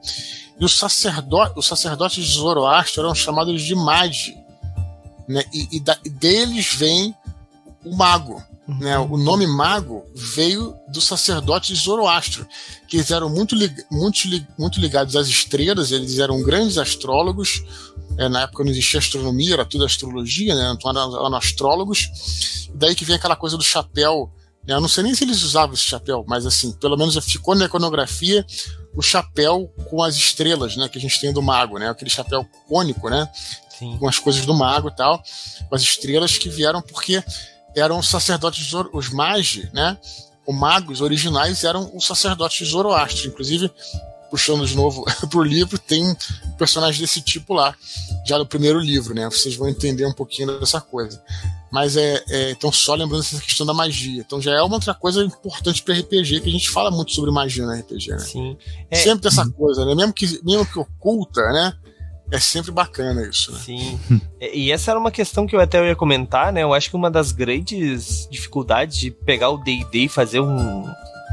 e 0.62 0.66
os, 0.66 0.78
sacerdotes, 0.78 1.54
os 1.58 1.66
sacerdotes 1.66 2.24
de 2.24 2.32
Zoroastro 2.32 3.02
eram 3.02 3.16
chamados 3.16 3.64
de 3.64 3.74
Magi. 3.74 4.38
Né? 5.28 5.44
E, 5.52 5.78
e, 5.78 5.80
da, 5.80 5.98
e 6.06 6.10
deles 6.10 6.76
vem 6.76 7.16
o 7.84 7.96
mago. 7.96 8.44
Né? 8.68 8.98
O 9.00 9.18
nome 9.18 9.48
mago 9.48 10.06
veio 10.16 10.76
dos 10.88 11.06
sacerdotes 11.06 11.76
de 11.76 11.84
Zoroastro, 11.84 12.48
que 12.88 12.98
eles 12.98 13.10
eram 13.10 13.28
muito, 13.28 13.56
muito, 13.92 14.20
muito 14.58 14.80
ligados 14.80 15.16
às 15.16 15.28
estrelas, 15.28 15.92
eles 15.92 16.20
eram 16.20 16.44
grandes 16.44 16.78
astrólogos. 16.78 17.64
É, 18.20 18.30
na 18.30 18.42
época 18.42 18.64
não 18.64 18.72
existia 18.72 19.00
astronomia, 19.00 19.54
era 19.54 19.66
tudo 19.66 19.84
astrologia, 19.84 20.54
né? 20.54 20.76
então 20.76 20.92
eram, 20.92 21.26
eram 21.26 21.36
astrólogos. 21.36 22.70
Daí 22.76 22.94
que 22.94 23.04
vem 23.04 23.16
aquela 23.16 23.36
coisa 23.36 23.58
do 23.58 23.64
chapéu. 23.64 24.32
Né? 24.68 24.76
Eu 24.76 24.82
não 24.82 24.88
sei 24.88 25.04
nem 25.04 25.16
se 25.16 25.24
eles 25.24 25.42
usavam 25.44 25.74
esse 25.74 25.84
chapéu, 25.84 26.24
mas 26.28 26.46
assim, 26.46 26.72
pelo 26.74 26.98
menos 26.98 27.18
ficou 27.26 27.56
na 27.56 27.66
iconografia 27.66 28.46
o 28.96 29.02
chapéu 29.02 29.72
com 29.90 30.04
as 30.04 30.16
estrelas, 30.16 30.76
né, 30.76 30.90
que 30.90 30.98
a 30.98 31.02
gente 31.02 31.20
tem 31.20 31.32
do 31.32 31.42
mago, 31.42 31.78
né, 31.78 31.90
aquele 31.90 32.10
chapéu 32.10 32.46
cônico, 32.68 33.10
né, 33.10 33.28
Sim. 33.80 33.98
com 33.98 34.08
as 34.08 34.20
coisas 34.20 34.46
do 34.46 34.54
mago 34.54 34.90
e 34.90 34.96
tal, 34.96 35.24
com 35.70 35.76
as 35.76 35.82
estrelas 35.82 36.38
que 36.38 36.50
vieram 36.50 36.82
porque 36.82 37.24
eram 37.76 38.00
os 38.00 38.10
sacerdotes, 38.10 38.70
os 38.94 39.10
magi, 39.10 39.70
né, 39.74 39.98
os 40.46 40.56
magos 40.56 41.00
originais 41.02 41.64
eram 41.64 41.90
os 41.96 42.06
sacerdotes 42.06 42.58
de 42.58 42.72
Zoroastro, 42.72 43.28
inclusive 43.28 43.72
puxando 44.30 44.66
de 44.66 44.76
novo 44.76 45.06
pro 45.30 45.44
livro, 45.44 45.78
tem 45.78 46.10
um 46.10 46.16
personagem 46.58 47.02
desse 47.02 47.22
tipo 47.22 47.54
lá, 47.54 47.76
já 48.26 48.38
no 48.38 48.46
primeiro 48.46 48.80
livro, 48.80 49.14
né? 49.14 49.30
Vocês 49.30 49.56
vão 49.56 49.68
entender 49.68 50.06
um 50.06 50.14
pouquinho 50.14 50.58
dessa 50.58 50.80
coisa. 50.80 51.22
Mas 51.72 51.96
é, 51.96 52.24
é, 52.30 52.52
então 52.52 52.72
só 52.72 52.94
lembrando 52.96 53.22
essa 53.22 53.40
questão 53.40 53.66
da 53.66 53.74
magia. 53.74 54.22
Então 54.22 54.42
já 54.42 54.52
é 54.52 54.62
uma 54.62 54.76
outra 54.76 54.94
coisa 54.94 55.24
importante 55.24 55.82
para 55.82 55.96
RPG 55.96 56.42
que 56.42 56.50
a 56.50 56.52
gente 56.52 56.70
fala 56.70 56.92
muito 56.92 57.14
sobre 57.14 57.32
magia 57.32 57.66
no 57.66 57.72
RPG, 57.72 58.12
né? 58.12 58.20
Sim. 58.20 58.58
É... 58.90 58.98
Sempre 58.98 59.22
tem 59.22 59.30
essa 59.30 59.50
coisa, 59.50 59.86
né? 59.86 59.96
Mesmo 59.96 60.12
que 60.12 60.26
mesmo 60.44 60.66
que 60.66 60.78
oculta, 60.78 61.42
né? 61.52 61.74
É 62.30 62.40
sempre 62.40 62.72
bacana 62.72 63.28
isso, 63.28 63.52
né? 63.52 63.60
Sim. 63.60 64.00
e 64.54 64.72
essa 64.72 64.92
era 64.92 65.00
uma 65.00 65.12
questão 65.12 65.48
que 65.48 65.56
eu 65.56 65.60
até 65.60 65.86
ia 65.86 65.96
comentar, 65.96 66.52
né? 66.52 66.64
Eu 66.64 66.74
acho 66.74 66.90
que 66.90 66.96
uma 66.96 67.12
das 67.12 67.32
grandes 67.32 68.28
dificuldades 68.30 68.98
de 68.98 69.12
pegar 69.12 69.50
o 69.50 69.58
D&D 69.58 70.06
e 70.06 70.10
fazer 70.10 70.40
um 70.40 70.86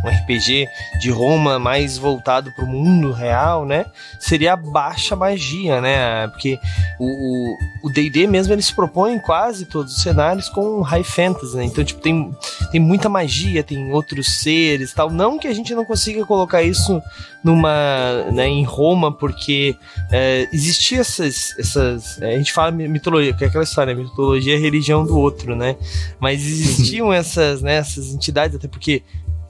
um 0.05 0.09
RPG 0.09 0.69
de 1.01 1.11
Roma 1.11 1.59
mais 1.59 1.99
voltado 1.99 2.53
para 2.53 2.65
o 2.65 2.69
mundo 2.69 3.13
real, 3.13 3.67
né? 3.67 3.87
Seria 4.19 4.53
a 4.53 4.57
baixa 4.57 5.17
magia, 5.17 5.81
né? 5.81 6.29
Porque 6.29 6.59
o 7.01 7.91
D&D 7.91 8.27
mesmo 8.27 8.53
ele 8.53 8.63
se 8.63 8.75
propõe 8.75 9.19
quase 9.19 9.67
todos 9.67 9.97
os 9.97 10.03
cenários 10.03 10.49
com 10.49 10.81
high 10.83 11.05
fantasy, 11.05 11.57
né? 11.57 11.65
Então 11.65 11.85
tipo 11.85 12.01
tem, 12.01 12.35
tem 12.71 12.81
muita 12.81 13.09
magia, 13.09 13.63
tem 13.63 13.93
outros 13.93 14.41
seres, 14.41 14.93
tal. 14.93 15.11
Não 15.11 15.39
que 15.39 15.47
a 15.47 15.55
gente 15.55 15.75
não 15.75 15.85
consiga 15.85 16.25
colocar 16.25 16.63
isso 16.63 17.03
numa, 17.43 18.25
né, 18.33 18.49
em 18.49 18.65
Roma, 18.65 19.13
porque 19.13 19.77
é, 20.11 20.49
existia 20.53 21.01
essas, 21.01 21.55
essas 21.59 22.21
é, 22.21 22.35
a 22.35 22.39
gente 22.39 22.53
fala 22.53 22.71
mitologia, 22.71 23.33
que 23.33 23.45
é 23.45 23.47
aquela 23.47 23.65
história, 23.65 23.95
mitologia 23.95 24.55
é 24.55 24.59
religião 24.59 25.05
do 25.05 25.17
outro, 25.17 25.55
né? 25.55 25.77
Mas 26.19 26.45
existiam 26.45 27.13
essas, 27.15 27.63
né, 27.63 27.77
essas 27.77 28.13
entidades 28.13 28.57
até 28.57 28.69
porque 28.69 29.03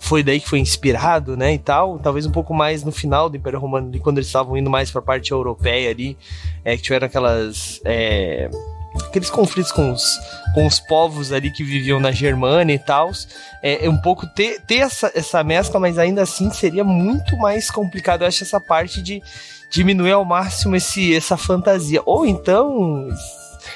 foi 0.09 0.23
daí 0.23 0.41
que 0.41 0.49
foi 0.49 0.59
inspirado, 0.59 1.37
né, 1.37 1.53
e 1.53 1.59
tal, 1.59 1.99
talvez 1.99 2.25
um 2.25 2.31
pouco 2.31 2.55
mais 2.55 2.83
no 2.83 2.91
final 2.91 3.29
do 3.29 3.37
Império 3.37 3.61
Romano, 3.61 3.89
ali, 3.89 4.01
quando 4.01 4.17
eles 4.17 4.27
estavam 4.27 4.57
indo 4.57 4.71
mais 4.71 4.91
para 4.91 5.01
a 5.01 5.05
parte 5.05 5.33
europeia 5.33 5.91
ali, 5.91 6.17
é, 6.65 6.79
que 6.79 6.83
tiveram 6.83 7.07
aquelas 7.07 7.79
é, 7.85 8.49
aqueles 9.05 9.29
conflitos 9.29 9.71
com 9.71 9.93
os, 9.93 10.19
com 10.55 10.67
os 10.67 10.81
povos 10.81 11.31
ali 11.31 11.51
que 11.51 11.63
viviam 11.63 12.01
na 12.01 12.11
Germânia 12.11 12.73
e 12.73 12.79
tal, 12.79 13.11
é, 13.63 13.85
é, 13.85 13.91
um 13.91 13.99
pouco 13.99 14.27
ter, 14.27 14.63
ter 14.63 14.79
essa, 14.79 15.13
essa 15.15 15.45
mescla, 15.45 15.79
mas 15.79 15.99
ainda 15.99 16.23
assim 16.23 16.51
seria 16.51 16.83
muito 16.83 17.37
mais 17.37 17.71
complicado, 17.71 18.23
eu 18.23 18.29
acho, 18.29 18.43
essa 18.43 18.59
parte 18.59 19.03
de 19.03 19.23
diminuir 19.71 20.13
ao 20.13 20.25
máximo 20.25 20.75
esse, 20.75 21.15
essa 21.15 21.37
fantasia, 21.37 22.01
ou 22.07 22.25
então 22.25 23.09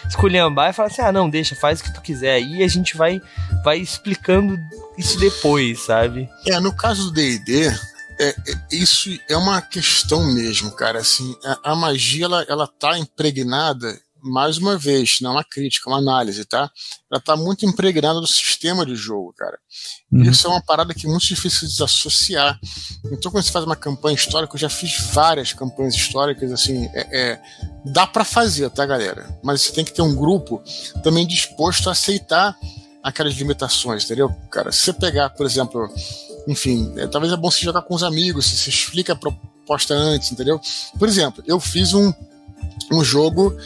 esculhambar 0.09 0.71
e 0.71 0.73
falar 0.73 0.89
assim: 0.89 1.03
ah, 1.03 1.13
não, 1.13 1.29
deixa, 1.29 1.55
faz 1.55 1.81
o 1.81 1.85
que 1.85 1.95
tu 1.95 2.01
quiser 2.01 2.41
e 2.41 2.63
a 2.63 2.69
gente 2.69 2.97
vai, 2.97 3.21
vai 3.65 3.79
explicando 3.79 4.59
isso 4.97 5.19
depois, 5.19 5.81
sabe? 5.81 6.29
É, 6.47 6.59
no 6.61 6.75
caso 6.75 7.05
do 7.05 7.13
DD, 7.13 7.69
é, 8.21 8.29
é, 8.29 8.35
isso 8.71 9.11
é 9.29 9.37
uma 9.37 9.61
questão 9.61 10.33
mesmo, 10.33 10.71
cara. 10.73 11.01
Assim, 11.01 11.37
a, 11.45 11.73
a, 11.73 11.77
magia 11.77 12.27
ela, 12.27 12.47
ela 12.49 12.67
tá 12.67 12.99
impregnada, 12.99 13.99
mais 14.23 14.57
uma 14.57 14.79
vez, 14.79 15.19
não 15.21 15.31
é 15.31 15.35
uma 15.35 15.45
crítica, 15.45 15.91
uma 15.91 15.99
análise, 15.99 16.45
tá? 16.45 16.71
Ela 17.11 17.21
tá 17.21 17.37
muito 17.37 17.67
impregnada 17.67 18.21
no 18.21 18.27
sistema 18.27 18.87
de 18.87 18.95
jogo, 18.95 19.35
cara. 19.37 19.59
Uhum. 20.11 20.23
Isso 20.23 20.47
é 20.47 20.51
uma 20.51 20.63
parada 20.63 20.95
que 20.95 21.07
é 21.07 21.11
muito 21.11 21.27
difícil 21.27 21.67
de 21.67 21.75
desassociar. 21.75 22.59
Então, 23.07 23.33
quando 23.33 23.45
você 23.45 23.51
faz 23.51 23.65
uma 23.65 23.77
campanha 23.77 24.15
histórica, 24.15 24.55
eu 24.55 24.61
já 24.61 24.69
fiz 24.69 24.97
várias 25.13 25.53
campanhas 25.53 25.95
históricas, 25.95 26.53
assim, 26.53 26.87
é, 26.95 27.09
é 27.11 27.43
dá 27.87 28.07
para 28.07 28.25
fazer, 28.25 28.71
tá, 28.71 28.87
galera? 28.87 29.39
Mas 29.43 29.63
você 29.63 29.73
tem 29.73 29.85
que 29.85 29.93
ter 29.93 30.03
um 30.03 30.15
grupo 30.15 30.63
também 31.03 31.27
disposto 31.27 31.89
a 31.89 31.93
aceitar 31.93 32.57
aquelas 33.03 33.35
limitações, 33.35 34.05
entendeu? 34.05 34.31
Cara, 34.51 34.71
se 34.71 34.79
você 34.79 34.93
pegar, 34.93 35.31
por 35.31 35.45
exemplo, 35.45 35.93
enfim, 36.47 36.93
é, 36.97 37.07
talvez 37.07 37.33
é 37.33 37.37
bom 37.37 37.51
você 37.51 37.61
jogar 37.61 37.83
com 37.83 37.95
os 37.95 38.03
amigos, 38.03 38.47
se 38.47 38.57
você 38.57 38.71
explica 38.71 39.13
a 39.13 39.17
proposta 39.17 39.95
antes, 39.95 40.31
entendeu? 40.31 40.61
Por 40.99 41.09
exemplo, 41.09 41.43
eu 41.47 41.59
fiz 41.59 41.93
um, 41.93 42.13
um 42.93 43.03
jogo 43.03 43.57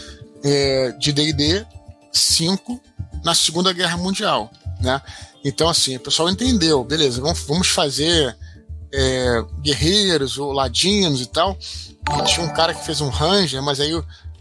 é, 0.47 0.93
de 0.93 1.13
D&D 1.13 1.67
5 2.13 2.81
na 3.25 3.35
Segunda 3.35 3.73
Guerra 3.73 3.97
Mundial, 3.97 4.51
né? 4.81 5.03
Então, 5.45 5.69
assim, 5.69 5.97
o 5.97 6.01
pessoal 6.01 6.31
entendeu, 6.31 6.85
beleza, 6.85 7.21
vamos, 7.21 7.41
vamos 7.41 7.69
fazer 7.69 8.37
é, 8.93 9.45
guerreiros 9.61 10.39
ou 10.39 10.53
ladinos 10.53 11.21
e 11.21 11.27
tal. 11.27 11.59
E 12.19 12.25
tinha 12.25 12.47
um 12.47 12.53
cara 12.53 12.73
que 12.73 12.85
fez 12.85 13.01
um 13.01 13.09
ranger, 13.09 13.61
mas 13.61 13.81
aí 13.81 13.93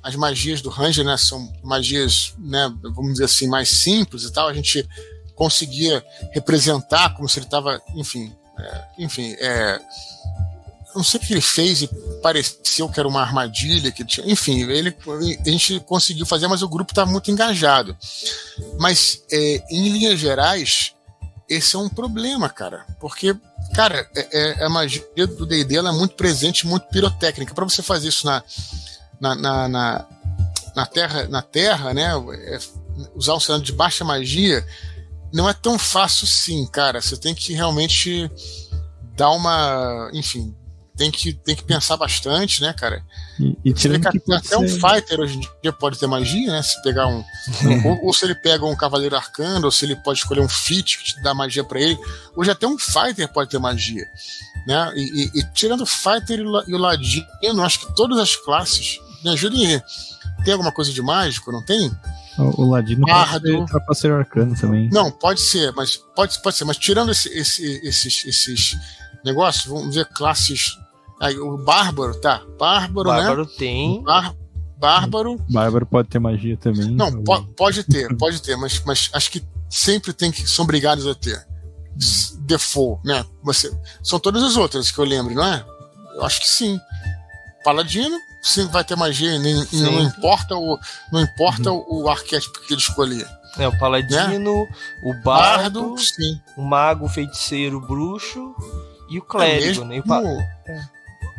as 0.03 0.15
magias 0.15 0.61
do 0.61 0.69
Ranger, 0.69 1.03
né, 1.03 1.17
são 1.17 1.51
magias, 1.63 2.35
né, 2.37 2.71
vamos 2.83 3.13
dizer 3.13 3.25
assim, 3.25 3.47
mais 3.47 3.69
simples 3.69 4.23
e 4.23 4.31
tal. 4.31 4.47
A 4.47 4.53
gente 4.53 4.87
conseguia 5.33 6.05
representar 6.31 7.15
como 7.15 7.27
se 7.27 7.39
ele 7.39 7.47
estava, 7.47 7.81
enfim, 7.95 8.31
é, 8.59 8.83
enfim, 8.99 9.35
é, 9.39 9.81
não 10.95 11.03
sei 11.03 11.19
o 11.19 11.23
que 11.23 11.33
ele 11.33 11.41
fez 11.41 11.81
e 11.81 11.89
pareceu 12.21 12.89
que 12.89 12.99
era 12.99 13.07
uma 13.07 13.21
armadilha 13.21 13.91
que 13.91 14.05
tinha, 14.05 14.25
enfim, 14.29 14.61
ele, 14.69 14.95
a 15.45 15.49
gente 15.49 15.79
conseguiu 15.81 16.25
fazer, 16.25 16.47
mas 16.47 16.61
o 16.61 16.69
grupo 16.69 16.91
está 16.91 17.05
muito 17.05 17.29
engajado. 17.29 17.95
Mas 18.79 19.21
é, 19.31 19.63
em 19.69 19.89
linhas 19.89 20.19
gerais, 20.19 20.93
esse 21.49 21.75
é 21.75 21.79
um 21.79 21.89
problema, 21.89 22.49
cara, 22.49 22.85
porque 22.99 23.35
cara, 23.73 24.09
é, 24.15 24.61
é 24.61 24.65
a 24.65 24.69
magia 24.69 25.03
do 25.27 25.45
D&D 25.45 25.77
é 25.77 25.91
muito 25.91 26.15
presente, 26.15 26.65
muito 26.65 26.87
pirotécnica. 26.87 27.53
Para 27.53 27.65
você 27.65 27.81
fazer 27.81 28.07
isso 28.07 28.25
na 28.25 28.43
na, 29.19 29.35
na, 29.35 29.67
na, 29.67 30.05
na 30.75 30.85
terra, 30.85 31.27
na 31.27 31.41
terra, 31.41 31.93
né? 31.93 32.11
É, 32.33 32.59
usar 33.15 33.35
um 33.35 33.39
cenário 33.39 33.65
de 33.65 33.71
baixa 33.71 34.05
magia 34.05 34.65
não 35.33 35.49
é 35.49 35.53
tão 35.53 35.77
fácil 35.77 36.27
sim, 36.27 36.65
cara. 36.67 37.01
Você 37.01 37.17
tem 37.17 37.33
que 37.33 37.53
realmente 37.53 38.29
dar 39.15 39.31
uma, 39.31 40.09
enfim, 40.13 40.55
tem 40.97 41.11
que, 41.11 41.33
tem 41.33 41.55
que 41.55 41.63
pensar 41.63 41.97
bastante, 41.97 42.61
né, 42.61 42.73
cara? 42.73 43.03
E, 43.39 43.57
e 43.65 43.73
que 43.73 43.87
até 44.33 44.47
ser... 44.47 44.57
um 44.57 44.67
fighter 44.67 45.19
hoje 45.19 45.37
em 45.37 45.41
dia 45.61 45.73
pode 45.73 45.99
ter 45.99 46.07
magia, 46.07 46.51
né? 46.51 46.61
Se 46.61 46.81
pegar 46.81 47.07
um. 47.07 47.23
ou, 47.85 48.05
ou, 48.05 48.13
se 48.13 48.25
ele 48.25 48.35
pega 48.35 48.65
um 48.65 48.75
cavaleiro 48.75 49.15
arcano, 49.15 49.65
ou 49.65 49.71
se 49.71 49.85
ele 49.85 49.95
pode 49.95 50.19
escolher 50.19 50.41
um 50.41 50.49
feat 50.49 50.97
que 50.97 51.03
te 51.03 51.21
dá 51.21 51.33
magia 51.33 51.63
para 51.63 51.79
ele. 51.79 51.97
Hoje 52.35 52.51
até 52.51 52.67
um 52.67 52.77
fighter 52.77 53.31
pode 53.31 53.49
ter 53.49 53.59
magia. 53.59 54.05
Né? 54.67 54.93
E, 54.95 55.01
e, 55.01 55.39
e 55.39 55.43
tirando 55.53 55.81
o 55.81 55.85
fighter 55.85 56.39
e 56.39 56.73
o 56.73 56.77
ladino, 56.77 57.61
acho 57.63 57.79
que 57.79 57.95
todas 57.95 58.17
as 58.17 58.35
classes 58.35 58.99
me 59.23 59.31
ajudem 59.31 59.67
aí. 59.67 59.81
Tem 60.43 60.53
alguma 60.53 60.71
coisa 60.71 60.91
de 60.91 61.01
mágico, 61.01 61.51
não 61.51 61.63
tem? 61.63 61.91
O, 62.37 62.63
o 62.63 62.69
Ladino 62.69 63.05
Bardo. 63.05 63.41
pode 63.41 63.57
ser 63.57 63.65
trapaceiro 63.65 64.15
arcano 64.17 64.55
também. 64.55 64.89
Não, 64.91 65.09
pode 65.09 65.41
ser, 65.41 65.71
mas 65.73 65.95
pode, 65.95 66.41
pode 66.41 66.55
ser. 66.55 66.65
Mas 66.65 66.77
tirando 66.77 67.11
esse, 67.11 67.29
esse, 67.29 67.63
esses, 67.83 68.25
esses 68.25 68.77
negócios, 69.23 69.65
vamos 69.65 69.95
ver 69.95 70.05
classes. 70.05 70.77
Aí, 71.19 71.37
o 71.39 71.57
Bárbaro, 71.57 72.19
tá? 72.19 72.41
Bárbaro, 72.57 73.09
né? 73.09 73.17
Bárbaro 73.17 73.45
tem. 73.45 74.03
Bar, 74.03 74.35
Bárbaro. 74.77 75.39
Bárbaro 75.49 75.85
pode 75.85 76.09
ter 76.09 76.19
magia 76.19 76.57
também. 76.57 76.91
Não, 76.91 77.23
po 77.23 77.43
pode 77.55 77.83
ter, 77.83 78.13
pode 78.17 78.41
ter, 78.41 78.55
mas, 78.57 78.81
mas 78.85 79.09
acho 79.13 79.31
que 79.31 79.43
sempre 79.69 80.13
tem 80.13 80.31
que. 80.31 80.47
São 80.49 80.63
obrigados 80.63 81.07
a 81.07 81.15
ter. 81.15 81.45
Default, 82.41 83.01
né? 83.05 83.25
Você, 83.43 83.71
são 84.03 84.19
todas 84.19 84.43
as 84.43 84.57
outras 84.57 84.91
que 84.91 84.99
eu 84.99 85.05
lembro, 85.05 85.33
não 85.33 85.45
é? 85.45 85.65
Eu 86.15 86.25
acho 86.25 86.41
que 86.41 86.49
sim. 86.49 86.79
Paladino, 87.63 88.19
sempre 88.43 88.73
vai 88.73 88.83
ter 88.83 88.95
magia, 88.95 89.39
nem, 89.39 89.55
não 89.73 90.01
importa 90.01 90.55
o 90.55 90.77
não 91.11 91.21
importa 91.21 91.71
uhum. 91.71 92.03
o, 92.03 92.09
arquétipo 92.09 92.59
que 92.61 92.73
ele 92.73 92.81
escolher. 92.81 93.27
É, 93.57 93.67
o 93.67 93.79
paladino, 93.79 94.65
né? 94.65 94.75
o 95.01 95.13
bardo, 95.23 95.81
bardo 95.81 95.95
o 96.57 96.61
mago, 96.61 97.05
o 97.05 97.09
feiticeiro, 97.09 97.77
o 97.77 97.81
bruxo 97.81 98.53
e 99.09 99.17
o 99.17 99.21
clérigo, 99.21 99.83
é 99.83 99.85
né? 99.85 100.03
O, 100.05 100.69
é. 100.69 100.94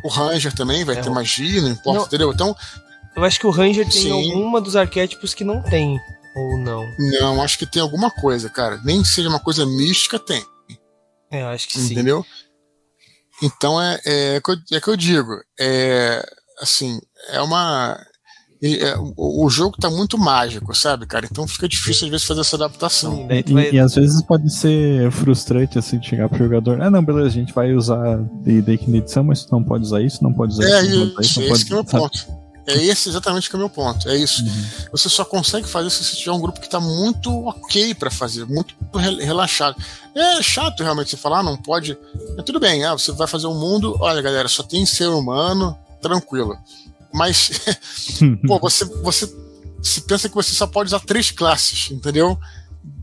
O 0.07 0.09
ranger 0.09 0.53
também 0.53 0.85
vai 0.85 0.97
é. 0.97 1.01
ter 1.01 1.09
magia, 1.09 1.61
não 1.61 1.69
importa, 1.69 1.99
não, 1.99 2.05
entendeu? 2.05 2.31
Então, 2.31 2.55
eu 3.15 3.23
acho 3.25 3.39
que 3.39 3.45
o 3.45 3.49
ranger 3.49 3.83
tem 3.89 4.03
sim. 4.03 4.11
alguma 4.11 4.61
dos 4.61 4.77
arquétipos 4.77 5.33
que 5.33 5.43
não 5.43 5.61
tem 5.61 5.99
ou 6.33 6.57
não. 6.57 6.85
Não, 6.97 7.41
acho 7.41 7.57
que 7.57 7.65
tem 7.65 7.81
alguma 7.81 8.09
coisa, 8.09 8.49
cara. 8.49 8.79
Nem 8.85 9.01
que 9.01 9.09
seja 9.09 9.27
uma 9.27 9.39
coisa 9.39 9.65
mística, 9.65 10.17
tem. 10.17 10.45
É, 11.29 11.41
eu 11.41 11.47
acho 11.47 11.67
que 11.67 11.77
entendeu? 11.77 12.23
sim. 12.23 12.47
Então 13.45 13.81
é, 13.81 13.99
é, 14.05 14.35
é, 14.35 14.41
que 14.41 14.49
eu, 14.49 14.55
é 14.71 14.81
que 14.81 14.87
eu 14.87 14.95
digo, 14.95 15.31
é, 15.59 16.25
assim, 16.61 16.99
é 17.29 17.41
uma. 17.41 18.01
É, 18.61 18.97
o, 18.97 19.45
o, 19.45 19.49
jogo 19.49 19.77
tá 19.79 19.89
muito 19.89 20.17
mágico, 20.17 20.73
sabe, 20.75 21.05
cara? 21.05 21.27
Então 21.29 21.47
fica 21.47 21.67
difícil 21.67 22.05
às 22.05 22.11
vezes 22.11 22.25
fazer 22.25 22.41
essa 22.41 22.55
adaptação. 22.55 23.27
E, 23.29 23.53
vai... 23.53 23.71
e, 23.71 23.79
às 23.79 23.93
vezes 23.93 24.21
pode 24.23 24.51
ser 24.51 25.11
frustrante 25.11 25.77
assim 25.77 26.01
chegar 26.01 26.27
pro 26.27 26.39
jogador. 26.39 26.81
Ah, 26.81 26.89
não, 26.89 27.03
beleza, 27.03 27.27
a 27.27 27.31
gente 27.31 27.53
vai 27.53 27.73
usar 27.73 28.17
D&D 28.43 28.79
na 28.87 28.97
edição, 28.97 29.23
mas 29.23 29.45
tu 29.45 29.51
não 29.51 29.63
pode 29.63 29.83
usar 29.83 30.01
isso, 30.01 30.23
não 30.23 30.33
pode 30.33 30.53
usar 30.53 30.63
é, 30.63 30.81
isso. 30.81 30.95
Não 30.95 31.05
isso, 31.05 31.13
pode 31.13 31.27
usar 31.27 31.41
isso, 31.41 31.41
não 31.41 31.47
pode... 31.47 31.65
que 31.65 31.71
é 31.71 31.75
o 31.75 31.77
meu 31.77 31.85
ponto. 31.85 32.47
É 32.67 32.83
esse 32.83 33.07
exatamente 33.07 33.49
que 33.49 33.55
é 33.55 33.57
o 33.57 33.59
meu 33.59 33.69
ponto. 33.69 34.09
É 34.09 34.17
isso. 34.17 34.43
Uhum. 34.43 34.65
Você 34.91 35.07
só 35.07 35.23
consegue 35.23 35.65
fazer 35.65 35.89
se 35.89 36.03
você 36.03 36.17
tiver 36.17 36.33
um 36.33 36.41
grupo 36.41 36.59
que 36.59 36.65
está 36.65 36.81
muito 36.81 37.31
ok 37.47 37.95
para 37.95 38.11
fazer, 38.11 38.45
muito 38.45 38.75
relaxado. 38.93 39.77
É 40.13 40.41
chato 40.41 40.83
realmente 40.83 41.11
você 41.11 41.17
falar, 41.17 41.39
ah, 41.39 41.43
não 41.43 41.55
pode. 41.55 41.97
É 42.37 42.41
tudo 42.41 42.59
bem, 42.59 42.83
ah, 42.83 42.91
você 42.91 43.13
vai 43.13 43.27
fazer 43.27 43.47
um 43.47 43.57
mundo, 43.57 43.95
olha 44.01 44.21
galera, 44.21 44.49
só 44.49 44.63
tem 44.63 44.85
ser 44.85 45.07
humano, 45.07 45.77
tranquilo. 46.01 46.57
Mas, 47.17 47.51
pô, 48.47 48.59
você, 48.59 48.85
você 48.85 49.33
se 49.81 50.01
pensa 50.01 50.29
que 50.29 50.35
você 50.35 50.53
só 50.53 50.67
pode 50.67 50.87
usar 50.87 50.99
três 50.99 51.31
classes, 51.31 51.91
entendeu? 51.91 52.37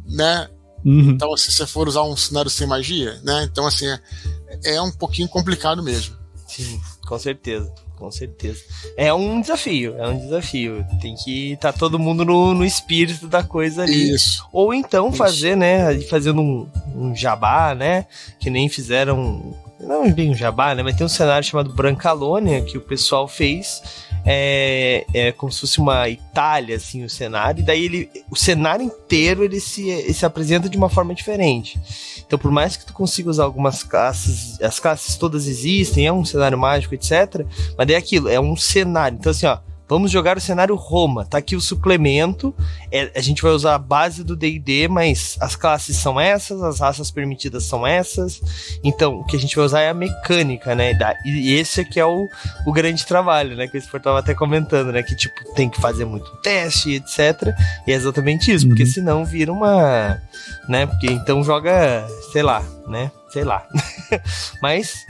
Né? 0.07 0.49
Uhum. 0.85 1.11
Então, 1.11 1.36
se 1.36 1.51
você 1.51 1.66
for 1.66 1.89
usar 1.89 2.03
um 2.03 2.16
cenário 2.16 2.51
sem 2.51 2.66
magia, 2.66 3.20
né? 3.24 3.49
Então, 3.51 3.66
assim, 3.66 3.86
é, 3.86 4.74
é 4.74 4.82
um 4.82 4.93
pouquinho 4.93 5.28
complicado 5.28 5.82
mesmo. 5.82 6.16
Sim, 6.47 6.81
com 7.07 7.19
certeza 7.19 7.73
com 8.05 8.11
certeza. 8.11 8.62
É 8.97 9.12
um 9.12 9.41
desafio, 9.41 9.97
é 9.97 10.07
um 10.09 10.19
desafio. 10.19 10.85
Tem 11.01 11.15
que 11.15 11.53
estar 11.53 11.73
tá 11.73 11.78
todo 11.78 11.99
mundo 11.99 12.24
no, 12.24 12.55
no 12.55 12.65
espírito 12.65 13.27
da 13.27 13.43
coisa 13.43 13.82
ali. 13.82 14.15
Isso. 14.15 14.47
Ou 14.53 14.74
então 14.74 15.09
Isso. 15.09 15.16
fazer, 15.16 15.57
né? 15.57 15.99
Fazendo 16.03 16.41
um, 16.41 16.69
um 16.95 17.15
jabá, 17.15 17.74
né? 17.74 18.07
Que 18.39 18.51
nem 18.51 18.69
fizeram. 18.69 19.55
Não 19.81 20.11
bem 20.11 20.31
um 20.31 20.35
jabá, 20.35 20.74
né? 20.74 20.82
Mas 20.82 20.97
tem 20.97 21.05
um 21.05 21.09
cenário 21.09 21.47
chamado 21.47 21.73
Brancalônia 21.73 22.62
que 22.62 22.78
o 22.78 22.81
pessoal 22.81 23.28
fez 23.28 23.82
é, 24.24 25.05
é 25.12 25.32
como 25.32 25.52
se 25.52 25.60
fosse 25.60 25.78
uma 25.78 26.09
Itália, 26.09 26.76
assim, 26.76 27.05
o 27.05 27.10
cenário, 27.10 27.60
e 27.60 27.64
daí 27.64 27.84
ele, 27.84 28.10
o 28.30 28.36
cenário 28.36 28.84
inteiro 28.84 29.44
ele 29.44 29.60
se, 29.60 29.88
ele 29.88 30.14
se 30.14 30.24
apresenta 30.24 30.68
de 30.68 30.76
uma 30.76 30.88
forma 30.88 31.14
diferente. 31.14 31.78
Então, 32.26 32.38
por 32.38 32.51
mais 32.51 32.76
que 32.76 32.86
tu 32.86 32.92
consiga 32.92 33.30
usar 33.30 33.44
algumas 33.44 33.82
classes, 33.82 34.60
as 34.62 34.80
classes 34.80 35.16
todas 35.16 35.46
existem, 35.46 36.06
é 36.06 36.12
um 36.12 36.24
cenário 36.24 36.59
mágico, 36.59 36.94
etc. 36.94 37.46
Mas 37.76 37.88
é 37.88 37.96
aquilo, 37.96 38.28
é 38.28 38.40
um 38.40 38.56
cenário. 38.56 39.18
Então, 39.18 39.30
assim, 39.30 39.46
ó, 39.46 39.59
Vamos 39.94 40.10
jogar 40.10 40.36
o 40.36 40.40
cenário 40.40 40.74
Roma. 40.74 41.24
Tá 41.24 41.38
aqui 41.38 41.54
o 41.54 41.60
suplemento. 41.60 42.52
É, 42.90 43.12
a 43.14 43.20
gente 43.20 43.40
vai 43.40 43.52
usar 43.52 43.76
a 43.76 43.78
base 43.78 44.24
do 44.24 44.34
DD, 44.34 44.88
mas 44.88 45.36
as 45.38 45.54
classes 45.54 45.96
são 45.96 46.18
essas, 46.18 46.60
as 46.64 46.80
raças 46.80 47.12
permitidas 47.12 47.62
são 47.62 47.86
essas. 47.86 48.42
Então, 48.82 49.20
o 49.20 49.24
que 49.24 49.36
a 49.36 49.38
gente 49.38 49.54
vai 49.54 49.64
usar 49.64 49.82
é 49.82 49.90
a 49.90 49.94
mecânica, 49.94 50.74
né? 50.74 50.98
E 51.24 51.54
esse 51.54 51.82
aqui 51.82 52.00
é 52.00 52.04
o, 52.04 52.28
o 52.66 52.72
grande 52.72 53.06
trabalho, 53.06 53.54
né? 53.54 53.68
Que 53.68 53.76
o 53.76 53.78
Sport 53.78 54.02
tava 54.02 54.18
até 54.18 54.34
comentando, 54.34 54.90
né? 54.90 55.00
Que, 55.00 55.14
tipo, 55.14 55.54
tem 55.54 55.70
que 55.70 55.80
fazer 55.80 56.04
muito 56.04 56.28
teste, 56.38 56.94
etc. 56.94 57.54
E 57.86 57.92
é 57.92 57.94
exatamente 57.94 58.52
isso, 58.52 58.64
uhum. 58.64 58.70
porque 58.70 58.86
senão 58.86 59.24
vira 59.24 59.52
uma. 59.52 60.20
Né? 60.68 60.86
Porque 60.86 61.06
então 61.06 61.44
joga, 61.44 62.04
sei 62.32 62.42
lá, 62.42 62.64
né? 62.88 63.12
Sei 63.30 63.44
lá. 63.44 63.64
mas 64.60 65.06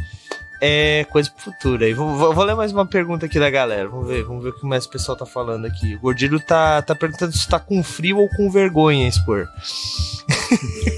é 0.61 1.05
coisa 1.11 1.31
pro 1.31 1.53
futuro. 1.53 1.85
Aí 1.85 1.93
vou, 1.93 2.17
vou, 2.17 2.35
vou, 2.35 2.45
ler 2.45 2.55
mais 2.55 2.73
uma 2.73 2.87
pergunta 2.87 3.27
aqui 3.27 3.39
da 3.39 3.51
galera. 3.51 3.89
Vamos 3.89 4.09
ver, 4.09 4.25
vamos 4.25 4.43
ver 4.43 4.51
o 4.51 4.53
que 4.53 4.67
mais 4.67 4.87
o 4.87 4.91
pessoal 4.91 5.17
tá 5.17 5.27
falando 5.27 5.67
aqui. 5.67 5.95
O 5.97 6.01
Gordilho 6.01 6.41
tá, 6.41 6.81
tá 6.83 6.95
perguntando 6.95 7.37
se 7.37 7.49
tá 7.49 7.59
com 7.59 7.83
frio 7.83 8.19
ou 8.19 8.29
com 8.29 8.51
vergonha, 8.51 9.09
expor. 9.09 9.49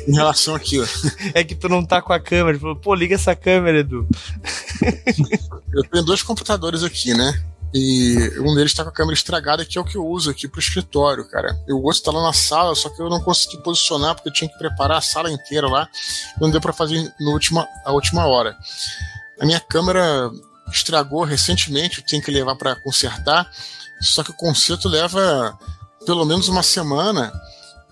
Em 0.06 0.14
relação 0.14 0.54
aqui, 0.54 0.80
ó. 0.80 0.86
É 1.34 1.42
que 1.42 1.54
tu 1.54 1.68
não 1.68 1.84
tá 1.84 2.00
com 2.00 2.12
a 2.12 2.20
câmera. 2.20 2.58
Falou, 2.58 2.76
pô, 2.76 2.94
liga 2.94 3.14
essa 3.14 3.34
câmera, 3.34 3.78
Edu. 3.78 4.06
Eu 5.72 5.82
tenho 5.84 6.04
dois 6.04 6.22
computadores 6.22 6.82
aqui, 6.82 7.14
né? 7.14 7.42
E 7.74 8.40
um 8.40 8.54
deles 8.54 8.72
tá 8.72 8.84
com 8.84 8.88
a 8.90 8.92
câmera 8.92 9.14
estragada, 9.14 9.64
que 9.64 9.76
é 9.76 9.80
o 9.80 9.84
que 9.84 9.96
eu 9.96 10.06
uso 10.06 10.30
aqui 10.30 10.48
pro 10.48 10.60
escritório, 10.60 11.28
cara. 11.28 11.58
O 11.68 11.82
outro 11.82 12.02
tá 12.02 12.10
lá 12.12 12.22
na 12.22 12.32
sala, 12.32 12.74
só 12.74 12.88
que 12.88 13.02
eu 13.02 13.10
não 13.10 13.20
consegui 13.20 13.58
posicionar 13.58 14.14
porque 14.14 14.28
eu 14.28 14.32
tinha 14.32 14.48
que 14.48 14.56
preparar 14.56 14.98
a 14.98 15.02
sala 15.02 15.30
inteira 15.30 15.68
lá. 15.68 15.88
Não 16.40 16.50
deu 16.50 16.60
para 16.60 16.72
fazer 16.72 17.12
no 17.20 17.32
última, 17.32 17.68
a 17.84 17.92
última 17.92 18.26
hora. 18.26 18.56
A 19.40 19.46
minha 19.46 19.60
câmera 19.60 20.30
estragou 20.72 21.24
recentemente, 21.24 22.02
tenho 22.02 22.22
que 22.22 22.30
levar 22.30 22.56
para 22.56 22.76
consertar. 22.76 23.50
Só 24.00 24.22
que 24.22 24.30
o 24.30 24.36
conserto 24.36 24.88
leva 24.88 25.58
pelo 26.04 26.24
menos 26.24 26.48
uma 26.48 26.62
semana 26.62 27.32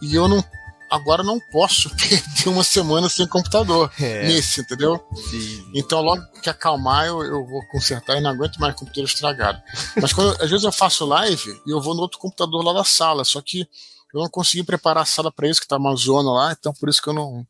e 0.00 0.14
eu 0.14 0.28
não 0.28 0.44
agora 0.90 1.22
não 1.24 1.40
posso 1.50 1.90
perder 1.96 2.48
uma 2.48 2.62
semana 2.62 3.08
sem 3.08 3.26
computador 3.26 3.90
é. 3.98 4.28
nesse, 4.28 4.60
entendeu? 4.60 5.04
Sim. 5.30 5.70
Então, 5.74 6.00
logo 6.00 6.22
que 6.40 6.48
acalmar, 6.48 7.06
eu, 7.06 7.22
eu 7.22 7.44
vou 7.44 7.66
consertar 7.66 8.16
e 8.16 8.20
não 8.20 8.30
aguento 8.30 8.58
mais 8.58 8.74
computador 8.74 9.04
estragado. 9.04 9.62
Mas 10.00 10.12
quando, 10.12 10.40
às 10.40 10.48
vezes 10.48 10.64
eu 10.64 10.72
faço 10.72 11.04
live 11.04 11.60
e 11.66 11.70
eu 11.70 11.80
vou 11.80 11.94
no 11.94 12.02
outro 12.02 12.18
computador 12.18 12.64
lá 12.64 12.72
da 12.72 12.84
sala, 12.84 13.24
só 13.24 13.40
que 13.40 13.66
eu 14.12 14.20
não 14.20 14.28
consegui 14.28 14.62
preparar 14.62 15.02
a 15.02 15.06
sala 15.06 15.32
para 15.32 15.48
isso, 15.48 15.60
que 15.60 15.66
tá 15.66 15.76
uma 15.76 15.96
zona 15.96 16.30
lá, 16.30 16.52
então 16.52 16.72
por 16.72 16.88
isso 16.88 17.02
que 17.02 17.08
eu 17.08 17.14
não, 17.14 17.44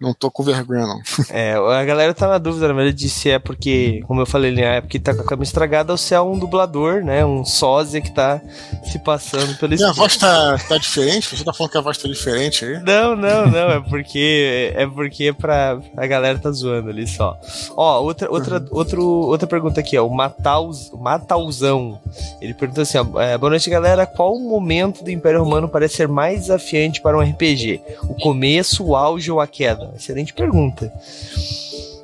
não 0.00 0.12
tô 0.12 0.28
com 0.30 0.42
vergonha, 0.42 0.86
não. 0.86 1.00
É, 1.30 1.54
a 1.54 1.84
galera 1.84 2.14
tá 2.14 2.28
na 2.28 2.38
dúvida, 2.38 2.68
na 2.68 2.74
verdade, 2.74 3.08
se 3.08 3.30
é 3.30 3.38
porque, 3.38 4.02
como 4.06 4.20
eu 4.20 4.26
falei, 4.26 4.58
é 4.60 4.80
porque 4.80 4.98
tá 4.98 5.14
com 5.14 5.22
a 5.22 5.24
câmera 5.24 5.44
estragada 5.44 5.92
ou 5.92 5.96
se 5.96 6.14
é 6.14 6.20
um 6.20 6.38
dublador, 6.38 7.02
né? 7.02 7.24
Um 7.24 7.44
sósia 7.44 8.00
que 8.00 8.10
tá 8.10 8.40
se 8.84 8.98
passando 8.98 9.56
pelo 9.58 9.74
Minha 9.74 9.92
voz 9.92 10.16
tá, 10.16 10.56
tá 10.68 10.76
diferente? 10.78 11.36
Você 11.36 11.44
tá 11.44 11.52
falando 11.52 11.72
que 11.72 11.78
a 11.78 11.80
voz 11.80 11.98
tá 11.98 12.08
diferente 12.08 12.64
aí? 12.64 12.82
Não, 12.82 13.16
não, 13.16 13.46
não. 13.46 13.70
É 13.70 13.80
porque 13.80 14.72
é 14.76 14.86
porque 14.86 15.32
pra, 15.32 15.80
a 15.96 16.06
galera 16.06 16.38
tá 16.38 16.50
zoando 16.50 16.90
ali 16.90 17.06
só. 17.06 17.38
Ó, 17.76 18.00
outra, 18.02 18.30
outra, 18.30 18.58
uhum. 18.58 18.68
outro, 18.70 19.02
outra 19.02 19.46
pergunta 19.46 19.80
aqui, 19.80 19.96
ó. 19.96 20.06
O 20.06 20.14
Mataus, 20.14 20.90
Matauzão. 20.92 22.00
Ele 22.40 22.54
pergunta 22.54 22.82
assim, 22.82 22.98
ó. 22.98 23.20
É, 23.20 23.36
boa 23.38 23.50
noite, 23.50 23.70
galera. 23.70 24.06
Qual 24.06 24.34
o 24.34 24.40
momento 24.40 25.02
do 25.02 25.10
Império 25.10 25.42
Romano 25.42 25.68
parece 25.68 25.96
ser 25.96 26.08
mais 26.08 26.42
desafiante 26.42 27.00
para 27.00 27.16
um 27.16 27.20
RPG? 27.20 27.80
O 28.02 28.14
começo, 28.14 28.84
o 28.84 28.96
auge 28.96 29.30
ou 29.30 29.40
a 29.40 29.46
queda? 29.46 29.83
Excelente 29.94 30.32
pergunta. 30.32 30.92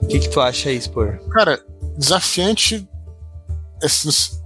O 0.03 0.07
que, 0.07 0.19
que 0.19 0.29
tu 0.29 0.41
acha 0.41 0.69
aí, 0.69 0.81
Spor? 0.81 1.19
Cara, 1.31 1.63
desafiante 1.97 2.89
é, 3.83 3.87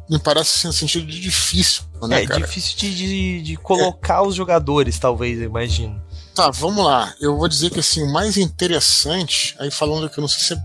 me 0.09 0.19
parece 0.19 0.59
assim, 0.59 0.67
no 0.67 0.73
sentido 0.73 1.07
de 1.07 1.21
difícil, 1.21 1.83
né, 2.09 2.23
é, 2.23 2.27
cara? 2.27 2.41
difícil 2.41 2.77
de, 2.77 2.95
de, 2.95 3.43
de 3.43 3.57
colocar 3.57 4.19
é. 4.19 4.27
os 4.27 4.35
jogadores, 4.35 4.99
talvez, 4.99 5.39
eu 5.39 5.45
imagino. 5.45 6.03
Tá, 6.35 6.51
vamos 6.51 6.85
lá. 6.85 7.15
Eu 7.21 7.37
vou 7.37 7.49
dizer 7.49 7.71
que 7.71 7.81
assim, 7.81 8.03
o 8.03 8.13
mais 8.13 8.37
interessante, 8.37 9.55
aí 9.59 9.71
falando 9.71 10.11
que 10.11 10.19
eu 10.19 10.23
não 10.23 10.29
sei 10.29 10.45
se, 10.45 10.55
é, 10.55 10.59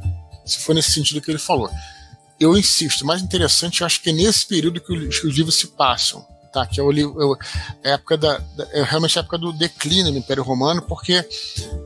se 0.45 0.59
foi 0.59 0.75
nesse 0.75 0.91
sentido 0.91 1.21
que 1.21 1.31
ele 1.31 1.39
falou. 1.39 1.69
Eu 2.39 2.57
insisto, 2.57 3.01
o 3.01 3.05
mais 3.05 3.21
interessante 3.21 3.81
eu 3.81 3.87
acho 3.87 4.01
que 4.01 4.09
é 4.09 4.13
nesse 4.13 4.47
período 4.47 4.81
que 4.81 4.91
os, 4.91 5.19
que 5.19 5.27
os 5.27 5.35
livros 5.35 5.59
se 5.59 5.67
passam 5.67 6.25
tá? 6.51 6.65
Que 6.65 6.79
é 6.79 6.83
o, 6.83 6.91
é 7.83 7.91
a 7.91 7.93
época 7.93 8.17
da, 8.17 8.41
é 8.71 8.83
realmente 8.83 9.17
a 9.17 9.21
época 9.21 9.37
do 9.37 9.53
declínio 9.53 10.11
do 10.11 10.17
Império 10.17 10.43
Romano, 10.43 10.81
porque, 10.81 11.27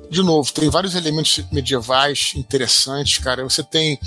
de 0.10 0.22
novo, 0.22 0.52
tem 0.52 0.69
vários 0.69 0.95
elementos 0.95 1.44
medievais 1.52 2.34
interessantes, 2.35 3.18
cara. 3.18 3.44
Você 3.44 3.64
tem 3.64 3.99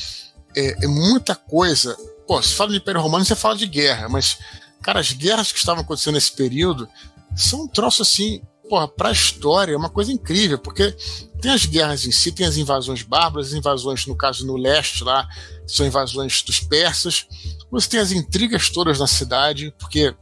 é, 0.56 0.84
é 0.84 0.88
muita 0.88 1.34
coisa. 1.34 1.96
Pô, 2.26 2.42
se 2.42 2.54
fala 2.54 2.70
de 2.70 2.78
Império 2.78 3.00
Romano, 3.00 3.24
você 3.24 3.36
fala 3.36 3.56
de 3.56 3.66
guerra, 3.66 4.08
mas, 4.08 4.38
cara, 4.82 4.98
as 4.98 5.12
guerras 5.12 5.52
que 5.52 5.58
estavam 5.58 5.82
acontecendo 5.82 6.14
nesse 6.14 6.32
período 6.32 6.88
são 7.36 7.64
um 7.64 7.68
troço 7.68 8.02
assim, 8.02 8.42
porra, 8.68 8.88
pra 8.88 9.12
história, 9.12 9.72
é 9.72 9.76
uma 9.76 9.90
coisa 9.90 10.10
incrível, 10.10 10.58
porque 10.58 10.96
tem 11.40 11.52
as 11.52 11.66
guerras 11.66 12.06
em 12.06 12.10
si, 12.10 12.32
tem 12.32 12.46
as 12.46 12.56
invasões 12.56 13.02
bárbaras, 13.02 13.48
as 13.48 13.52
invasões, 13.52 14.06
no 14.06 14.16
caso, 14.16 14.46
no 14.46 14.56
leste 14.56 15.04
lá, 15.04 15.28
são 15.66 15.86
invasões 15.86 16.42
dos 16.42 16.60
persas. 16.60 17.26
Você 17.70 17.88
tem 17.90 18.00
as 18.00 18.10
intrigas 18.10 18.70
todas 18.70 18.98
na 18.98 19.06
cidade, 19.06 19.72
porque 19.78 20.14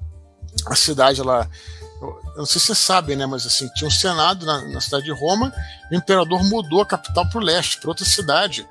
a 0.66 0.74
cidade 0.74 1.20
ela 1.20 1.48
eu 2.02 2.38
não 2.38 2.46
sei 2.46 2.60
se 2.60 2.66
você 2.66 2.74
sabe, 2.74 3.16
né, 3.16 3.24
mas 3.26 3.46
assim, 3.46 3.68
tinha 3.74 3.88
um 3.88 3.90
senado 3.90 4.44
na, 4.44 4.60
na 4.68 4.80
cidade 4.80 5.04
de 5.04 5.12
Roma, 5.12 5.52
e 5.90 5.94
o 5.94 5.98
imperador 5.98 6.42
mudou 6.44 6.82
a 6.82 6.86
capital 6.86 7.28
para 7.28 7.38
o 7.38 7.42
leste, 7.42 7.78
para 7.78 7.88
outra 7.88 8.04
cidade, 8.04 8.68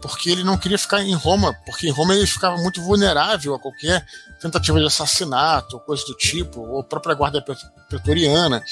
porque 0.00 0.30
ele 0.30 0.44
não 0.44 0.58
queria 0.58 0.78
ficar 0.78 1.02
em 1.02 1.14
Roma, 1.14 1.54
porque 1.64 1.88
em 1.88 1.90
Roma 1.90 2.14
ele 2.14 2.26
ficava 2.26 2.56
muito 2.58 2.82
vulnerável 2.82 3.54
a 3.54 3.58
qualquer 3.58 4.06
tentativa 4.40 4.78
de 4.78 4.86
assassinato, 4.86 5.76
ou 5.76 5.80
coisa 5.80 6.04
do 6.04 6.14
tipo, 6.14 6.60
ou 6.60 6.80
a 6.80 6.84
própria 6.84 7.14
guarda 7.14 7.42
pretoriana. 7.88 8.62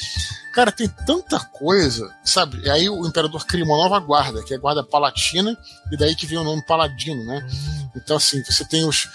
Cara, 0.53 0.71
tem 0.71 0.87
tanta 0.87 1.41
coisa, 1.41 2.09
sabe? 2.23 2.61
E 2.63 2.71
aí 2.71 2.89
o 2.89 3.07
imperador 3.07 3.45
cria 3.47 3.65
uma 3.65 3.77
nova 3.77 3.99
guarda, 3.99 4.45
que 4.45 4.53
é 4.53 4.57
a 4.57 4.61
guarda 4.61 4.85
palatina, 4.85 5.57
e 5.91 5.97
daí 5.97 6.15
que 6.15 6.27
vem 6.27 6.39
o 6.39 6.45
nome 6.45 6.65
paladino, 6.67 7.25
né? 7.25 7.45
Hum. 7.51 7.91
Então, 7.97 8.19
assim, 8.19 8.45
você 8.45 8.65
tem 8.65 8.85
os. 8.85 9.09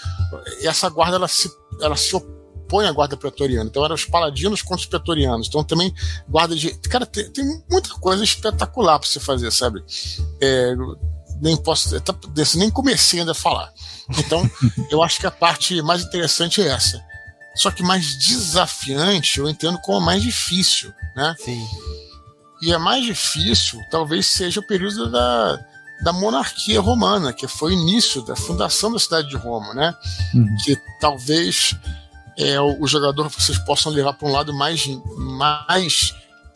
Essa 0.62 0.90
guarda 0.90 1.16
ela 1.16 1.28
se, 1.28 1.50
ela 1.80 1.96
se 1.96 2.14
opõe 2.14 2.39
opõe 2.70 2.86
à 2.86 2.92
guarda 2.92 3.16
pretoriana. 3.16 3.68
Então 3.68 3.84
eram 3.84 3.96
os 3.96 4.04
paladinos 4.04 4.62
contra 4.62 4.82
os 4.82 4.86
pretorianos. 4.86 5.48
Então 5.48 5.64
também 5.64 5.92
guarda 6.28 6.54
de. 6.54 6.70
Cara, 6.88 7.04
tem, 7.04 7.28
tem 7.30 7.44
muita 7.68 7.90
coisa 7.94 8.22
espetacular 8.22 8.98
para 9.00 9.08
você 9.08 9.18
fazer, 9.18 9.50
sabe? 9.50 9.82
É, 10.40 10.74
nem 11.42 11.56
posso. 11.56 12.00
Tá, 12.00 12.14
nem 12.54 12.70
comecei 12.70 13.20
ainda 13.20 13.32
a 13.32 13.34
falar. 13.34 13.72
Então, 14.16 14.48
eu 14.90 15.02
acho 15.02 15.18
que 15.18 15.26
a 15.26 15.30
parte 15.30 15.82
mais 15.82 16.02
interessante 16.02 16.62
é 16.62 16.68
essa. 16.68 17.04
Só 17.56 17.70
que 17.70 17.82
mais 17.82 18.16
desafiante 18.16 19.40
eu 19.40 19.48
entendo 19.48 19.78
como 19.80 20.00
mais 20.00 20.22
difícil, 20.22 20.94
né? 21.16 21.34
Sim. 21.44 21.66
E 22.62 22.72
é 22.72 22.78
mais 22.78 23.04
difícil, 23.04 23.80
talvez 23.90 24.26
seja 24.26 24.60
o 24.60 24.66
período 24.66 25.10
da, 25.10 25.58
da 26.04 26.12
monarquia 26.12 26.80
romana, 26.80 27.32
que 27.32 27.48
foi 27.48 27.72
o 27.72 27.78
início 27.80 28.22
da 28.22 28.36
fundação 28.36 28.92
da 28.92 28.98
cidade 28.98 29.28
de 29.28 29.36
Roma, 29.36 29.72
né? 29.72 29.94
Uhum. 30.34 30.56
Que 30.62 30.76
talvez 31.00 31.74
é, 32.40 32.60
o, 32.60 32.82
o 32.82 32.86
jogador 32.86 33.28
vocês 33.28 33.58
possam 33.58 33.92
levar 33.92 34.14
para 34.14 34.26
um 34.26 34.32
lado 34.32 34.54
mais, 34.54 34.86
mais 35.16 36.14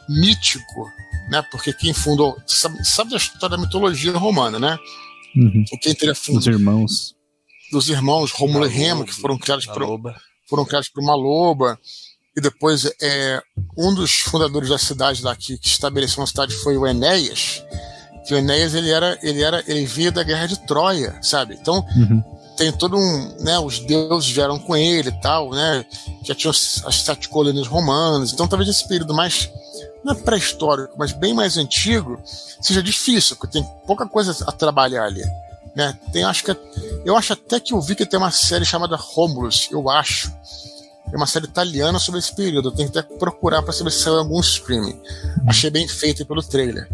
mítico, 0.08 0.90
né? 1.30 1.42
Porque 1.50 1.72
quem 1.74 1.92
fundou. 1.92 2.36
Sabe, 2.46 2.82
sabe 2.84 3.10
da 3.10 3.18
história 3.18 3.56
da 3.56 3.62
mitologia 3.62 4.12
romana, 4.12 4.58
né? 4.58 4.78
Uhum. 5.36 5.64
Quem 5.82 5.94
teria 5.94 6.14
fundado. 6.14 6.40
Os 6.40 6.46
irmãos. 6.46 7.14
Dos 7.70 7.88
irmãos 7.88 8.30
Rômulo 8.30 8.66
e 8.66 8.68
Remo, 8.68 9.04
que 9.04 9.12
foram 9.12 9.36
criados 9.36 9.66
por, 9.66 9.82
foram 10.48 10.64
criados 10.64 10.88
por 10.88 11.02
uma 11.02 11.14
loba. 11.14 11.78
E 12.36 12.40
depois 12.40 12.84
é, 13.00 13.40
um 13.76 13.94
dos 13.94 14.20
fundadores 14.20 14.68
da 14.68 14.78
cidade 14.78 15.22
daqui 15.22 15.56
que 15.58 15.68
estabeleceu 15.68 16.20
uma 16.20 16.26
cidade 16.26 16.54
foi 16.56 16.76
o 16.76 16.86
Enéas. 16.86 17.62
Que 18.26 18.34
o 18.34 18.38
Enéas 18.38 18.74
ele 18.74 18.90
era, 18.90 19.18
ele 19.22 19.42
era, 19.42 19.62
ele 19.66 19.84
via 19.84 20.10
da 20.10 20.22
guerra 20.22 20.46
de 20.46 20.66
Troia, 20.66 21.18
sabe? 21.22 21.58
Então 21.60 21.84
Uhum. 21.96 22.22
Tem 22.56 22.72
todo 22.72 22.96
um, 22.96 23.36
né, 23.40 23.58
os 23.58 23.78
deuses 23.80 24.30
vieram 24.30 24.58
com 24.58 24.76
ele 24.76 25.08
e 25.08 25.20
tal, 25.20 25.50
né, 25.50 25.84
já 26.22 26.34
tinham 26.34 26.50
as 26.50 26.96
sete 26.96 27.28
colônias 27.28 27.66
romanas, 27.66 28.32
então 28.32 28.46
talvez 28.46 28.68
esse 28.68 28.86
período 28.86 29.14
mais, 29.14 29.50
não 30.04 30.12
é 30.12 30.16
pré-histórico, 30.16 30.94
mas 30.96 31.12
bem 31.12 31.34
mais 31.34 31.56
antigo, 31.56 32.20
seja 32.60 32.82
difícil, 32.82 33.36
porque 33.36 33.58
tem 33.58 33.68
pouca 33.86 34.06
coisa 34.06 34.36
a 34.46 34.52
trabalhar 34.52 35.04
ali, 35.04 35.24
né, 35.74 35.98
tem, 36.12 36.24
acho 36.24 36.44
que, 36.44 36.56
eu 37.04 37.16
acho 37.16 37.32
até 37.32 37.58
que 37.58 37.74
eu 37.74 37.80
vi 37.80 37.94
que 37.94 38.06
tem 38.06 38.18
uma 38.18 38.30
série 38.30 38.64
chamada 38.64 38.96
Romulus, 38.96 39.68
eu 39.70 39.90
acho, 39.90 40.32
é 41.14 41.16
uma 41.16 41.26
série 41.26 41.44
italiana 41.46 41.98
sobre 42.00 42.18
esse 42.18 42.34
período, 42.34 42.68
eu 42.68 42.72
tenho 42.72 42.90
que 42.90 42.98
até 42.98 43.16
procurar 43.16 43.62
para 43.62 43.72
saber 43.72 43.90
se 43.92 44.00
saiu 44.02 44.16
em 44.16 44.18
algum 44.18 44.40
streaming, 44.40 45.00
achei 45.46 45.70
bem 45.70 45.86
feito 45.86 46.26
pelo 46.26 46.42
trailer. 46.42 46.88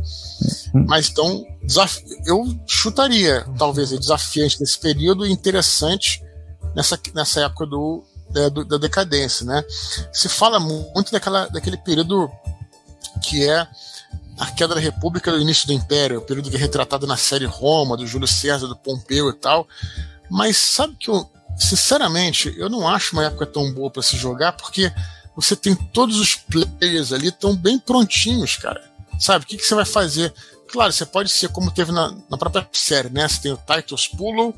Mas 0.86 1.08
então, 1.08 1.44
desaf- 1.62 2.02
eu 2.26 2.44
chutaria, 2.66 3.46
talvez, 3.58 3.90
desafiante 3.90 4.60
nesse 4.60 4.78
período 4.78 5.26
e 5.26 5.32
interessante 5.32 6.22
nessa, 6.76 6.98
nessa 7.14 7.40
época 7.46 7.64
do, 7.66 8.04
é, 8.36 8.50
do- 8.50 8.64
da 8.64 8.76
decadência, 8.76 9.44
né? 9.46 9.64
Se 10.12 10.28
fala 10.28 10.60
muito 10.60 11.10
daquela, 11.10 11.46
daquele 11.48 11.76
período 11.78 12.30
que 13.22 13.48
é 13.48 13.66
a 14.38 14.46
queda 14.52 14.74
da 14.74 14.80
República 14.80 15.30
e 15.30 15.34
o 15.34 15.40
início 15.40 15.66
do 15.66 15.72
Império, 15.72 16.18
o 16.18 16.22
período 16.22 16.48
que 16.50 16.56
é 16.56 16.58
retratado 16.58 17.06
na 17.06 17.16
série 17.16 17.44
Roma, 17.46 17.96
do 17.96 18.06
Júlio 18.06 18.28
César, 18.28 18.66
do 18.66 18.76
Pompeu 18.76 19.28
e 19.30 19.32
tal. 19.34 19.66
Mas 20.30 20.56
sabe 20.56 20.94
que 20.98 21.10
eu, 21.10 21.28
sinceramente, 21.60 22.52
eu 22.56 22.68
não 22.68 22.88
acho 22.88 23.12
uma 23.14 23.24
época 23.26 23.46
tão 23.46 23.72
boa 23.72 23.90
para 23.90 24.02
se 24.02 24.16
jogar, 24.16 24.52
porque 24.52 24.90
você 25.36 25.54
tem 25.54 25.74
todos 25.74 26.18
os 26.18 26.34
players 26.34 27.12
ali 27.12 27.30
tão 27.30 27.54
bem 27.56 27.78
prontinhos, 27.78 28.56
cara. 28.56 28.82
Sabe? 29.18 29.44
O 29.44 29.48
que, 29.48 29.56
que 29.56 29.64
você 29.66 29.74
vai 29.74 29.84
fazer? 29.84 30.32
Claro, 30.68 30.92
você 30.92 31.04
pode 31.04 31.30
ser 31.30 31.48
como 31.48 31.70
teve 31.70 31.92
na, 31.92 32.14
na 32.30 32.38
própria 32.38 32.66
série, 32.72 33.10
né? 33.10 33.28
Você 33.28 33.40
tem 33.42 33.52
o 33.52 33.58
Titus 33.58 34.06
Pulo 34.08 34.54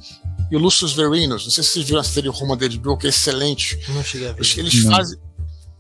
e 0.51 0.57
o 0.57 0.59
Lucius 0.59 0.93
Verinos. 0.93 1.45
Não 1.45 1.51
sei 1.51 1.65
se 1.65 1.71
vocês 1.71 1.87
viram 1.87 2.01
a 2.01 2.05
série 2.05 2.29
Roma 2.29 2.57
da 2.57 2.69
HBO, 2.69 2.97
que 2.97 3.07
é 3.07 3.11
excelente. 3.11 3.79
Não 3.89 4.05
cheguei 4.05 4.29
a 4.29 4.33
ver. 4.33 4.39
Eles, 4.41 4.59
eles 4.59 4.85
Não. 4.85 4.93
fazem. 4.95 5.19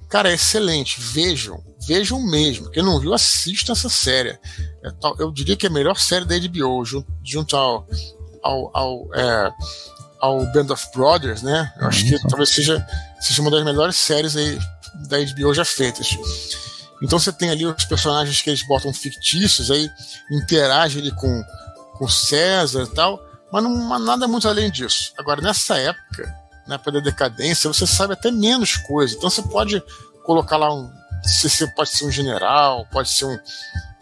Cara, 0.08 0.30
é 0.30 0.34
excelente. 0.34 1.00
Vejam. 1.00 1.62
Vejam 1.86 2.20
mesmo. 2.22 2.70
Quem 2.70 2.82
não 2.82 2.98
viu, 2.98 3.12
assista 3.14 3.72
essa 3.72 3.88
série. 3.88 4.38
É 4.84 4.90
tal- 5.00 5.16
eu 5.18 5.30
diria 5.30 5.56
que 5.56 5.66
é 5.66 5.68
a 5.68 5.72
melhor 5.72 5.96
série 5.98 6.24
da 6.24 6.34
HBO, 6.38 6.84
junto, 6.84 7.06
junto 7.22 7.56
ao, 7.56 7.86
ao, 8.42 8.70
ao, 8.76 9.08
é, 9.14 9.52
ao 10.22 10.46
Band 10.52 10.72
of 10.72 10.86
Brothers, 10.94 11.42
né? 11.42 11.72
Eu 11.78 11.88
acho 11.88 12.04
que 12.06 12.18
talvez 12.28 12.48
seja, 12.50 12.86
seja 13.20 13.42
uma 13.42 13.50
das 13.50 13.64
melhores 13.64 13.96
séries 13.96 14.36
aí 14.36 14.58
da 15.08 15.18
HBO 15.18 15.52
já 15.52 15.64
feitas. 15.64 16.16
Então 17.02 17.18
você 17.18 17.32
tem 17.32 17.50
ali 17.50 17.66
os 17.66 17.84
personagens 17.84 18.40
que 18.40 18.48
eles 18.48 18.64
botam 18.66 18.92
fictícios, 18.94 19.70
aí 19.70 19.90
interage 20.30 21.00
ali 21.00 21.10
com, 21.16 21.42
com 21.98 22.08
César 22.08 22.84
e 22.84 22.94
tal, 22.94 23.20
mas 23.52 23.64
não 23.64 23.92
há 23.92 23.98
nada 23.98 24.28
muito 24.28 24.48
além 24.48 24.70
disso. 24.70 25.12
Agora, 25.18 25.42
nessa 25.42 25.76
época, 25.76 26.32
na 26.68 26.76
época 26.76 26.92
da 26.92 27.00
decadência, 27.00 27.68
você 27.72 27.84
sabe 27.86 28.12
até 28.12 28.30
menos 28.30 28.76
coisa. 28.76 29.16
Então 29.16 29.28
você 29.28 29.42
pode 29.42 29.82
colocar 30.24 30.56
lá 30.56 30.72
um. 30.72 30.88
Você 31.24 31.66
pode 31.74 31.90
ser 31.90 32.04
um 32.06 32.10
general, 32.12 32.86
pode 32.92 33.10
ser 33.10 33.24
um. 33.24 33.36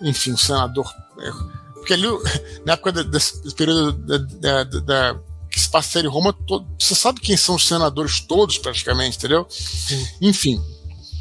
Enfim, 0.02 0.32
um 0.32 0.36
senador. 0.36 0.92
é, 1.20 1.30
Porque 1.72 1.94
ali, 1.94 2.06
na 2.66 2.74
época 2.74 2.92
desse 3.04 3.54
período 3.54 3.92
da- 3.92 4.64
da- 4.64 4.80
da- 4.80 5.20
que 5.50 5.60
se 5.60 5.68
passa 5.70 5.88
a 5.88 5.92
série 5.92 6.08
Roma, 6.08 6.32
todo, 6.32 6.66
você 6.78 6.94
sabe 6.94 7.20
quem 7.20 7.36
são 7.36 7.56
os 7.56 7.66
senadores 7.66 8.20
todos, 8.20 8.56
praticamente, 8.58 9.16
entendeu? 9.18 9.46
Enfim. 10.20 10.60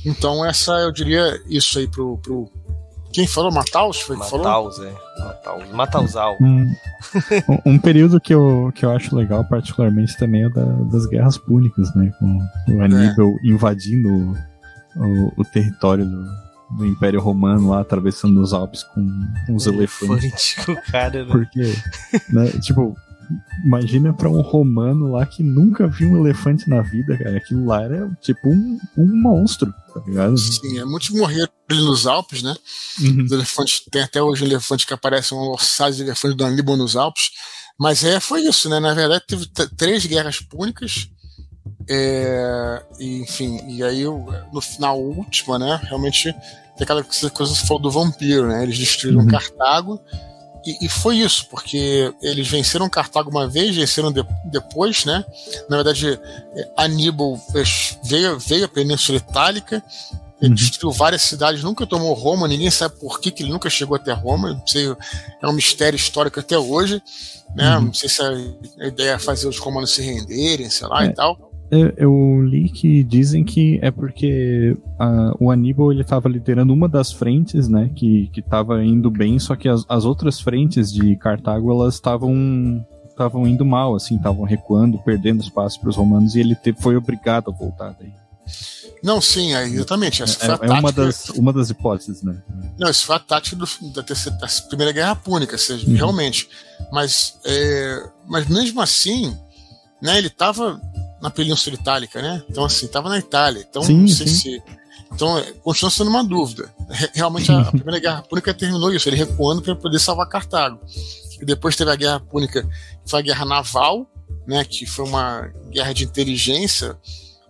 Então, 0.05 0.45
essa 0.45 0.71
eu 0.73 0.91
diria 0.91 1.41
isso 1.47 1.77
aí 1.79 1.87
pro. 1.87 2.17
pro 2.19 2.49
quem 3.11 3.25
falou? 3.25 3.51
Mataus? 3.51 3.99
Foi 4.01 4.15
que 4.15 4.29
falou? 4.29 4.45
Mataus, 4.45 4.79
é. 4.79 4.93
Mataus. 5.19 5.69
Matausal. 5.71 6.37
Um, 6.39 6.71
um- 7.65 7.79
período 7.79 8.21
que 8.21 8.31
eu, 8.33 8.71
que 8.75 8.85
eu 8.85 8.91
acho 8.91 9.15
legal, 9.15 9.43
particularmente, 9.45 10.15
também 10.15 10.43
é 10.43 10.49
da- 10.49 10.63
das 10.91 11.07
guerras 11.07 11.35
púnicas, 11.37 11.93
né? 11.95 12.11
Com 12.19 12.37
o 12.75 12.81
Aníbal 12.83 13.35
invadindo 13.43 14.07
o, 14.09 14.37
o- 14.95 15.33
o 15.37 15.43
território 15.43 16.05
do, 16.05 16.23
do 16.77 16.85
Império 16.85 17.19
Romano 17.19 17.71
lá, 17.71 17.81
atravessando 17.81 18.39
os 18.39 18.53
Alpes 18.53 18.83
com, 18.83 19.01
os 19.55 19.65
elefantes. 19.65 20.55
Elefante 20.59 20.91
cara, 20.91 21.25
né? 21.25 21.31
Porque, 21.31 21.73
né, 22.29 22.47
tipo, 22.61 22.95
imagina 23.63 24.13
pra 24.13 24.29
um 24.29 24.41
romano 24.41 25.11
lá 25.11 25.25
que 25.25 25.43
nunca 25.43 25.87
viu 25.87 26.09
um 26.09 26.19
elefante 26.19 26.69
na 26.69 26.81
vida, 26.81 27.17
cara. 27.17 27.37
Aquilo 27.37 27.65
lá 27.65 27.83
era 27.83 28.09
tipo 28.21 28.49
um, 28.49 28.79
um 28.97 29.21
monstro, 29.21 29.73
tá 29.93 30.01
ligado? 30.05 30.37
Sim, 30.37 30.79
é, 30.79 30.85
muitos 30.85 31.09
morreram 31.09 31.51
ali 31.69 31.81
nos 31.81 32.07
Alpes, 32.07 32.41
né? 32.41 32.55
Uhum. 32.99 33.23
Os 33.25 33.31
elefantes, 33.31 33.83
tem 33.91 34.01
até 34.01 34.21
hoje 34.21 34.45
elefante 34.45 34.87
que 34.87 34.93
aparece, 34.93 35.33
um 35.33 35.51
ossado 35.51 35.95
de 35.95 36.03
elefante 36.03 36.35
do 36.35 36.45
Aníbal 36.45 36.77
nos 36.77 36.95
Alpes. 36.95 37.31
Mas 37.79 38.03
é, 38.03 38.19
foi 38.19 38.41
isso, 38.41 38.69
né? 38.69 38.79
Na 38.79 38.93
verdade, 38.93 39.23
teve 39.27 39.45
três 39.77 40.05
guerras 40.05 40.39
púnicas. 40.39 41.09
É, 41.89 42.83
e, 42.99 43.21
enfim, 43.21 43.59
e 43.67 43.81
aí 43.83 44.03
no 44.03 44.61
final 44.61 44.99
última, 44.99 45.57
né? 45.57 45.79
Realmente 45.83 46.31
tem 46.79 46.83
aquela 46.83 47.03
coisa 47.03 47.29
coisa 47.29 47.53
que 47.53 47.59
você 47.59 47.67
falou 47.67 47.81
do 47.81 47.91
vampiro, 47.91 48.47
né? 48.47 48.63
Eles 48.63 48.77
destruíram 48.77 49.21
Uhum. 49.21 49.27
Cartago. 49.27 49.99
E, 50.65 50.85
e 50.85 50.89
foi 50.89 51.17
isso, 51.17 51.47
porque 51.49 52.13
eles 52.21 52.47
venceram 52.47 52.89
Cartago 52.89 53.29
uma 53.29 53.47
vez, 53.47 53.75
venceram 53.75 54.11
de- 54.11 54.25
depois, 54.45 55.05
né? 55.05 55.23
Na 55.69 55.77
verdade, 55.77 56.19
é, 56.55 56.69
Aníbal 56.75 57.39
veio, 58.03 58.37
veio 58.39 58.65
à 58.65 58.67
Península 58.67 59.17
Itálica, 59.17 59.81
ele 60.41 60.49
Uhum. 60.51 60.55
destruiu 60.55 60.91
várias 60.93 61.21
cidades, 61.21 61.63
nunca 61.63 61.85
tomou 61.85 62.13
Roma, 62.13 62.47
ninguém 62.47 62.69
sabe 62.71 62.95
por 62.99 63.19
que, 63.19 63.31
que 63.31 63.43
ele 63.43 63.51
nunca 63.51 63.69
chegou 63.69 63.95
até 63.95 64.11
Roma, 64.13 64.53
não 64.53 64.67
sei, 64.67 64.87
é 65.41 65.47
um 65.47 65.53
mistério 65.53 65.95
histórico 65.97 66.39
até 66.39 66.57
hoje, 66.57 67.01
né? 67.55 67.77
Uhum. 67.77 67.85
Não 67.85 67.93
sei 67.93 68.07
se 68.09 68.21
a, 68.21 68.29
a 68.79 68.87
ideia 68.87 69.11
é 69.11 69.19
fazer 69.19 69.47
os 69.47 69.57
romanos 69.59 69.91
se 69.91 70.01
renderem, 70.01 70.69
sei 70.69 70.87
lá 70.87 71.03
É. 71.03 71.07
e 71.07 71.13
tal. 71.13 71.48
Eu, 71.71 72.41
li 72.43 72.67
que 72.69 73.03
dizem 73.03 73.43
que 73.43 73.77
é 73.81 73.91
porque 73.91 74.75
ah, 74.99 75.33
o 75.39 75.51
Aníbal 75.51 75.91
ele 75.91 76.01
estava 76.01 76.27
liderando 76.27 76.73
uma 76.73 76.89
das 76.89 77.11
frentes, 77.11 77.67
né, 77.67 77.91
que 77.95 78.27
que 78.33 78.39
estava 78.39 78.83
indo 78.83 79.09
bem, 79.11 79.37
só 79.37 79.55
que 79.55 79.69
as, 79.69 79.85
as 79.87 80.03
outras 80.03 80.39
frentes 80.39 80.91
de 80.91 81.15
Cartago 81.15 81.71
elas 81.71 81.93
estavam 81.95 82.83
estavam 83.09 83.45
indo 83.45 83.65
mal, 83.65 83.95
assim, 83.95 84.15
estavam 84.15 84.45
recuando, 84.45 84.97
perdendo 84.99 85.43
espaço 85.43 85.79
para 85.79 85.89
os 85.89 85.95
romanos 85.97 86.35
e 86.35 86.39
ele 86.39 86.55
te- 86.55 86.73
foi 86.73 86.95
obrigado 86.95 87.51
a 87.51 87.53
voltar 87.53 87.93
daí. 87.99 88.13
Não, 89.03 89.21
sim, 89.21 89.53
é, 89.53 89.63
exatamente. 89.65 90.23
Essa 90.23 90.55
a 90.55 90.65
É, 90.65 90.69
é 90.69 90.71
uma 90.79 90.91
das 90.91 91.29
uma 91.29 91.53
das 91.53 91.69
hipóteses, 91.69 92.23
né? 92.23 92.35
Não, 92.79 92.89
isso 92.89 93.05
foi 93.05 93.15
a 93.15 93.19
tática 93.19 93.55
do- 93.55 93.91
da, 93.93 94.01
terceira, 94.03 94.37
da 94.39 94.47
Primeira 94.67 94.91
Guerra 94.91 95.15
Púnica, 95.15 95.57
seja, 95.57 95.85
Uhum. 95.87 95.95
realmente. 95.95 96.49
Mas, 96.91 97.37
é, 97.45 98.03
mas 98.27 98.47
mesmo 98.47 98.81
assim, 98.81 99.35
né, 100.01 100.17
ele 100.17 100.27
estava 100.27 100.81
na 101.21 101.29
Península 101.29 101.75
Itálica, 101.75 102.21
né? 102.21 102.43
Então, 102.49 102.63
assim, 102.65 102.85
estava 102.85 103.09
na 103.09 103.17
Itália. 103.17 103.65
Então, 103.69 103.81
Sim, 103.83 103.99
não 104.01 104.07
sei 104.07 104.27
sim. 104.27 104.35
se. 104.35 104.63
Então, 105.11 105.37
é, 105.39 105.51
continua 105.63 105.89
sendo 105.91 106.09
uma 106.09 106.23
dúvida. 106.23 106.71
Re- 106.89 107.09
Realmente, 107.13 107.51
a, 107.51 107.61
a 107.61 107.71
Primeira 107.71 107.99
Guerra 107.99 108.21
Púnica 108.21 108.53
terminou 108.53 108.93
isso, 108.93 109.09
ele 109.09 109.15
recuando 109.17 109.61
para 109.61 109.75
poder 109.75 109.99
salvar 109.99 110.27
Cartago. 110.29 110.79
E 111.41 111.45
depois 111.45 111.75
teve 111.75 111.89
a 111.91 111.95
Guerra 111.95 112.19
Púnica, 112.19 112.63
que 112.63 113.09
foi 113.09 113.19
a 113.19 113.23
Guerra 113.23 113.45
Naval, 113.45 114.05
né, 114.47 114.63
que 114.63 114.85
foi 114.85 115.05
uma 115.05 115.47
guerra 115.71 115.93
de 115.93 116.03
inteligência. 116.03 116.95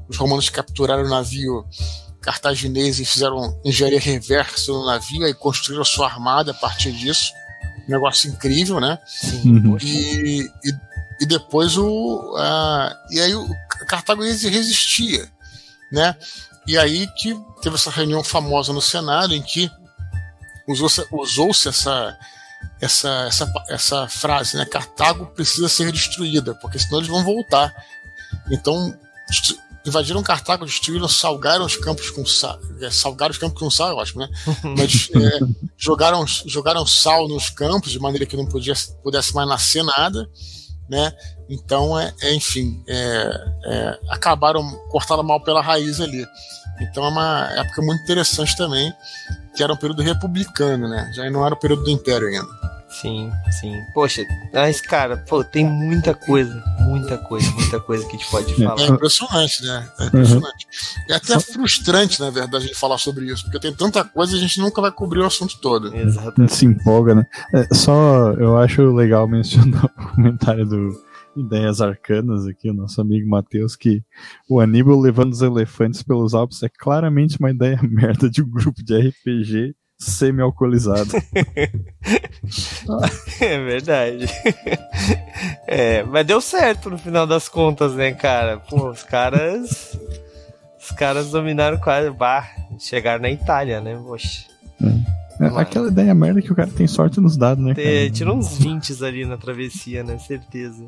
Os 0.08 0.16
romanos 0.18 0.50
capturaram 0.50 1.04
o 1.04 1.10
navio 1.10 1.66
cartaginês 2.22 3.00
e 3.00 3.06
fizeram 3.06 3.60
engenharia 3.64 4.00
reversa 4.00 4.72
no 4.72 4.86
navio 4.86 5.28
e 5.28 5.34
construíram 5.34 5.82
a 5.82 5.86
sua 5.86 6.06
armada 6.08 6.52
a 6.52 6.54
partir 6.54 6.91
disso. 6.91 7.32
Um 7.88 7.91
negócio 7.91 8.30
incrível, 8.30 8.80
né? 8.80 9.00
Sim, 9.08 9.58
Uhum. 9.58 9.78
E, 9.82 10.41
e, 10.64 10.74
e 11.20 11.26
depois 11.26 11.78
o. 11.78 12.36
a- 12.38 12.96
e 13.12 13.20
aí 13.20 13.36
o 13.36 13.48
Cartago 13.88 14.24
resi- 14.24 14.50
resistia, 14.50 15.30
né? 15.91 16.16
E 16.68 16.78
aí 16.78 17.08
que 17.16 17.38
teve 17.62 17.76
essa 17.76 17.90
reunião 17.90 18.24
famosa 18.24 18.72
no 18.72 18.82
Senado 18.82 19.34
em 19.34 19.41
que 19.41 19.70
usou-se 20.68 21.06
usou-se 21.12 21.68
essa, 21.68 22.18
essa, 22.80 23.10
essa, 23.28 23.54
essa 23.70 24.08
frase, 24.08 24.56
né? 24.58 24.66
Cartago 24.66 25.26
precisa 25.28 25.68
ser 25.68 25.91
destruída, 25.91 26.54
porque 26.56 26.78
senão 26.80 27.00
eles 27.00 27.10
vão 27.10 27.24
voltar. 27.24 27.74
Então 28.52 28.96
invadiram 29.86 30.22
Cartago, 30.22 30.66
destruíram, 30.66 31.08
salgaram 31.08 31.66
os 31.66 31.76
campos 31.78 32.12
com 32.12 32.24
sal, 32.26 32.60
é, 32.82 32.91
salgaram 32.91 33.32
os 33.32 33.38
campos 33.38 33.60
com 33.60 33.72
sal, 33.72 33.90
eu 33.90 34.00
acho, 34.00 34.18
né? 34.20 34.30
Mas 34.78 35.10
é, 35.16 35.40
jogaram, 35.78 36.26
jogaram 36.46 36.86
sal 36.86 37.28
nos 37.28 37.50
campos 37.50 37.91
de 37.91 37.98
maneira 37.98 38.26
que 38.26 38.36
não 38.38 38.46
podia, 38.46 38.74
pudesse 39.02 39.34
mais 39.34 39.48
nascer 39.48 39.84
nada, 39.84 40.30
né? 40.90 41.14
Então, 41.49 41.98
é, 41.99 42.14
é 42.22 42.34
enfim, 42.34 42.84
é, 42.88 43.45
é, 43.66 43.99
acabaram 44.10 44.64
cortaram 44.90 45.24
mal 45.24 45.41
pela 45.41 45.61
raiz 45.61 46.02
ali. 46.02 46.26
Então 46.82 47.03
é 47.03 47.10
uma 47.10 47.49
época 47.56 47.82
muito 47.82 48.02
interessante 48.03 48.56
também, 48.56 48.91
que 49.56 49.61
era 49.61 49.74
um 49.74 49.78
período 49.78 50.02
republicano, 50.02 50.88
né? 50.88 51.11
Já 51.14 51.30
não 51.30 51.45
era 51.45 51.53
o 51.53 51.60
período 51.60 51.84
do 51.84 51.91
Império 51.91 52.28
ainda. 52.28 52.78
Sim, 52.90 53.32
sim. 53.52 53.86
Poxa, 53.94 54.26
mas, 54.52 54.82
cara, 54.82 55.18
pô, 55.18 55.44
tem 55.44 55.64
muita 55.64 56.14
coisa, 56.14 56.64
muita 56.80 57.18
coisa, 57.18 57.49
muita 57.52 57.80
coisa 57.80 58.03
que 58.06 58.16
a 58.16 58.20
gente 58.20 58.32
pode 58.32 58.52
é. 58.52 58.66
falar. 58.66 58.82
É 58.82 58.88
impressionante, 58.88 59.64
né? 59.64 59.90
É 59.99 60.06
impressionante. 60.06 60.66
Uhum. 60.66 61.03
É 61.10 61.14
até 61.14 61.40
frustrante, 61.40 62.20
na 62.20 62.32
verdade, 62.32 62.66
a 62.66 62.68
gente 62.68 62.80
falar 62.80 62.98
sobre 62.98 63.26
isso, 63.26 63.44
porque 63.44 63.60
tem 63.60 63.74
tanta 63.74 64.03
coisa 64.03 64.34
e 64.34 64.38
a 64.38 64.41
gente 64.41 64.60
nunca 64.60 64.82
vai 64.82 64.91
cobrir 64.91 65.20
o 65.20 65.26
assunto 65.26 65.60
todo. 65.61 65.95
Exatamente. 65.95 66.56
Se 66.56 66.66
empolga, 66.66 67.14
né? 67.14 67.26
É, 67.53 67.68
só 67.74 68.32
eu 68.34 68.57
acho 68.57 68.82
legal 68.94 69.28
mencionar 69.28 69.86
o 69.95 70.16
comentário 70.16 70.66
do 70.66 71.10
Ideias 71.38 71.80
Arcanas 71.82 72.48
aqui, 72.48 72.70
o 72.70 72.74
nosso 72.74 72.99
amigo 72.99 73.30
Matheus, 73.30 73.76
que 73.76 74.03
o 74.49 74.60
Aníbal 74.60 74.99
levando 74.99 75.32
os 75.32 75.41
elefantes 75.41 76.02
pelos 76.02 76.34
Alpes 76.34 76.64
é 76.64 76.70
claramente 76.70 77.38
uma 77.40 77.52
ideia 77.52 77.80
merda 77.88 78.30
de 78.30 78.41
um 78.41 78.49
grupo 78.49 78.84
de 78.84 79.10
RPG 79.10 79.76
semi-alcoolizado. 79.99 81.11
é 83.41 83.59
verdade. 83.59 84.26
É, 85.67 86.03
mas 86.03 86.26
deu 86.26 86.39
certo 86.39 86.89
no 86.89 86.97
final 86.97 87.27
das 87.27 87.49
contas, 87.49 87.93
né, 87.93 88.13
cara? 88.13 88.57
Pô, 88.57 88.89
os 88.89 89.03
caras. 89.03 89.99
Os 90.81 90.91
caras 90.91 91.31
dominaram 91.31 91.77
quase. 91.77 92.09
Bah, 92.09 92.49
chegaram 92.80 93.21
na 93.21 93.30
Itália, 93.30 93.81
né? 93.81 93.99
Poxa. 94.01 94.47
É. 94.81 95.45
é 95.45 95.47
aquela 95.59 95.89
ideia 95.89 96.15
merda 96.15 96.41
que 96.41 96.51
o 96.51 96.55
cara 96.55 96.69
tem 96.71 96.88
sorte 96.88 97.19
nos 97.19 97.35
dados, 97.35 97.63
né? 97.63 97.76
Cara? 97.76 98.09
Tirou 98.09 98.38
uns 98.38 98.57
20 98.57 99.03
ali 99.03 99.26
na 99.26 99.38
travessia, 99.38 100.01
né? 100.01 100.17
Certeza. 100.17 100.88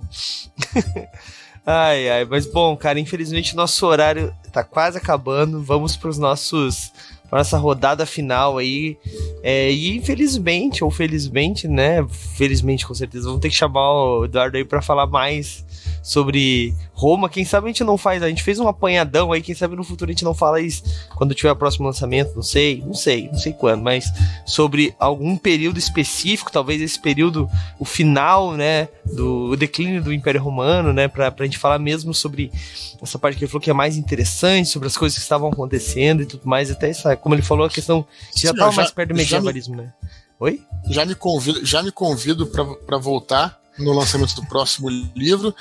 ai, 1.66 2.10
ai. 2.10 2.26
Mas 2.26 2.46
bom, 2.46 2.78
cara, 2.78 2.98
infelizmente 2.98 3.58
nosso 3.58 3.86
horário 3.86 4.34
tá 4.54 4.64
quase 4.64 4.98
acabando. 4.98 5.62
Vamos 5.62 5.98
pros 5.98 6.18
nossos 6.18 6.94
para 7.32 7.40
essa 7.40 7.58
rodada 7.58 8.06
final 8.06 8.58
aí. 8.58 8.98
É, 9.42 9.72
e 9.72 9.96
infelizmente, 9.96 10.84
ou 10.84 10.92
felizmente, 10.92 11.66
né? 11.66 12.06
Felizmente, 12.36 12.86
com 12.86 12.94
certeza, 12.94 13.26
vamos 13.28 13.40
ter 13.40 13.50
que 13.50 13.56
chamar 13.56 13.90
o 13.94 14.26
Eduardo 14.26 14.58
aí 14.58 14.66
para 14.66 14.82
falar 14.82 15.08
mais 15.08 15.66
sobre 16.02 16.74
Roma. 16.94 17.30
Quem 17.30 17.46
sabe 17.46 17.66
a 17.66 17.70
gente 17.70 17.84
não 17.84 17.98
faz, 17.98 18.24
a 18.24 18.30
gente 18.30 18.44
fez 18.44 18.60
um 18.60 18.68
apanhadão 18.68 19.32
aí, 19.32 19.42
quem 19.42 19.56
sabe 19.56 19.76
no 19.76 19.84
futuro 19.84 20.10
a 20.10 20.14
gente 20.14 20.24
não 20.24 20.34
fala 20.34 20.62
isso 20.62 20.84
quando 21.16 21.36
tiver 21.36 21.52
o 21.52 21.56
próximo 21.56 21.86
lançamento, 21.86 22.36
não 22.36 22.44
sei, 22.44 22.84
não 22.86 22.94
sei, 22.94 23.28
não 23.28 23.38
sei 23.38 23.54
quando, 23.54 23.82
mas 23.82 24.12
sobre 24.46 24.96
algum 25.00 25.38
período 25.38 25.78
específico, 25.78 26.52
talvez 26.52 26.82
esse 26.82 27.00
período, 27.00 27.50
o 27.80 27.86
final, 27.86 28.54
né, 28.54 28.88
do 29.06 29.56
declínio 29.56 30.02
do 30.04 30.14
Império 30.14 30.42
Romano, 30.42 30.94
né, 30.94 31.08
pra, 31.08 31.32
pra 31.32 31.46
gente 31.46 31.58
falar 31.58 31.80
mesmo 31.80 32.14
sobre 32.14 32.52
essa 33.02 33.18
parte 33.18 33.38
que 33.38 33.44
ele 33.44 33.52
falou 33.52 33.62
que 33.62 33.70
é 33.70 33.74
mais 33.74 33.98
interessante, 33.98 34.70
sobre 34.70 34.88
as 34.88 34.98
coisas 34.98 35.18
que 35.18 35.24
estavam 35.24 35.50
acontecendo 35.50 36.24
e 36.24 36.26
tudo 36.26 36.48
mais, 36.48 36.72
até 36.72 36.90
essa, 36.90 37.16
como 37.16 37.36
ele 37.36 37.42
falou, 37.42 37.66
a 37.66 37.70
questão 37.70 38.06
que 38.34 38.42
já 38.42 38.52
estava 38.52 38.72
mais 38.72 38.92
perto 38.92 39.10
do 39.10 39.16
medievalismo, 39.16 39.76
me, 39.76 39.84
né? 39.84 39.94
Oi? 40.40 40.62
Já 40.90 41.06
me 41.06 41.14
convido, 41.14 41.64
já 41.64 41.84
me 41.84 41.92
convido 41.92 42.48
para 42.48 42.98
voltar 42.98 43.61
no 43.78 43.94
lançamento 43.94 44.36
do 44.36 44.46
próximo 44.46 44.90
livro. 45.16 45.56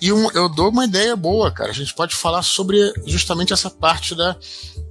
E 0.00 0.12
um, 0.12 0.30
eu 0.32 0.48
dou 0.48 0.70
uma 0.70 0.84
ideia 0.84 1.14
boa, 1.14 1.50
cara. 1.50 1.70
A 1.70 1.74
gente 1.74 1.94
pode 1.94 2.14
falar 2.14 2.42
sobre 2.42 2.92
justamente 3.06 3.52
essa 3.52 3.70
parte 3.70 4.14
da, 4.14 4.36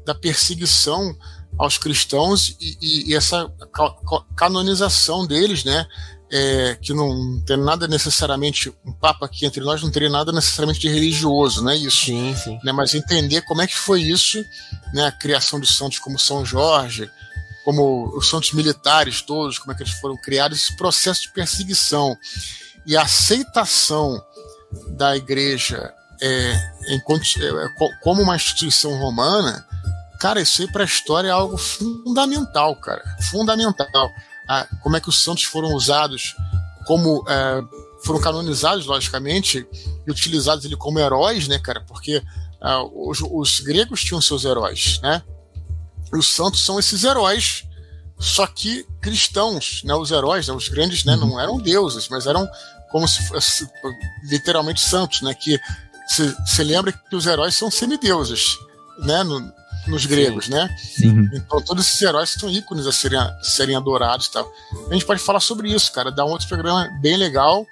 da 0.06 0.16
perseguição 0.16 1.16
aos 1.58 1.78
cristãos 1.78 2.56
e, 2.60 2.78
e, 2.82 3.10
e 3.12 3.16
essa 3.16 3.52
canonização 4.36 5.26
deles, 5.26 5.64
né? 5.64 5.86
É, 6.34 6.78
que 6.82 6.94
não 6.94 7.42
tem 7.46 7.58
nada 7.58 7.90
necessariamente 7.90 8.74
um 8.86 8.94
papa 8.94 9.26
aqui 9.26 9.46
entre 9.46 9.62
nós 9.62 9.84
não 9.84 9.92
teria 9.92 10.10
nada 10.10 10.32
necessariamente 10.32 10.80
de 10.80 10.88
religioso, 10.88 11.62
né? 11.62 11.76
Isso. 11.76 12.06
Sim, 12.06 12.34
sim. 12.42 12.58
Né, 12.64 12.72
mas 12.72 12.96
entender 12.96 13.42
como 13.42 13.62
é 13.62 13.68
que 13.68 13.78
foi 13.78 14.02
isso, 14.02 14.42
né? 14.94 15.08
A 15.08 15.12
criação 15.12 15.60
de 15.60 15.68
santos 15.68 16.00
como 16.00 16.18
São 16.18 16.46
Jorge, 16.46 17.10
como 17.66 18.16
os 18.16 18.30
santos 18.30 18.54
militares 18.54 19.22
todos, 19.22 19.60
como 19.60 19.74
é 19.74 19.76
que 19.76 19.84
eles 19.84 19.94
foram 19.94 20.16
criados, 20.16 20.58
esse 20.58 20.78
processo 20.78 21.24
de 21.24 21.34
perseguição 21.34 22.18
e 22.86 22.98
a 22.98 23.04
aceitação 23.04 24.22
da 24.90 25.16
igreja 25.16 25.94
é, 26.22 26.72
enquanto, 26.90 27.26
é, 27.38 27.70
como 28.02 28.22
uma 28.22 28.36
instituição 28.36 28.98
romana, 29.00 29.66
cara, 30.20 30.40
isso 30.40 30.62
aí 30.62 30.72
para 30.72 30.84
a 30.84 30.86
história 30.86 31.30
é 31.30 31.32
algo 31.32 31.58
fundamental, 31.58 32.76
cara, 32.76 33.04
fundamental. 33.32 34.10
Ah, 34.48 34.68
como 34.82 34.96
é 34.96 35.02
que 35.02 35.10
os 35.10 35.22
santos 35.22 35.44
foram 35.46 35.74
usados, 35.74 36.36
como 36.86 37.26
é, 37.28 37.64
foram 38.04 38.22
canonizados, 38.22 38.86
logicamente, 38.86 39.68
e 40.06 40.12
utilizados 40.12 40.64
ele 40.64 40.76
como 40.76 41.00
heróis, 41.00 41.48
né, 41.48 41.58
cara? 41.58 41.82
Porque 41.82 42.22
ah, 42.62 42.84
os, 42.84 43.20
os, 43.22 43.60
gregos 43.60 44.04
tinham 44.04 44.22
seus 44.22 44.46
heróis, 44.46 45.00
né? 45.02 45.24
E 46.14 46.18
os 46.18 46.28
santos 46.32 46.64
são 46.64 46.78
esses 46.80 47.04
heróis 47.04 47.64
só 48.22 48.46
que 48.46 48.86
cristãos, 49.02 49.82
né, 49.84 49.96
os 49.96 50.12
heróis, 50.12 50.48
né, 50.48 50.54
os 50.54 50.70
grandes, 50.70 51.04
né, 51.04 51.16
não 51.16 51.40
eram 51.40 51.58
deuses, 51.58 52.08
mas 52.08 52.28
eram 52.28 52.48
como 52.92 53.08
se 53.08 53.28
fosse 53.28 53.68
literalmente 54.30 54.80
santos, 54.80 55.22
né, 55.24 55.34
que 55.34 55.60
se, 56.46 56.64
lembra 56.64 56.92
que 56.92 57.16
os 57.16 57.26
heróis 57.26 57.56
são 57.56 57.72
semideuses, 57.72 58.58
né, 59.00 59.24
no, 59.24 59.52
nos 59.88 60.06
gregos, 60.06 60.46
Sim. 60.46 60.52
né? 60.52 60.78
Sim. 60.78 61.10
Uhum. 61.10 61.30
Então 61.34 61.62
todos 61.62 61.88
esses 61.88 62.00
heróis 62.00 62.30
são 62.30 62.48
ícones 62.48 62.86
a 62.86 62.92
serem, 62.92 63.18
a 63.18 63.40
serem 63.42 63.76
adorados 63.76 64.28
e 64.28 64.32
tal. 64.32 64.52
A 64.90 64.94
gente 64.94 65.06
pode 65.06 65.20
falar 65.20 65.40
sobre 65.40 65.74
isso, 65.74 65.92
cara, 65.92 66.12
dar 66.12 66.26
um 66.26 66.30
outro 66.30 66.48
programa 66.48 66.88
bem 67.02 67.18
legal. 67.18 67.66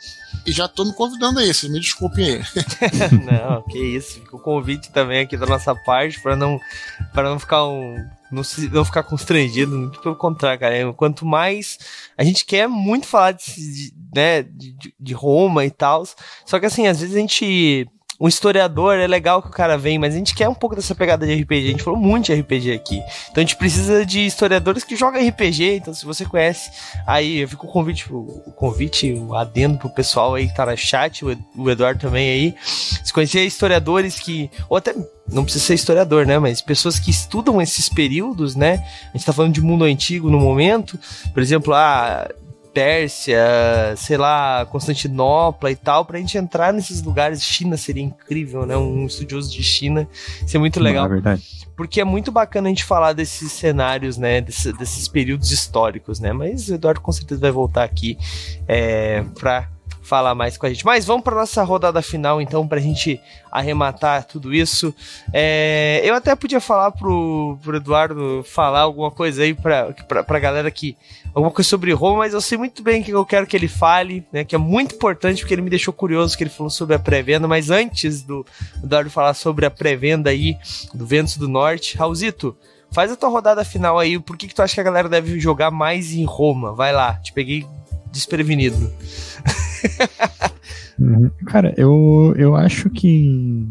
E 0.46 0.52
já 0.52 0.68
tô 0.68 0.86
me 0.86 0.94
convidando 0.94 1.40
aí, 1.40 1.54
vocês 1.54 1.72
me 1.72 1.80
desculpem 1.80 2.26
aí. 2.26 2.44
não, 3.24 3.62
que 3.64 3.78
isso. 3.78 4.14
Fica 4.14 4.36
o 4.36 4.40
convite 4.40 4.90
também 4.90 5.22
aqui 5.22 5.38
da 5.38 5.46
nossa 5.46 5.76
parte 5.76 6.20
para 6.22 6.36
não, 6.36 6.60
para 7.14 7.30
não 7.30 7.38
ficar 7.38 7.68
um 7.68 7.98
não, 8.32 8.44
se, 8.44 8.70
não 8.70 8.86
ficar 8.86 9.04
constrangido, 9.04 9.92
pelo 10.02 10.16
contrário, 10.16 10.60
cara. 10.60 10.94
Quanto 10.94 11.26
mais. 11.26 11.78
A 12.18 12.24
gente 12.24 12.46
quer 12.46 12.68
muito 12.68 13.08
falar 13.08 13.32
de, 13.32 13.56
de 13.56 13.94
né, 14.14 14.44
de, 14.44 14.94
de 15.00 15.14
Roma 15.14 15.66
e 15.66 15.72
tal. 15.72 16.04
Só 16.46 16.60
que 16.60 16.66
assim, 16.66 16.88
às 16.88 17.00
vezes 17.00 17.16
a 17.16 17.20
gente 17.20 17.88
um 18.20 18.28
historiador, 18.28 18.96
é 18.98 19.08
legal 19.08 19.42
que 19.42 19.48
o 19.48 19.52
cara 19.52 19.78
vem, 19.78 19.98
mas 19.98 20.14
a 20.14 20.18
gente 20.18 20.36
quer 20.36 20.50
um 20.50 20.54
pouco 20.54 20.76
dessa 20.76 20.94
pegada 20.94 21.26
de 21.26 21.42
RPG. 21.42 21.68
A 21.68 21.72
gente 21.72 21.84
falou 21.84 21.98
muito 21.98 22.26
de 22.26 22.34
RPG 22.34 22.74
aqui. 22.74 23.02
Então 23.32 23.36
a 23.38 23.40
gente 23.40 23.56
precisa 23.56 24.06
de 24.06 24.26
historiadores 24.26 24.84
que 24.84 24.96
jogam 24.96 25.26
RPG. 25.26 25.78
Então, 25.78 25.94
se 25.94 26.06
você 26.06 26.26
conhece, 26.26 26.70
aí 27.08 27.38
eu 27.38 27.48
fico 27.48 27.66
o 27.66 27.72
convite, 27.72 28.06
o 28.12 28.52
convite, 28.58 29.14
o 29.14 29.34
adendo 29.34 29.78
pro 29.78 29.90
pessoal 29.90 30.36
aí 30.36 30.48
que 30.48 30.56
tá 30.56 30.66
no 30.66 30.76
chat, 30.76 31.24
o 31.24 31.70
Eduardo 31.70 32.02
também 32.02 32.30
aí. 32.30 32.56
Se 32.62 33.14
conhecer 33.14 33.46
historiadores 33.46 34.20
que. 34.20 34.52
Ou 34.68 34.76
até 34.76 34.94
não 35.32 35.44
precisa 35.44 35.64
ser 35.64 35.76
historiador, 35.76 36.26
né? 36.26 36.38
Mas 36.40 36.62
pessoas 36.62 37.00
que 37.00 37.12
estudam 37.12 37.62
esses 37.62 37.88
períodos, 37.88 38.54
né? 38.54 38.84
A 39.14 39.18
gente 39.18 39.26
tá 39.26 39.32
falando 39.32 39.54
de 39.54 39.62
mundo 39.62 39.86
antigo 39.86 40.30
no 40.30 40.40
momento. 40.40 41.00
Por 41.34 41.42
exemplo, 41.42 41.74
ah, 41.74 42.30
Pérsia, 42.74 43.40
sei 43.98 44.18
lá, 44.18 44.66
Constantinopla 44.66 45.72
e 45.72 45.76
tal, 45.76 46.06
pra 46.06 46.20
gente 46.20 46.38
entrar 46.38 46.74
nesses 46.74 47.02
lugares. 47.02 47.44
China 47.44 47.78
seria 47.78 48.04
incrível, 48.04 48.66
né? 48.66 48.78
Um 48.78 49.06
estudioso 49.06 49.52
de 49.52 49.64
China. 49.64 50.08
Isso 50.46 50.56
é 50.56 50.60
muito 50.60 50.80
legal. 50.80 51.04
Não, 51.04 51.12
é 51.12 51.14
verdade. 51.22 51.44
Porque 51.76 52.02
é 52.02 52.04
muito 52.04 52.32
bacana 52.32 52.68
a 52.68 52.70
gente 52.70 52.84
falar 52.84 53.14
desses 53.14 53.52
cenários, 53.52 54.18
né? 54.18 54.42
Desse, 54.42 54.74
desses 54.74 55.08
períodos 55.08 55.52
históricos, 55.52 56.20
né? 56.20 56.34
Mas 56.34 56.68
o 56.70 56.76
Eduardo 56.76 57.02
com 57.02 57.12
certeza 57.12 57.42
vai 57.42 57.52
voltar 57.52 57.84
aqui 57.84 58.18
é, 58.68 59.24
pra 59.40 59.70
falar 60.10 60.34
mais 60.34 60.58
com 60.58 60.66
a 60.66 60.70
gente. 60.70 60.84
Mas 60.84 61.06
vamos 61.06 61.24
para 61.24 61.36
nossa 61.36 61.64
rodada 61.64 62.02
final, 62.02 62.42
então, 62.42 62.68
para 62.68 62.80
a 62.80 62.82
gente 62.82 63.22
arrematar 63.52 64.26
tudo 64.26 64.52
isso. 64.52 64.94
É, 65.32 66.02
eu 66.04 66.16
até 66.16 66.36
podia 66.36 66.60
falar 66.60 66.92
pro, 66.92 67.60
pro 67.62 67.78
Eduardo 67.78 68.44
falar 68.44 68.82
alguma 68.82 69.12
coisa 69.12 69.44
aí 69.44 69.54
para 69.54 69.94
a 70.28 70.40
galera 70.40 70.72
que. 70.72 70.98
alguma 71.28 71.52
coisa 71.52 71.70
sobre 71.70 71.94
Roma, 71.94 72.18
mas 72.20 72.34
eu 72.34 72.42
sei 72.42 72.58
muito 72.58 72.82
bem 72.82 73.04
que 73.04 73.12
eu 73.12 73.24
quero 73.24 73.46
que 73.46 73.56
ele 73.56 73.68
fale, 73.68 74.26
né? 74.34 74.44
Que 74.44 74.56
é 74.56 74.58
muito 74.58 74.96
importante, 74.96 75.42
porque 75.42 75.54
ele 75.54 75.62
me 75.62 75.70
deixou 75.70 75.94
curioso 75.94 76.36
que 76.36 76.44
ele 76.44 76.50
falou 76.50 76.72
sobre 76.72 76.96
a 76.96 77.00
pré-venda. 77.00 77.48
Mas 77.48 77.70
antes 77.70 78.24
do 78.24 78.44
Eduardo 78.84 79.12
falar 79.12 79.36
sobre 79.36 79.68
a 79.68 79.70
pré-venda 79.70 80.32
aí 80.32 80.58
do 80.92 81.06
Ventos 81.06 81.38
do 81.38 81.48
Norte, 81.48 81.96
Raulzito. 81.96 82.58
Faz 82.92 83.12
a 83.12 83.16
tua 83.16 83.30
rodada 83.30 83.64
final 83.64 84.00
aí. 84.00 84.18
Por 84.18 84.36
que, 84.36 84.48
que 84.48 84.56
tu 84.56 84.64
acha 84.64 84.74
que 84.74 84.82
a 84.82 84.84
galera 84.84 85.08
deve 85.08 85.40
jogar 85.40 85.70
mais 85.70 86.12
em 86.12 86.26
Roma? 86.26 86.74
Vai 86.74 86.92
lá, 86.92 87.14
te 87.14 87.32
peguei 87.32 87.64
desprevenido. 88.12 88.92
Uhum. 91.00 91.32
Cara, 91.46 91.74
eu, 91.78 92.34
eu 92.38 92.56
acho 92.56 92.90
que. 92.90 93.66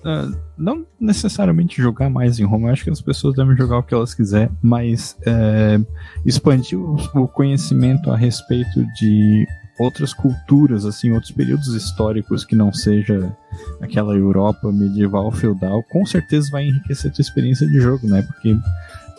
Uh, 0.00 0.34
não 0.56 0.86
necessariamente 0.98 1.82
jogar 1.82 2.08
mais 2.08 2.38
em 2.38 2.44
Roma, 2.44 2.68
eu 2.68 2.72
acho 2.72 2.84
que 2.84 2.90
as 2.90 3.02
pessoas 3.02 3.34
devem 3.34 3.56
jogar 3.56 3.78
o 3.78 3.82
que 3.82 3.92
elas 3.92 4.14
quiserem, 4.14 4.50
mas 4.62 5.14
é, 5.26 5.78
expandir 6.24 6.78
o, 6.78 6.96
o, 7.14 7.28
conhecimento 7.28 8.10
a 8.10 8.16
respeito 8.16 8.82
de 8.98 9.46
outras 9.78 10.14
culturas, 10.14 10.86
assim, 10.86 11.12
outros 11.12 11.32
períodos 11.32 11.74
históricos 11.74 12.44
que 12.44 12.56
não 12.56 12.72
seja 12.72 13.34
aquela 13.80 14.14
Europa 14.14 14.72
medieval 14.72 15.30
feudal, 15.32 15.82
com 15.82 16.06
certeza 16.06 16.50
vai 16.50 16.66
enriquecer 16.66 17.10
a 17.10 17.14
tua 17.14 17.22
experiência 17.22 17.66
de 17.66 17.78
jogo, 17.78 18.06
né? 18.06 18.22
Porque 18.22 18.56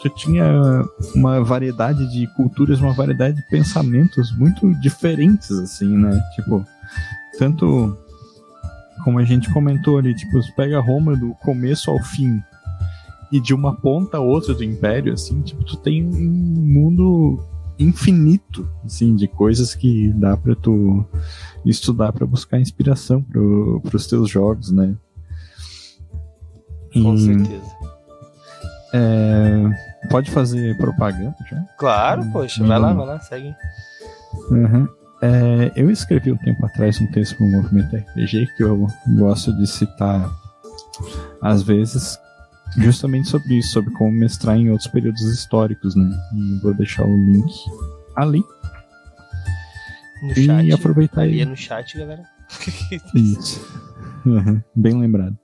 tu 0.01 0.09
tinha 0.09 0.83
uma 1.13 1.43
variedade 1.43 2.11
de 2.11 2.27
culturas, 2.35 2.79
uma 2.81 2.93
variedade 2.93 3.37
de 3.37 3.47
pensamentos 3.49 4.35
muito 4.35 4.73
diferentes, 4.81 5.51
assim, 5.51 5.97
né? 5.97 6.19
Tipo, 6.35 6.65
tanto 7.37 7.97
como 9.03 9.19
a 9.19 9.23
gente 9.23 9.51
comentou 9.51 9.97
ali, 9.97 10.15
tipo, 10.15 10.39
tu 10.39 10.55
pega 10.55 10.79
Roma 10.79 11.15
do 11.15 11.33
começo 11.35 11.89
ao 11.89 11.99
fim 11.99 12.41
e 13.31 13.39
de 13.39 13.53
uma 13.53 13.75
ponta 13.75 14.17
a 14.17 14.21
outra 14.21 14.53
do 14.53 14.63
império, 14.63 15.13
assim, 15.13 15.41
tipo, 15.41 15.63
tu 15.63 15.77
tem 15.77 16.03
um 16.03 16.11
mundo 16.11 17.39
infinito, 17.79 18.69
assim, 18.83 19.15
de 19.15 19.27
coisas 19.27 19.73
que 19.73 20.11
dá 20.13 20.35
para 20.35 20.55
tu 20.55 21.05
estudar 21.65 22.11
para 22.11 22.25
buscar 22.25 22.59
inspiração 22.59 23.21
pro, 23.21 23.81
pros 23.81 24.07
teus 24.07 24.29
jogos, 24.29 24.71
né? 24.71 24.95
Com 26.93 27.15
e, 27.15 27.19
certeza. 27.19 27.71
É, 28.93 29.90
pode 30.09 30.31
fazer 30.31 30.75
propaganda 30.77 31.35
já? 31.49 31.63
Claro, 31.77 32.25
poxa, 32.31 32.63
vai 32.63 32.79
lá, 32.79 32.93
vai 32.93 33.05
lá, 33.05 33.19
segue. 33.19 33.55
Uhum. 34.49 34.87
É, 35.21 35.71
eu 35.75 35.91
escrevi 35.91 36.31
um 36.31 36.37
tempo 36.37 36.65
atrás 36.65 36.99
um 36.99 37.07
texto 37.07 37.37
para 37.37 37.45
o 37.45 37.51
movimento 37.51 37.95
RPG 37.95 38.47
que 38.57 38.63
eu 38.63 38.87
gosto 39.17 39.55
de 39.55 39.67
citar 39.67 40.31
às 41.41 41.61
vezes, 41.61 42.19
justamente 42.77 43.29
sobre 43.29 43.57
isso, 43.57 43.69
sobre 43.71 43.91
como 43.93 44.11
mestrar 44.11 44.57
em 44.57 44.69
outros 44.69 44.89
períodos 44.89 45.21
históricos, 45.21 45.95
né? 45.95 46.09
E 46.35 46.59
vou 46.59 46.73
deixar 46.73 47.05
o 47.05 47.31
link 47.31 47.53
ali. 48.15 48.43
No 50.21 50.31
e 50.31 50.45
chat, 50.45 50.71
aproveitar 50.71 51.21
aí. 51.21 51.43
no 51.45 51.57
chat, 51.57 51.97
galera. 51.97 52.23
isso. 53.15 53.65
Bem 54.75 54.99
lembrado. 54.99 55.37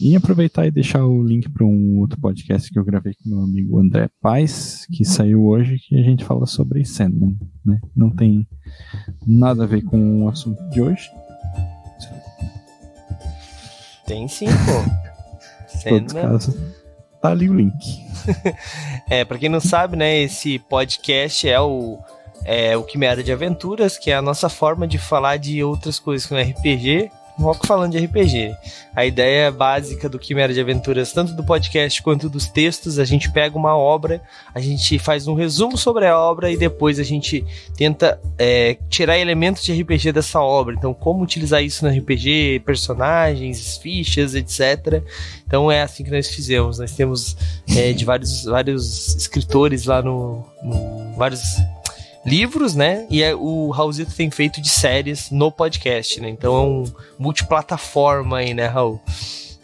E 0.00 0.16
aproveitar 0.16 0.66
e 0.66 0.72
deixar 0.72 1.04
o 1.04 1.22
link 1.22 1.48
para 1.48 1.64
um 1.64 1.98
outro 2.00 2.20
podcast 2.20 2.70
que 2.70 2.78
eu 2.78 2.84
gravei 2.84 3.14
com 3.14 3.28
meu 3.28 3.40
amigo 3.40 3.78
André 3.78 4.08
Paz, 4.20 4.86
que 4.92 5.04
saiu 5.04 5.44
hoje, 5.44 5.78
que 5.78 5.96
a 5.96 6.02
gente 6.02 6.24
fala 6.24 6.46
sobre 6.46 6.84
Sandman. 6.84 7.38
Né? 7.64 7.80
Não 7.94 8.10
tem 8.10 8.46
nada 9.24 9.62
a 9.62 9.66
ver 9.66 9.82
com 9.82 10.24
o 10.24 10.28
assunto 10.28 10.60
de 10.70 10.82
hoje. 10.82 11.08
Tem 14.04 14.26
sim, 14.26 14.46
pô. 14.46 15.68
Sandman. 15.78 16.38
Tá 17.22 17.30
ali 17.30 17.48
o 17.48 17.54
link. 17.54 18.04
é, 19.08 19.24
pra 19.24 19.38
quem 19.38 19.48
não 19.48 19.60
sabe, 19.60 19.96
né, 19.96 20.22
esse 20.22 20.58
podcast 20.58 21.48
é 21.48 21.60
o 21.60 21.98
é 22.44 22.76
o 22.76 22.82
Quimera 22.82 23.22
de 23.22 23.32
Aventuras, 23.32 23.96
que 23.96 24.10
é 24.10 24.16
a 24.16 24.20
nossa 24.20 24.50
forma 24.50 24.86
de 24.86 24.98
falar 24.98 25.38
de 25.38 25.64
outras 25.64 25.98
coisas 25.98 26.26
com 26.26 26.36
RPG 26.36 27.10
Rock 27.38 27.66
falando 27.66 27.92
de 27.92 27.98
RPG. 27.98 28.54
A 28.94 29.04
ideia 29.04 29.50
básica 29.50 30.08
do 30.08 30.18
Quimera 30.18 30.52
de 30.52 30.60
Aventuras, 30.60 31.12
tanto 31.12 31.32
do 31.32 31.42
podcast 31.42 32.00
quanto 32.02 32.28
dos 32.28 32.48
textos, 32.48 32.98
a 32.98 33.04
gente 33.04 33.30
pega 33.30 33.56
uma 33.56 33.76
obra, 33.76 34.22
a 34.54 34.60
gente 34.60 34.98
faz 34.98 35.26
um 35.26 35.34
resumo 35.34 35.76
sobre 35.76 36.06
a 36.06 36.18
obra 36.18 36.50
e 36.50 36.56
depois 36.56 37.00
a 37.00 37.02
gente 37.02 37.44
tenta 37.76 38.20
é, 38.38 38.76
tirar 38.88 39.18
elementos 39.18 39.64
de 39.64 39.72
RPG 39.72 40.12
dessa 40.12 40.40
obra. 40.40 40.74
Então, 40.74 40.94
como 40.94 41.22
utilizar 41.22 41.62
isso 41.62 41.84
no 41.84 41.90
RPG, 41.90 42.62
personagens, 42.64 43.78
fichas, 43.78 44.34
etc. 44.34 45.02
Então 45.46 45.70
é 45.70 45.82
assim 45.82 46.04
que 46.04 46.10
nós 46.10 46.28
fizemos. 46.28 46.78
Nós 46.78 46.92
temos 46.92 47.36
é, 47.76 47.92
de 47.92 48.04
vários, 48.04 48.44
vários 48.44 49.14
escritores 49.16 49.86
lá 49.86 50.00
no, 50.02 50.44
no 50.62 51.14
vários 51.16 51.42
livros, 52.24 52.74
né? 52.74 53.06
E 53.10 53.22
é, 53.22 53.34
o 53.34 53.70
Raulzito 53.70 54.14
tem 54.14 54.30
feito 54.30 54.60
de 54.60 54.68
séries 54.68 55.30
no 55.30 55.50
podcast, 55.52 56.20
né? 56.20 56.28
Então 56.28 56.56
é 56.56 56.60
um 56.60 56.84
multiplataforma 57.18 58.38
aí, 58.38 58.54
né, 58.54 58.66
Raul? 58.66 59.00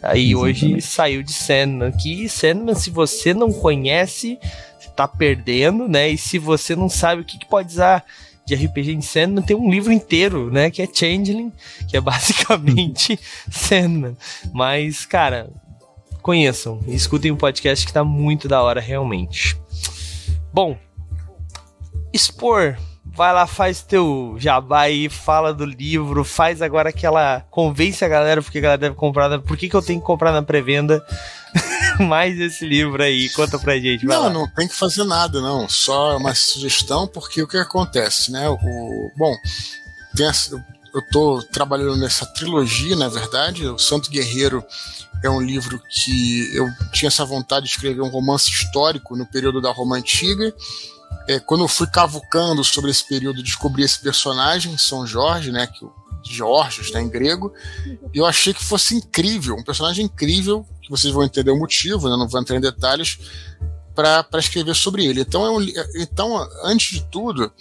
Aí 0.01 0.35
hoje 0.35 0.81
saiu 0.81 1.21
de 1.21 1.31
Sandman 1.31 1.89
aqui. 1.89 2.27
Sandman, 2.27 2.75
se 2.75 2.89
você 2.89 3.33
não 3.33 3.51
conhece, 3.51 4.39
você 4.79 4.89
tá 4.89 5.07
perdendo, 5.07 5.87
né? 5.87 6.09
E 6.09 6.17
se 6.17 6.39
você 6.39 6.75
não 6.75 6.89
sabe 6.89 7.21
o 7.21 7.25
que, 7.25 7.37
que 7.37 7.45
pode 7.45 7.69
usar 7.69 8.03
de 8.45 8.55
RPG 8.55 8.93
em 8.93 9.01
Sandman, 9.01 9.43
tem 9.43 9.55
um 9.55 9.69
livro 9.69 9.93
inteiro, 9.93 10.51
né? 10.51 10.71
Que 10.71 10.81
é 10.81 10.87
Changeling, 10.91 11.51
que 11.87 11.95
é 11.95 12.01
basicamente 12.01 13.19
Sandman. 13.49 14.17
Mas, 14.51 15.05
cara, 15.05 15.49
conheçam, 16.21 16.79
escutem 16.87 17.31
o 17.31 17.35
um 17.35 17.37
podcast 17.37 17.85
que 17.85 17.93
tá 17.93 18.03
muito 18.03 18.47
da 18.47 18.61
hora, 18.61 18.81
realmente. 18.81 19.55
Bom, 20.51 20.77
expor. 22.13 22.77
Vai 23.03 23.33
lá, 23.33 23.45
faz 23.47 23.81
teu 23.81 24.35
jabá 24.37 24.81
aí, 24.81 25.09
fala 25.09 25.53
do 25.53 25.65
livro, 25.65 26.23
faz 26.23 26.61
agora 26.61 26.89
aquela. 26.89 27.41
Convence 27.49 28.05
a 28.05 28.07
galera 28.07 28.41
porque 28.41 28.59
a 28.59 28.61
galera 28.61 28.77
deve 28.77 28.95
comprar. 28.95 29.27
Na... 29.27 29.39
Por 29.39 29.57
que, 29.57 29.67
que 29.67 29.75
eu 29.75 29.81
tenho 29.81 29.99
que 29.99 30.05
comprar 30.05 30.31
na 30.31 30.43
pré-venda 30.43 31.03
mais 31.99 32.39
esse 32.39 32.65
livro 32.65 33.01
aí? 33.01 33.27
Conta 33.29 33.59
pra 33.59 33.77
gente. 33.77 34.05
não, 34.05 34.23
lá. 34.23 34.29
não 34.29 34.47
tem 34.47 34.67
que 34.67 34.75
fazer 34.75 35.03
nada, 35.03 35.41
não. 35.41 35.67
Só 35.67 36.15
uma 36.17 36.33
sugestão, 36.35 37.07
porque 37.07 37.41
o 37.41 37.47
que 37.47 37.57
acontece, 37.57 38.31
né? 38.31 38.47
O, 38.47 39.11
bom, 39.17 39.35
essa, 40.19 40.55
eu 40.93 41.01
tô 41.11 41.43
trabalhando 41.51 41.97
nessa 41.97 42.25
trilogia, 42.25 42.95
na 42.95 43.09
verdade. 43.09 43.65
O 43.65 43.79
Santo 43.79 44.09
Guerreiro 44.09 44.63
é 45.23 45.29
um 45.29 45.41
livro 45.41 45.81
que 45.89 46.55
eu 46.55 46.67
tinha 46.93 47.07
essa 47.07 47.25
vontade 47.25 47.65
de 47.65 47.71
escrever 47.71 48.01
um 48.01 48.09
romance 48.09 48.49
histórico 48.49 49.17
no 49.17 49.25
período 49.25 49.59
da 49.59 49.71
Roma 49.71 49.97
Antiga 49.97 50.53
é, 51.31 51.39
quando 51.39 51.63
eu 51.63 51.67
fui 51.67 51.87
cavucando 51.87 52.63
sobre 52.63 52.91
esse 52.91 53.07
período, 53.07 53.43
descobri 53.43 53.83
esse 53.83 53.99
personagem, 53.99 54.77
São 54.77 55.05
Jorge, 55.05 55.51
né, 55.51 55.67
que 55.67 55.85
Georgios, 56.23 56.91
né, 56.91 57.01
em 57.01 57.09
grego, 57.09 57.53
e 58.13 58.17
eu 58.17 58.25
achei 58.25 58.53
que 58.53 58.63
fosse 58.63 58.95
incrível, 58.95 59.55
um 59.55 59.63
personagem 59.63 60.05
incrível, 60.05 60.65
que 60.81 60.89
vocês 60.89 61.13
vão 61.13 61.23
entender 61.23 61.51
o 61.51 61.57
motivo, 61.57 62.09
né, 62.09 62.15
não 62.15 62.27
vou 62.27 62.39
entrar 62.39 62.57
em 62.57 62.61
detalhes, 62.61 63.19
para 63.95 64.39
escrever 64.39 64.75
sobre 64.75 65.05
ele. 65.05 65.21
Então, 65.21 65.45
é 65.45 65.51
um, 65.51 65.61
então, 65.95 66.47
antes 66.63 66.91
de 66.91 67.03
tudo, 67.05 67.51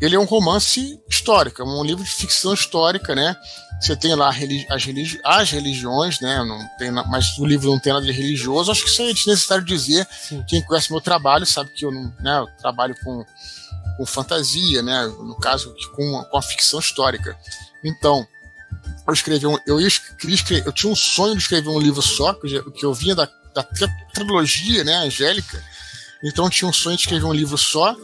ele 0.00 0.16
é 0.16 0.18
um 0.18 0.24
romance 0.24 1.00
histórico, 1.08 1.62
é 1.62 1.64
um 1.64 1.84
livro 1.84 2.04
de 2.04 2.10
ficção 2.10 2.54
histórica, 2.54 3.14
né? 3.14 3.36
Você 3.82 3.96
tem 3.96 4.14
lá 4.14 4.28
as, 4.28 4.36
religi 4.84 5.20
as 5.24 5.50
religiões, 5.50 6.20
né? 6.20 6.44
Não 6.44 6.68
tem, 6.78 6.92
mas 6.92 7.36
o 7.36 7.44
livro 7.44 7.68
não 7.68 7.80
tem 7.80 7.92
nada 7.92 8.06
de 8.06 8.12
religioso. 8.12 8.70
Acho 8.70 8.84
que 8.84 8.88
isso 8.88 9.02
é 9.02 9.12
desnecessário 9.12 9.64
dizer. 9.64 10.06
Sim. 10.08 10.44
Quem 10.46 10.62
conhece 10.62 10.92
meu 10.92 11.00
trabalho 11.00 11.44
sabe 11.44 11.70
que 11.70 11.84
eu 11.84 11.90
não, 11.90 12.14
né? 12.20 12.38
Eu 12.38 12.46
trabalho 12.60 12.94
com, 13.02 13.26
com 13.96 14.06
fantasia, 14.06 14.82
né? 14.82 15.06
No 15.06 15.34
caso, 15.34 15.74
com, 15.96 16.22
com 16.22 16.38
a 16.38 16.42
ficção 16.42 16.78
histórica. 16.78 17.36
Então, 17.82 18.24
eu 19.04 19.12
escrevi 19.12 19.48
um, 19.48 19.58
eu, 19.66 19.80
escrever, 19.80 20.64
eu 20.64 20.72
tinha 20.72 20.92
um 20.92 20.94
sonho 20.94 21.34
de 21.34 21.42
escrever 21.42 21.68
um 21.68 21.80
livro 21.80 22.00
só, 22.00 22.34
que 22.34 22.54
eu, 22.54 22.70
que 22.70 22.86
eu 22.86 22.94
vinha 22.94 23.16
da, 23.16 23.28
da 23.52 23.64
trilogia, 24.14 24.84
né? 24.84 24.94
Angélica. 24.98 25.60
Então, 26.22 26.44
eu 26.44 26.50
tinha 26.50 26.68
um 26.68 26.72
sonho 26.72 26.94
de 26.94 27.02
escrever 27.02 27.26
um 27.26 27.32
livro 27.32 27.58
só. 27.58 27.96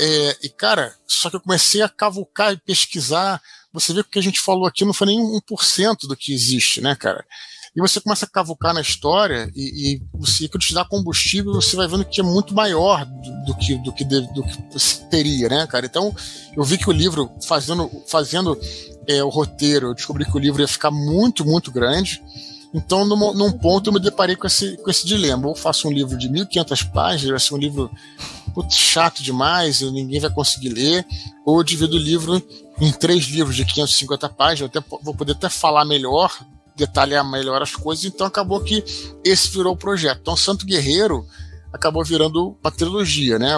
É, 0.00 0.38
e, 0.42 0.48
cara, 0.48 0.92
só 1.06 1.30
que 1.30 1.36
eu 1.36 1.40
comecei 1.40 1.82
a 1.82 1.88
cavucar 1.88 2.52
e 2.52 2.56
pesquisar 2.56 3.40
você 3.72 3.92
vê 3.92 4.02
que 4.02 4.08
o 4.08 4.12
que 4.12 4.18
a 4.18 4.22
gente 4.22 4.40
falou 4.40 4.66
aqui 4.66 4.84
não 4.84 4.92
foi 4.92 5.08
nem 5.08 5.18
1% 5.18 6.08
do 6.08 6.16
que 6.16 6.32
existe, 6.32 6.80
né, 6.80 6.94
cara? 6.94 7.24
E 7.74 7.80
você 7.80 8.00
começa 8.00 8.26
a 8.26 8.28
cavucar 8.28 8.74
na 8.74 8.80
história 8.80 9.50
e, 9.54 9.94
e 9.94 10.48
que 10.48 10.58
te 10.58 10.74
dá 10.74 10.84
combustível, 10.84 11.52
você 11.52 11.76
vai 11.76 11.86
vendo 11.86 12.04
que 12.04 12.20
é 12.20 12.24
muito 12.24 12.52
maior 12.52 13.04
do, 13.04 13.44
do 13.46 13.56
que 13.56 13.76
do 13.76 13.92
que, 13.92 14.04
do 14.04 14.42
que 14.42 15.08
teria, 15.08 15.48
né, 15.48 15.66
cara? 15.68 15.86
Então, 15.86 16.14
eu 16.56 16.64
vi 16.64 16.76
que 16.76 16.90
o 16.90 16.92
livro 16.92 17.30
fazendo 17.46 17.88
fazendo 18.08 18.58
é, 19.06 19.22
o 19.22 19.28
roteiro, 19.28 19.88
eu 19.88 19.94
descobri 19.94 20.24
que 20.24 20.36
o 20.36 20.40
livro 20.40 20.60
ia 20.60 20.68
ficar 20.68 20.90
muito, 20.90 21.44
muito 21.44 21.70
grande. 21.70 22.20
Então, 22.74 23.04
num, 23.04 23.34
num 23.34 23.52
ponto, 23.52 23.88
eu 23.88 23.92
me 23.92 24.00
deparei 24.00 24.36
com 24.36 24.46
esse, 24.46 24.76
com 24.76 24.90
esse 24.90 25.06
dilema. 25.06 25.48
Ou 25.48 25.54
faço 25.54 25.88
um 25.88 25.92
livro 25.92 26.16
de 26.16 26.28
1.500 26.28 26.92
páginas, 26.92 27.30
vai 27.30 27.40
ser 27.40 27.54
um 27.54 27.58
livro 27.58 27.90
putz, 28.54 28.76
chato 28.76 29.22
demais, 29.22 29.80
ninguém 29.80 30.20
vai 30.20 30.30
conseguir 30.30 30.70
ler, 30.70 31.06
ou 31.44 31.58
eu 31.58 31.64
divido 31.64 31.96
o 31.96 32.00
livro 32.00 32.42
em 32.80 32.90
três 32.90 33.24
livros 33.24 33.54
de 33.56 33.64
550 33.64 34.28
páginas, 34.30 34.60
eu 34.60 34.80
até, 34.80 34.96
vou 35.02 35.14
poder 35.14 35.32
até 35.32 35.48
falar 35.48 35.84
melhor, 35.84 36.32
detalhar 36.74 37.28
melhor 37.28 37.62
as 37.62 37.76
coisas, 37.76 38.04
então 38.04 38.26
acabou 38.26 38.60
que 38.60 38.82
esse 39.24 39.50
virou 39.50 39.74
o 39.74 39.76
projeto. 39.76 40.20
Então, 40.22 40.36
Santo 40.36 40.64
Guerreiro 40.64 41.26
acabou 41.72 42.04
virando 42.04 42.56
uma 42.62 42.70
trilogia, 42.70 43.38
né? 43.38 43.52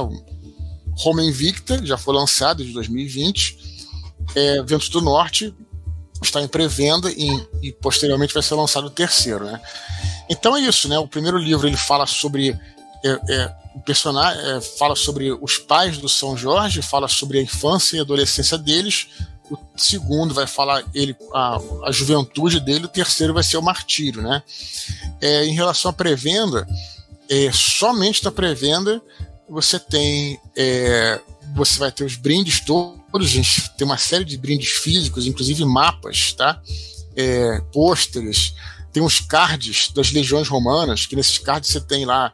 Roma 0.97 1.23
Invicta, 1.23 1.85
já 1.85 1.97
foi 1.97 2.15
lançado 2.15 2.65
de 2.65 2.73
2020, 2.73 3.57
é, 4.35 4.63
Ventos 4.63 4.89
do 4.89 5.01
Norte, 5.01 5.55
está 6.23 6.41
em 6.41 6.49
pré-venda 6.49 7.11
e, 7.11 7.29
e, 7.63 7.73
posteriormente 7.73 8.35
vai 8.35 8.43
ser 8.43 8.55
lançado 8.55 8.87
o 8.87 8.91
terceiro, 8.91 9.45
né? 9.45 9.61
Então 10.29 10.57
é 10.57 10.61
isso, 10.61 10.89
né? 10.89 10.99
O 10.99 11.09
primeiro 11.09 11.39
livro 11.39 11.67
ele 11.67 11.77
fala 11.77 12.07
sobre 12.07 12.59
é, 13.05 13.19
é, 13.29 13.55
o 13.75 13.81
personagem 13.81 14.41
é, 14.43 14.61
fala 14.61 14.95
sobre 14.95 15.33
os 15.33 15.59
pais 15.59 15.99
do 15.99 16.09
São 16.09 16.37
Jorge, 16.37 16.83
fala 16.83 17.09
sobre 17.09 17.39
a 17.39 17.43
infância 17.43 17.97
e 17.97 18.01
adolescência 18.01 18.59
deles. 18.59 19.09
O 19.51 19.59
segundo 19.77 20.33
vai 20.33 20.47
falar 20.47 20.85
ele 20.95 21.17
a, 21.35 21.59
a 21.85 21.93
juventude 21.93 22.61
dele. 22.61 22.87
O 22.87 22.89
terceiro 22.89 23.35
vai 23.35 23.43
ser 23.43 23.57
o 23.57 23.63
martírio, 23.63 24.23
né? 24.23 24.43
É, 25.21 25.45
em 25.45 25.53
relação 25.53 25.91
à 25.91 25.93
pré-venda, 25.93 26.67
é, 27.29 27.51
somente 27.53 28.25
na 28.25 28.31
pré-venda 28.31 29.03
você 29.49 29.79
tem 29.79 30.41
é, 30.57 31.21
você 31.55 31.79
vai 31.79 31.93
ter 31.93 32.05
os 32.05 32.17
brindes 32.17 32.61
todos 32.61 33.03
gente 33.21 33.69
tem 33.77 33.85
uma 33.85 33.99
série 33.99 34.25
de 34.25 34.39
brindes 34.39 34.71
físicos, 34.71 35.27
inclusive 35.27 35.65
mapas, 35.65 36.33
tá? 36.33 36.61
É, 37.15 37.61
pôsteres, 37.73 38.55
tem 38.93 39.03
os 39.03 39.21
cards 39.21 39.91
das 39.95 40.13
legiões 40.13 40.49
romanas, 40.49 41.07
que 41.07 41.17
nesses 41.17 41.39
cards 41.39 41.71
você 41.71 41.81
tem 41.81 42.05
lá 42.05 42.33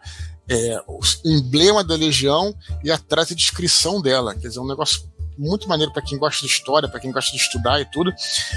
é, 0.48 0.82
o 0.86 1.00
emblema 1.24 1.82
da 1.84 1.94
legião 1.94 2.54
e 2.82 2.90
atrás 2.90 3.30
a 3.30 3.34
descrição 3.34 4.00
dela. 4.00 4.34
Quer 4.34 4.48
dizer, 4.48 4.58
é 4.58 4.62
um 4.62 4.66
negócio 4.66 5.02
muito 5.36 5.68
maneiro 5.68 5.92
para 5.92 6.00
quem 6.02 6.18
gosta 6.18 6.44
de 6.44 6.52
história, 6.52 6.88
para 6.88 6.98
quem 6.98 7.12
gosta 7.12 7.30
de 7.30 7.38
estudar 7.38 7.80
e 7.80 7.84
tudo. 7.84 8.12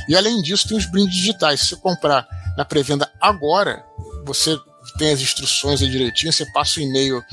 E 0.08 0.16
além 0.16 0.42
disso, 0.42 0.68
tem 0.68 0.78
os 0.78 0.86
brindes 0.86 1.16
digitais. 1.16 1.62
Se 1.62 1.68
você 1.68 1.76
comprar 1.76 2.28
na 2.58 2.66
pré-venda 2.66 3.12
agora, 3.20 3.86
você 4.26 4.58
tem 4.98 5.12
as 5.12 5.22
instruções 5.22 5.82
aí 5.82 5.90
direitinho, 5.90 6.34
você 6.34 6.46
passa 6.52 6.80
o 6.80 6.84
e-mail 6.84 7.24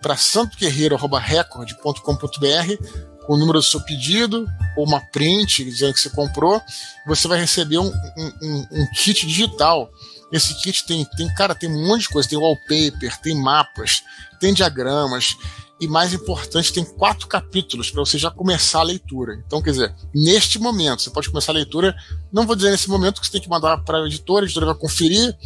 para 0.00 0.16
santoguerreiro.record.com.br 0.16 3.16
com 3.26 3.34
o 3.34 3.36
número 3.36 3.58
do 3.58 3.64
seu 3.64 3.80
pedido, 3.80 4.46
ou 4.76 4.86
uma 4.86 5.00
print 5.00 5.64
dizendo 5.64 5.92
que 5.92 6.00
você 6.00 6.10
comprou, 6.10 6.62
você 7.06 7.26
vai 7.26 7.40
receber 7.40 7.78
um, 7.78 7.88
um, 7.88 8.66
um 8.70 8.86
kit 8.94 9.26
digital. 9.26 9.90
Esse 10.32 10.54
kit 10.60 10.84
tem, 10.86 11.04
tem, 11.16 11.32
cara, 11.34 11.54
tem 11.54 11.70
um 11.70 11.86
monte 11.86 12.02
de 12.02 12.08
coisa, 12.08 12.28
tem 12.28 12.38
wallpaper, 12.38 13.20
tem 13.20 13.40
mapas, 13.40 14.02
tem 14.40 14.52
diagramas, 14.52 15.36
e 15.78 15.86
mais 15.86 16.14
importante, 16.14 16.72
tem 16.72 16.84
quatro 16.84 17.26
capítulos 17.26 17.90
para 17.90 18.00
você 18.00 18.16
já 18.16 18.30
começar 18.30 18.80
a 18.80 18.84
leitura. 18.84 19.34
Então, 19.46 19.60
quer 19.60 19.72
dizer, 19.72 19.94
neste 20.14 20.58
momento, 20.58 21.02
você 21.02 21.10
pode 21.10 21.28
começar 21.28 21.52
a 21.52 21.54
leitura, 21.54 21.94
não 22.32 22.46
vou 22.46 22.56
dizer 22.56 22.70
nesse 22.70 22.88
momento 22.88 23.20
que 23.20 23.26
você 23.26 23.32
tem 23.32 23.42
que 23.42 23.48
mandar 23.48 23.78
para 23.84 23.98
a 23.98 24.06
editora, 24.06 24.44
a 24.44 24.46
editora 24.46 24.66
vai 24.66 24.74
conferir, 24.74 25.36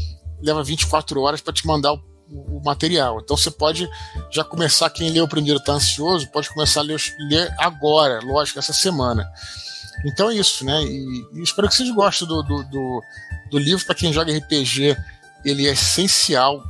leva 0.40 0.62
24 0.62 1.20
horas 1.20 1.40
para 1.40 1.52
te 1.52 1.66
mandar 1.66 1.93
o, 1.93 2.01
o, 2.28 2.62
material. 2.65 3.20
Então 3.20 3.36
você 3.36 3.51
pode 3.51 3.89
já 4.31 4.44
começar, 4.44 4.89
quem 4.90 5.11
leu 5.11 5.24
o 5.24 5.28
primeiro 5.28 5.59
está 5.59 5.73
ansioso, 5.73 6.31
pode 6.31 6.48
começar 6.51 6.81
a 6.81 6.85
ler, 6.85 7.01
ler, 7.28 7.52
agora, 7.59 8.20
lógico, 8.23 8.61
essa 8.61 8.73
semana. 8.73 9.28
Então 10.07 10.31
é 10.31 10.36
isso, 10.36 10.65
né? 10.65 10.81
E, 10.85 11.27
e 11.35 11.43
espero 11.43 11.69
que 11.69 11.74
vocês 11.74 11.90
gostem 11.90 12.27
do, 12.28 12.40
do, 12.43 12.62
do, 12.70 13.02
do 13.51 13.59
livro. 13.59 13.85
Para 13.85 13.94
quem 13.94 14.12
joga 14.12 14.36
RPG, 14.36 14.97
ele 15.44 15.66
é 15.66 15.72
essencial. 15.72 16.62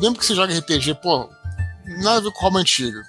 Mesmo 0.00 0.16
que 0.16 0.24
você 0.24 0.34
jogue 0.34 0.56
RPG, 0.58 0.94
pô, 1.02 1.28
nada 2.02 2.18
a 2.18 2.20
ver 2.20 2.32
com 2.32 2.40
Roma 2.40 2.60
Antiga. 2.60 3.02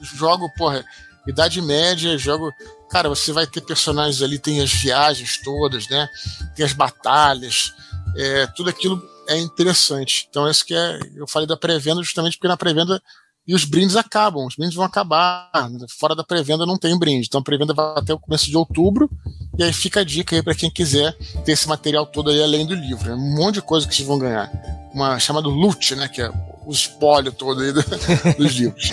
Jogo, 0.00 0.50
porra, 0.56 0.84
Idade 1.26 1.60
Média, 1.60 2.18
jogo. 2.18 2.52
Cara, 2.90 3.08
você 3.08 3.32
vai 3.32 3.46
ter 3.46 3.60
personagens 3.62 4.20
ali, 4.22 4.38
tem 4.38 4.60
as 4.60 4.72
viagens 4.72 5.38
todas, 5.42 5.88
né? 5.88 6.08
Tem 6.54 6.64
as 6.64 6.72
batalhas, 6.72 7.72
é, 8.16 8.46
tudo 8.48 8.68
aquilo 8.68 9.02
é 9.28 9.38
interessante. 9.38 10.26
Então, 10.28 10.48
isso 10.50 10.64
que 10.64 10.74
é. 10.74 10.98
Eu 11.14 11.26
falei 11.26 11.46
da 11.46 11.56
pré-venda 11.56 12.02
justamente 12.02 12.36
porque 12.36 12.48
na 12.48 12.56
pré-venda. 12.56 13.02
E 13.46 13.54
os 13.54 13.64
brindes 13.64 13.96
acabam, 13.96 14.46
os 14.46 14.54
brindes 14.54 14.74
vão 14.74 14.84
acabar. 14.84 15.50
Fora 15.98 16.14
da 16.14 16.22
pré-venda 16.22 16.64
não 16.64 16.78
tem 16.78 16.96
brinde. 16.98 17.26
Então 17.26 17.40
a 17.40 17.44
pré-venda 17.44 17.74
vai 17.74 17.94
até 17.96 18.14
o 18.14 18.18
começo 18.18 18.46
de 18.46 18.56
outubro. 18.56 19.10
E 19.58 19.64
aí 19.64 19.72
fica 19.72 20.00
a 20.00 20.04
dica 20.04 20.36
aí 20.36 20.42
para 20.42 20.54
quem 20.54 20.70
quiser 20.70 21.12
ter 21.44 21.52
esse 21.52 21.68
material 21.68 22.06
todo 22.06 22.30
aí 22.30 22.42
além 22.42 22.64
do 22.64 22.74
livro. 22.74 23.10
É 23.10 23.14
um 23.14 23.34
monte 23.34 23.54
de 23.54 23.62
coisa 23.62 23.86
que 23.86 23.94
vocês 23.94 24.06
vão 24.06 24.18
ganhar. 24.18 24.50
Uma 24.94 25.18
chamada 25.18 25.48
loot, 25.48 25.94
né? 25.94 26.08
Que 26.08 26.22
é 26.22 26.30
o 26.64 26.70
espólio 26.70 27.32
todo 27.32 27.60
aí 27.60 27.72
do, 27.72 27.82
dos 28.36 28.52
livros. 28.54 28.90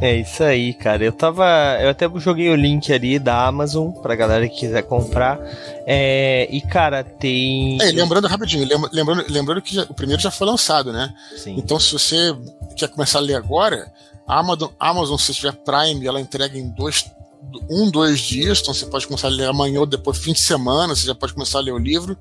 É 0.00 0.16
isso 0.16 0.42
aí, 0.42 0.74
cara. 0.74 1.04
Eu 1.04 1.12
tava. 1.12 1.44
Eu 1.80 1.90
até 1.90 2.08
joguei 2.16 2.48
o 2.48 2.56
link 2.56 2.92
ali 2.92 3.18
da 3.18 3.46
Amazon 3.46 3.90
pra 3.90 4.16
galera 4.16 4.48
que 4.48 4.60
quiser 4.60 4.82
comprar. 4.82 5.38
É, 5.86 6.48
e, 6.50 6.60
cara, 6.60 7.04
tem. 7.04 7.80
É, 7.80 7.92
lembrando 7.92 8.26
rapidinho, 8.26 8.66
lembrando, 8.92 9.24
lembrando 9.28 9.62
que 9.62 9.78
o 9.80 9.94
primeiro 9.94 10.20
já 10.20 10.30
foi 10.30 10.46
lançado, 10.46 10.92
né? 10.92 11.14
Sim. 11.36 11.54
Então, 11.56 11.78
se 11.78 11.92
você 11.92 12.36
quer 12.76 12.88
começar 12.88 13.18
a 13.18 13.22
ler 13.22 13.34
agora, 13.34 13.90
a 14.26 14.38
Amazon, 14.38 14.70
Amazon, 14.78 15.16
se 15.16 15.32
tiver 15.32 15.52
Prime, 15.52 16.06
ela 16.06 16.20
entrega 16.20 16.58
em 16.58 16.68
dois, 16.70 17.04
um, 17.70 17.88
dois 17.90 18.20
dias. 18.20 18.60
Então, 18.60 18.74
você 18.74 18.86
pode 18.86 19.06
começar 19.06 19.28
a 19.28 19.30
ler 19.30 19.48
amanhã 19.48 19.80
ou 19.80 19.86
depois, 19.86 20.18
fim 20.18 20.32
de 20.32 20.40
semana, 20.40 20.94
você 20.94 21.06
já 21.06 21.14
pode 21.14 21.34
começar 21.34 21.58
a 21.58 21.62
ler 21.62 21.72
o 21.72 21.78
livro 21.78 22.18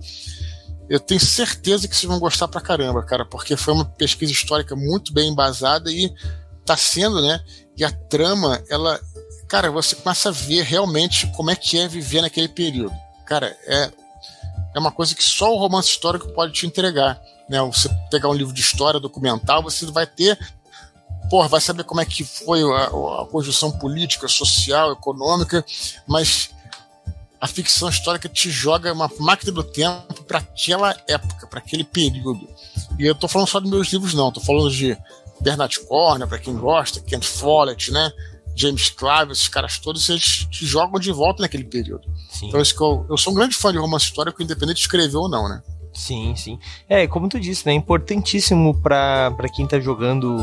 eu 0.90 0.99
tenho 0.99 1.20
certeza 1.20 1.88
que 1.88 1.95
vocês 1.95 2.10
vão 2.10 2.20
gostar 2.20 2.48
pra 2.48 2.62
caramba, 2.62 3.03
cara, 3.03 3.26
porque 3.26 3.57
foi 3.57 3.74
uma 3.74 3.86
pesquisa 3.86 4.32
histórica 4.32 4.76
muito 4.76 5.12
bem 5.12 5.30
embasada 5.30 5.91
e 5.91 6.14
tá 6.64 6.78
sendo, 6.78 7.22
né? 7.22 7.44
E 7.78 7.84
a 7.84 7.91
trama, 7.91 8.64
ela. 8.70 8.99
Cara, 9.48 9.72
você 9.72 9.95
começa 9.95 10.30
a 10.30 10.32
ver 10.32 10.64
realmente 10.64 11.28
como 11.36 11.52
é 11.52 11.56
que 11.56 11.78
é 11.78 11.88
viver 11.88 12.22
naquele 12.22 12.48
período. 12.48 12.95
Cara, 13.26 13.56
é, 13.66 13.91
é 14.76 14.80
uma 14.80 14.91
coisa 14.91 15.14
que 15.14 15.24
só 15.24 15.53
o 15.53 15.57
romance 15.57 15.90
histórico 15.90 16.32
pode 16.34 16.53
te 16.53 16.66
entregar. 16.66 17.22
Né? 17.48 17.62
Você 17.62 17.90
pegar 18.10 18.30
um 18.30 18.34
livro 18.34 18.53
de 18.53 18.62
história 18.62 18.99
documental, 18.99 19.62
você 19.62 19.86
vai 19.88 20.07
ter. 20.07 20.38
Porra, 21.30 21.48
vai 21.48 21.62
saber 21.62 21.84
como 21.84 22.02
é 22.02 22.06
que 22.06 22.24
foi 22.24 22.62
a, 22.62 22.86
a 22.86 23.28
conjunção 23.32 23.72
política, 23.72 24.28
social, 24.28 24.91
econômica, 24.91 25.66
mas 26.07 26.52
a 27.46 27.48
ficção 27.48 27.88
histórica 27.90 28.28
te 28.28 28.50
joga 28.50 28.92
uma 28.92 29.10
máquina 29.20 29.52
do 29.52 29.64
tempo 29.64 30.24
para 30.24 30.40
aquela 30.40 30.96
época, 31.08 31.46
para 31.46 31.60
aquele 31.60 31.84
período. 31.84 32.50
E 32.98 33.06
eu 33.06 33.14
tô 33.14 33.28
falando 33.28 33.48
só 33.48 33.60
dos 33.60 33.70
meus 33.70 33.94
livros, 33.94 34.16
não. 34.16 34.32
Tô 34.32 34.42
falando 34.42 34.72
de 34.72 34.98
Bernard 35.40 35.80
Cornwell, 35.82 36.28
para 36.28 36.40
quem 36.40 36.56
gosta, 36.56 37.00
Kent 37.02 37.24
Follett, 37.24 37.92
né? 37.92 38.12
James 38.56 38.90
Clive, 38.90 39.32
esses 39.32 39.48
caras 39.48 39.78
todos, 39.78 40.10
eles 40.10 40.48
te 40.50 40.66
jogam 40.66 41.00
de 41.00 41.12
volta 41.12 41.44
naquele 41.44 41.66
período. 41.66 42.08
Sim. 42.30 42.48
Então, 42.48 42.60
isso 42.60 42.76
que 42.76 42.82
eu, 42.82 43.06
eu 43.10 43.18
sou 43.18 43.32
um 43.32 43.36
grande 43.36 43.56
fã 43.56 43.72
de 43.72 43.78
romance 43.78 44.06
histórico, 44.06 44.42
independente 44.42 44.78
de 44.78 44.82
escrever 44.82 45.18
ou 45.18 45.30
não, 45.30 45.48
né? 45.48 45.62
Sim, 45.94 46.36
sim. 46.36 46.58
É, 46.90 47.06
como 47.06 47.30
tu 47.30 47.40
disse, 47.40 47.66
né? 47.68 47.74
É 47.74 47.76
importantíssimo 47.76 48.74
para 48.82 49.50
quem 49.54 49.68
tá 49.68 49.80
jogando 49.80 50.36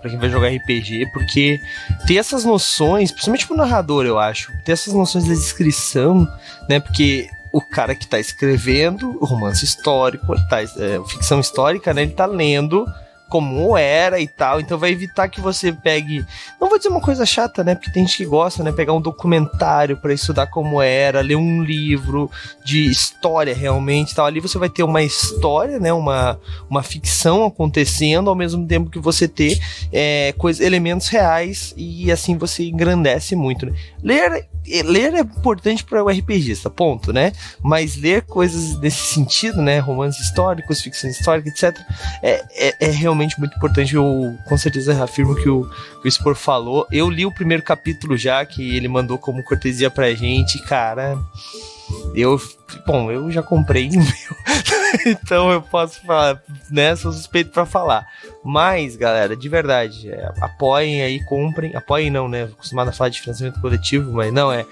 para 0.00 0.10
quem 0.10 0.18
vai 0.18 0.28
jogar 0.28 0.48
RPG, 0.48 1.10
porque 1.12 1.60
ter 2.06 2.16
essas 2.16 2.44
noções, 2.44 3.10
principalmente 3.10 3.46
pro 3.46 3.56
narrador, 3.56 4.06
eu 4.06 4.18
acho, 4.18 4.52
ter 4.64 4.72
essas 4.72 4.94
noções 4.94 5.26
da 5.26 5.34
descrição, 5.34 6.26
né? 6.68 6.80
Porque 6.80 7.28
o 7.52 7.60
cara 7.60 7.94
que 7.94 8.06
tá 8.06 8.18
escrevendo 8.18 9.18
romance 9.24 9.64
histórico, 9.64 10.34
tá, 10.48 10.62
é, 10.62 10.66
ficção 11.06 11.40
histórica, 11.40 11.92
né? 11.94 12.02
Ele 12.02 12.12
tá 12.12 12.26
lendo 12.26 12.86
como 13.28 13.76
era 13.76 14.20
e 14.20 14.26
tal, 14.26 14.60
então 14.60 14.78
vai 14.78 14.90
evitar 14.90 15.28
que 15.28 15.40
você 15.40 15.72
pegue, 15.72 16.24
não 16.60 16.68
vou 16.68 16.78
dizer 16.78 16.88
uma 16.88 17.00
coisa 17.00 17.26
chata, 17.26 17.62
né, 17.62 17.74
porque 17.74 17.90
tem 17.90 18.06
gente 18.06 18.18
que 18.18 18.24
gosta, 18.24 18.62
né, 18.62 18.72
pegar 18.72 18.92
um 18.92 19.00
documentário 19.00 19.96
para 19.96 20.12
estudar 20.12 20.46
como 20.46 20.80
era, 20.80 21.20
ler 21.20 21.36
um 21.36 21.62
livro 21.62 22.30
de 22.64 22.86
história 22.86 23.54
realmente, 23.54 24.14
tal. 24.14 24.26
Ali 24.26 24.40
você 24.40 24.58
vai 24.58 24.68
ter 24.68 24.82
uma 24.82 25.02
história, 25.02 25.78
né, 25.78 25.92
uma, 25.92 26.38
uma 26.68 26.82
ficção 26.82 27.44
acontecendo 27.44 28.30
ao 28.30 28.36
mesmo 28.36 28.66
tempo 28.66 28.90
que 28.90 28.98
você 28.98 29.28
ter 29.28 29.58
é, 29.92 30.34
coisa, 30.38 30.64
elementos 30.64 31.08
reais 31.08 31.74
e 31.76 32.10
assim 32.10 32.36
você 32.36 32.64
engrandece 32.64 33.36
muito, 33.36 33.66
né? 33.66 33.72
Ler 34.02 34.46
ler 34.84 35.14
é 35.14 35.20
importante 35.20 35.84
para 35.84 36.02
o 36.02 36.08
RPGista, 36.08 36.68
ponto, 36.68 37.12
né? 37.12 37.32
Mas 37.62 37.96
ler 37.96 38.22
coisas 38.22 38.76
desse 38.76 39.14
sentido, 39.14 39.62
né? 39.62 39.78
Romances 39.78 40.26
históricos, 40.26 40.80
ficção 40.80 41.08
histórica, 41.08 41.48
etc., 41.48 41.78
é, 42.22 42.44
é, 42.54 42.76
é 42.80 42.90
realmente 42.90 43.38
muito 43.38 43.56
importante. 43.56 43.94
Eu 43.94 44.36
com 44.46 44.56
certeza 44.56 45.02
afirmo 45.02 45.34
que 45.34 45.48
o, 45.48 45.68
que 46.02 46.08
o 46.08 46.10
Spor 46.10 46.34
falou. 46.34 46.86
Eu 46.90 47.08
li 47.10 47.24
o 47.24 47.32
primeiro 47.32 47.62
capítulo 47.62 48.16
já, 48.16 48.44
que 48.44 48.76
ele 48.76 48.88
mandou 48.88 49.18
como 49.18 49.42
cortesia 49.42 49.90
pra 49.90 50.14
gente, 50.14 50.58
cara. 50.62 51.18
Eu, 52.14 52.40
bom, 52.86 53.10
eu 53.10 53.30
já 53.30 53.42
comprei 53.42 53.88
o 53.90 53.92
meu, 53.92 54.36
então 55.06 55.50
eu 55.50 55.62
posso 55.62 56.00
falar, 56.02 56.42
né? 56.70 56.94
Sou 56.96 57.12
suspeito 57.12 57.50
para 57.50 57.64
falar. 57.64 58.06
Mas, 58.44 58.96
galera, 58.96 59.36
de 59.36 59.48
verdade, 59.48 60.08
é, 60.08 60.32
apoiem 60.40 61.02
aí, 61.02 61.24
comprem. 61.24 61.74
Apoiem 61.74 62.10
não, 62.10 62.28
né? 62.28 62.44
Acostumado 62.44 62.88
a 62.88 62.92
falar 62.92 63.10
de 63.10 63.20
financiamento 63.20 63.60
coletivo, 63.60 64.12
mas 64.12 64.32
não 64.32 64.52
é. 64.52 64.64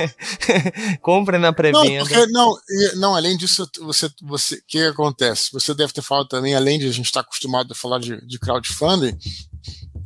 comprem 1.00 1.40
na 1.40 1.52
pré-venda. 1.52 2.04
Não, 2.28 2.50
não, 2.50 2.60
não, 2.96 3.16
além 3.16 3.36
disso, 3.36 3.68
você, 3.80 4.10
você, 4.22 4.56
o 4.56 4.62
que 4.66 4.82
acontece? 4.82 5.50
Você 5.52 5.74
deve 5.74 5.92
ter 5.92 6.02
falado 6.02 6.28
também, 6.28 6.54
além 6.54 6.78
de 6.78 6.86
a 6.86 6.92
gente 6.92 7.06
estar 7.06 7.20
acostumado 7.20 7.72
a 7.72 7.74
falar 7.74 7.98
de, 7.98 8.24
de 8.26 8.38
crowdfunding, 8.38 9.16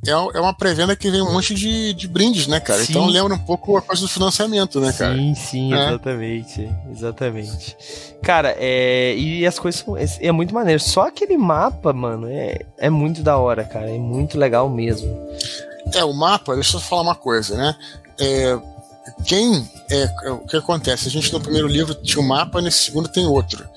é, 0.06 0.10
é 0.12 0.40
uma 0.40 0.54
pré-venda 0.54 0.96
que 0.96 1.10
vem 1.10 1.20
um 1.20 1.32
monte 1.32 1.54
de, 1.54 1.92
de 1.92 2.08
brindes, 2.08 2.46
né, 2.46 2.58
cara? 2.58 2.82
Sim. 2.82 2.92
Então 2.92 3.06
lembra 3.06 3.34
um 3.34 3.38
pouco 3.38 3.76
a 3.76 3.82
coisa 3.82 4.00
do 4.00 4.08
financiamento, 4.08 4.80
né, 4.80 4.92
cara? 4.92 5.14
Sim, 5.14 5.34
sim, 5.34 5.74
é. 5.74 5.88
exatamente. 5.88 6.70
Exatamente. 6.90 7.76
Cara, 8.22 8.54
é, 8.58 9.14
e 9.14 9.46
as 9.46 9.58
coisas 9.58 9.82
são, 9.82 9.96
é, 9.96 10.06
é, 10.20 10.32
muito 10.32 10.54
maneiro. 10.54 10.80
Só 10.80 11.08
aquele 11.08 11.36
mapa, 11.36 11.92
mano, 11.92 12.26
é, 12.28 12.60
é 12.78 12.88
muito 12.88 13.22
da 13.22 13.36
hora, 13.36 13.62
cara. 13.64 13.90
É 13.90 13.98
muito 13.98 14.38
legal 14.38 14.70
mesmo. 14.70 15.14
É, 15.94 16.02
o 16.02 16.14
mapa, 16.14 16.54
deixa 16.54 16.78
eu 16.78 16.80
falar 16.80 17.02
uma 17.02 17.14
coisa, 17.14 17.56
né? 17.56 17.76
É, 18.18 18.58
quem. 19.26 19.68
É, 19.90 20.30
o 20.30 20.46
que 20.46 20.56
acontece? 20.56 21.08
A 21.08 21.10
gente 21.10 21.30
no 21.32 21.40
primeiro 21.40 21.68
livro 21.68 21.94
tinha 21.94 22.22
um 22.22 22.26
mapa, 22.26 22.62
nesse 22.62 22.84
segundo 22.84 23.08
tem 23.08 23.26
outro 23.26 23.68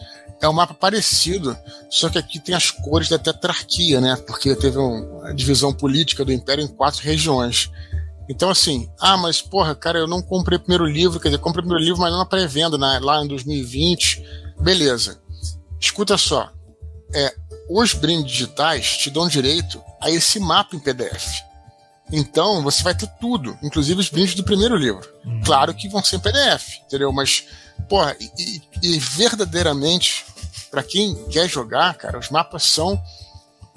é 0.45 0.49
um 0.49 0.53
mapa 0.53 0.73
parecido, 0.73 1.57
só 1.89 2.09
que 2.09 2.17
aqui 2.17 2.39
tem 2.39 2.53
as 2.55 2.69
cores 2.69 3.09
da 3.09 3.17
tetrarquia, 3.17 4.01
né? 4.01 4.15
Porque 4.27 4.55
teve 4.55 4.77
uma 4.77 5.33
divisão 5.33 5.73
política 5.73 6.25
do 6.25 6.33
Império 6.33 6.63
em 6.63 6.67
quatro 6.67 7.01
regiões. 7.01 7.69
Então, 8.29 8.49
assim, 8.49 8.89
ah, 8.99 9.17
mas 9.17 9.41
porra, 9.41 9.75
cara, 9.75 9.99
eu 9.99 10.07
não 10.07 10.21
comprei 10.21 10.57
o 10.57 10.61
primeiro 10.61 10.85
livro, 10.85 11.19
quer 11.19 11.29
dizer, 11.29 11.39
comprei 11.39 11.61
o 11.61 11.67
primeiro 11.67 11.83
livro, 11.83 12.01
mas 12.01 12.11
não 12.11 12.19
na 12.19 12.25
pré-venda, 12.25 12.77
lá 12.77 13.23
em 13.23 13.27
2020. 13.27 14.23
Beleza. 14.59 15.21
Escuta 15.79 16.17
só. 16.17 16.51
É, 17.13 17.33
os 17.69 17.93
brindes 17.93 18.31
digitais 18.31 18.97
te 18.97 19.09
dão 19.09 19.27
direito 19.27 19.81
a 20.01 20.09
esse 20.09 20.39
mapa 20.39 20.75
em 20.75 20.79
PDF. 20.79 21.41
Então 22.11 22.61
você 22.61 22.83
vai 22.83 22.93
ter 22.93 23.07
tudo, 23.19 23.57
inclusive 23.63 23.99
os 23.99 24.09
brindes 24.09 24.35
do 24.35 24.43
primeiro 24.43 24.75
livro. 24.75 25.07
Uhum. 25.25 25.41
Claro 25.43 25.73
que 25.73 25.89
vão 25.89 26.03
ser 26.03 26.17
em 26.17 26.19
PDF, 26.19 26.79
entendeu? 26.85 27.11
Mas, 27.11 27.45
porra, 27.89 28.15
e, 28.19 28.61
e 28.81 28.99
verdadeiramente, 28.99 30.25
para 30.73 30.81
quem 30.81 31.13
quer 31.25 31.47
jogar, 31.47 31.93
cara, 31.93 32.17
os 32.17 32.31
mapas 32.31 32.63
são 32.63 32.99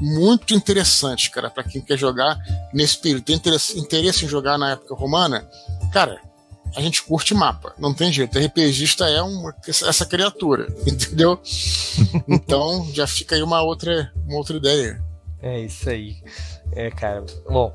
muito 0.01 0.55
interessantes, 0.55 1.28
cara, 1.28 1.51
para 1.51 1.62
quem 1.62 1.82
quer 1.82 1.98
jogar 1.98 2.39
nesse 2.73 2.97
período. 2.97 3.24
Tem 3.24 3.36
interesse, 3.36 3.78
interesse 3.78 4.24
em 4.24 4.28
jogar 4.28 4.56
na 4.56 4.70
época 4.70 4.94
romana? 4.94 5.47
Cara, 5.93 6.18
a 6.74 6.81
gente 6.81 7.02
curte 7.02 7.35
mapa, 7.35 7.74
não 7.78 7.93
tem 7.93 8.10
jeito. 8.10 8.39
RPGista 8.39 9.06
é 9.10 9.23
um, 9.23 9.52
essa 9.68 10.06
criatura, 10.06 10.68
entendeu? 10.89 11.39
então 12.27 12.89
já 12.94 13.06
fica 13.06 13.35
aí 13.35 13.43
uma 13.43 13.60
outra, 13.60 14.10
uma 14.27 14.39
outra 14.39 14.56
ideia. 14.56 15.05
É 15.43 15.60
isso 15.60 15.90
aí. 15.90 16.16
É, 16.73 16.90
cara. 16.90 17.27
Bom, 17.47 17.74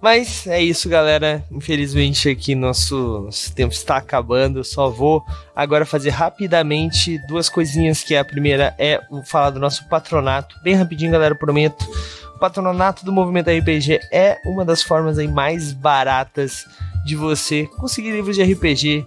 mas 0.00 0.46
é 0.46 0.62
isso, 0.62 0.88
galera. 0.88 1.44
Infelizmente 1.50 2.28
aqui 2.28 2.54
nosso, 2.54 3.22
nosso, 3.24 3.52
tempo 3.54 3.72
está 3.72 3.96
acabando. 3.96 4.60
Eu 4.60 4.64
só 4.64 4.88
vou 4.88 5.24
agora 5.54 5.84
fazer 5.84 6.10
rapidamente 6.10 7.18
duas 7.26 7.48
coisinhas. 7.48 8.02
Que 8.02 8.16
a 8.16 8.24
primeira 8.24 8.74
é 8.78 9.00
falar 9.26 9.50
do 9.50 9.60
nosso 9.60 9.88
patronato. 9.88 10.56
Bem 10.62 10.74
rapidinho, 10.74 11.12
galera, 11.12 11.34
prometo. 11.34 11.84
O 12.34 12.38
patronato 12.38 13.04
do 13.04 13.12
Movimento 13.12 13.50
RPG 13.50 14.00
é 14.12 14.38
uma 14.46 14.64
das 14.64 14.82
formas 14.82 15.18
aí 15.18 15.26
mais 15.26 15.72
baratas 15.72 16.64
de 17.04 17.16
você 17.16 17.66
conseguir 17.78 18.12
livros 18.12 18.36
de 18.36 18.42
RPG. 18.42 19.06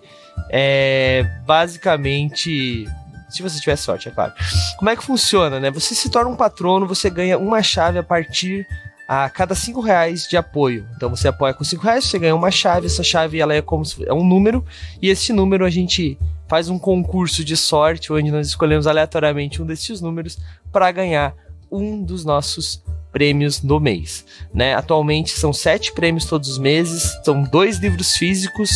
É 0.50 1.26
basicamente 1.46 2.86
se 3.32 3.42
você 3.42 3.60
tiver 3.60 3.78
sorte, 3.78 4.10
é 4.10 4.12
claro. 4.12 4.34
Como 4.78 4.90
é 4.90 4.96
que 4.96 5.04
funciona, 5.04 5.60
né? 5.60 5.72
Você 5.72 5.96
se 5.96 6.10
torna 6.10 6.30
um 6.30 6.36
patrono, 6.36 6.86
você 6.86 7.10
ganha 7.10 7.38
uma 7.38 7.64
chave 7.64 7.98
a 7.98 8.04
partir 8.04 8.68
a 9.14 9.30
cada 9.30 9.54
cinco 9.54 9.82
reais 9.82 10.26
de 10.26 10.38
apoio. 10.38 10.88
Então 10.96 11.10
você 11.10 11.28
apoia 11.28 11.54
com 11.54 11.66
cinco 11.66 11.84
reais, 11.84 12.06
você 12.06 12.18
ganha 12.18 12.34
uma 12.34 12.50
chave. 12.50 12.86
Essa 12.86 13.04
chave 13.04 13.42
ela 13.42 13.54
é 13.54 13.62
como 13.62 13.84
é 14.08 14.14
um 14.14 14.24
número 14.24 14.64
e 15.02 15.10
esse 15.10 15.34
número 15.34 15.66
a 15.66 15.70
gente 15.70 16.18
faz 16.48 16.70
um 16.70 16.80
concurso 16.80 17.44
de 17.44 17.58
sorte 17.58 18.14
onde 18.14 18.32
nós 18.32 18.48
escolhemos 18.48 18.88
aleatoriamente 18.88 19.62
um 19.62 19.66
desses 19.66 20.00
números 20.00 20.38
para 20.72 20.90
ganhar 20.94 21.36
um 21.70 22.02
dos 22.02 22.24
nossos 22.24 22.82
prêmios 23.12 23.62
no 23.62 23.82
mês, 23.82 24.26
né? 24.54 24.76
Atualmente 24.76 25.32
são 25.32 25.52
sete 25.52 25.92
prêmios 25.92 26.24
todos 26.24 26.48
os 26.48 26.58
meses, 26.58 27.12
são 27.26 27.44
dois 27.44 27.80
livros 27.80 28.16
físicos, 28.16 28.72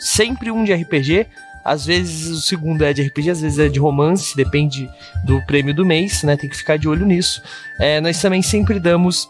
sempre 0.00 0.50
um 0.50 0.64
de 0.64 0.74
RPG. 0.74 1.28
Às 1.64 1.86
vezes 1.86 2.26
o 2.26 2.40
segundo 2.40 2.84
é 2.84 2.92
de 2.92 3.02
RPG, 3.02 3.30
às 3.30 3.40
vezes 3.40 3.58
é 3.60 3.68
de 3.68 3.78
romance, 3.78 4.36
depende 4.36 4.90
do 5.24 5.40
prêmio 5.46 5.72
do 5.72 5.86
mês, 5.86 6.24
né? 6.24 6.36
Tem 6.36 6.50
que 6.50 6.56
ficar 6.56 6.76
de 6.76 6.88
olho 6.88 7.06
nisso. 7.06 7.40
É, 7.78 8.00
nós 8.00 8.20
também 8.20 8.42
sempre 8.42 8.80
damos 8.80 9.28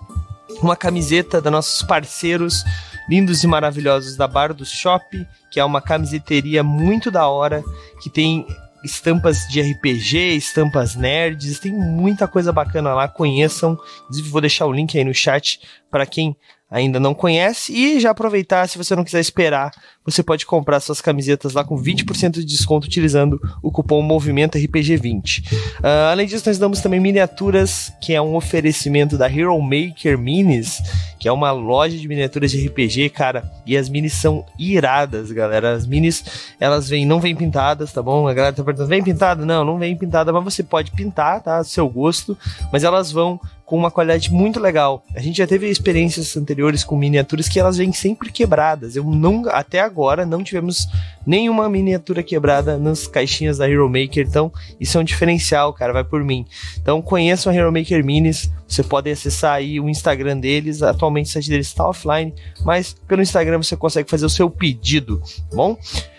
uma 0.62 0.77
camiseta 0.77 1.40
da 1.40 1.51
nossos 1.51 1.82
parceiros 1.82 2.64
lindos 3.09 3.44
e 3.44 3.47
maravilhosos 3.47 4.16
da 4.16 4.27
Bar 4.27 4.52
do 4.52 4.64
Shop, 4.64 5.05
que 5.51 5.60
é 5.60 5.64
uma 5.64 5.81
camiseteria 5.81 6.62
muito 6.62 7.10
da 7.10 7.28
hora, 7.28 7.62
que 8.02 8.10
tem 8.10 8.47
estampas 8.85 9.47
de 9.48 9.60
RPG, 9.60 10.36
estampas 10.36 10.94
nerds, 10.94 11.59
tem 11.59 11.73
muita 11.73 12.28
coisa 12.28 12.52
bacana 12.52 12.94
lá, 12.94 13.09
conheçam. 13.09 13.78
Inclusive 14.05 14.28
vou 14.28 14.40
deixar 14.40 14.66
o 14.66 14.73
link 14.73 14.97
aí 14.97 15.05
no 15.05 15.14
chat 15.14 15.60
para 15.90 16.06
quem 16.06 16.36
ainda 16.70 17.01
não 17.01 17.14
conhece. 17.14 17.73
E 17.73 18.01
já 18.01 18.10
aproveitar, 18.10 18.68
se 18.68 18.78
você 18.78 18.94
não 18.94 19.05
quiser 19.05 19.20
esperar, 19.20 19.73
você 20.07 20.23
pode 20.23 20.47
comprar 20.47 20.81
suas 20.81 21.01
camisetas 21.01 21.53
lá 21.53 21.65
com 21.65 21.77
20% 21.77 22.33
de 22.35 22.45
desconto 22.45 22.87
utilizando 22.87 23.41
o 23.61 23.70
cupom 23.70 24.01
Movimento 24.01 24.57
RPG20. 24.57 25.43
Uh, 25.43 25.57
ah, 25.83 26.11
além 26.12 26.27
disso, 26.27 26.45
nós 26.47 26.59
damos 26.59 26.81
também 26.81 27.01
miniaturas, 27.01 27.93
que 28.01 28.15
é 28.15 28.23
um 28.23 28.37
oferecimento 28.37 29.19
da 29.19 29.28
Hero 29.28 29.61
Maker 29.61 30.16
Minis, 30.16 30.81
que 31.19 31.28
é 31.28 31.33
uma 31.33 31.51
loja 31.51 31.97
de 31.97 32.07
miniaturas 32.07 32.53
de 32.53 32.66
RPG, 32.66 33.11
cara. 33.11 33.51
E 33.66 33.77
as 33.77 33.89
minis 33.89 34.12
são 34.12 34.45
iradas, 34.59 35.33
galera. 35.33 35.73
As 35.73 35.87
minis, 35.87 36.24
elas 36.61 36.89
vêm, 36.89 37.05
não 37.05 37.20
vêm 37.20 37.35
pintadas, 37.35 37.93
tá 37.93 38.01
bom? 38.01 38.28
A 38.28 38.35
galera 38.35 38.55
tá 38.55 38.62
perguntando, 38.62 38.89
vem 38.89 39.03
pintada? 39.03 39.45
Não, 39.45 39.65
não 39.65 39.78
vem 39.78 39.97
pintada, 39.97 40.33
mas 40.33 40.45
você 40.45 40.62
pode 40.62 40.93
pintar, 40.93 41.41
tá? 41.41 41.61
Do 41.61 41.66
seu 41.66 41.89
gosto. 41.89 42.39
Mas 42.73 42.85
elas 42.85 43.11
vão 43.11 43.41
com 43.66 43.77
uma 43.77 43.91
qualidade 43.91 44.33
muito 44.33 44.61
legal. 44.61 45.05
A 45.15 45.20
gente 45.20 45.39
já 45.39 45.47
teve 45.47 45.69
experiências 45.69 46.37
anteriores 46.37 46.85
com 46.85 46.97
miniaturas 46.97 47.49
que 47.49 47.59
elas 47.59 47.77
vêm 47.77 47.93
sempre 47.93 48.31
quebradas. 48.31 48.95
Eu 48.95 49.03
não, 49.05 49.43
até 49.49 49.81
agora, 49.97 50.27
não 50.27 50.44
tivemos 50.44 50.86
nenhuma 51.27 51.70
miniatura 51.70 52.23
quebrada 52.23 52.77
nas 52.77 53.06
caixinhas 53.06 53.56
da 53.56 53.68
Hero 53.68 53.89
Maker. 53.89 54.27
Então, 54.27 54.52
isso 54.78 54.98
é 54.98 55.01
um 55.01 55.05
diferencial, 55.05 55.73
cara. 55.73 55.94
Vai 55.94 56.05
por 56.05 56.23
mim. 56.23 56.44
Então, 56.78 57.01
conheçam 57.01 57.51
a 57.51 57.56
Hero 57.56 57.73
Maker 57.73 58.05
Minis. 58.05 58.51
Você 58.68 58.82
pode 58.82 59.10
acessar 59.10 59.55
aí 59.55 59.81
o 59.81 59.89
Instagram 59.89 60.39
deles. 60.39 60.82
Atualmente 60.82 61.27
o 61.27 61.28
site 61.31 61.48
deles 61.48 61.68
está 61.68 61.89
offline, 61.89 62.35
mas 62.62 62.94
pelo 63.09 63.23
Instagram 63.23 63.62
você 63.62 63.77
consegue 63.77 64.10
fazer 64.10 64.27
o 64.27 64.31
seu 64.31 64.51
pedido, 64.51 65.23
tá 65.51 65.56
bom? 65.56 65.78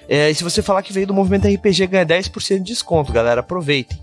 É, 0.09 0.29
e 0.29 0.35
se 0.35 0.43
você 0.43 0.61
falar 0.61 0.81
que 0.81 0.93
veio 0.93 1.05
do 1.05 1.13
movimento 1.13 1.47
RPG, 1.47 1.87
ganha 1.87 2.05
10% 2.05 2.59
de 2.59 2.63
desconto, 2.63 3.11
galera. 3.11 3.41
Aproveitem. 3.41 3.97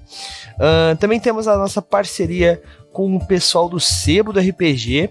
Uh, 0.55 0.97
também 0.99 1.19
temos 1.19 1.49
a 1.49 1.57
nossa 1.57 1.81
parceria 1.81 2.63
com 2.95 3.17
o 3.17 3.27
pessoal 3.27 3.69
do 3.69 3.81
Sebo 3.81 4.33
do 4.33 4.39
RPG, 4.39 5.11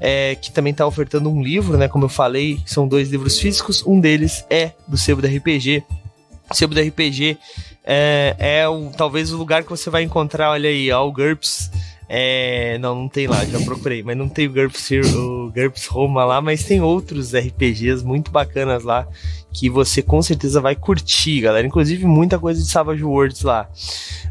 é, 0.00 0.34
que 0.34 0.50
também 0.50 0.72
está 0.72 0.84
ofertando 0.84 1.30
um 1.30 1.40
livro, 1.40 1.78
né? 1.78 1.86
Como 1.86 2.04
eu 2.04 2.08
falei, 2.08 2.60
são 2.66 2.88
dois 2.88 3.08
livros 3.08 3.38
físicos. 3.38 3.86
Um 3.86 4.00
deles 4.00 4.44
é 4.50 4.72
do 4.86 4.98
Sebo 4.98 5.22
do 5.22 5.28
RPG. 5.28 5.84
O 6.50 6.54
Sebo 6.54 6.74
do 6.74 6.80
RPG 6.80 7.38
é, 7.84 8.34
é 8.36 8.68
o, 8.68 8.90
talvez 8.90 9.32
o 9.32 9.36
lugar 9.38 9.62
que 9.62 9.70
você 9.70 9.88
vai 9.88 10.02
encontrar, 10.02 10.50
olha 10.50 10.68
aí, 10.68 10.90
ó, 10.90 11.06
o 11.06 11.12
GURPS. 11.12 11.70
É, 12.12 12.76
não, 12.78 13.02
não 13.02 13.08
tem 13.08 13.28
lá, 13.28 13.44
já 13.44 13.60
procurei, 13.60 14.02
mas 14.02 14.16
não 14.16 14.28
tem 14.28 14.48
o 14.48 14.52
GURPS, 14.52 14.90
o 15.14 15.52
GURPS 15.54 15.86
Roma 15.86 16.24
lá, 16.24 16.40
mas 16.40 16.64
tem 16.64 16.80
outros 16.80 17.32
RPGs 17.32 18.04
muito 18.04 18.32
bacanas 18.32 18.82
lá 18.82 19.06
que 19.52 19.70
você 19.70 20.02
com 20.02 20.20
certeza 20.20 20.60
vai 20.60 20.74
curtir, 20.74 21.42
galera. 21.42 21.64
Inclusive 21.64 22.04
muita 22.06 22.36
coisa 22.40 22.60
de 22.60 22.68
Savage 22.68 23.04
Worlds 23.04 23.42
lá. 23.42 23.68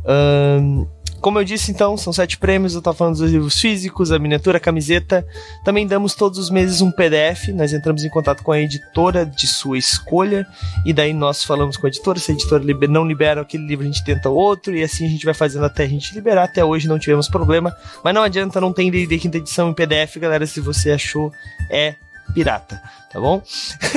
Um, 0.06 0.86
como 1.22 1.40
eu 1.40 1.44
disse, 1.44 1.72
então, 1.72 1.98
são 1.98 2.12
sete 2.14 2.38
prêmios. 2.38 2.76
Eu 2.76 2.82
tô 2.82 2.94
falando 2.94 3.18
dos 3.18 3.32
livros 3.32 3.60
físicos, 3.60 4.12
a 4.12 4.20
miniatura, 4.20 4.58
a 4.58 4.60
camiseta. 4.60 5.26
Também 5.64 5.86
damos 5.86 6.14
todos 6.14 6.38
os 6.40 6.50
meses 6.50 6.82
um 6.82 6.92
PDF. 6.92 7.50
Nós 7.50 7.74
entramos 7.74 8.04
em 8.04 8.10
contato 8.10 8.44
com 8.44 8.52
a 8.52 8.60
editora 8.60 9.26
de 9.26 9.48
sua 9.48 9.78
escolha. 9.78 10.46
E 10.86 10.94
daí 10.94 11.14
nós 11.14 11.44
falamos 11.44 11.78
com 11.78 11.88
a 11.88 11.90
editora. 11.90 12.20
Se 12.20 12.32
a 12.32 12.34
editora 12.34 12.64
não 12.88 13.08
libera 13.08 13.42
aquele 13.42 13.66
livro, 13.66 13.86
a 13.86 13.88
gente 13.88 14.04
tenta 14.04 14.30
outro. 14.30 14.76
E 14.76 14.84
assim 14.84 15.06
a 15.06 15.10
gente 15.10 15.26
vai 15.26 15.34
fazendo 15.34 15.66
até 15.66 15.84
a 15.84 15.88
gente 15.88 16.14
liberar. 16.14 16.44
Até 16.44 16.64
hoje 16.64 16.88
não 16.88 17.00
tivemos 17.00 17.28
problema. 17.28 17.76
Mas 18.04 18.14
não 18.14 18.24
adianta, 18.24 18.62
não 18.62 18.74
tem 18.74 18.90
D&D 18.90 19.18
quinta 19.18 19.38
edição 19.38 19.70
em 19.70 19.74
PDF, 19.74 20.18
galera. 20.18 20.46
Se 20.46 20.60
você 20.60 20.92
achou, 20.92 21.32
é 21.70 21.96
pirata, 22.34 22.82
tá 23.12 23.20
bom? 23.20 23.42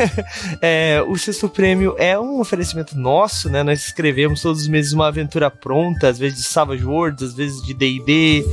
é, 0.61 1.03
o 1.07 1.17
sexto 1.17 1.49
prêmio 1.49 1.95
é 1.99 2.19
um 2.19 2.41
oferecimento 2.41 2.97
nosso, 2.97 3.49
né? 3.49 3.63
Nós 3.63 3.87
escrevemos 3.87 4.43
todos 4.43 4.63
os 4.63 4.69
meses 4.69 4.93
uma 4.93 5.09
aventura 5.09 5.51
pronta, 5.51 6.09
às 6.09 6.19
vezes 6.19 6.39
de 6.39 6.45
Savage 6.45 6.85
Worlds, 6.85 7.23
às 7.23 7.35
vezes 7.35 7.63
de 7.63 7.75
D&D, 7.75 8.45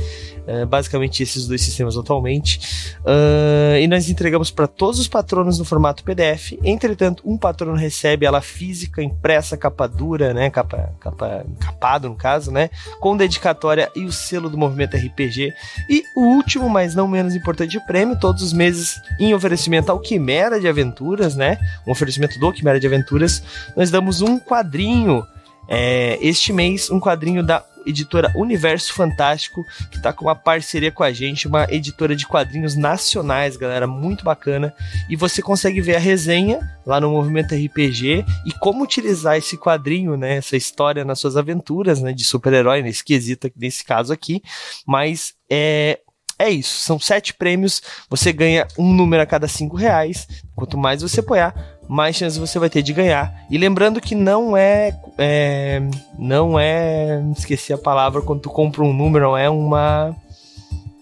é, 0.46 0.64
basicamente 0.64 1.22
esses 1.22 1.46
dois 1.46 1.60
sistemas 1.60 1.96
atualmente. 1.96 2.60
Uh, 3.00 3.78
e 3.80 3.86
nós 3.86 4.08
entregamos 4.08 4.50
para 4.50 4.66
todos 4.66 4.98
os 4.98 5.08
patronos 5.08 5.58
no 5.58 5.64
formato 5.64 6.04
PDF. 6.04 6.52
Entretanto, 6.64 7.22
um 7.26 7.36
patrono 7.36 7.76
recebe 7.76 8.26
ela 8.26 8.40
física, 8.40 9.02
impressa, 9.02 9.56
capa 9.56 9.86
dura, 9.86 10.34
né? 10.34 10.50
Capa, 10.50 10.92
capa 11.00 11.44
encapado, 11.48 12.08
no 12.08 12.14
caso, 12.14 12.50
né? 12.50 12.70
Com 13.00 13.16
dedicatória 13.16 13.90
e 13.94 14.04
o 14.04 14.12
selo 14.12 14.48
do 14.48 14.58
movimento 14.58 14.96
RPG. 14.96 15.52
E 15.88 16.02
o 16.16 16.22
último, 16.22 16.68
mas 16.68 16.94
não 16.94 17.06
menos 17.06 17.34
importante, 17.34 17.78
prêmio, 17.86 18.18
todos 18.18 18.42
os 18.42 18.52
meses 18.52 19.00
em 19.18 19.34
oferecimento 19.34 19.90
ao 19.90 20.00
Quimera 20.00 20.60
de 20.60 20.68
Aventuras, 20.68 21.36
né? 21.36 21.58
Um 21.86 21.92
oferecimento 21.92 22.38
do 22.38 22.52
Quimera 22.52 22.80
de 22.80 22.86
Aventuras. 22.86 23.42
Nós 23.76 23.90
damos 23.90 24.20
um 24.20 24.38
quadrinho. 24.38 25.24
É, 25.72 26.18
este 26.20 26.52
mês, 26.52 26.90
um 26.90 26.98
quadrinho 26.98 27.44
da 27.44 27.64
editora 27.86 28.32
Universo 28.34 28.92
Fantástico, 28.94 29.64
que 29.90 29.96
está 29.96 30.12
com 30.12 30.26
uma 30.26 30.34
parceria 30.34 30.92
com 30.92 31.02
a 31.02 31.12
gente, 31.12 31.48
uma 31.48 31.66
editora 31.70 32.14
de 32.14 32.26
quadrinhos 32.26 32.76
nacionais, 32.76 33.56
galera, 33.56 33.86
muito 33.86 34.24
bacana. 34.24 34.74
E 35.08 35.16
você 35.16 35.42
consegue 35.42 35.80
ver 35.80 35.96
a 35.96 36.00
resenha 36.00 36.60
lá 36.84 37.00
no 37.00 37.10
Movimento 37.10 37.54
RPG 37.54 38.24
e 38.46 38.52
como 38.58 38.84
utilizar 38.84 39.36
esse 39.36 39.56
quadrinho, 39.56 40.16
né, 40.16 40.36
essa 40.36 40.56
história 40.56 41.04
nas 41.04 41.18
suas 41.18 41.36
aventuras, 41.36 42.00
né, 42.00 42.12
de 42.12 42.24
super-herói, 42.24 42.82
nesse 42.82 43.04
quesito, 43.04 43.50
nesse 43.56 43.84
caso 43.84 44.12
aqui. 44.12 44.42
Mas 44.86 45.34
é 45.48 46.00
é 46.40 46.48
isso, 46.48 46.80
são 46.80 46.98
sete 46.98 47.34
prêmios, 47.34 47.82
você 48.08 48.32
ganha 48.32 48.66
um 48.78 48.94
número 48.94 49.22
a 49.22 49.26
cada 49.26 49.46
cinco 49.46 49.76
reais. 49.76 50.26
Quanto 50.56 50.78
mais 50.78 51.02
você 51.02 51.20
apoiar, 51.20 51.54
mais 51.90 52.14
chances 52.14 52.38
você 52.38 52.56
vai 52.56 52.70
ter 52.70 52.82
de 52.82 52.92
ganhar. 52.92 53.34
E 53.50 53.58
lembrando 53.58 54.00
que 54.00 54.14
não 54.14 54.56
é, 54.56 54.96
é 55.18 55.82
não 56.16 56.56
é, 56.56 57.20
esqueci 57.36 57.72
a 57.72 57.78
palavra 57.78 58.22
quando 58.22 58.42
tu 58.42 58.48
compra 58.48 58.84
um 58.84 58.92
número, 58.92 59.24
não 59.24 59.36
é 59.36 59.50
uma 59.50 60.14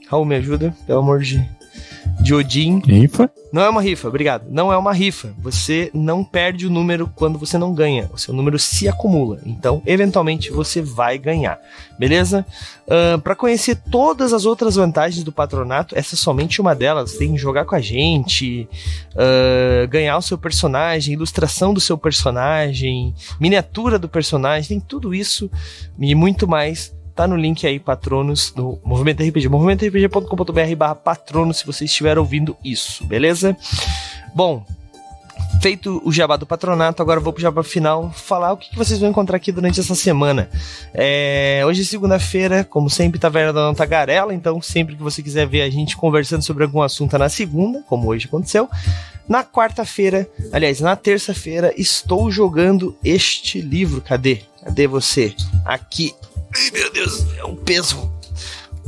Raul 0.08 0.24
me 0.24 0.36
ajuda, 0.36 0.74
pelo 0.86 1.00
amor 1.00 1.20
de 1.20 1.46
de 2.20 2.34
Odin. 2.34 2.80
Rifa? 2.84 3.30
Não 3.52 3.62
é 3.62 3.68
uma 3.68 3.80
rifa, 3.80 4.08
obrigado. 4.08 4.44
Não 4.50 4.72
é 4.72 4.76
uma 4.76 4.92
rifa. 4.92 5.32
Você 5.38 5.90
não 5.94 6.22
perde 6.22 6.66
o 6.66 6.70
número 6.70 7.10
quando 7.14 7.38
você 7.38 7.56
não 7.56 7.72
ganha. 7.72 8.10
O 8.12 8.18
seu 8.18 8.34
número 8.34 8.58
se 8.58 8.88
acumula. 8.88 9.40
Então, 9.46 9.82
eventualmente, 9.86 10.50
você 10.50 10.82
vai 10.82 11.16
ganhar. 11.16 11.58
Beleza? 11.98 12.44
Uh, 12.86 13.18
para 13.20 13.34
conhecer 13.34 13.76
todas 13.90 14.32
as 14.32 14.44
outras 14.44 14.76
vantagens 14.76 15.24
do 15.24 15.32
patronato, 15.32 15.96
essa 15.96 16.14
é 16.14 16.18
somente 16.18 16.60
uma 16.60 16.74
delas. 16.74 17.14
Tem 17.14 17.32
que 17.32 17.38
jogar 17.38 17.64
com 17.64 17.74
a 17.74 17.80
gente, 17.80 18.68
uh, 19.14 19.88
ganhar 19.88 20.18
o 20.18 20.22
seu 20.22 20.36
personagem, 20.36 21.14
ilustração 21.14 21.72
do 21.72 21.80
seu 21.80 21.96
personagem, 21.96 23.14
miniatura 23.40 23.98
do 23.98 24.08
personagem, 24.08 24.68
tem 24.68 24.80
tudo 24.80 25.14
isso 25.14 25.50
e 25.98 26.14
muito 26.14 26.46
mais 26.46 26.94
tá 27.18 27.26
no 27.26 27.34
link 27.34 27.66
aí, 27.66 27.80
patronos, 27.80 28.52
do 28.52 28.78
Movimento 28.84 29.24
RPG, 29.24 29.48
movimentorpg.com.br 29.48 30.76
barra 30.76 30.94
patronos, 30.94 31.58
se 31.58 31.66
você 31.66 31.84
estiver 31.84 32.16
ouvindo 32.16 32.56
isso, 32.64 33.04
beleza? 33.04 33.56
Bom, 34.32 34.64
feito 35.60 36.00
o 36.04 36.12
jabá 36.12 36.36
do 36.36 36.46
patronato, 36.46 37.02
agora 37.02 37.18
vou 37.18 37.32
pro 37.32 37.42
jabá 37.42 37.64
final 37.64 38.12
falar 38.12 38.52
o 38.52 38.56
que, 38.56 38.72
vocês 38.76 39.00
vão 39.00 39.10
encontrar 39.10 39.36
aqui 39.36 39.50
durante 39.50 39.80
essa 39.80 39.96
semana. 39.96 40.48
É, 40.94 41.64
hoje 41.66 41.82
é 41.82 41.84
segunda-feira, 41.84 42.62
como 42.62 42.88
sempre, 42.88 43.18
Taverna 43.18 43.52
da 43.52 43.62
Nota 43.62 43.84
Garela, 43.84 44.32
então 44.32 44.62
sempre 44.62 44.94
que 44.94 45.02
você 45.02 45.20
quiser 45.20 45.44
ver 45.44 45.62
a 45.62 45.70
gente 45.70 45.96
conversando 45.96 46.42
sobre 46.42 46.62
algum 46.62 46.82
assunto 46.82 47.18
na 47.18 47.28
segunda, 47.28 47.82
como 47.88 48.06
hoje 48.06 48.28
aconteceu. 48.28 48.68
Na 49.28 49.42
quarta-feira, 49.42 50.30
aliás, 50.52 50.78
na 50.78 50.94
terça-feira, 50.94 51.74
estou 51.76 52.30
jogando 52.30 52.96
este 53.02 53.60
livro. 53.60 54.00
Cadê? 54.00 54.42
Cadê 54.62 54.86
você? 54.86 55.34
Aqui. 55.64 56.14
Ai, 56.54 56.70
meu 56.72 56.92
Deus, 56.92 57.26
é 57.36 57.44
um 57.44 57.56
peso. 57.56 58.10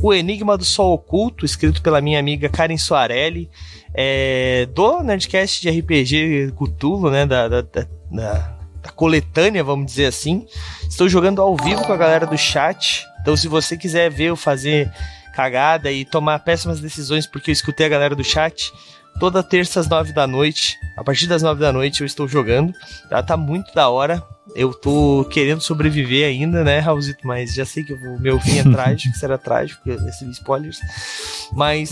O 0.01 0.13
Enigma 0.13 0.57
do 0.57 0.65
Sol 0.65 0.93
Oculto, 0.93 1.45
escrito 1.45 1.81
pela 1.81 2.01
minha 2.01 2.19
amiga 2.19 2.49
Karen 2.49 2.77
Soarelli, 2.77 3.49
é, 3.93 4.67
do 4.73 5.03
Nerdcast 5.03 5.61
de 5.61 5.69
RPG 5.69 6.53
Cthulhu, 6.57 7.11
né, 7.11 7.25
da, 7.25 7.47
da, 7.47 7.61
da, 7.61 7.87
da, 8.11 8.91
coletânea, 8.95 9.63
vamos 9.63 9.85
dizer 9.85 10.07
assim. 10.07 10.45
Estou 10.89 11.07
jogando 11.07 11.41
ao 11.41 11.55
vivo 11.55 11.85
com 11.85 11.93
a 11.93 11.97
galera 11.97 12.25
do 12.25 12.37
chat, 12.37 13.05
então 13.21 13.37
se 13.37 13.47
você 13.47 13.77
quiser 13.77 14.09
ver 14.09 14.25
eu 14.25 14.35
fazer 14.35 14.91
cagada 15.35 15.91
e 15.91 16.03
tomar 16.03 16.39
péssimas 16.39 16.79
decisões 16.79 17.27
porque 17.27 17.51
eu 17.51 17.53
escutei 17.53 17.85
a 17.85 17.89
galera 17.89 18.15
do 18.15 18.23
chat, 18.23 18.71
toda 19.19 19.43
terça 19.43 19.79
às 19.79 19.87
nove 19.87 20.13
da 20.13 20.25
noite, 20.25 20.77
a 20.97 21.03
partir 21.03 21.27
das 21.27 21.43
nove 21.43 21.61
da 21.61 21.71
noite 21.71 22.01
eu 22.01 22.07
estou 22.07 22.27
jogando, 22.27 22.73
tá, 23.09 23.21
tá 23.21 23.37
muito 23.37 23.73
da 23.73 23.89
hora, 23.89 24.23
eu 24.55 24.73
tô 24.73 25.25
querendo 25.29 25.61
sobreviver 25.61 26.27
ainda, 26.27 26.63
né, 26.63 26.79
Raulzito? 26.79 27.25
Mas 27.25 27.53
já 27.53 27.65
sei 27.65 27.83
que 27.83 27.93
o 27.93 28.19
meu 28.19 28.39
fim 28.39 28.59
é 28.59 28.63
trágico, 28.71 29.15
será 29.15 29.37
trágico, 29.37 29.81
recebi 29.85 30.31
spoilers. 30.31 30.79
Mas 31.53 31.91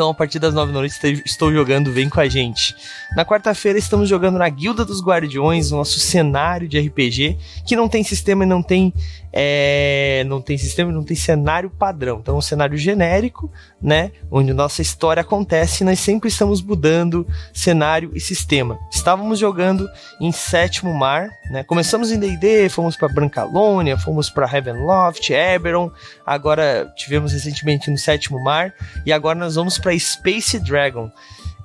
então, 0.00 0.08
a 0.08 0.14
partir 0.14 0.38
das 0.38 0.54
9 0.54 0.72
da 0.72 0.78
noite, 0.78 0.94
estou 1.26 1.52
jogando 1.52 1.92
Vem 1.92 2.08
com 2.08 2.20
a 2.20 2.26
gente. 2.26 2.74
Na 3.14 3.22
quarta-feira, 3.22 3.78
estamos 3.78 4.08
jogando 4.08 4.38
na 4.38 4.48
Guilda 4.48 4.82
dos 4.82 5.02
Guardiões, 5.02 5.70
nosso 5.70 6.00
cenário 6.00 6.66
de 6.66 6.80
RPG, 6.80 7.36
que 7.66 7.76
não 7.76 7.86
tem 7.86 8.02
sistema 8.02 8.44
e 8.44 8.46
não 8.46 8.62
tem. 8.62 8.94
É, 9.32 10.24
não 10.26 10.40
tem 10.40 10.58
sistema 10.58 10.90
não 10.90 11.04
tem 11.04 11.16
cenário 11.16 11.70
padrão. 11.70 12.18
Então, 12.20 12.34
é 12.34 12.38
um 12.38 12.42
cenário 12.42 12.76
genérico, 12.76 13.50
né? 13.80 14.10
Onde 14.30 14.52
nossa 14.52 14.82
história 14.82 15.20
acontece 15.20 15.82
e 15.82 15.86
nós 15.86 16.00
sempre 16.00 16.28
estamos 16.28 16.60
mudando 16.62 17.26
cenário 17.52 18.10
e 18.14 18.20
sistema. 18.20 18.78
Estávamos 18.90 19.38
jogando 19.38 19.88
em 20.20 20.32
Sétimo 20.32 20.92
Mar, 20.92 21.28
né? 21.50 21.62
Começamos 21.62 22.10
em 22.10 22.18
D&D, 22.18 22.68
fomos 22.68 22.96
para 22.96 23.08
Brancalônia, 23.08 23.96
fomos 23.96 24.28
para 24.28 24.50
Heavenloft, 24.50 25.30
Eberron, 25.32 25.90
agora 26.26 26.92
tivemos 26.96 27.32
recentemente 27.32 27.90
no 27.90 27.98
Sétimo 27.98 28.42
Mar 28.42 28.74
e 29.06 29.12
agora 29.12 29.38
nós 29.38 29.54
vamos 29.54 29.78
para 29.78 29.96
Space 29.98 30.58
Dragon. 30.58 31.10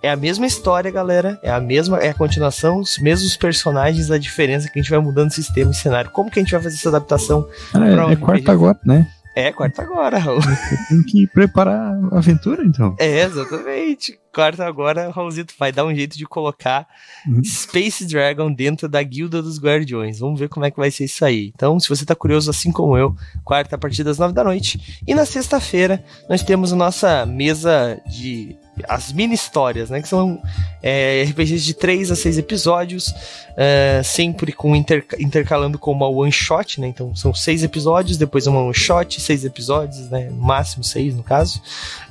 É 0.05 0.11
a 0.11 0.15
mesma 0.15 0.45
história, 0.45 0.91
galera. 0.91 1.39
É 1.41 1.49
a 1.49 1.59
mesma, 1.59 1.97
é 1.97 2.09
a 2.09 2.13
continuação, 2.13 2.77
os 2.77 2.99
mesmos 2.99 3.35
personagens, 3.35 4.11
a 4.11 4.19
diferença 4.19 4.69
que 4.69 4.77
a 4.77 4.81
gente 4.83 4.91
vai 4.91 4.99
mudando 4.99 5.31
sistema 5.31 5.71
e 5.71 5.73
cenário. 5.73 6.11
Como 6.11 6.29
que 6.29 6.37
a 6.37 6.43
gente 6.43 6.51
vai 6.51 6.61
fazer 6.61 6.75
essa 6.75 6.89
adaptação? 6.89 7.49
Ah, 7.73 8.09
é, 8.09 8.13
é 8.13 8.15
quarta 8.15 8.51
agora, 8.51 8.79
né? 8.85 9.07
É, 9.35 9.51
quarta 9.51 9.81
agora, 9.81 10.19
Raul. 10.21 10.41
Tem 10.89 11.01
que 11.01 11.25
preparar 11.25 11.97
a 12.11 12.19
aventura, 12.19 12.63
então. 12.63 12.95
É, 12.99 13.23
exatamente. 13.23 14.19
Quarta 14.31 14.63
agora, 14.63 15.09
Raulzito 15.09 15.55
vai 15.57 15.71
dar 15.71 15.85
um 15.85 15.95
jeito 15.95 16.15
de 16.15 16.25
colocar 16.27 16.87
uhum. 17.27 17.43
Space 17.43 18.05
Dragon 18.05 18.53
dentro 18.53 18.87
da 18.87 19.01
Guilda 19.01 19.41
dos 19.41 19.59
Guardiões. 19.59 20.19
Vamos 20.19 20.39
ver 20.39 20.49
como 20.49 20.67
é 20.67 20.69
que 20.69 20.77
vai 20.77 20.91
ser 20.91 21.05
isso 21.05 21.25
aí. 21.25 21.51
Então, 21.55 21.79
se 21.79 21.89
você 21.89 22.05
tá 22.05 22.13
curioso 22.13 22.51
assim 22.51 22.71
como 22.71 22.95
eu, 22.95 23.15
quarta 23.43 23.75
a 23.75 23.79
partir 23.79 24.03
das 24.03 24.19
nove 24.19 24.35
da 24.35 24.43
noite. 24.43 25.01
E 25.07 25.15
na 25.15 25.25
sexta-feira, 25.25 26.05
nós 26.29 26.43
temos 26.43 26.71
a 26.71 26.75
nossa 26.75 27.25
mesa 27.25 27.99
de 28.07 28.55
as 28.87 29.11
mini 29.11 29.33
histórias, 29.33 29.89
né? 29.89 30.01
Que 30.01 30.07
são 30.07 30.41
é, 30.81 31.23
RPGs 31.23 31.65
de 31.65 31.73
3 31.73 32.11
a 32.11 32.15
6 32.15 32.37
episódios, 32.37 33.13
é, 33.55 34.01
sempre 34.03 34.51
com 34.51 34.75
inter, 34.75 35.05
intercalando 35.19 35.79
com 35.79 35.91
uma 35.91 36.07
one 36.07 36.31
shot, 36.31 36.79
né? 36.81 36.87
Então 36.87 37.15
são 37.15 37.33
seis 37.33 37.63
episódios, 37.63 38.17
depois 38.17 38.47
uma 38.47 38.61
one 38.61 38.73
shot, 38.73 39.21
seis 39.21 39.45
episódios, 39.45 40.09
né? 40.09 40.29
No 40.29 40.43
máximo 40.43 40.83
seis 40.83 41.15
no 41.15 41.23
caso. 41.23 41.61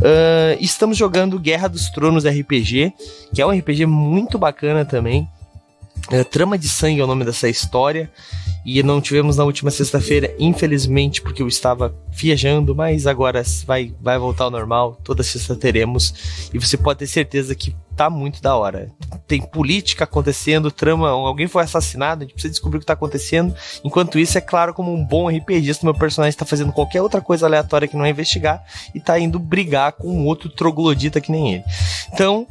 Uh, 0.01 0.57
estamos 0.61 0.97
jogando 0.97 1.39
Guerra 1.39 1.69
dos 1.69 1.91
Tronos 1.91 2.25
RPG, 2.25 2.93
que 3.33 3.43
é 3.43 3.47
um 3.47 3.51
RPG 3.51 3.87
muito 3.87 4.39
bacana 4.39 4.85
também. 4.85 5.29
É, 6.11 6.23
Trama 6.23 6.59
de 6.59 6.69
Sangue 6.69 7.01
é 7.01 7.05
o 7.05 7.07
nome 7.07 7.25
dessa 7.25 7.49
história 7.49 8.11
e 8.65 8.83
não 8.83 9.01
tivemos 9.01 9.37
na 9.37 9.45
última 9.45 9.71
sexta-feira, 9.71 10.35
infelizmente, 10.39 11.23
porque 11.23 11.43
eu 11.43 11.49
estava 11.49 11.95
viajando, 12.11 12.75
mas 12.75 13.07
agora 13.07 13.43
vai, 13.67 13.95
vai 14.01 14.19
voltar 14.19 14.45
ao 14.45 14.51
normal. 14.51 14.99
Toda 15.03 15.23
sexta 15.23 15.55
teremos. 15.57 16.51
E 16.53 16.59
você 16.59 16.77
pode 16.77 17.01
ter 17.01 17.07
certeza 17.07 17.55
que 17.55 17.75
tá 17.95 18.11
muito 18.11 18.43
da 18.43 18.57
hora. 18.57 18.91
Tem 19.27 19.41
política 19.41 20.05
acontecendo, 20.05 20.71
trama, 20.71 21.11
alguém 21.11 21.47
foi 21.47 21.63
assassinado, 21.63 22.23
a 22.23 22.25
gente 22.25 22.35
precisa 22.35 22.53
descobrir 22.53 22.79
o 22.79 22.81
que 22.81 22.87
tá 22.87 22.93
acontecendo. 22.93 23.55
Enquanto 23.83 24.19
isso, 24.19 24.37
é 24.37 24.41
claro, 24.41 24.75
como 24.75 24.93
um 24.93 25.05
bom 25.05 25.29
RPGista, 25.29 25.87
meu 25.87 25.95
personagem 25.95 26.31
está 26.31 26.45
fazendo 26.45 26.73
qualquer 26.73 27.03
outra 27.03 27.21
coisa 27.21 27.47
aleatória 27.47 27.89
que 27.89 27.97
não 27.97 28.05
é 28.05 28.11
investigar 28.11 28.63
e 28.95 29.01
tá 29.01 29.19
indo 29.19 29.39
brigar 29.39 29.93
com 29.93 30.09
um 30.09 30.27
outro 30.27 30.49
troglodita 30.49 31.21
que 31.21 31.33
nem 31.33 31.55
ele. 31.55 31.65
Então, 32.13 32.47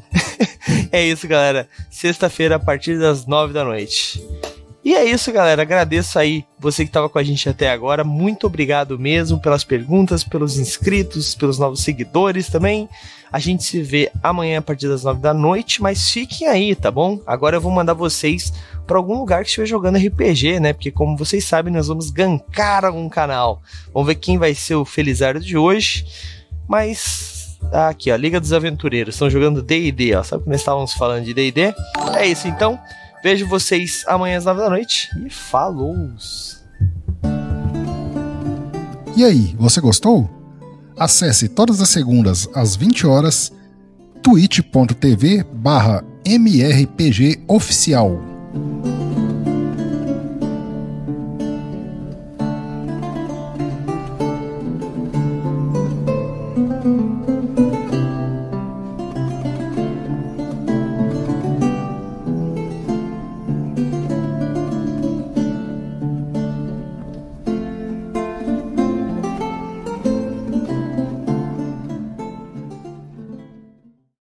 é 0.91 1.03
isso, 1.03 1.27
galera. 1.27 1.67
Sexta-feira, 1.89 2.55
a 2.55 2.59
partir 2.59 2.99
das 2.99 3.25
nove 3.25 3.53
da 3.53 3.63
noite. 3.63 4.21
E 4.83 4.93
é 4.93 5.05
isso, 5.05 5.31
galera. 5.31 5.61
Agradeço 5.61 6.19
aí 6.19 6.43
você 6.59 6.83
que 6.83 6.89
estava 6.89 7.07
com 7.07 7.17
a 7.17 7.23
gente 7.23 7.47
até 7.47 7.71
agora. 7.71 8.03
Muito 8.03 8.47
obrigado 8.47 8.99
mesmo 8.99 9.39
pelas 9.39 9.63
perguntas, 9.63 10.25
pelos 10.25 10.57
inscritos, 10.57 11.33
pelos 11.35 11.57
novos 11.57 11.81
seguidores 11.81 12.49
também. 12.49 12.89
A 13.31 13.39
gente 13.39 13.63
se 13.63 13.81
vê 13.81 14.11
amanhã 14.21 14.59
a 14.59 14.61
partir 14.61 14.89
das 14.89 15.05
nove 15.05 15.21
da 15.21 15.33
noite, 15.33 15.81
mas 15.81 16.09
fiquem 16.09 16.49
aí, 16.49 16.75
tá 16.75 16.91
bom? 16.91 17.21
Agora 17.25 17.55
eu 17.55 17.61
vou 17.61 17.71
mandar 17.71 17.93
vocês 17.93 18.51
para 18.85 18.97
algum 18.97 19.17
lugar 19.19 19.43
que 19.43 19.47
estiver 19.47 19.65
jogando 19.65 19.97
RPG, 19.97 20.59
né? 20.59 20.73
Porque 20.73 20.91
como 20.91 21.15
vocês 21.15 21.45
sabem, 21.45 21.73
nós 21.73 21.87
vamos 21.87 22.09
gankar 22.09 22.83
algum 22.83 23.07
canal. 23.07 23.61
Vamos 23.93 24.07
ver 24.07 24.15
quem 24.15 24.37
vai 24.37 24.53
ser 24.53 24.75
o 24.75 24.83
Felizardo 24.83 25.39
de 25.39 25.57
hoje. 25.57 26.05
Mas 26.67 27.57
ah, 27.71 27.87
aqui, 27.87 28.11
ó, 28.11 28.15
Liga 28.17 28.39
dos 28.39 28.51
Aventureiros, 28.51 29.15
estão 29.15 29.29
jogando 29.29 29.63
D&D, 29.63 30.13
ó. 30.13 30.23
Sabe 30.23 30.43
que 30.43 30.49
nós 30.49 30.59
estávamos 30.59 30.93
falando 30.93 31.23
de 31.23 31.33
D&D? 31.33 31.73
É 32.17 32.27
isso, 32.27 32.47
então. 32.49 32.77
Vejo 33.23 33.47
vocês 33.47 34.03
amanhã 34.05 34.37
às 34.37 34.43
9 34.43 34.59
da 34.59 34.69
noite 34.69 35.09
e 35.25 35.29
falou! 35.29 35.97
E 39.15 39.23
aí, 39.23 39.55
você 39.57 39.79
gostou? 39.79 40.29
Acesse 40.99 41.47
todas 41.47 41.79
as 41.79 41.87
segundas 41.87 42.49
às 42.53 42.75
20 42.75 43.07
horas 43.07 43.53
twitch.tv 44.21 45.45
barra 45.53 46.03
mrpgoficial. 46.27 48.19